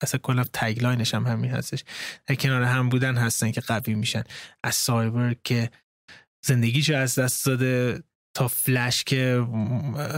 اصلا 0.00 0.20
کلا 0.22 0.44
تگلاینش 0.52 1.14
هم 1.14 1.26
همین 1.26 1.50
هستش. 1.50 1.84
در 2.26 2.34
کنار 2.34 2.62
هم 2.62 2.88
بودن 2.88 3.16
هستن 3.16 3.50
که 3.50 3.60
قوی 3.60 3.94
میشن. 3.94 4.22
از 4.64 4.74
سایبر 4.74 5.34
که 5.44 5.70
زندگیشو 6.46 6.94
از 6.94 7.18
دست 7.18 7.46
داده 7.46 8.02
تا 8.34 8.48
فلش 8.48 9.04
که 9.04 9.46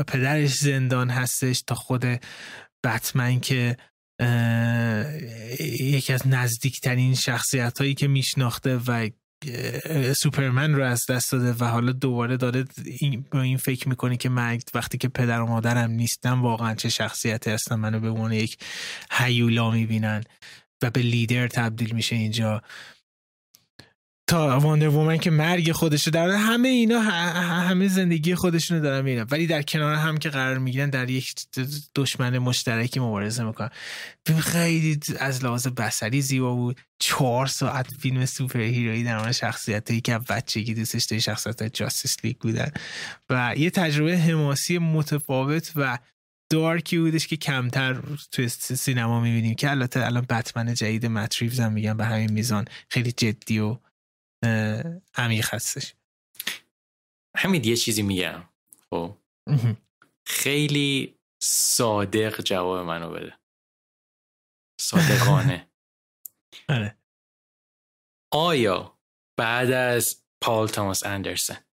پدرش 0.07 0.55
زندان 0.55 1.11
هستش 1.11 1.63
تا 1.63 1.75
خود 1.75 2.05
بتمن 2.85 3.41
که 3.41 3.77
یکی 5.81 6.13
از 6.13 6.27
نزدیکترین 6.27 7.15
شخصیت 7.15 7.79
هایی 7.79 7.95
که 7.95 8.09
میشناخته 8.09 8.77
و 8.87 9.11
سوپرمن 10.17 10.75
رو 10.75 10.85
از 10.85 11.07
دست 11.09 11.33
داده 11.33 11.53
و 11.53 11.65
حالا 11.65 11.93
دوباره 11.93 12.37
داره 12.37 12.65
با 13.31 13.41
این 13.41 13.57
فکر 13.57 13.89
می‌کنه 13.89 14.17
که 14.17 14.29
مرگ 14.29 14.63
وقتی 14.75 14.99
که 14.99 15.09
پدر 15.09 15.41
و 15.41 15.47
مادرم 15.47 15.91
نیستم 15.91 16.43
واقعا 16.43 16.75
چه 16.75 16.89
شخصیتی 16.89 17.51
هستم 17.51 17.75
منو 17.81 18.01
به 18.01 18.09
عنوان 18.09 18.33
یک 18.33 18.59
هیولا 19.13 19.71
می‌بینن 19.71 20.25
و 20.83 20.91
به 20.91 21.01
لیدر 21.01 21.49
تبدیل 21.49 21.95
میشه 21.95 22.17
اینجا. 22.17 22.63
تا 24.29 24.59
واندر 24.59 24.89
وومن 24.89 25.19
که 25.19 25.31
مرگ 25.31 25.73
خودشو 25.73 26.11
در 26.11 26.29
همه 26.29 26.69
اینا 26.69 27.01
همه 27.01 27.89
زندگی 27.89 28.35
خودشونو 28.35 28.81
دارن 28.81 29.05
میرن 29.05 29.27
ولی 29.31 29.47
در 29.47 29.63
کنار 29.63 29.95
هم 29.95 30.17
که 30.17 30.29
قرار 30.29 30.59
می‌گیرن 30.59 30.91
در 30.91 31.11
یک 31.11 31.35
دشمن 31.95 32.39
مشترکی 32.39 33.01
مبارزه 33.01 33.45
می‌کنن. 33.45 33.71
خیلی 34.41 35.01
از 35.19 35.45
لحاظ 35.45 35.67
بسری 35.67 36.23
زیبا 36.23 36.55
بود. 36.55 36.81
چهار 36.99 37.47
ساعت 37.47 37.87
فیلم 38.01 38.27
سوپر 38.27 38.61
هیرویی 38.61 39.05
در 39.05 39.19
مورد 39.19 39.33
شخصیت 39.33 39.91
هایی 39.91 40.01
که 40.01 40.19
بچگی 40.19 40.75
دوستش 40.75 41.05
داری 41.05 41.21
شخصیت 41.21 41.63
جاستیس 41.63 42.17
لیگ 42.25 42.37
بودن. 42.37 42.71
و 43.31 43.55
یه 43.57 43.71
تجربه 43.71 44.19
حماسی 44.19 44.79
متفاوت 44.79 45.73
و 45.77 45.99
دارکی 46.51 46.99
بودش 46.99 47.27
که 47.27 47.37
کمتر 47.37 47.97
توی 48.33 48.49
سینما 48.49 49.21
می‌بینیم. 49.21 49.55
که 49.55 49.71
البته 49.71 50.07
الان 50.07 50.27
بتمن 50.31 50.75
جدید 50.75 51.07
متریوز 51.07 51.61
هم 51.61 51.73
میگن 51.73 51.97
به 51.97 52.05
همین 52.05 52.33
میزان 52.33 52.65
خیلی 52.89 53.13
جدی 53.13 53.59
و 53.59 53.79
عمیق 55.15 55.55
هستش. 55.55 55.95
همین 57.37 57.65
یه 57.65 57.77
چیزی 57.77 58.03
میگم. 58.03 58.49
خب. 58.91 59.17
خیلی 60.27 61.19
صادق 61.43 62.41
جواب 62.41 62.87
منو 62.87 63.11
بده. 63.11 63.39
صادقانه. 64.81 65.69
آره. 66.69 66.99
آیا 68.33 68.99
بعد 69.39 69.71
از 69.71 70.23
پال 70.43 70.69
تاماس 70.69 71.07
اندرسن 71.07 71.67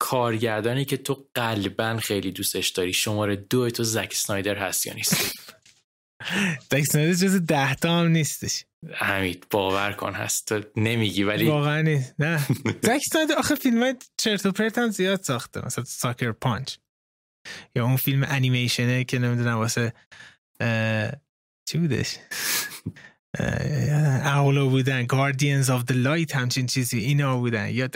کارگردانی 0.00 0.84
که 0.84 0.96
تو 0.96 1.30
قلبا 1.34 1.96
خیلی 1.96 2.32
دوستش 2.32 2.68
داری 2.68 2.92
شماره 2.92 3.36
دو 3.36 3.70
تو 3.70 3.84
زک 3.84 4.14
سنایدر 4.14 4.58
هست 4.58 4.86
یا 4.86 4.94
نیست؟ 4.94 5.14
زک 6.70 6.84
سنایدر 6.84 7.14
جز 7.14 7.46
ده 7.46 7.74
تا 7.74 7.98
هم 7.98 8.06
نیستش. 8.06 8.64
همین 8.94 9.36
باور 9.50 9.92
کن 9.92 10.12
هست. 10.12 10.48
تو 10.48 10.80
نمیگی 10.80 11.22
ولی 11.22 11.46
واقعا 11.46 12.00
نه. 12.18 12.46
زک 12.82 13.00
سنایدر 13.12 13.34
آخه 13.34 13.54
فیلم 13.54 13.82
های 13.82 13.94
چرت 14.16 14.46
و 14.46 14.52
پرت 14.52 14.78
هم 14.78 14.90
زیاد 14.90 15.22
ساخته. 15.22 15.66
مثلا 15.66 15.84
ساکر 15.84 16.32
پانچ. 16.32 16.76
یا 17.76 17.84
اون 17.84 17.96
فیلم 17.96 18.24
انیمیشنه 18.28 19.04
که 19.04 19.18
نمی‌دونم 19.18 19.56
واسه 19.56 19.92
چی 21.68 21.78
بودش؟ 21.78 22.16
اولا 24.24 24.66
بودن 24.66 25.06
Guardians 25.06 25.66
of 25.66 25.84
the 25.90 25.94
Light 25.94 26.34
همچین 26.34 26.66
چیزی. 26.66 26.98
اینا 26.98 27.38
بودن. 27.38 27.70
یا 27.70 27.88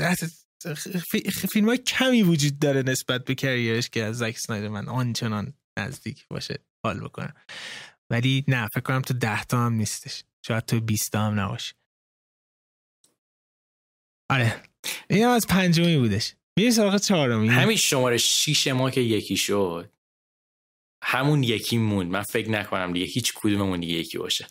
فیلم 1.52 1.68
های 1.68 1.78
کمی 1.78 2.22
وجود 2.22 2.58
داره 2.58 2.82
نسبت 2.82 3.24
به 3.24 3.34
کریرش 3.34 3.90
که 3.90 4.02
از 4.02 4.18
زک 4.18 4.38
سنایدر 4.38 4.68
من 4.68 4.88
آنچنان 4.88 5.54
نزدیک 5.78 6.26
باشه 6.30 6.58
حال 6.84 7.00
بکنم. 7.00 7.34
ولی 8.10 8.44
نه 8.48 8.68
فکر 8.68 8.80
کنم 8.80 9.02
تو 9.02 9.14
ده 9.14 9.44
تا 9.44 9.66
هم 9.66 9.72
نیستش. 9.72 10.24
شاید 10.42 10.66
تو 10.66 10.80
20 10.80 11.14
هم 11.14 11.40
نباشه 11.40 11.74
آره. 14.30 14.62
این 15.10 15.24
هم 15.24 15.30
از 15.30 15.46
پنجمی 15.46 15.96
بودش. 15.96 16.34
میری 16.56 16.70
سراغ 16.70 16.96
چهارمی. 16.96 17.48
همین 17.48 17.76
شماره 17.76 18.18
شیش 18.18 18.66
ما 18.66 18.90
که 18.90 19.00
یکی 19.00 19.36
شد. 19.36 19.92
همون 21.02 21.42
یکی 21.42 21.78
موند. 21.78 22.10
من 22.10 22.22
فکر 22.22 22.50
نکنم 22.50 22.92
دیگه 22.92 23.06
هیچ 23.06 23.32
کدوممون 23.34 23.80
دیگه 23.80 23.94
یکی 23.94 24.18
باشه. 24.18 24.46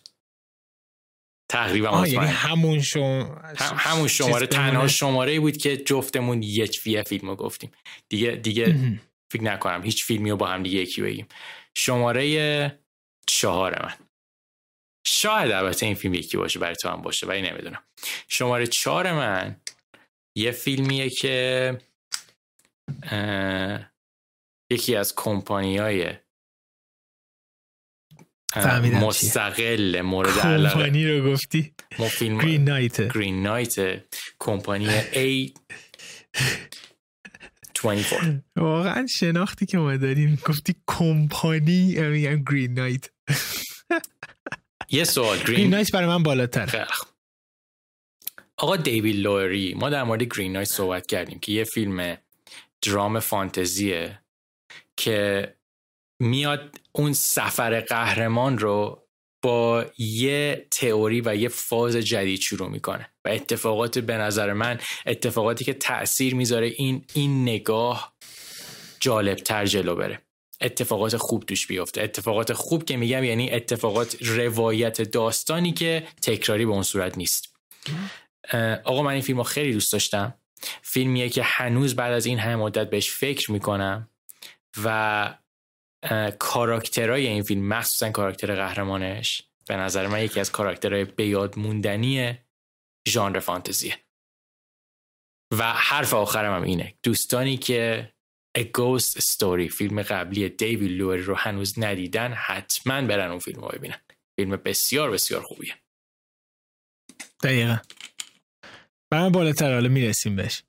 تقریبا 1.50 2.08
یعنی 2.08 2.26
همون 2.26 2.82
شم... 2.82 3.42
همون 3.58 4.08
شماره 4.08 4.48
تنها 4.48 4.88
شماره 4.88 5.40
بود 5.40 5.58
که 5.58 5.78
جفتمون 5.78 6.44
یک 6.44 6.80
فیه 6.80 7.04
فیلم 7.04 7.30
رو 7.30 7.36
گفتیم. 7.36 7.72
دیگه 8.10 8.32
دیگه 8.32 9.00
فکر 9.32 9.44
نکنم 9.44 9.84
هیچ 9.84 10.04
فیلمی 10.04 10.32
رو 10.32 10.38
با 10.38 10.48
هم 10.48 10.64
دیگه 10.64 10.80
یکی 10.80 11.02
بگیم. 11.02 11.28
شماره 11.76 12.80
چهار 13.28 13.86
من. 13.86 14.11
شاید 15.04 15.52
البته 15.52 15.86
این 15.86 15.96
فیلم 15.96 16.14
یکی 16.14 16.38
باشه 16.38 16.60
برای 16.60 16.76
تو 16.76 16.90
هم 16.90 17.02
باشه 17.02 17.28
ولی 17.28 17.42
نمی‌دونم. 17.42 17.84
شماره 18.28 18.68
چهار 18.68 19.12
من 19.12 19.56
یه 20.38 20.52
فیلمیه 20.52 21.10
که 21.10 21.78
یکی 24.72 24.96
از 24.96 25.16
کمپانی 25.16 25.78
های 25.78 26.14
مستقل 29.02 30.02
مورد 30.02 30.40
علاقه. 30.40 30.74
کمپانی 30.74 31.08
رو 31.08 31.32
گفتی؟ 31.32 31.74
فیلم 32.10 32.38
گرین 32.38 32.64
نایت 32.64 33.14
گرین 33.14 33.44
نایت 33.44 34.04
کمپانی 34.40 34.88
A 35.02 35.52
24 37.84 38.42
واقعا 38.56 39.08
شناختی 39.08 39.66
که 39.66 39.78
ما 39.78 39.98
داریم. 39.98 40.40
گفتی 40.46 40.76
کمپانی 40.88 42.10
میگن 42.10 42.44
گرین 42.52 42.74
نایت 42.74 43.10
یه 44.92 45.04
سوال 45.04 45.38
گرین 45.38 45.70
نایت 45.70 45.92
برای 45.92 46.08
من 46.08 46.24
بالاتر. 46.24 46.88
آقا 48.58 48.76
دیوید 48.76 49.16
لوری 49.16 49.74
ما 49.74 49.90
در 49.90 50.04
مورد 50.04 50.24
گرین 50.24 50.52
نایت 50.52 50.68
صحبت 50.68 51.08
کردیم 51.08 51.40
که 51.40 51.52
یه 51.52 51.64
فیلم 51.64 52.18
درام 52.82 53.20
فانتزیه 53.20 54.22
که 54.98 55.48
میاد 56.20 56.76
اون 56.92 57.14
سفر 57.14 57.80
قهرمان 57.80 58.58
رو 58.58 59.08
با 59.44 59.86
یه 59.98 60.68
تئوری 60.72 61.22
و 61.22 61.36
یه 61.36 61.50
فاز 61.50 61.96
جدید 61.96 62.40
شروع 62.40 62.70
می‌کنه 62.70 63.10
و 63.26 63.30
اتفاقات 63.30 64.00
به 64.00 64.18
نظر 64.18 64.54
من 64.54 64.80
اتفاقاتی 65.06 65.66
که 65.66 65.74
تاثیر 65.74 66.36
می‌ذاره 66.36 66.68
این 66.68 67.06
این 67.14 67.42
نگاه 67.42 68.16
جالب 69.00 69.38
تر 69.38 69.66
جلو 69.66 69.96
بره. 69.96 70.22
اتفاقات 70.62 71.18
خوب 71.18 71.44
توش 71.44 71.68
بیفته. 71.68 72.02
اتفاقات 72.02 72.54
خوب 72.54 72.86
که 72.86 72.98
میگم 72.98 73.24
یعنی 73.24 73.52
اتفاقات 73.52 74.18
روایت 74.22 75.02
داستانی 75.02 75.74
که 75.74 76.08
تکراری 76.22 76.66
به 76.66 76.72
اون 76.72 76.84
صورت 76.84 77.18
نیست. 77.18 77.56
آقا 78.84 79.04
من 79.04 79.12
این 79.12 79.22
فیلم 79.22 79.38
رو 79.38 79.44
خیلی 79.44 79.74
دوست 79.74 79.92
داشتم. 79.92 80.34
فیلمیه 80.82 81.30
که 81.30 81.44
هنوز 81.44 81.96
بعد 81.96 82.14
از 82.14 82.26
این 82.26 82.40
همه 82.40 82.56
مدت 82.56 82.90
بهش 82.90 83.12
فکر 83.12 83.52
می‌کنم 83.52 84.10
و 84.84 85.38
کاراکترهای 86.40 87.28
این 87.28 87.44
فیلم 87.44 87.68
مخصوصا 87.68 88.12
کاراکتر 88.12 88.56
قهرمانش 88.56 89.44
به 89.68 89.76
نظر 89.76 90.08
من 90.08 90.24
یکی 90.24 90.40
از 90.40 90.52
کاراکترهای 90.52 91.06
بیاد 91.06 91.60
موندنی 91.60 92.38
ژانر 93.08 93.40
فانتزیه. 93.40 93.98
و 95.58 95.74
حرف 95.74 96.14
آخرم 96.14 96.56
هم 96.56 96.64
اینه. 96.64 96.94
دوستانی 97.04 97.58
که 97.58 98.11
A 98.58 98.62
Ghost 98.62 99.20
Story 99.20 99.68
فیلم 99.72 100.02
قبلی 100.02 100.50
دیوید 100.50 100.92
لوری 100.92 101.22
رو 101.22 101.36
هنوز 101.36 101.80
ندیدن 101.80 102.34
حتما 102.34 103.02
برن 103.02 103.30
اون 103.30 103.40
فیلم 103.40 103.62
رو 103.62 103.68
ببینن. 103.68 104.02
فیلم 104.40 104.56
بسیار 104.56 105.12
بسیار 105.12 105.42
خوبیه. 105.44 105.76
دقیقا. 107.44 107.78
برم 109.12 109.32
بالاتر 109.32 109.74
حالا 109.74 109.90
می‌رسیم 109.90 110.36
بهش. 110.36 110.64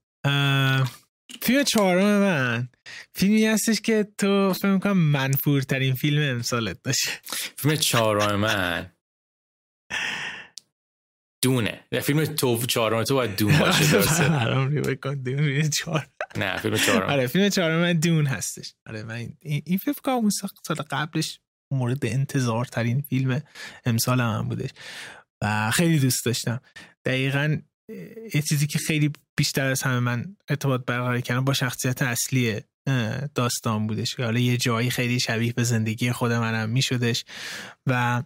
فیلم 1.42 1.62
چهارم 1.62 2.20
من. 2.20 2.68
فیلمی 3.14 3.46
هستش 3.46 3.80
که 3.80 4.08
تو 4.18 4.52
فکر 4.52 4.72
می‌کنم 4.72 4.96
منفورترین 4.98 5.94
فیلم 5.94 6.22
امسالت 6.22 6.82
داشته 6.82 7.10
فیلم 7.56 7.76
چهارم 7.76 8.40
من. 8.40 8.92
دونه. 11.42 11.80
فیلم 12.02 12.24
تو 12.24 12.66
چهارم 12.66 13.04
تو 13.04 13.14
باید 13.14 13.36
دون 13.36 13.58
باشه 13.58 13.90
درسته. 13.92 14.28
دون 15.14 15.70
چهار 15.70 16.06
نه 16.36 16.58
فیلم 16.58 16.76
چهارم. 16.76 17.10
آره 17.10 17.26
فیلم 17.26 17.48
چهارم 17.48 17.80
من 17.80 17.92
دون 17.92 18.26
هستش. 18.26 18.74
آره 18.86 19.02
من 19.02 19.28
این 19.40 19.78
فیلم 19.78 19.96
کنم 20.04 20.14
اون 20.14 20.30
سال 20.30 20.76
قبلش 20.90 21.40
مورد 21.72 22.06
انتظار 22.06 22.64
ترین 22.64 23.00
فیلم 23.00 23.42
امسال 23.84 24.20
هم 24.20 24.48
بودش. 24.48 24.70
و 25.42 25.70
خیلی 25.70 25.98
دوست 25.98 26.24
داشتم. 26.24 26.60
دقیقا 27.04 27.58
یه 28.34 28.42
چیزی 28.48 28.66
که 28.66 28.78
خیلی 28.78 29.12
بیشتر 29.36 29.66
از 29.66 29.82
همه 29.82 29.98
من 29.98 30.36
ارتباط 30.48 30.84
برقرار 30.86 31.20
کردم 31.20 31.44
با 31.44 31.52
شخصیت 31.52 32.02
اصلی 32.02 32.60
داستان 33.34 33.86
بودش. 33.86 34.20
حالا 34.20 34.38
یه 34.38 34.56
جایی 34.56 34.90
خیلی 34.90 35.20
شبیه 35.20 35.52
به 35.52 35.62
زندگی 35.62 36.12
خود 36.12 36.32
منم 36.32 36.70
میشدش. 36.70 37.24
و 37.86 38.22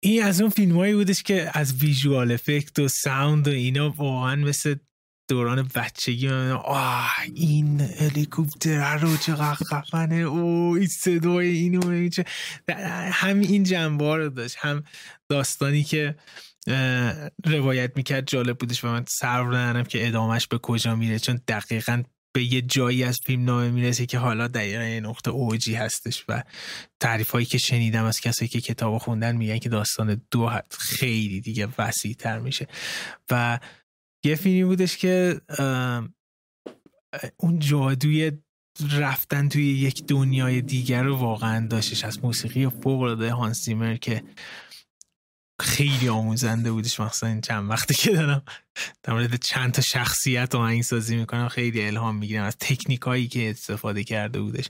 این 0.00 0.22
از 0.22 0.40
اون 0.40 0.50
فیلم 0.50 0.76
هایی 0.76 0.94
بودش 0.94 1.22
که 1.22 1.50
از 1.54 1.74
ویژوال 1.74 2.32
افکت 2.32 2.78
و 2.78 2.88
ساوند 2.88 3.48
و 3.48 3.50
اینا 3.50 3.90
واقعا 3.90 4.36
مثل 4.36 4.74
دوران 5.28 5.70
بچگی 5.74 6.28
آه 6.28 7.10
این 7.34 7.80
هلیکوپتر 7.80 8.96
رو 8.96 9.16
چقدر 9.16 9.54
خفنه. 9.54 10.14
او 10.14 10.76
این 10.76 10.86
صدای 10.86 11.48
اینو 11.48 12.10
هم 13.12 13.40
این 13.40 13.64
جنبه 13.64 14.16
رو 14.16 14.28
داشت 14.28 14.56
هم 14.58 14.84
داستانی 15.28 15.84
که 15.84 16.14
روایت 17.44 17.92
می‌کرد 17.96 18.28
جالب 18.28 18.58
بودش 18.58 18.84
و 18.84 18.88
من 18.88 19.04
سر 19.08 19.42
ندارم 19.42 19.84
که 19.84 20.08
ادامش 20.08 20.46
به 20.46 20.58
کجا 20.58 20.96
میره 20.96 21.18
چون 21.18 21.40
دقیقا 21.48 22.02
به 22.38 22.44
یه 22.44 22.62
جایی 22.62 23.04
از 23.04 23.20
فیلم 23.24 23.44
نامه 23.44 23.70
می‌رسه 23.70 24.06
که 24.06 24.18
حالا 24.18 24.48
دقیقا 24.48 24.84
یه 24.84 25.00
نقطه 25.00 25.30
اوجی 25.30 25.74
هستش 25.74 26.24
و 26.28 26.42
تعریف 27.00 27.30
هایی 27.30 27.46
که 27.46 27.58
شنیدم 27.58 28.04
از 28.04 28.20
کسایی 28.20 28.48
که 28.48 28.60
کتاب 28.60 28.98
خوندن 28.98 29.36
میگن 29.36 29.58
که 29.58 29.68
داستان 29.68 30.22
دو 30.30 30.50
خیلی 30.70 31.40
دیگه 31.40 31.68
وسیع 31.78 32.14
تر 32.14 32.38
میشه. 32.38 32.66
و 33.30 33.58
یه 34.24 34.34
فیلمی 34.34 34.64
بودش 34.64 34.96
که 34.96 35.40
اون 37.36 37.58
جادوی 37.58 38.32
رفتن 38.90 39.48
توی 39.48 39.72
یک 39.72 40.06
دنیای 40.06 40.60
دیگر 40.60 41.02
رو 41.02 41.16
واقعا 41.16 41.66
داشتش 41.66 42.04
از 42.04 42.24
موسیقی 42.24 42.68
فوق 42.68 43.00
العاده 43.00 43.32
هانس 43.32 43.68
که 44.00 44.22
خیلی 45.60 46.08
آموزنده 46.08 46.72
بودش 46.72 47.00
مخصوصا 47.00 47.26
این 47.26 47.40
چند 47.40 47.70
وقتی 47.70 47.94
که 47.94 48.10
دارم. 48.12 48.42
در 49.02 49.12
مورد 49.12 49.36
چند 49.36 49.72
تا 49.72 49.82
شخصیت 49.82 50.54
این 50.54 50.82
سازی 50.82 51.16
می‌کنم 51.16 51.48
خیلی 51.48 51.86
الهام 51.86 52.16
می‌گیرم. 52.16 52.44
از 52.44 52.56
تکنیک 52.60 53.00
هایی 53.00 53.28
که 53.28 53.50
استفاده 53.50 54.04
کرده 54.04 54.40
بودش. 54.40 54.64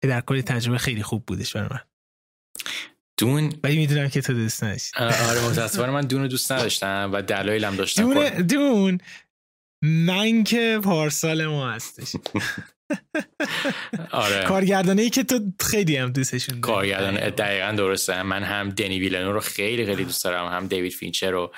در 0.00 0.20
کل 0.20 0.40
تجربه 0.40 0.78
خیلی 0.78 1.02
خوب 1.02 1.26
بودش 1.26 1.56
برای 1.56 1.68
من. 1.70 1.80
دون 3.16 3.52
ولی 3.64 3.76
می‌دونم 3.76 4.08
که 4.08 4.20
تو 4.20 4.32
دوست 4.32 4.64
نداشتی. 4.64 4.98
آره 4.98 5.48
متاسفانه 5.48 5.92
من 5.92 6.00
دون 6.00 6.20
رو 6.20 6.28
دوست 6.28 6.52
نداشتم 6.52 7.10
و 7.12 7.22
دلایلم 7.22 7.76
داشتم. 7.76 8.14
دون 8.14 8.46
دون 8.46 8.98
من 9.82 10.44
که 10.44 10.80
پارسال 10.84 11.46
ما 11.46 11.70
هستش. 11.70 12.16
آره. 14.12 14.44
کارگردانه 14.44 15.02
ای 15.02 15.10
که 15.10 15.24
تو 15.24 15.40
خیلی 15.60 15.96
هم 15.96 16.12
دوستشون 16.12 16.60
کارگردان 16.60 17.14
دقیقا 17.14 17.72
درسته. 17.72 18.22
من 18.22 18.42
هم 18.42 18.68
دنی 18.68 19.00
ویلنو 19.00 19.32
رو 19.32 19.40
خیلی 19.40 19.86
خیلی 19.86 20.04
دوست 20.04 20.24
دارم. 20.24 20.52
هم 20.52 20.66
دیوید 20.66 20.92
فینچر 20.92 21.30
رو. 21.30 21.52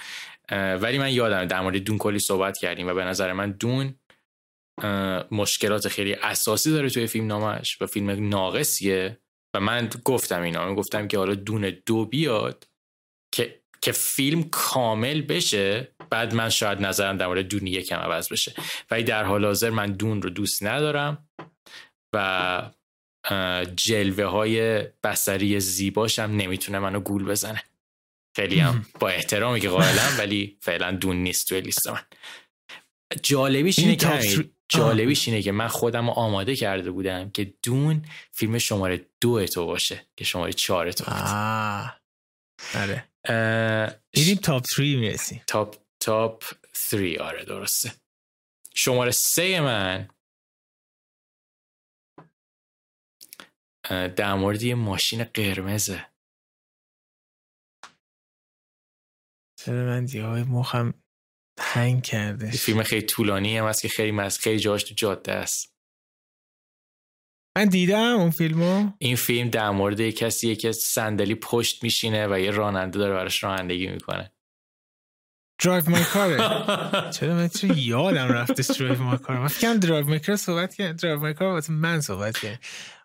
ولی 0.52 0.98
من 0.98 1.12
یادم 1.12 1.44
در 1.44 1.60
مورد 1.60 1.76
دون 1.76 1.98
کلی 1.98 2.18
صحبت 2.18 2.58
کردیم 2.58 2.88
و 2.88 2.94
به 2.94 3.04
نظر 3.04 3.32
من 3.32 3.50
دون 3.50 3.94
مشکلات 5.30 5.88
خیلی 5.88 6.14
اساسی 6.14 6.70
داره 6.70 6.90
توی 6.90 7.06
فیلم 7.06 7.26
نامش 7.26 7.82
و 7.82 7.86
فیلم 7.86 8.28
ناقصیه. 8.28 9.18
و 9.54 9.60
من 9.60 9.90
گفتم 10.04 10.42
اینا 10.42 10.66
من 10.66 10.74
گفتم 10.74 11.08
که 11.08 11.18
حالا 11.18 11.34
دون 11.34 11.72
دو 11.86 12.04
بیاد 12.06 12.68
که 13.82 13.92
فیلم 13.92 14.42
کامل 14.42 15.20
بشه 15.20 15.88
بعد 16.10 16.34
من 16.34 16.48
شاید 16.48 16.80
نظرم 16.80 17.16
در 17.16 17.26
مورد 17.26 17.48
دون 17.48 17.66
یکم 17.66 17.96
عوض 17.96 18.28
بشه. 18.28 18.54
ولی 18.90 19.02
در 19.02 19.24
حال 19.24 19.44
حاضر 19.44 19.70
من 19.70 19.92
دون 19.92 20.22
رو 20.22 20.30
دوست 20.30 20.62
ندارم 20.62 21.28
و 22.14 22.70
جلوه 23.76 24.24
های 24.24 24.82
بسری 25.04 25.60
زیباشم 25.60 26.22
نمی‌تونه 26.22 26.78
منو 26.78 27.00
گول 27.00 27.24
بزنه. 27.24 27.62
خیلی 28.36 28.60
هم 28.60 28.86
با 29.00 29.08
احترامی 29.08 29.60
که 29.60 29.68
قائلم 29.68 30.14
ولی 30.18 30.56
فعلا 30.60 30.92
دون 30.92 31.16
نیست 31.16 31.48
توی 31.48 31.60
لیست 31.60 31.88
من. 31.88 32.00
جالبیش 33.22 33.78
اینه 33.78 33.96
که 33.96 34.44
جالبیش 34.68 35.28
اینه 35.28 35.42
که 35.42 35.52
من 35.52 35.68
خودم 35.68 36.10
آماده 36.10 36.56
کرده 36.56 36.90
بودم 36.90 37.30
که 37.30 37.54
دون 37.62 38.04
فیلم 38.32 38.58
شماره 38.58 39.06
دو 39.20 39.46
تو 39.46 39.66
باشه 39.66 40.06
که 40.16 40.24
شماره 40.24 40.52
چهار 40.52 40.92
تو 40.92 41.04
آره. 42.74 43.08
میریم 44.16 44.36
تاپ 44.42 44.64
3 44.64 44.82
می‌رسیم. 44.82 45.42
تاپ 45.46 45.76
تاپ 46.00 46.44
3 46.74 47.16
آره 47.20 47.44
درسته. 47.44 47.92
شماره 48.74 49.10
سه 49.10 49.60
من. 49.60 50.08
در 53.90 54.34
مورد 54.34 54.62
یه 54.62 54.74
ماشین 54.74 55.24
قرمزه. 55.24 56.06
چرا 59.58 59.84
من 59.84 60.04
دیگه 60.04 60.24
مخم 60.24 60.94
هنگ 61.60 62.02
کرده 62.02 62.50
فیلم 62.50 62.82
خیلی 62.82 63.06
طولانی 63.06 63.58
هم 63.58 63.66
هست 63.66 63.82
که 63.82 63.88
خیلی 63.88 64.12
مز 64.12 64.38
خیلی 64.38 64.58
جاش 64.58 64.82
تو 64.82 64.94
جاده 64.94 65.32
است. 65.32 65.71
من 67.56 67.64
دیدم 67.64 68.16
اون 68.16 68.30
فیلمو. 68.30 68.90
این 68.98 69.16
فیلم 69.16 69.48
در 69.48 69.70
مورد 69.70 70.10
کسی 70.10 70.56
که 70.56 70.72
صندلی 70.72 71.34
پشت 71.34 71.82
میشینه 71.82 72.26
و 72.26 72.38
یه 72.38 72.50
راننده 72.50 72.98
داره 72.98 73.14
براش 73.14 73.42
رانندگی 73.42 73.86
می‌کنه. 73.86 74.32
Drive 75.64 75.90
My 75.90 76.04
Car 76.04 76.28
ه 76.28 76.36
چرا 77.10 77.34
من 77.34 77.48
چرا 77.48 77.76
یادم 77.76 78.28
رفته 78.28 78.74
Drive 78.74 79.02
My 79.02 79.18
Car 79.18 79.38
من 79.38 79.48
فکرم 79.48 79.76
Drive 79.76 80.06
My 80.06 80.18
Car 80.18 80.36
صحبت 80.36 80.74
کرد. 80.74 81.00
Drive 81.02 81.20
My 81.20 81.34
Car 81.34 81.48
واسه 81.48 81.72
من 81.72 82.00
صحبت 82.00 82.38
کرد. 82.38 82.58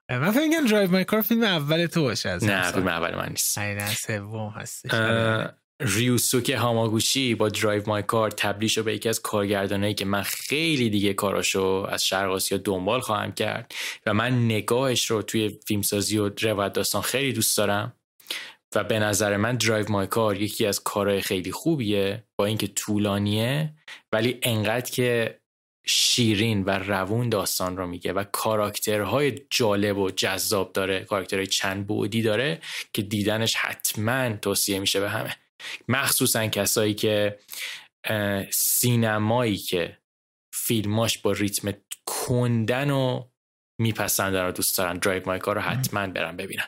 من 0.09 0.31
فکر 0.31 0.41
میگم 0.41 0.65
Drive 0.67 0.91
My 0.91 1.03
Car 1.03 1.21
فیلم 1.21 1.43
اول 1.43 1.85
تو 1.85 2.01
باشه 2.01 2.29
از 2.29 2.43
نه 2.43 2.71
فیلم 2.71 2.87
اول 2.87 3.15
من 3.15 3.29
نیست. 3.29 3.59
نه 3.59 3.93
سوم 3.93 4.49
هستش. 4.49 4.91
ریوسوکه 5.79 6.49
هاماگوچی 6.49 7.35
با 7.35 7.49
Drive 7.49 7.83
My 7.87 8.03
Car 8.03 8.31
تبدیل 8.31 8.69
شد 8.69 8.83
به 8.83 8.95
یکی 8.95 9.09
از 9.09 9.21
کارگردانایی 9.21 9.93
که 9.93 10.05
من 10.05 10.21
خیلی 10.21 10.89
دیگه 10.89 11.13
کاراشو 11.13 11.85
از 11.89 12.05
شرق 12.05 12.31
آسیا 12.31 12.57
دنبال 12.57 12.99
خواهم 12.99 13.31
کرد 13.31 13.73
و 14.05 14.13
من 14.13 14.45
نگاهش 14.45 15.05
رو 15.05 15.21
توی 15.21 15.59
فیلمسازی 15.67 16.17
و 16.17 16.29
روایت 16.41 16.73
داستان 16.73 17.01
خیلی 17.01 17.33
دوست 17.33 17.57
دارم 17.57 17.93
و 18.75 18.83
به 18.83 18.99
نظر 18.99 19.37
من 19.37 19.55
Drive 19.55 19.91
My 19.91 20.07
Car 20.07 20.41
یکی 20.41 20.65
از 20.65 20.83
کارهای 20.83 21.21
خیلی 21.21 21.51
خوبیه 21.51 22.23
با 22.35 22.45
اینکه 22.45 22.67
طولانیه 22.67 23.73
ولی 24.11 24.39
انقدر 24.41 24.91
که 24.91 25.39
شیرین 25.85 26.63
و 26.63 26.69
روون 26.69 27.29
داستان 27.29 27.77
رو 27.77 27.87
میگه 27.87 28.13
و 28.13 28.23
کاراکترهای 28.23 29.39
جالب 29.49 29.97
و 29.97 30.11
جذاب 30.11 30.73
داره 30.73 30.99
کاراکترهای 30.99 31.47
چند 31.47 31.87
بعدی 31.87 32.21
داره 32.21 32.59
که 32.93 33.01
دیدنش 33.01 33.55
حتما 33.55 34.37
توصیه 34.37 34.79
میشه 34.79 34.99
به 34.99 35.09
همه. 35.09 35.35
مخصوصا 35.87 36.47
کسایی 36.47 36.93
که 36.93 37.39
سینمایی 38.51 39.57
که 39.57 39.97
فیلماش 40.53 41.17
با 41.17 41.31
ریتم 41.31 41.73
کندن 42.07 42.89
و 42.89 43.29
میپسندن 43.81 44.47
و 44.47 44.51
دوست 44.51 44.77
دارن 44.77 44.97
Drive 44.97 45.25
My 45.25 45.39
Car 45.39 45.55
رو 45.55 45.61
حتما 45.61 46.07
برن 46.07 46.37
ببینن. 46.37 46.67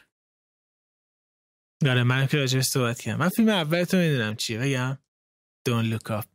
آره 1.88 2.04
من 2.04 2.28
که 2.28 2.38
راجعش 2.38 2.64
صحبت 2.64 3.02
کردم. 3.02 3.20
من 3.20 3.30
فیلم 3.30 3.50
اول 3.50 3.84
تو 3.84 3.98
می‌دونم 3.98 4.36
چیه؟ 4.36 4.60
بگم. 4.60 4.98
Don't 5.68 5.86
Look 5.86 6.12
Up 6.12 6.26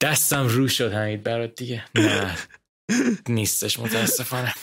دستم 0.00 0.48
رو 0.48 0.68
شد 0.68 0.92
همید 0.92 1.22
برات 1.22 1.54
دیگه. 1.54 1.84
نه 1.94 2.36
نیستش 3.28 3.78
متاسفانه. 3.78 4.54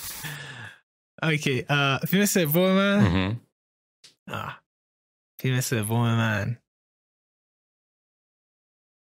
اوکی 1.24 1.66
فیلم 2.08 2.26
سوم. 2.26 2.98
من 4.28 4.58
فیلم 5.40 5.62
سوم 5.62 6.16
من. 6.16 6.58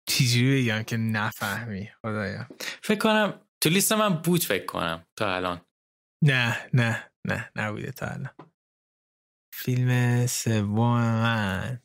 چیزی 0.09 0.63
بگم 0.65 0.83
که 0.83 0.97
نفهمی 0.97 1.89
خدایا. 2.03 2.49
فکر 2.83 2.99
کنم 2.99 3.47
تو 3.61 3.69
لیست 3.69 3.93
من 3.93 4.23
بود 4.23 4.45
فکر 4.45 4.67
کنم 4.67 5.07
تا 5.17 5.37
الان. 5.37 5.61
نه 6.25 6.71
نه 6.75 7.11
نه 7.25 7.51
نبوده 7.57 7.93
تا 7.93 8.07
الان. 8.07 8.35
فیلم 9.55 10.27
سوم 10.27 11.01
من. 11.01 11.83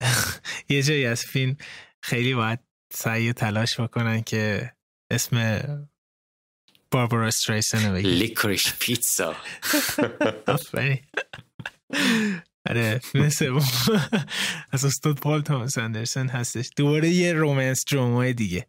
یه 0.70 0.82
جایی 0.82 1.06
از 1.06 1.24
فیلم 1.24 1.56
خیلی 2.02 2.34
باید 2.34 2.58
سعی 2.92 3.32
تلاش 3.32 3.80
بکنن 3.80 4.22
که 4.22 4.72
اسم 5.10 5.36
باربارا 6.92 7.26
استریسن 7.26 7.94
بگی 7.94 8.08
لیکریش 8.08 8.74
پیتزا 8.78 9.36
آره 12.70 12.98
فیلم 12.98 13.28
سوم 13.28 13.64
از 14.72 14.84
استاد 14.84 15.18
پال 15.18 15.42
تامس 15.42 15.78
اندرسن 15.78 16.28
هستش. 16.28 16.70
دوباره 16.76 17.08
یه 17.08 17.32
رومنس 17.32 17.84
درامای 17.84 18.32
دیگه. 18.32 18.66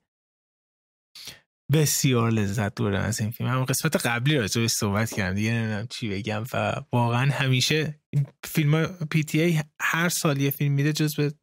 بسیار 1.73 2.31
لذت 2.31 2.75
بردم 2.75 3.01
از 3.01 3.19
این 3.19 3.31
فیلم. 3.31 3.49
هم 3.49 3.65
قسمت 3.65 4.05
قبلی 4.05 4.37
راجع 4.37 4.67
صحبت 4.67 5.13
کردم. 5.13 5.35
دیگه 5.35 5.51
نمی‌دونم 5.51 5.87
چی 5.87 6.09
بگم 6.09 6.43
و 6.53 6.81
واقعا 6.93 7.31
همیشه 7.31 8.01
فیلم 8.45 8.85
PTA 8.85 9.63
هر 9.81 10.09
سال 10.09 10.41
یه 10.41 10.49
فیلم 10.49 10.73
میده 10.73 10.93
جز 10.93 11.15
به 11.15 11.33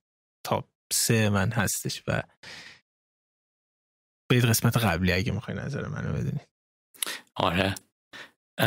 top 0.46 0.68
سه 0.92 1.30
من 1.30 1.52
هستش 1.52 2.02
و 2.06 2.22
به 4.30 4.40
قسمت 4.40 4.76
قبلی 4.76 5.12
اگه 5.12 5.32
می‌خوای 5.32 5.56
نظر 5.56 5.88
منو 5.88 6.12
بدونی. 6.12 6.40
آره. 7.34 7.74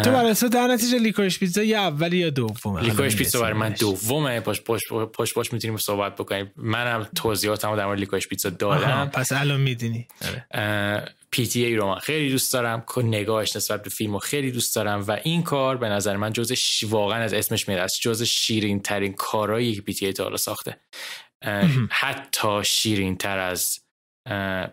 تو 0.04 0.12
برای 0.12 0.36
در 0.52 0.68
نتیجه 0.68 0.98
Licorice 0.98 1.40
Pizza 1.40 1.64
یا 1.64 1.82
اولی 1.82 2.18
یا 2.18 2.30
دومه؟ 2.30 2.82
Licorice 2.82 3.16
Pizza 3.16 3.42
برای 3.42 3.54
من 3.54 3.70
دومه. 3.70 4.40
پاش 4.40 4.62
پاش 4.62 4.82
پاش 5.14 5.34
پاش 5.34 5.54
می‌تونیم 5.54 5.78
صحبت 5.78 6.16
بکنیم. 6.16 6.52
منم 6.56 7.08
توضیحاتمو 7.16 7.76
در 7.76 7.86
مورد 7.86 8.00
Licorice 8.00 8.28
Pizza 8.28 8.50
دادم. 8.50 9.10
پس 9.14 9.32
الان 9.32 9.60
می‌دونی. 9.60 10.08
PTA 11.32 11.76
رو 11.76 11.88
من 11.88 12.00
خیلی 12.00 12.30
دوست 12.30 12.54
دارم. 12.54 12.86
نگاهش 12.98 13.56
نسبت 13.56 13.84
به 13.84 13.90
فیلمو 13.90 14.20
خیلی 14.20 14.52
دوست 14.52 14.76
دارم. 14.76 15.06
و 15.08 15.18
این 15.24 15.44
کار 15.44 15.78
به 15.78 15.90
نظر 15.90 16.18
من 16.18 16.34
جز 16.34 16.54
واقعا 16.84 17.24
از 17.24 17.34
اسمش 17.34 17.68
میاد. 17.68 17.80
از 17.82 17.94
جز 18.02 18.24
شیرین 18.24 18.80
ترین 18.80 19.14
کارهایی 19.14 19.76
که 19.76 19.82
PTA 19.82 20.14
تا 20.14 20.24
حالا 20.24 20.38
ساخته. 20.38 20.80
حتی 21.90 22.64
شیرین 22.64 23.18
تر 23.18 23.38
از 23.38 23.80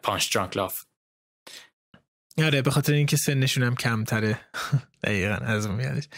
Punch-Drunk 0.03 0.57
Love. 0.57 0.83
آره 2.45 2.63
به 2.63 2.71
خاطر 2.71 2.93
اینکه 2.93 3.17
سنشون 3.17 3.63
هم 3.63 3.77
کمتره. 3.77 4.41
دقیقا 5.05 5.35
از 5.35 5.67
اون 5.67 5.75
میادش 5.75 6.09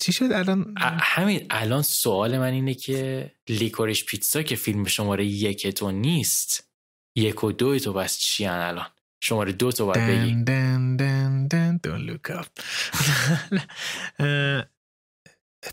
چی 0.00 0.12
شد 0.12 0.32
الان؟ 0.32 0.74
همین 1.00 1.46
الان 1.50 1.82
سوال 1.82 2.38
من 2.38 2.52
اینه 2.52 2.74
که 2.74 3.30
Licorice 3.48 4.04
Pizza 4.04 4.42
که 4.42 4.56
فیلم 4.56 4.84
شماره 4.84 5.24
یک 5.24 5.66
تو 5.66 5.90
نیست 5.90 6.70
یک 7.16 7.44
و 7.44 7.52
دو 7.52 7.78
تو 7.78 7.92
پس 7.92 8.18
چی 8.18 8.46
الان؟ 8.46 8.86
شماره 9.22 9.52
دو 9.52 9.72
تو 9.72 9.86
باید 9.86 10.08
بگی. 10.08 10.44
دن 10.44 10.96
دن 10.96 11.46
دن. 11.46 11.80
Up. 12.28 12.46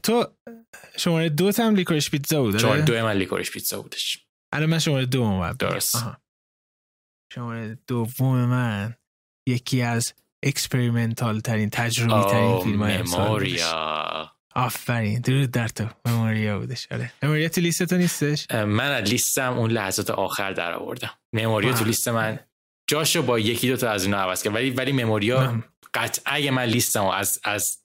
تو 0.03 0.27
شماره 0.97 1.29
دو 1.29 1.51
هم 1.57 1.75
Licorice 1.75 2.09
Pizza 2.09 2.41
بود 2.41 2.57
شماره 2.57 2.81
دو 2.81 2.93
من 2.93 3.13
Licorice 3.13 3.51
Pizza 3.51 3.81
بودش. 3.81 4.25
الان 4.53 4.69
من 4.69 4.79
شماره 4.79 5.05
دو 5.05 5.23
باید 5.23 5.57
درست. 5.57 6.05
شماره 7.33 7.77
دوم 7.87 8.45
من. 8.45 8.95
یکی 9.47 9.81
از 9.81 10.13
experimental 10.43 11.39
ترین 11.39 11.69
تجربی 11.69 12.31
ترین 12.31 12.59
فیلم 12.63 12.83
های 12.83 13.01
مموریا. 13.01 14.31
آفرین 14.55 15.19
درود 15.19 15.51
بر 15.51 15.67
تو. 15.67 15.85
مموریا 16.05 16.59
بودش 16.59 16.87
آره. 16.91 17.13
مموریا 17.23 17.49
تو 17.49 17.61
لیست 17.61 17.83
تو 17.83 17.97
نیستش؟ 17.97 18.51
من 18.51 18.91
از 18.91 19.09
لیستم 19.09 19.57
اون 19.57 19.71
لحظات 19.71 20.09
آخر 20.09 20.51
در 20.51 20.73
آوردم. 20.73 21.11
مموریا 21.33 21.73
تو 21.73 21.85
لیست 21.85 22.07
من. 22.07 22.39
جاشو 22.89 23.21
با 23.21 23.39
یکی 23.39 23.69
دو 23.69 23.77
تا 23.77 23.89
از 23.89 24.03
اینا 24.05 24.17
عوض 24.17 24.43
کرد. 24.43 24.55
ولی 24.55 24.69
ولی 24.69 24.91
مموریا 24.91 25.63
قطعا 25.93 26.33
اگه 26.33 26.51
من 26.51 26.63
لیستم 26.63 27.05
از 27.05 27.39
از 27.43 27.77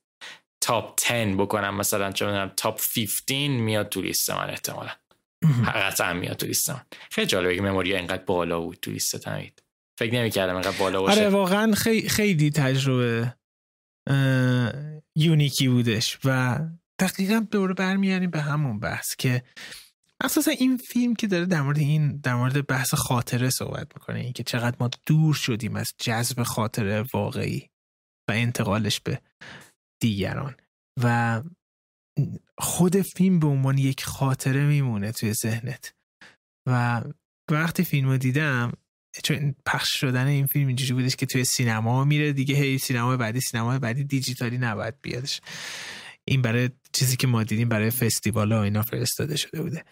تاپ 0.60 1.00
10 1.08 1.34
بکنم. 1.34 1.76
مثلا 1.76 2.12
چون 2.12 2.48
تاپ 2.48 2.80
15 2.96 3.48
میاد 3.48 3.88
تو 3.88 4.00
لیست 4.00 4.30
من 4.30 4.50
احتمالا. 4.50 4.90
قطعا 5.74 6.12
میاد 6.12 6.36
تو 6.36 6.46
لیست 6.46 6.70
من. 6.70 6.80
خیلی 7.10 7.26
جالبه 7.26 7.54
که 7.54 7.62
مموریا 7.62 7.96
اینقدر 7.96 8.22
بالا 8.22 8.60
بود 8.60 8.78
تو 8.82 8.90
لیست 8.90 9.16
تمید. 9.16 9.62
فکر 9.98 10.14
نمی‌کردم 10.14 10.52
اینقدر 10.52 10.78
بالا 10.78 11.00
باشه. 11.00 11.20
آره 11.20 11.28
واقعا 11.28 11.72
خیلی 11.72 12.08
خیلی 12.08 12.50
تجربه 12.50 13.34
یونیکی 15.16 15.68
بودش 15.68 16.18
و 16.24 16.58
دقیقا 16.98 17.46
دوره 17.50 17.74
برمیاریم 17.74 18.30
به 18.30 18.40
همون 18.40 18.78
بحث 18.78 19.16
که 19.18 19.42
اساسا 20.20 20.50
این 20.50 20.76
فیلم 20.76 21.14
که 21.14 21.26
داره 21.26 21.46
در 21.46 21.62
مورد 21.62 21.78
این 21.78 22.16
در 22.16 22.34
مورد 22.34 22.66
بحث 22.66 22.94
خاطره 22.94 23.50
صحبت 23.50 23.86
می‌کنه 23.94 24.20
اینکه 24.20 24.42
چقدر 24.42 24.76
ما 24.80 24.90
دور 25.06 25.34
شدیم 25.34 25.76
از 25.76 25.86
جذب 25.98 26.42
خاطره 26.42 27.04
واقعی 27.14 27.70
و 28.28 28.32
انتقالش 28.32 29.00
به 29.00 29.20
دیگران. 30.02 30.56
و 31.02 31.42
خود 32.58 33.00
فیلم 33.00 33.40
به 33.40 33.46
عنوان 33.46 33.78
یک 33.78 34.04
خاطره 34.04 34.66
میمونه 34.66 35.12
توی 35.12 35.32
ذهنت. 35.32 35.94
و 36.68 37.02
وقتی 37.50 37.84
فیلم 37.84 38.08
رو 38.08 38.16
دیدم 38.16 38.72
چون 39.22 39.54
پخش 39.66 40.00
شدن 40.00 40.26
این 40.26 40.46
فیلم 40.46 40.66
اینجوری 40.66 40.92
بودش 40.92 41.16
که 41.16 41.26
توی 41.26 41.44
سینما 41.44 42.04
میره 42.04 42.32
دیگه 42.32 42.54
هی 42.54 42.78
سینما 42.78 43.16
بعدی 43.16 43.40
سینما 43.40 43.78
بعدی 43.78 44.04
دیجیتالی 44.04 44.58
نباید 44.58 44.94
بیادش. 45.02 45.40
این 46.24 46.42
برای 46.42 46.70
چیزی 46.92 47.16
که 47.16 47.26
ما 47.26 47.42
دیدیم 47.42 47.68
برای 47.68 47.90
فستیوال 47.90 48.52
و 48.52 48.58
اینا 48.58 48.82
فرستاده 48.82 49.36
شده 49.36 49.62
بوده. 49.62 49.84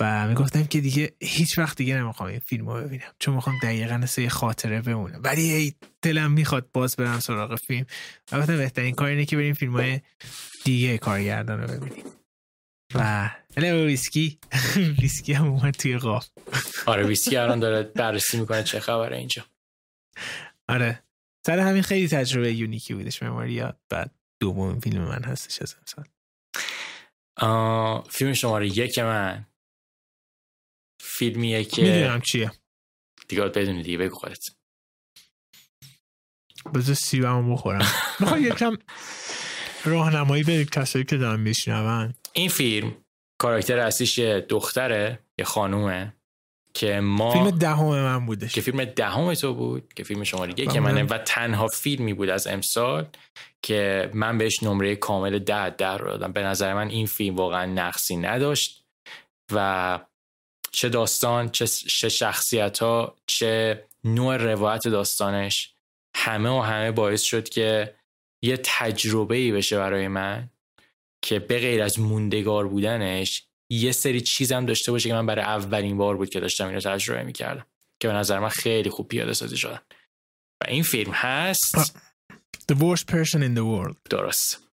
و 0.00 0.28
می‌گفتم 0.28 0.64
که 0.64 0.80
دیگه 0.80 1.14
هیچ 1.20 1.58
وقت 1.58 1.76
دیگه 1.76 1.96
نمی‌خوام 1.96 2.28
این 2.28 2.38
فیلم 2.38 2.68
رو 2.68 2.84
ببینم. 2.84 3.12
چون 3.18 3.34
می‌خوام 3.34 3.56
دقیقا 3.62 4.06
یه 4.06 4.28
خاطره 4.28 4.80
بمونه 4.80 5.18
ولی 5.18 5.52
ای 5.52 5.72
دلم 6.02 6.32
می‌خواد 6.32 6.68
باز 6.72 6.96
برم 6.96 7.20
سراغ 7.20 7.56
فیلم. 7.56 7.86
و 8.32 8.46
بهترین 8.46 8.94
کار 8.94 9.08
اینه 9.08 9.24
که 9.24 9.36
بریم 9.36 9.54
فیلم 9.54 9.72
های 9.72 10.00
دیگه 10.64 10.98
کارگردان 10.98 11.60
رو 11.60 11.68
ببینیم. 11.68 12.04
و 12.94 13.30
ویسکی. 13.62 14.38
ویسکی 15.00 15.32
هم 15.32 15.46
اومد 15.46 15.74
توی 15.74 15.98
قاف 15.98 16.28
آره 16.86 17.06
ویسکی 17.06 17.36
الان 17.36 17.60
داره 17.60 17.82
بررسی 17.82 18.40
می‌کنه 18.40 18.62
چه 18.62 18.80
خبره 18.80 19.16
اینجا. 19.16 19.44
آره. 20.68 21.02
سر 21.46 21.58
همین 21.58 21.82
خیلی 21.82 22.08
تجربه 22.08 22.52
یونیکی 22.52 22.94
بودش 22.94 23.22
مماریا 23.22 23.78
بعد 23.88 24.14
دومین 24.40 24.80
فیلم 24.80 25.04
من 25.04 25.24
هستش 25.24 25.62
از 25.62 25.76
امسال. 25.78 26.04
فیلم 28.10 28.32
شماره 28.32 28.78
یک 28.78 28.98
من. 28.98 29.46
فیلمیه 31.02 31.64
که 31.64 31.82
می‌دونم 31.82 32.20
چیه. 32.20 32.50
دیگه 33.28 33.42
بدونی 33.42 33.82
دیگه 33.82 33.98
بگو 33.98 34.14
خودت. 34.14 34.44
بذار 36.74 36.94
سیبمو 36.94 37.54
بخورم. 37.54 37.86
می‌خوای 38.20 38.42
یکم 38.42 38.76
راهنمایی 39.86 40.42
به 40.42 40.64
کسایی 40.64 41.04
که 41.04 41.16
دارن 41.16 41.40
میشنون. 41.40 42.14
این 42.32 42.48
فیلم 42.48 42.94
کاراکتر 43.38 43.78
اصلیش 43.78 44.18
یه 44.18 44.46
دختره 44.48 45.18
یه 45.38 45.44
خانومه 45.44 46.12
که 46.74 47.00
ما 47.00 47.32
فیلم 47.32 47.50
دهم 47.50 47.84
من 47.84 48.26
بودش. 48.26 48.54
که 48.54 48.60
فیلم 48.60 48.84
دهم 48.84 49.34
تو 49.34 49.54
بود 49.54 49.92
که 49.94 50.04
فیلم 50.04 50.24
شماره 50.24 50.50
یک 50.50 50.72
که 50.72 50.80
منه 50.80 51.02
و 51.02 51.18
تنها 51.18 51.66
فیلمی 51.66 52.14
بود 52.14 52.28
از 52.28 52.46
امسال 52.46 53.06
که 53.62 54.10
من 54.14 54.38
بهش 54.38 54.62
نمره 54.62 54.96
کامل 54.96 55.38
ده 55.38 55.70
ده 55.70 55.86
رو 55.86 56.10
دادم. 56.10 56.32
به 56.32 56.42
نظر 56.42 56.74
من 56.74 56.88
این 56.88 57.06
فیلم 57.06 57.36
واقعا 57.36 57.66
نقصی 57.66 58.16
نداشت 58.16 58.84
و 59.52 60.00
چه 60.72 60.88
داستان 60.88 61.48
چه 61.48 62.08
شخصیت 62.08 62.78
ها 62.78 63.16
چه 63.26 63.84
نوع 64.04 64.36
روایت 64.36 64.88
داستانش 64.88 65.74
همه 66.16 66.50
و 66.50 66.60
همه 66.60 66.92
باعث 66.92 67.22
شد 67.22 67.48
که 67.48 67.95
یه 68.42 68.60
تجربه 68.64 69.36
ای 69.36 69.52
بشه 69.52 69.78
برای 69.78 70.08
من 70.08 70.50
که 71.22 71.38
به 71.38 71.58
غیر 71.58 71.82
از 71.82 72.00
موندگار 72.00 72.68
بودنش 72.68 73.46
یه 73.70 73.92
سری 73.92 74.20
چیزم 74.20 74.66
داشته 74.66 74.92
باشه 74.92 75.08
که 75.08 75.14
من 75.14 75.26
برای 75.26 75.44
اولین 75.44 75.96
بار 75.96 76.16
بود 76.16 76.30
که 76.30 76.40
داشتم 76.40 76.68
اینو 76.68 76.80
تجربه 76.80 77.22
می‌کردم 77.22 77.66
که 78.02 78.08
به 78.08 78.14
نظر 78.14 78.38
من 78.38 78.48
خیلی 78.48 78.90
خوب 78.90 79.08
پیاده 79.08 79.32
سازی 79.32 79.56
شدن. 79.56 79.80
و 80.62 80.66
این 80.68 80.82
فیلم 80.82 81.12
هست. 81.12 81.98
The 82.72 82.74
worst 82.74 83.06
person 83.06 83.40
in 83.42 83.54
the 83.54 83.64
world. 83.64 83.96
درست. 84.10 84.68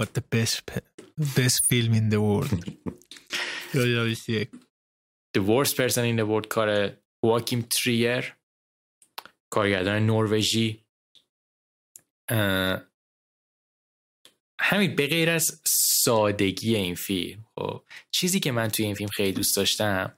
But 0.00 0.14
the 0.14 0.22
best, 0.36 0.60
best 1.36 1.66
film 1.66 1.92
in 1.94 2.08
the 2.08 2.20
world. 2.20 2.50
The 5.32 5.42
worst 5.42 5.76
person 5.76 6.04
in 6.04 6.16
the 6.16 6.26
world 6.26 6.46
کار 6.48 6.96
واکیم 7.24 7.62
تریر 7.62 8.34
کارگردان 9.52 10.06
نروژی 10.06 10.84
همین 14.60 14.96
به 14.96 15.06
غیر 15.06 15.30
از 15.30 15.60
سادگی 15.64 16.76
این 16.76 16.94
فیلم 16.94 17.46
خب 17.54 17.82
چیزی 18.10 18.40
که 18.40 18.52
من 18.52 18.68
توی 18.68 18.84
این 18.84 18.94
فیلم 18.94 19.10
خیلی 19.10 19.32
دوست 19.32 19.56
داشتم 19.56 20.16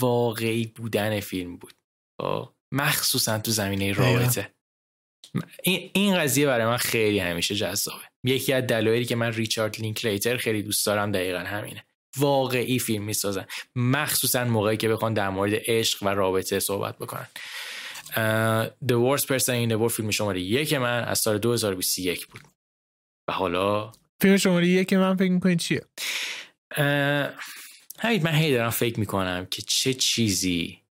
واقعی 0.00 0.66
بودن 0.66 1.20
فیلم 1.20 1.56
بود. 1.56 1.74
خب 2.20 2.52
مخصوصا 2.72 3.38
تو 3.38 3.50
زمینه 3.50 3.92
رابطه. 3.92 4.54
این, 5.62 5.90
این 5.94 6.18
قضیه 6.18 6.46
برای 6.46 6.66
من 6.66 6.76
خیلی 6.76 7.18
همیشه 7.18 7.54
جذابه. 7.54 8.02
یکی 8.24 8.52
از 8.52 8.66
دلایلی 8.66 9.04
که 9.04 9.16
من 9.16 9.32
ریچارد 9.32 9.80
لینکلیتر 9.80 10.36
خیلی 10.36 10.62
دوست 10.62 10.86
دارم 10.86 11.12
دقیقا 11.12 11.38
همینه. 11.38 11.84
واقعی 12.16 12.78
فیلم 12.78 13.04
می‌سازن. 13.04 13.46
مخصوصا 13.76 14.44
موقعی 14.44 14.76
که 14.76 14.88
بخوان 14.88 15.14
در 15.14 15.30
مورد 15.30 15.52
عشق 15.54 16.02
و 16.02 16.08
رابطه 16.08 16.60
صحبت 16.60 16.98
بکنن. 16.98 17.26
The 18.14 18.96
Worst 19.06 19.26
Person 19.26 19.54
in 19.54 19.70
the 19.70 19.78
World 19.78 19.92
فیلم 19.92 20.10
شماره 20.10 20.40
یک 20.40 20.72
من 20.72 21.04
از 21.04 21.18
سال 21.18 21.38
2021 21.38 22.26
بود. 22.26 22.40
و 23.28 23.32
حالا 23.32 23.92
فیلم 24.20 24.36
شماره 24.36 24.68
یک 24.68 24.92
من 24.92 25.16
فکر 25.16 25.30
می‌کنید 25.30 25.58
چیه؟ 25.58 25.86
همین 27.98 28.22
من 28.22 28.34
هی 28.34 28.52
دارم 28.52 28.70
فکر 28.70 29.00
می‌کنم 29.00 29.46
که 29.50 29.62
چه 29.62 29.94
چیزی 29.94 30.82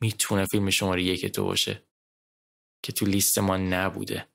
می‌تونه 0.00 0.46
فیلم 0.46 0.70
شماره 0.70 1.02
یک 1.02 1.26
تو 1.26 1.44
باشه 1.44 1.82
که 2.82 2.92
تو 2.92 3.06
لیست 3.06 3.38
ما 3.38 3.56
نبوده. 3.56 4.28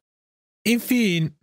این 0.66 0.80
فیلم 0.80 1.36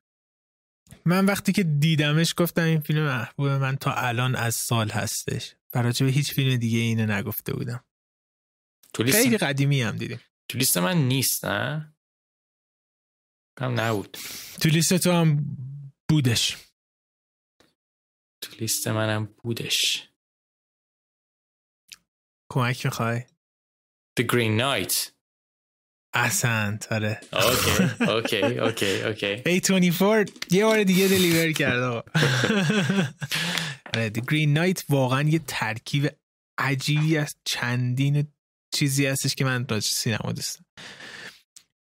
من 1.04 1.26
وقتی 1.26 1.52
که 1.52 1.62
دیدمش 1.62 2.34
گفتم 2.36 2.62
این 2.62 2.80
فیلم 2.80 3.02
محبوب 3.02 3.46
من 3.46 3.76
تا 3.76 3.92
الان 3.92 4.36
از 4.36 4.54
سال 4.54 4.88
هستش. 4.88 5.54
برای 5.72 5.92
به 6.00 6.06
هیچ 6.06 6.32
فیلم 6.32 6.56
دیگه 6.56 6.78
اینو 6.78 7.12
نگفته 7.12 7.52
بودم. 7.52 7.84
تو 8.94 9.02
لیست... 9.02 9.16
خیلی 9.22 9.38
قدیمی 9.38 9.82
هم 9.82 9.96
دیدیم. 9.96 10.20
تو 10.48 10.58
لیست 10.58 10.76
من 10.76 10.96
نیست 10.96 11.44
نه؟ 11.44 11.94
هم 13.60 13.80
نبود. 13.80 14.16
تو 14.60 14.68
لیست 14.68 14.96
تو 14.96 15.12
هم 15.12 15.56
بودش. 16.08 16.56
تو 18.40 18.56
لیست 18.60 18.88
منم 18.88 19.26
بودش. 19.26 20.08
کمک 22.52 22.86
می‌خوای؟ 22.86 23.20
The 24.20 24.24
Green 24.24 24.60
Knight. 24.60 25.14
احسن 26.16 26.78
آره. 26.90 27.20
okay 27.32 28.04
okay 28.10 28.58
okay 28.58 29.02
okay. 29.02 29.60
A24 29.60 30.30
یه 30.50 30.64
بار 30.64 30.82
دیگه 30.84 31.08
deliver 31.08 31.52
کرد 31.52 31.82
آره 33.94 34.10
The 34.10 34.20
Green 34.20 34.56
Knight 34.56 34.84
واقعا 34.88 35.22
یه 35.28 35.38
ترکیب 35.38 36.10
عجیبی 36.58 37.18
از 37.18 37.36
چندین 37.44 38.33
چیزی 38.74 39.06
هستش 39.06 39.34
که 39.34 39.44
من 39.44 39.68
راجع 39.68 39.88
سینما 39.88 40.32
دوستم 40.32 40.64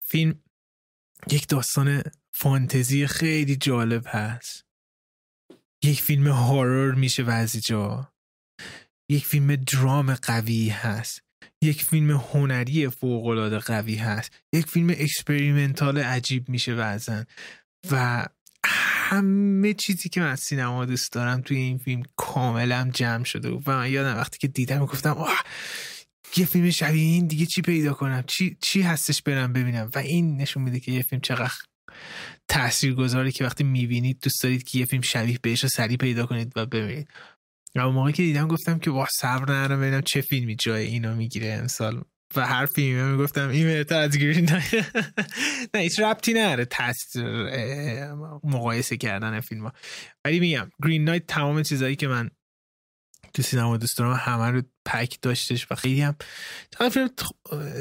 فیلم 0.05 0.43
یک 1.31 1.47
داستان 1.47 2.03
فانتزی 2.33 3.07
خیلی 3.07 3.55
جالب 3.55 4.03
هست. 4.07 4.65
یک 5.83 6.01
فیلم 6.01 6.27
horror 6.27 6.95
میشه 6.95 7.23
بعضی 7.23 7.59
جا. 7.59 8.13
یک 9.09 9.25
فیلم 9.25 9.55
درام 9.55 10.15
قوی 10.15 10.69
هست. 10.69 11.21
یک 11.61 11.83
فیلم 11.83 12.11
هنری 12.11 12.89
فوقالعاده 12.89 13.59
قوی 13.59 13.95
هست. 13.95 14.31
یک 14.53 14.65
فیلم 14.65 14.89
experimental 14.89 15.97
عجیب 15.97 16.49
میشه 16.49 16.75
بعضا. 16.75 17.23
و 17.91 18.25
همه 18.65 19.73
چیزی 19.73 20.09
که 20.09 20.21
من 20.21 20.31
از 20.31 20.39
سینما 20.39 20.85
دوست 20.85 21.11
دارم 21.11 21.41
توی 21.41 21.57
این 21.57 21.77
فیلم 21.77 22.03
کاملا 22.15 22.89
جمع 22.93 23.23
شده 23.23 23.49
و 23.49 23.61
من 23.67 23.91
یادم 23.91 24.17
وقتی 24.17 24.37
که 24.37 24.47
دیدم 24.47 24.85
گفتم 24.85 25.11
آه 25.11 25.43
یه 26.37 26.45
فیلم 26.45 26.69
شبیه 26.69 27.03
این 27.03 27.27
دیگه 27.27 27.45
چی 27.45 27.61
پیدا 27.61 27.93
کنم؟ 27.93 28.23
چی, 28.27 28.57
چی 28.61 28.81
هستش 28.81 29.21
برم 29.21 29.53
ببینم؟ 29.53 29.91
و 29.95 29.99
این 29.99 30.37
نشون 30.37 30.63
میده 30.63 30.79
که 30.79 30.91
یه 30.91 31.01
فیلم 31.01 31.21
چقدر 31.21 31.53
تأثیر 32.47 32.93
گذاری 32.93 33.31
که 33.31 33.45
وقتی 33.45 33.63
می‌بینید 33.63 34.19
دوست 34.21 34.43
دارید 34.43 34.63
که 34.63 34.79
یه 34.79 34.85
فیلم 34.85 35.01
شبیه 35.01 35.39
بهش 35.41 35.63
رو 35.63 35.69
سریع 35.69 35.97
پیدا 35.97 36.25
کنید 36.25 36.53
و 36.55 36.65
ببینید. 36.65 37.07
و 37.75 37.89
موقعی 37.89 38.13
که 38.13 38.23
دیدم 38.23 38.47
گفتم 38.47 38.79
که 38.79 38.91
واه 38.91 39.09
صبر 39.11 39.53
ندارم 39.53 39.81
ببینم 39.81 40.01
چه 40.01 40.21
فیلمی 40.21 40.55
جای 40.55 40.85
اینو 40.85 41.15
می‌گیره 41.15 41.47
امسال. 41.47 42.03
و 42.35 42.45
هر 42.45 42.65
فیلمی 42.65 43.11
می‌گفتم 43.11 43.49
این 43.49 43.67
بهتر 43.67 43.99
از 43.99 44.17
گرین 44.17 44.49
نه 45.73 45.81
هیچ 45.81 45.99
ربطی 45.99 46.33
نداره 46.33 46.67
مقایسه 48.43 48.97
کردن 48.97 49.39
فیلم 49.39 49.63
ها 49.63 49.73
ولی 50.25 50.39
میگم 50.39 50.69
گرین 50.83 51.03
نایت 51.03 51.27
تمام 51.27 51.63
چیزایی 51.63 51.95
که 51.95 52.07
من 52.07 52.29
تو 53.33 53.41
سینما 53.41 53.77
دوست 53.77 53.97
دارم 53.97 54.13
همه 54.13 54.51
رو 54.51 54.61
پک 54.85 55.17
داشتش 55.21 55.67
و 55.71 55.75
خیلی 55.75 56.01
هم 56.01 56.15
فیلم 56.91 57.09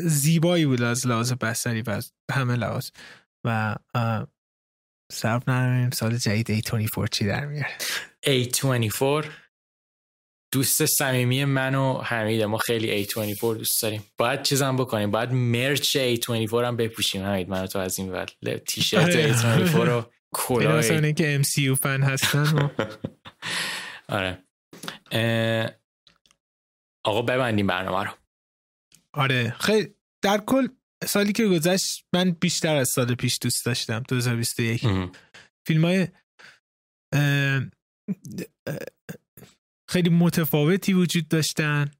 زیبایی 0.05 0.67
بود 0.67 0.83
از 0.83 1.07
لحاظ 1.07 1.33
بسری 1.33 1.83
و 1.83 2.03
همه 2.33 2.57
لحاظ. 2.57 2.89
و 3.45 3.77
صرف 5.13 5.49
نداریم 5.49 5.91
سال 5.91 6.17
جدید 6.17 6.61
A24 6.61 7.09
چی 7.11 7.27
در 7.27 7.47
میاره؟ 7.47 7.79
A24 8.27 9.27
دوست 10.53 10.87
صمیمی 10.87 11.45
من 11.45 11.75
و 11.75 11.99
حمید 11.99 12.43
ما 12.43 12.59
خیلی 12.59 13.05
A24 13.05 13.41
دوست 13.41 13.83
داریم. 13.83 14.05
باید 14.19 14.43
چیزم 14.43 14.77
بکنیم. 14.77 15.11
باید 15.11 15.33
مرچ 15.33 15.99
A24 15.99 16.55
هم 16.55 16.77
بپوشیم. 16.77 17.23
حمید 17.23 17.49
من 17.49 17.67
تو 17.67 17.79
از 17.79 17.99
این 17.99 18.13
بعد 18.13 18.31
تیشرت 18.67 19.37
A24 19.37 19.75
رو 19.75 20.11
کلاه 20.35 21.13
که 21.13 21.43
MCU 21.43 21.75
فن 21.83 22.03
هستن 22.03 22.71
آره. 24.09 24.39
آقا 27.05 27.23
ببندیم 27.23 27.67
برنامه 27.67 28.05
رو. 28.05 28.11
آره. 29.13 29.57
خیلی 29.61 29.95
در 30.23 30.39
کل 30.39 30.69
سالی 31.05 31.33
که 31.33 31.47
گذشت 31.47 32.05
من 32.15 32.31
بیشتر 32.31 32.77
از 32.77 32.89
سال 32.89 33.15
پیش 33.15 33.39
دوست 33.43 33.67
داشتم 33.67 34.03
2021 34.09 34.87
فیلم 35.67 35.85
های 35.85 36.09
خیلی 39.91 40.11
متفاوتی 40.11 40.93
وجود 40.93 41.29
داشتن 41.29 41.91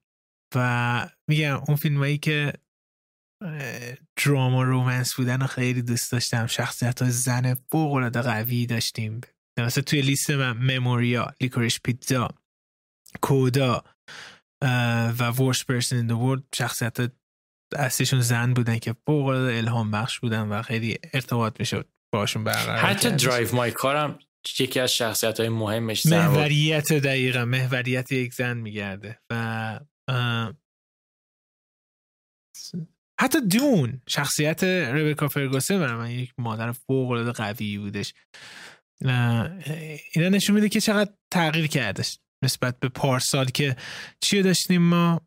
و 0.55 1.09
میگم 1.27 1.61
اون 1.67 1.75
فیلم 1.75 1.97
هایی 1.97 2.17
که 2.17 2.53
drama 4.25 4.63
romance 4.63 5.13
بودن 5.13 5.41
و 5.41 5.47
خیلی 5.47 5.81
دوست 5.81 6.11
داشتم. 6.11 6.47
شخصیت 6.47 7.01
های 7.01 7.11
زن 7.11 7.53
فوق 7.53 7.93
العاده 7.93 8.21
قوی 8.21 8.65
داشتیم. 8.65 9.21
مثلا 9.59 9.83
توی 9.83 10.01
لیست 10.01 10.31
من 10.31 10.77
Memoria 10.77 11.33
Licorice 11.41 11.79
Pizza 11.79 12.29
CODA 13.21 13.83
و 15.19 15.29
Worst 15.29 15.65
Person 15.65 15.95
in 15.95 16.11
the 16.11 16.23
World 16.23 16.43
شخصیت 16.55 16.97
اصلیشون 17.75 18.21
زن 18.21 18.53
بودن 18.53 18.79
که 18.79 18.95
فوق 19.05 19.27
الهام 19.27 19.91
بخش 19.91 20.19
بودن 20.19 20.41
و 20.41 20.61
خیلی 20.61 20.99
ارتباط 21.13 21.59
می‌شد 21.59 21.89
باشون 22.13 22.43
برقرار 22.43 22.77
حتی 22.77 23.11
درایو 23.11 23.55
مای 23.55 23.71
کارم 23.71 24.19
یکی 24.59 24.79
از 24.79 24.93
شخصیت 24.93 25.39
های 25.39 25.49
مهمش 25.49 26.01
زن 26.01 26.27
محوریت 26.27 26.93
دقیقا 26.93 27.45
محوریت 27.45 28.11
یک 28.11 28.33
زن 28.33 28.57
میگرده 28.57 29.19
و 29.31 29.79
حتی 33.19 33.41
دون 33.41 34.01
شخصیت 34.07 34.63
ربکا 34.63 35.27
فرگوسن 35.27 35.79
برای 35.79 35.95
من 35.95 36.11
یک 36.11 36.33
مادر 36.37 36.71
فوق 36.71 37.11
العاده 37.11 37.31
قوی 37.31 37.77
بودش. 37.77 38.13
اینا 40.15 40.29
نشون 40.29 40.55
میده 40.55 40.69
که 40.69 40.81
چقدر 40.81 41.13
تغییر 41.33 41.67
کردش. 41.67 42.19
نسبت 42.43 42.79
به 42.79 42.89
پارسال 42.89 43.45
که 43.45 43.75
چی 44.23 44.41
داشتیم 44.41 44.81
ما؟ 44.81 45.21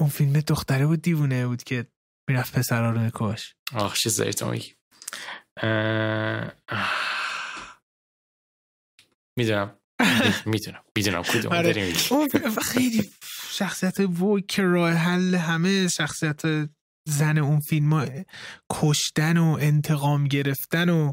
اون 0.00 0.08
فیلم 0.10 0.40
دختره 0.40 0.86
بود 0.86 1.02
دیوونه 1.02 1.46
بود 1.46 1.62
که 1.62 1.86
می‌رفت 2.28 2.58
پسرها 2.58 2.90
رو 2.90 3.00
میکش 3.00 3.54
آخ 3.74 3.98
چه 3.98 4.10
زیتا 4.10 4.50
میگی. 4.50 4.74
می‌دونم. 9.38 9.78
می‌دونم 10.46 10.82
می‌دونم. 10.96 11.22
کدوم. 11.22 11.52
آره. 11.52 11.92
خیلی 12.62 13.10
شخصیت 13.50 14.00
وی 14.00 14.42
که 14.42 14.62
راه 14.62 14.92
حل 14.92 15.34
همه 15.34 15.88
شخصیت 15.88 16.42
زن 17.08 17.38
اون 17.38 17.60
فیلم 17.60 17.92
ها 17.92 18.06
کشتن 18.72 19.36
و 19.36 19.58
انتقام 19.60 20.28
گرفتن 20.28 20.88
و 20.88 21.12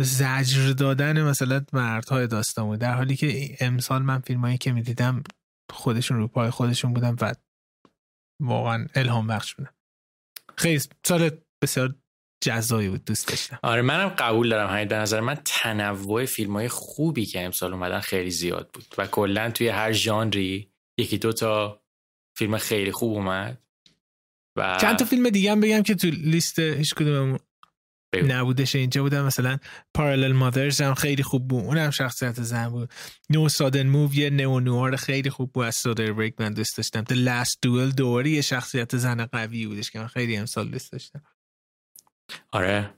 زجر 0.00 0.72
دادن 0.72 1.22
مثلا 1.22 1.64
مردهای 1.72 2.26
داستان 2.26 2.66
بود 2.66 2.78
در 2.78 2.94
حالی 2.94 3.16
که 3.16 3.56
امسال 3.60 4.02
من 4.02 4.18
فیلم 4.18 4.40
هایی 4.40 4.58
که 4.58 4.72
می‌دیدم 4.72 5.22
خودشون 5.72 6.16
رو 6.16 6.28
پای 6.28 6.50
خودشون 6.50 6.94
بودن 6.94 7.16
و 7.20 7.34
واقعا 8.42 8.86
الهام 8.94 9.26
بخش 9.26 9.54
بودن. 9.54 9.70
خیلی 10.58 10.80
سال 11.04 11.30
بسیار 11.62 11.94
جزایی 12.44 12.88
بود 12.88 13.04
دوست 13.04 13.28
داشتم. 13.28 13.58
آره 13.62 13.82
منم 13.82 14.08
قبول 14.08 14.48
دارم 14.48 14.70
همین 14.70 14.88
به 14.88 14.96
نظر 14.96 15.20
من 15.20 15.34
تنوع 15.44 16.24
فیلم 16.24 16.52
های 16.52 16.68
خوبی 16.68 17.26
که 17.26 17.44
امسال 17.44 17.72
اومدن 17.72 18.00
خیلی 18.00 18.30
زیاد 18.30 18.70
بود 18.72 18.94
و 18.98 19.06
کلا 19.06 19.50
توی 19.50 19.68
هر 19.68 19.92
ژانری 19.92 20.72
یکی 20.98 21.18
دو 21.18 21.32
تا 21.32 21.82
فیلم 22.38 22.58
خیلی 22.58 22.92
خوب 22.92 23.12
اومد 23.12 23.62
و 24.56 24.78
چند 24.80 24.98
تا 24.98 25.04
فیلم 25.04 25.30
دیگه 25.30 25.50
هم 25.52 25.60
بگم 25.60 25.82
که 25.82 25.94
تو 25.94 26.08
لیست 26.08 26.58
هیچ 26.58 26.94
کدوم 26.94 27.38
نبودش 28.14 28.76
اینجا 28.76 29.02
بودم 29.02 29.24
مثلا 29.24 29.58
پارالل 29.94 30.32
مادرز 30.32 30.80
هم 30.80 30.94
خیلی 30.94 31.22
خوب 31.22 31.48
بود. 31.48 31.64
اونم 31.64 31.90
شخصیت 31.90 32.42
زن 32.42 32.68
بود. 32.68 32.92
نو 33.30 33.48
سادن 33.48 33.86
موو 33.86 34.14
یه 34.14 34.30
نو 34.30 34.60
نوار 34.60 34.96
خیلی 34.96 35.30
خوب 35.30 35.52
بود. 35.52 35.64
از 35.64 35.82
بریک 35.86 36.34
من 36.40 36.54
دوست 36.54 36.76
داشتم. 36.76 37.04
The 37.04 37.16
Last 37.28 37.52
Duel 37.52 37.94
دوری 37.96 38.30
یه 38.30 38.40
شخصیت 38.40 38.96
زن 38.96 39.26
قوی 39.26 39.66
بودش 39.66 39.90
که 39.90 39.98
من 39.98 40.06
خیلی 40.06 40.36
امسال 40.36 40.68
دوست 40.70 40.92
داشتم. 40.92 41.22
آره. 42.52 42.94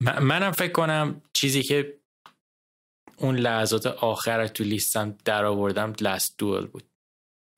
منم 0.00 0.50
فکر 0.52 0.72
کنم 0.72 1.22
چیزی 1.32 1.62
که 1.62 1.98
اون 3.16 3.36
لحظات 3.36 3.86
آخر 3.86 4.46
تو 4.46 4.64
لیستم 4.64 5.16
در 5.24 5.44
آوردم 5.44 5.92
Last 5.92 6.28
Duel 6.28 6.66
بود. 6.66 6.84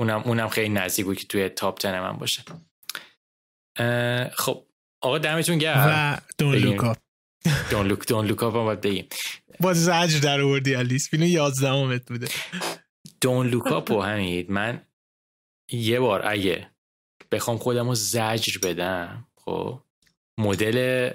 اونم 0.01 0.23
اونم 0.25 0.49
خیلی 0.49 0.69
نزدیک 0.69 1.05
بود 1.05 1.17
که 1.17 1.27
توی 1.27 1.49
top 1.49 1.79
ten 1.79 2.01
من 2.01 2.13
باشه. 2.13 2.43
خب. 4.33 4.67
آقا 5.05 5.19
دمتون 5.19 5.59
گرم. 5.59 5.87
و 5.89 6.21
Don't 6.39 6.55
Look 6.55 6.83
Up 6.83 6.97
Don't 7.71 7.87
Look 7.87 8.09
Don't 8.09 8.27
Look 8.27 8.47
Up 8.47 8.57
هم 8.57 8.65
باید 8.65 8.81
بگیم. 8.81 9.09
با 9.61 9.75
زجر 9.75 10.19
در 10.19 10.41
آوردی 10.41 10.75
از 10.75 10.82
لیست 10.82 11.11
فیلم 11.11 11.23
11 11.23 11.69
امت 11.69 12.09
بوده. 12.09 12.29
Don't 13.21 13.47
Look 13.47 13.76
Up 13.76 13.91
و 13.91 14.01
همین 14.01 14.47
من 14.49 14.87
یه 15.73 16.01
بار 16.01 16.27
اگه 16.27 16.71
بخوام 17.33 17.57
خودم 17.57 17.89
رو 17.89 17.95
زجر 17.95 18.59
بدم 18.63 19.27
خب 19.37 19.83
مدل 20.41 21.11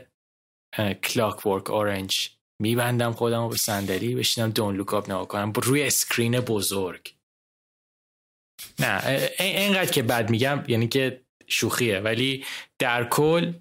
Clockwork 1.04 1.70
Orange 1.70 2.30
میبندم 2.62 3.12
خودم 3.12 3.42
رو 3.42 3.50
به 3.50 3.58
صندلی 3.58 4.16
بشینم 4.16 4.50
Don't 4.50 4.76
Look 4.76 4.98
Up 4.98 5.10
نگاه 5.10 5.28
کنم. 5.28 5.52
روی 5.52 5.84
screen 5.84 6.40
بزرگ. 6.40 7.14
نه 8.80 9.30
اینقدر 9.40 9.92
که 9.92 10.04
بعد 10.04 10.30
میگم 10.30 10.64
یعنی 10.68 10.88
که 10.88 11.22
شوخیه. 11.48 12.00
ولی 12.00 12.46
در 12.80 13.08
کل 13.10 13.54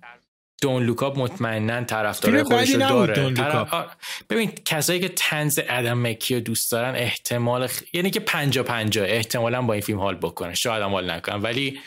Don't 0.63 0.83
Look 0.83 1.07
Up 1.07 1.19
مطمئنا 1.19 1.85
طرفدار 1.85 2.43
خودش 2.43 2.71
رو 2.71 2.79
داره. 2.79 3.87
ببین 4.31 4.51
کسایی 4.65 5.01
که 5.01 5.09
طنز 5.09 5.61
ادم 5.69 5.99
مکی 5.99 6.35
رو 6.35 6.41
دوست 6.41 6.73
دارن 6.73 6.95
احتمال 6.95 7.67
خ... 7.67 7.83
یعنی 7.93 8.11
که 8.11 8.21
پنجا 8.21 8.63
پنجا 8.63 9.05
احتمالا 9.05 9.63
با 9.63 9.73
این 9.73 9.83
فیلم 9.83 9.99
حال 9.99 10.15
بکنه 10.15 10.55
شاید 10.55 10.83
هم 10.83 10.91
حال 10.91 11.11
نکنم 11.11 11.43
ولی 11.43 11.81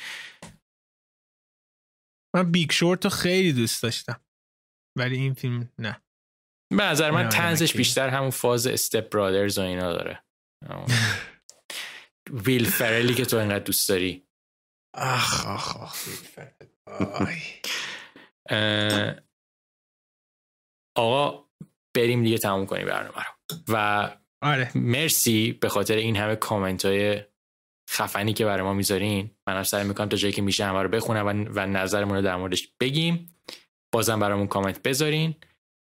من 2.36 2.52
Big 2.52 2.72
Short 2.72 3.06
رو 3.06 3.10
خیلی 3.10 3.54
دوست 3.54 3.84
داشتم. 3.84 4.22
ولی 4.98 5.16
این 5.16 5.34
فیلم 5.34 5.70
نه. 5.80 6.02
به 6.78 6.84
نظر 6.84 7.12
من 7.12 7.30
طنزش 7.30 7.76
بیشتر 7.76 8.10
همون 8.10 8.30
فاز 8.30 8.68
Step 8.68 9.10
Brothers 9.10 9.58
و 9.58 9.62
اینا 9.62 9.94
داره. 9.94 10.24
ویل 12.32 12.66
فرلی 12.66 13.14
که 13.14 13.26
تو 13.26 13.38
اینقدر 13.38 13.64
دوست 13.64 13.90
داری. 13.90 14.28
آخ 14.94 15.46
آخ 15.48 15.76
آخ. 15.76 16.08
آقا 20.98 21.46
بریم 21.96 22.24
دیگه 22.24 22.38
تموم 22.38 22.66
کنیم 22.66 22.86
برنامه 22.86 23.18
رو. 23.18 23.58
و 23.68 24.10
آره. 24.44 24.72
مرسی 24.76 25.52
به 25.52 25.70
خاطر 25.70 25.96
این 25.96 26.16
همه 26.16 26.36
کامنت 26.36 26.86
های 26.86 27.22
خفنی 27.90 28.34
که 28.34 28.46
برای 28.46 28.64
ما 28.64 28.74
می‌ذارین. 28.74 29.32
من 29.48 29.64
سعی 29.64 29.88
می‌کنم 29.88 30.10
تا 30.10 30.18
جایی 30.18 30.34
که 30.34 30.42
میشه 30.42 30.66
همه 30.66 30.82
رو 30.84 30.90
بخونم 30.90 31.26
و, 31.26 31.30
و 31.30 31.66
نظرمون 31.66 32.16
رو 32.16 32.22
در 32.22 32.36
موردش 32.36 32.68
بگیم. 32.80 33.36
بازم 33.94 34.20
برامون 34.20 34.48
کامنت 34.48 34.84
بذارین 34.84 35.36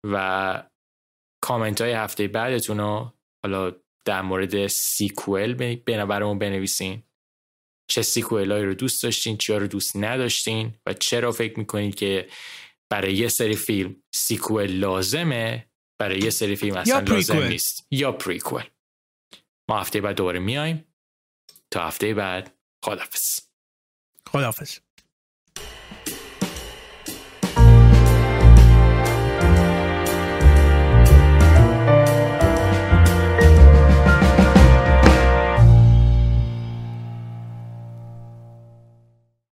و 0.06 0.64
کامنت 1.44 1.80
های 1.80 1.92
هفته 1.92 2.28
بعدتون 2.28 2.78
رو 2.78 3.12
حالا 3.44 3.72
در 4.04 4.22
مورد 4.22 4.66
sequel 4.66 5.76
برامون 5.84 6.38
بنویسین. 6.38 7.02
چه 7.92 8.02
sequel 8.02 8.49
ایی 8.49 8.64
رو 8.64 8.74
دوست 8.74 9.02
داشتین 9.02 9.36
چیا 9.36 9.58
رو 9.58 9.66
دوست 9.66 9.96
نداشتین 9.96 10.74
و 10.86 10.92
چرا 10.94 11.32
فکر 11.32 11.58
می‌کنید 11.58 11.94
که 11.94 12.28
برای 12.90 13.14
یه 13.14 13.28
سری 13.28 13.56
فیلم 13.56 13.96
sequel 14.14 14.72
لازمه؟ 14.72 15.66
برای 15.98 16.18
یه 16.18 16.30
سری 16.30 16.56
فیلم 16.56 16.76
اصلا 16.76 16.98
لازم 17.00 17.42
نیست. 17.42 17.86
یا 17.90 18.12
prequel 18.12 18.64
ما 19.68 19.80
هفته 19.80 20.00
بعد 20.00 20.16
دوباره 20.16 20.38
میایم. 20.38 20.84
تا 21.70 21.86
هفته 21.86 22.14
بعد 22.14 22.54
خدافز 22.84 23.40
خدافز 24.26 24.78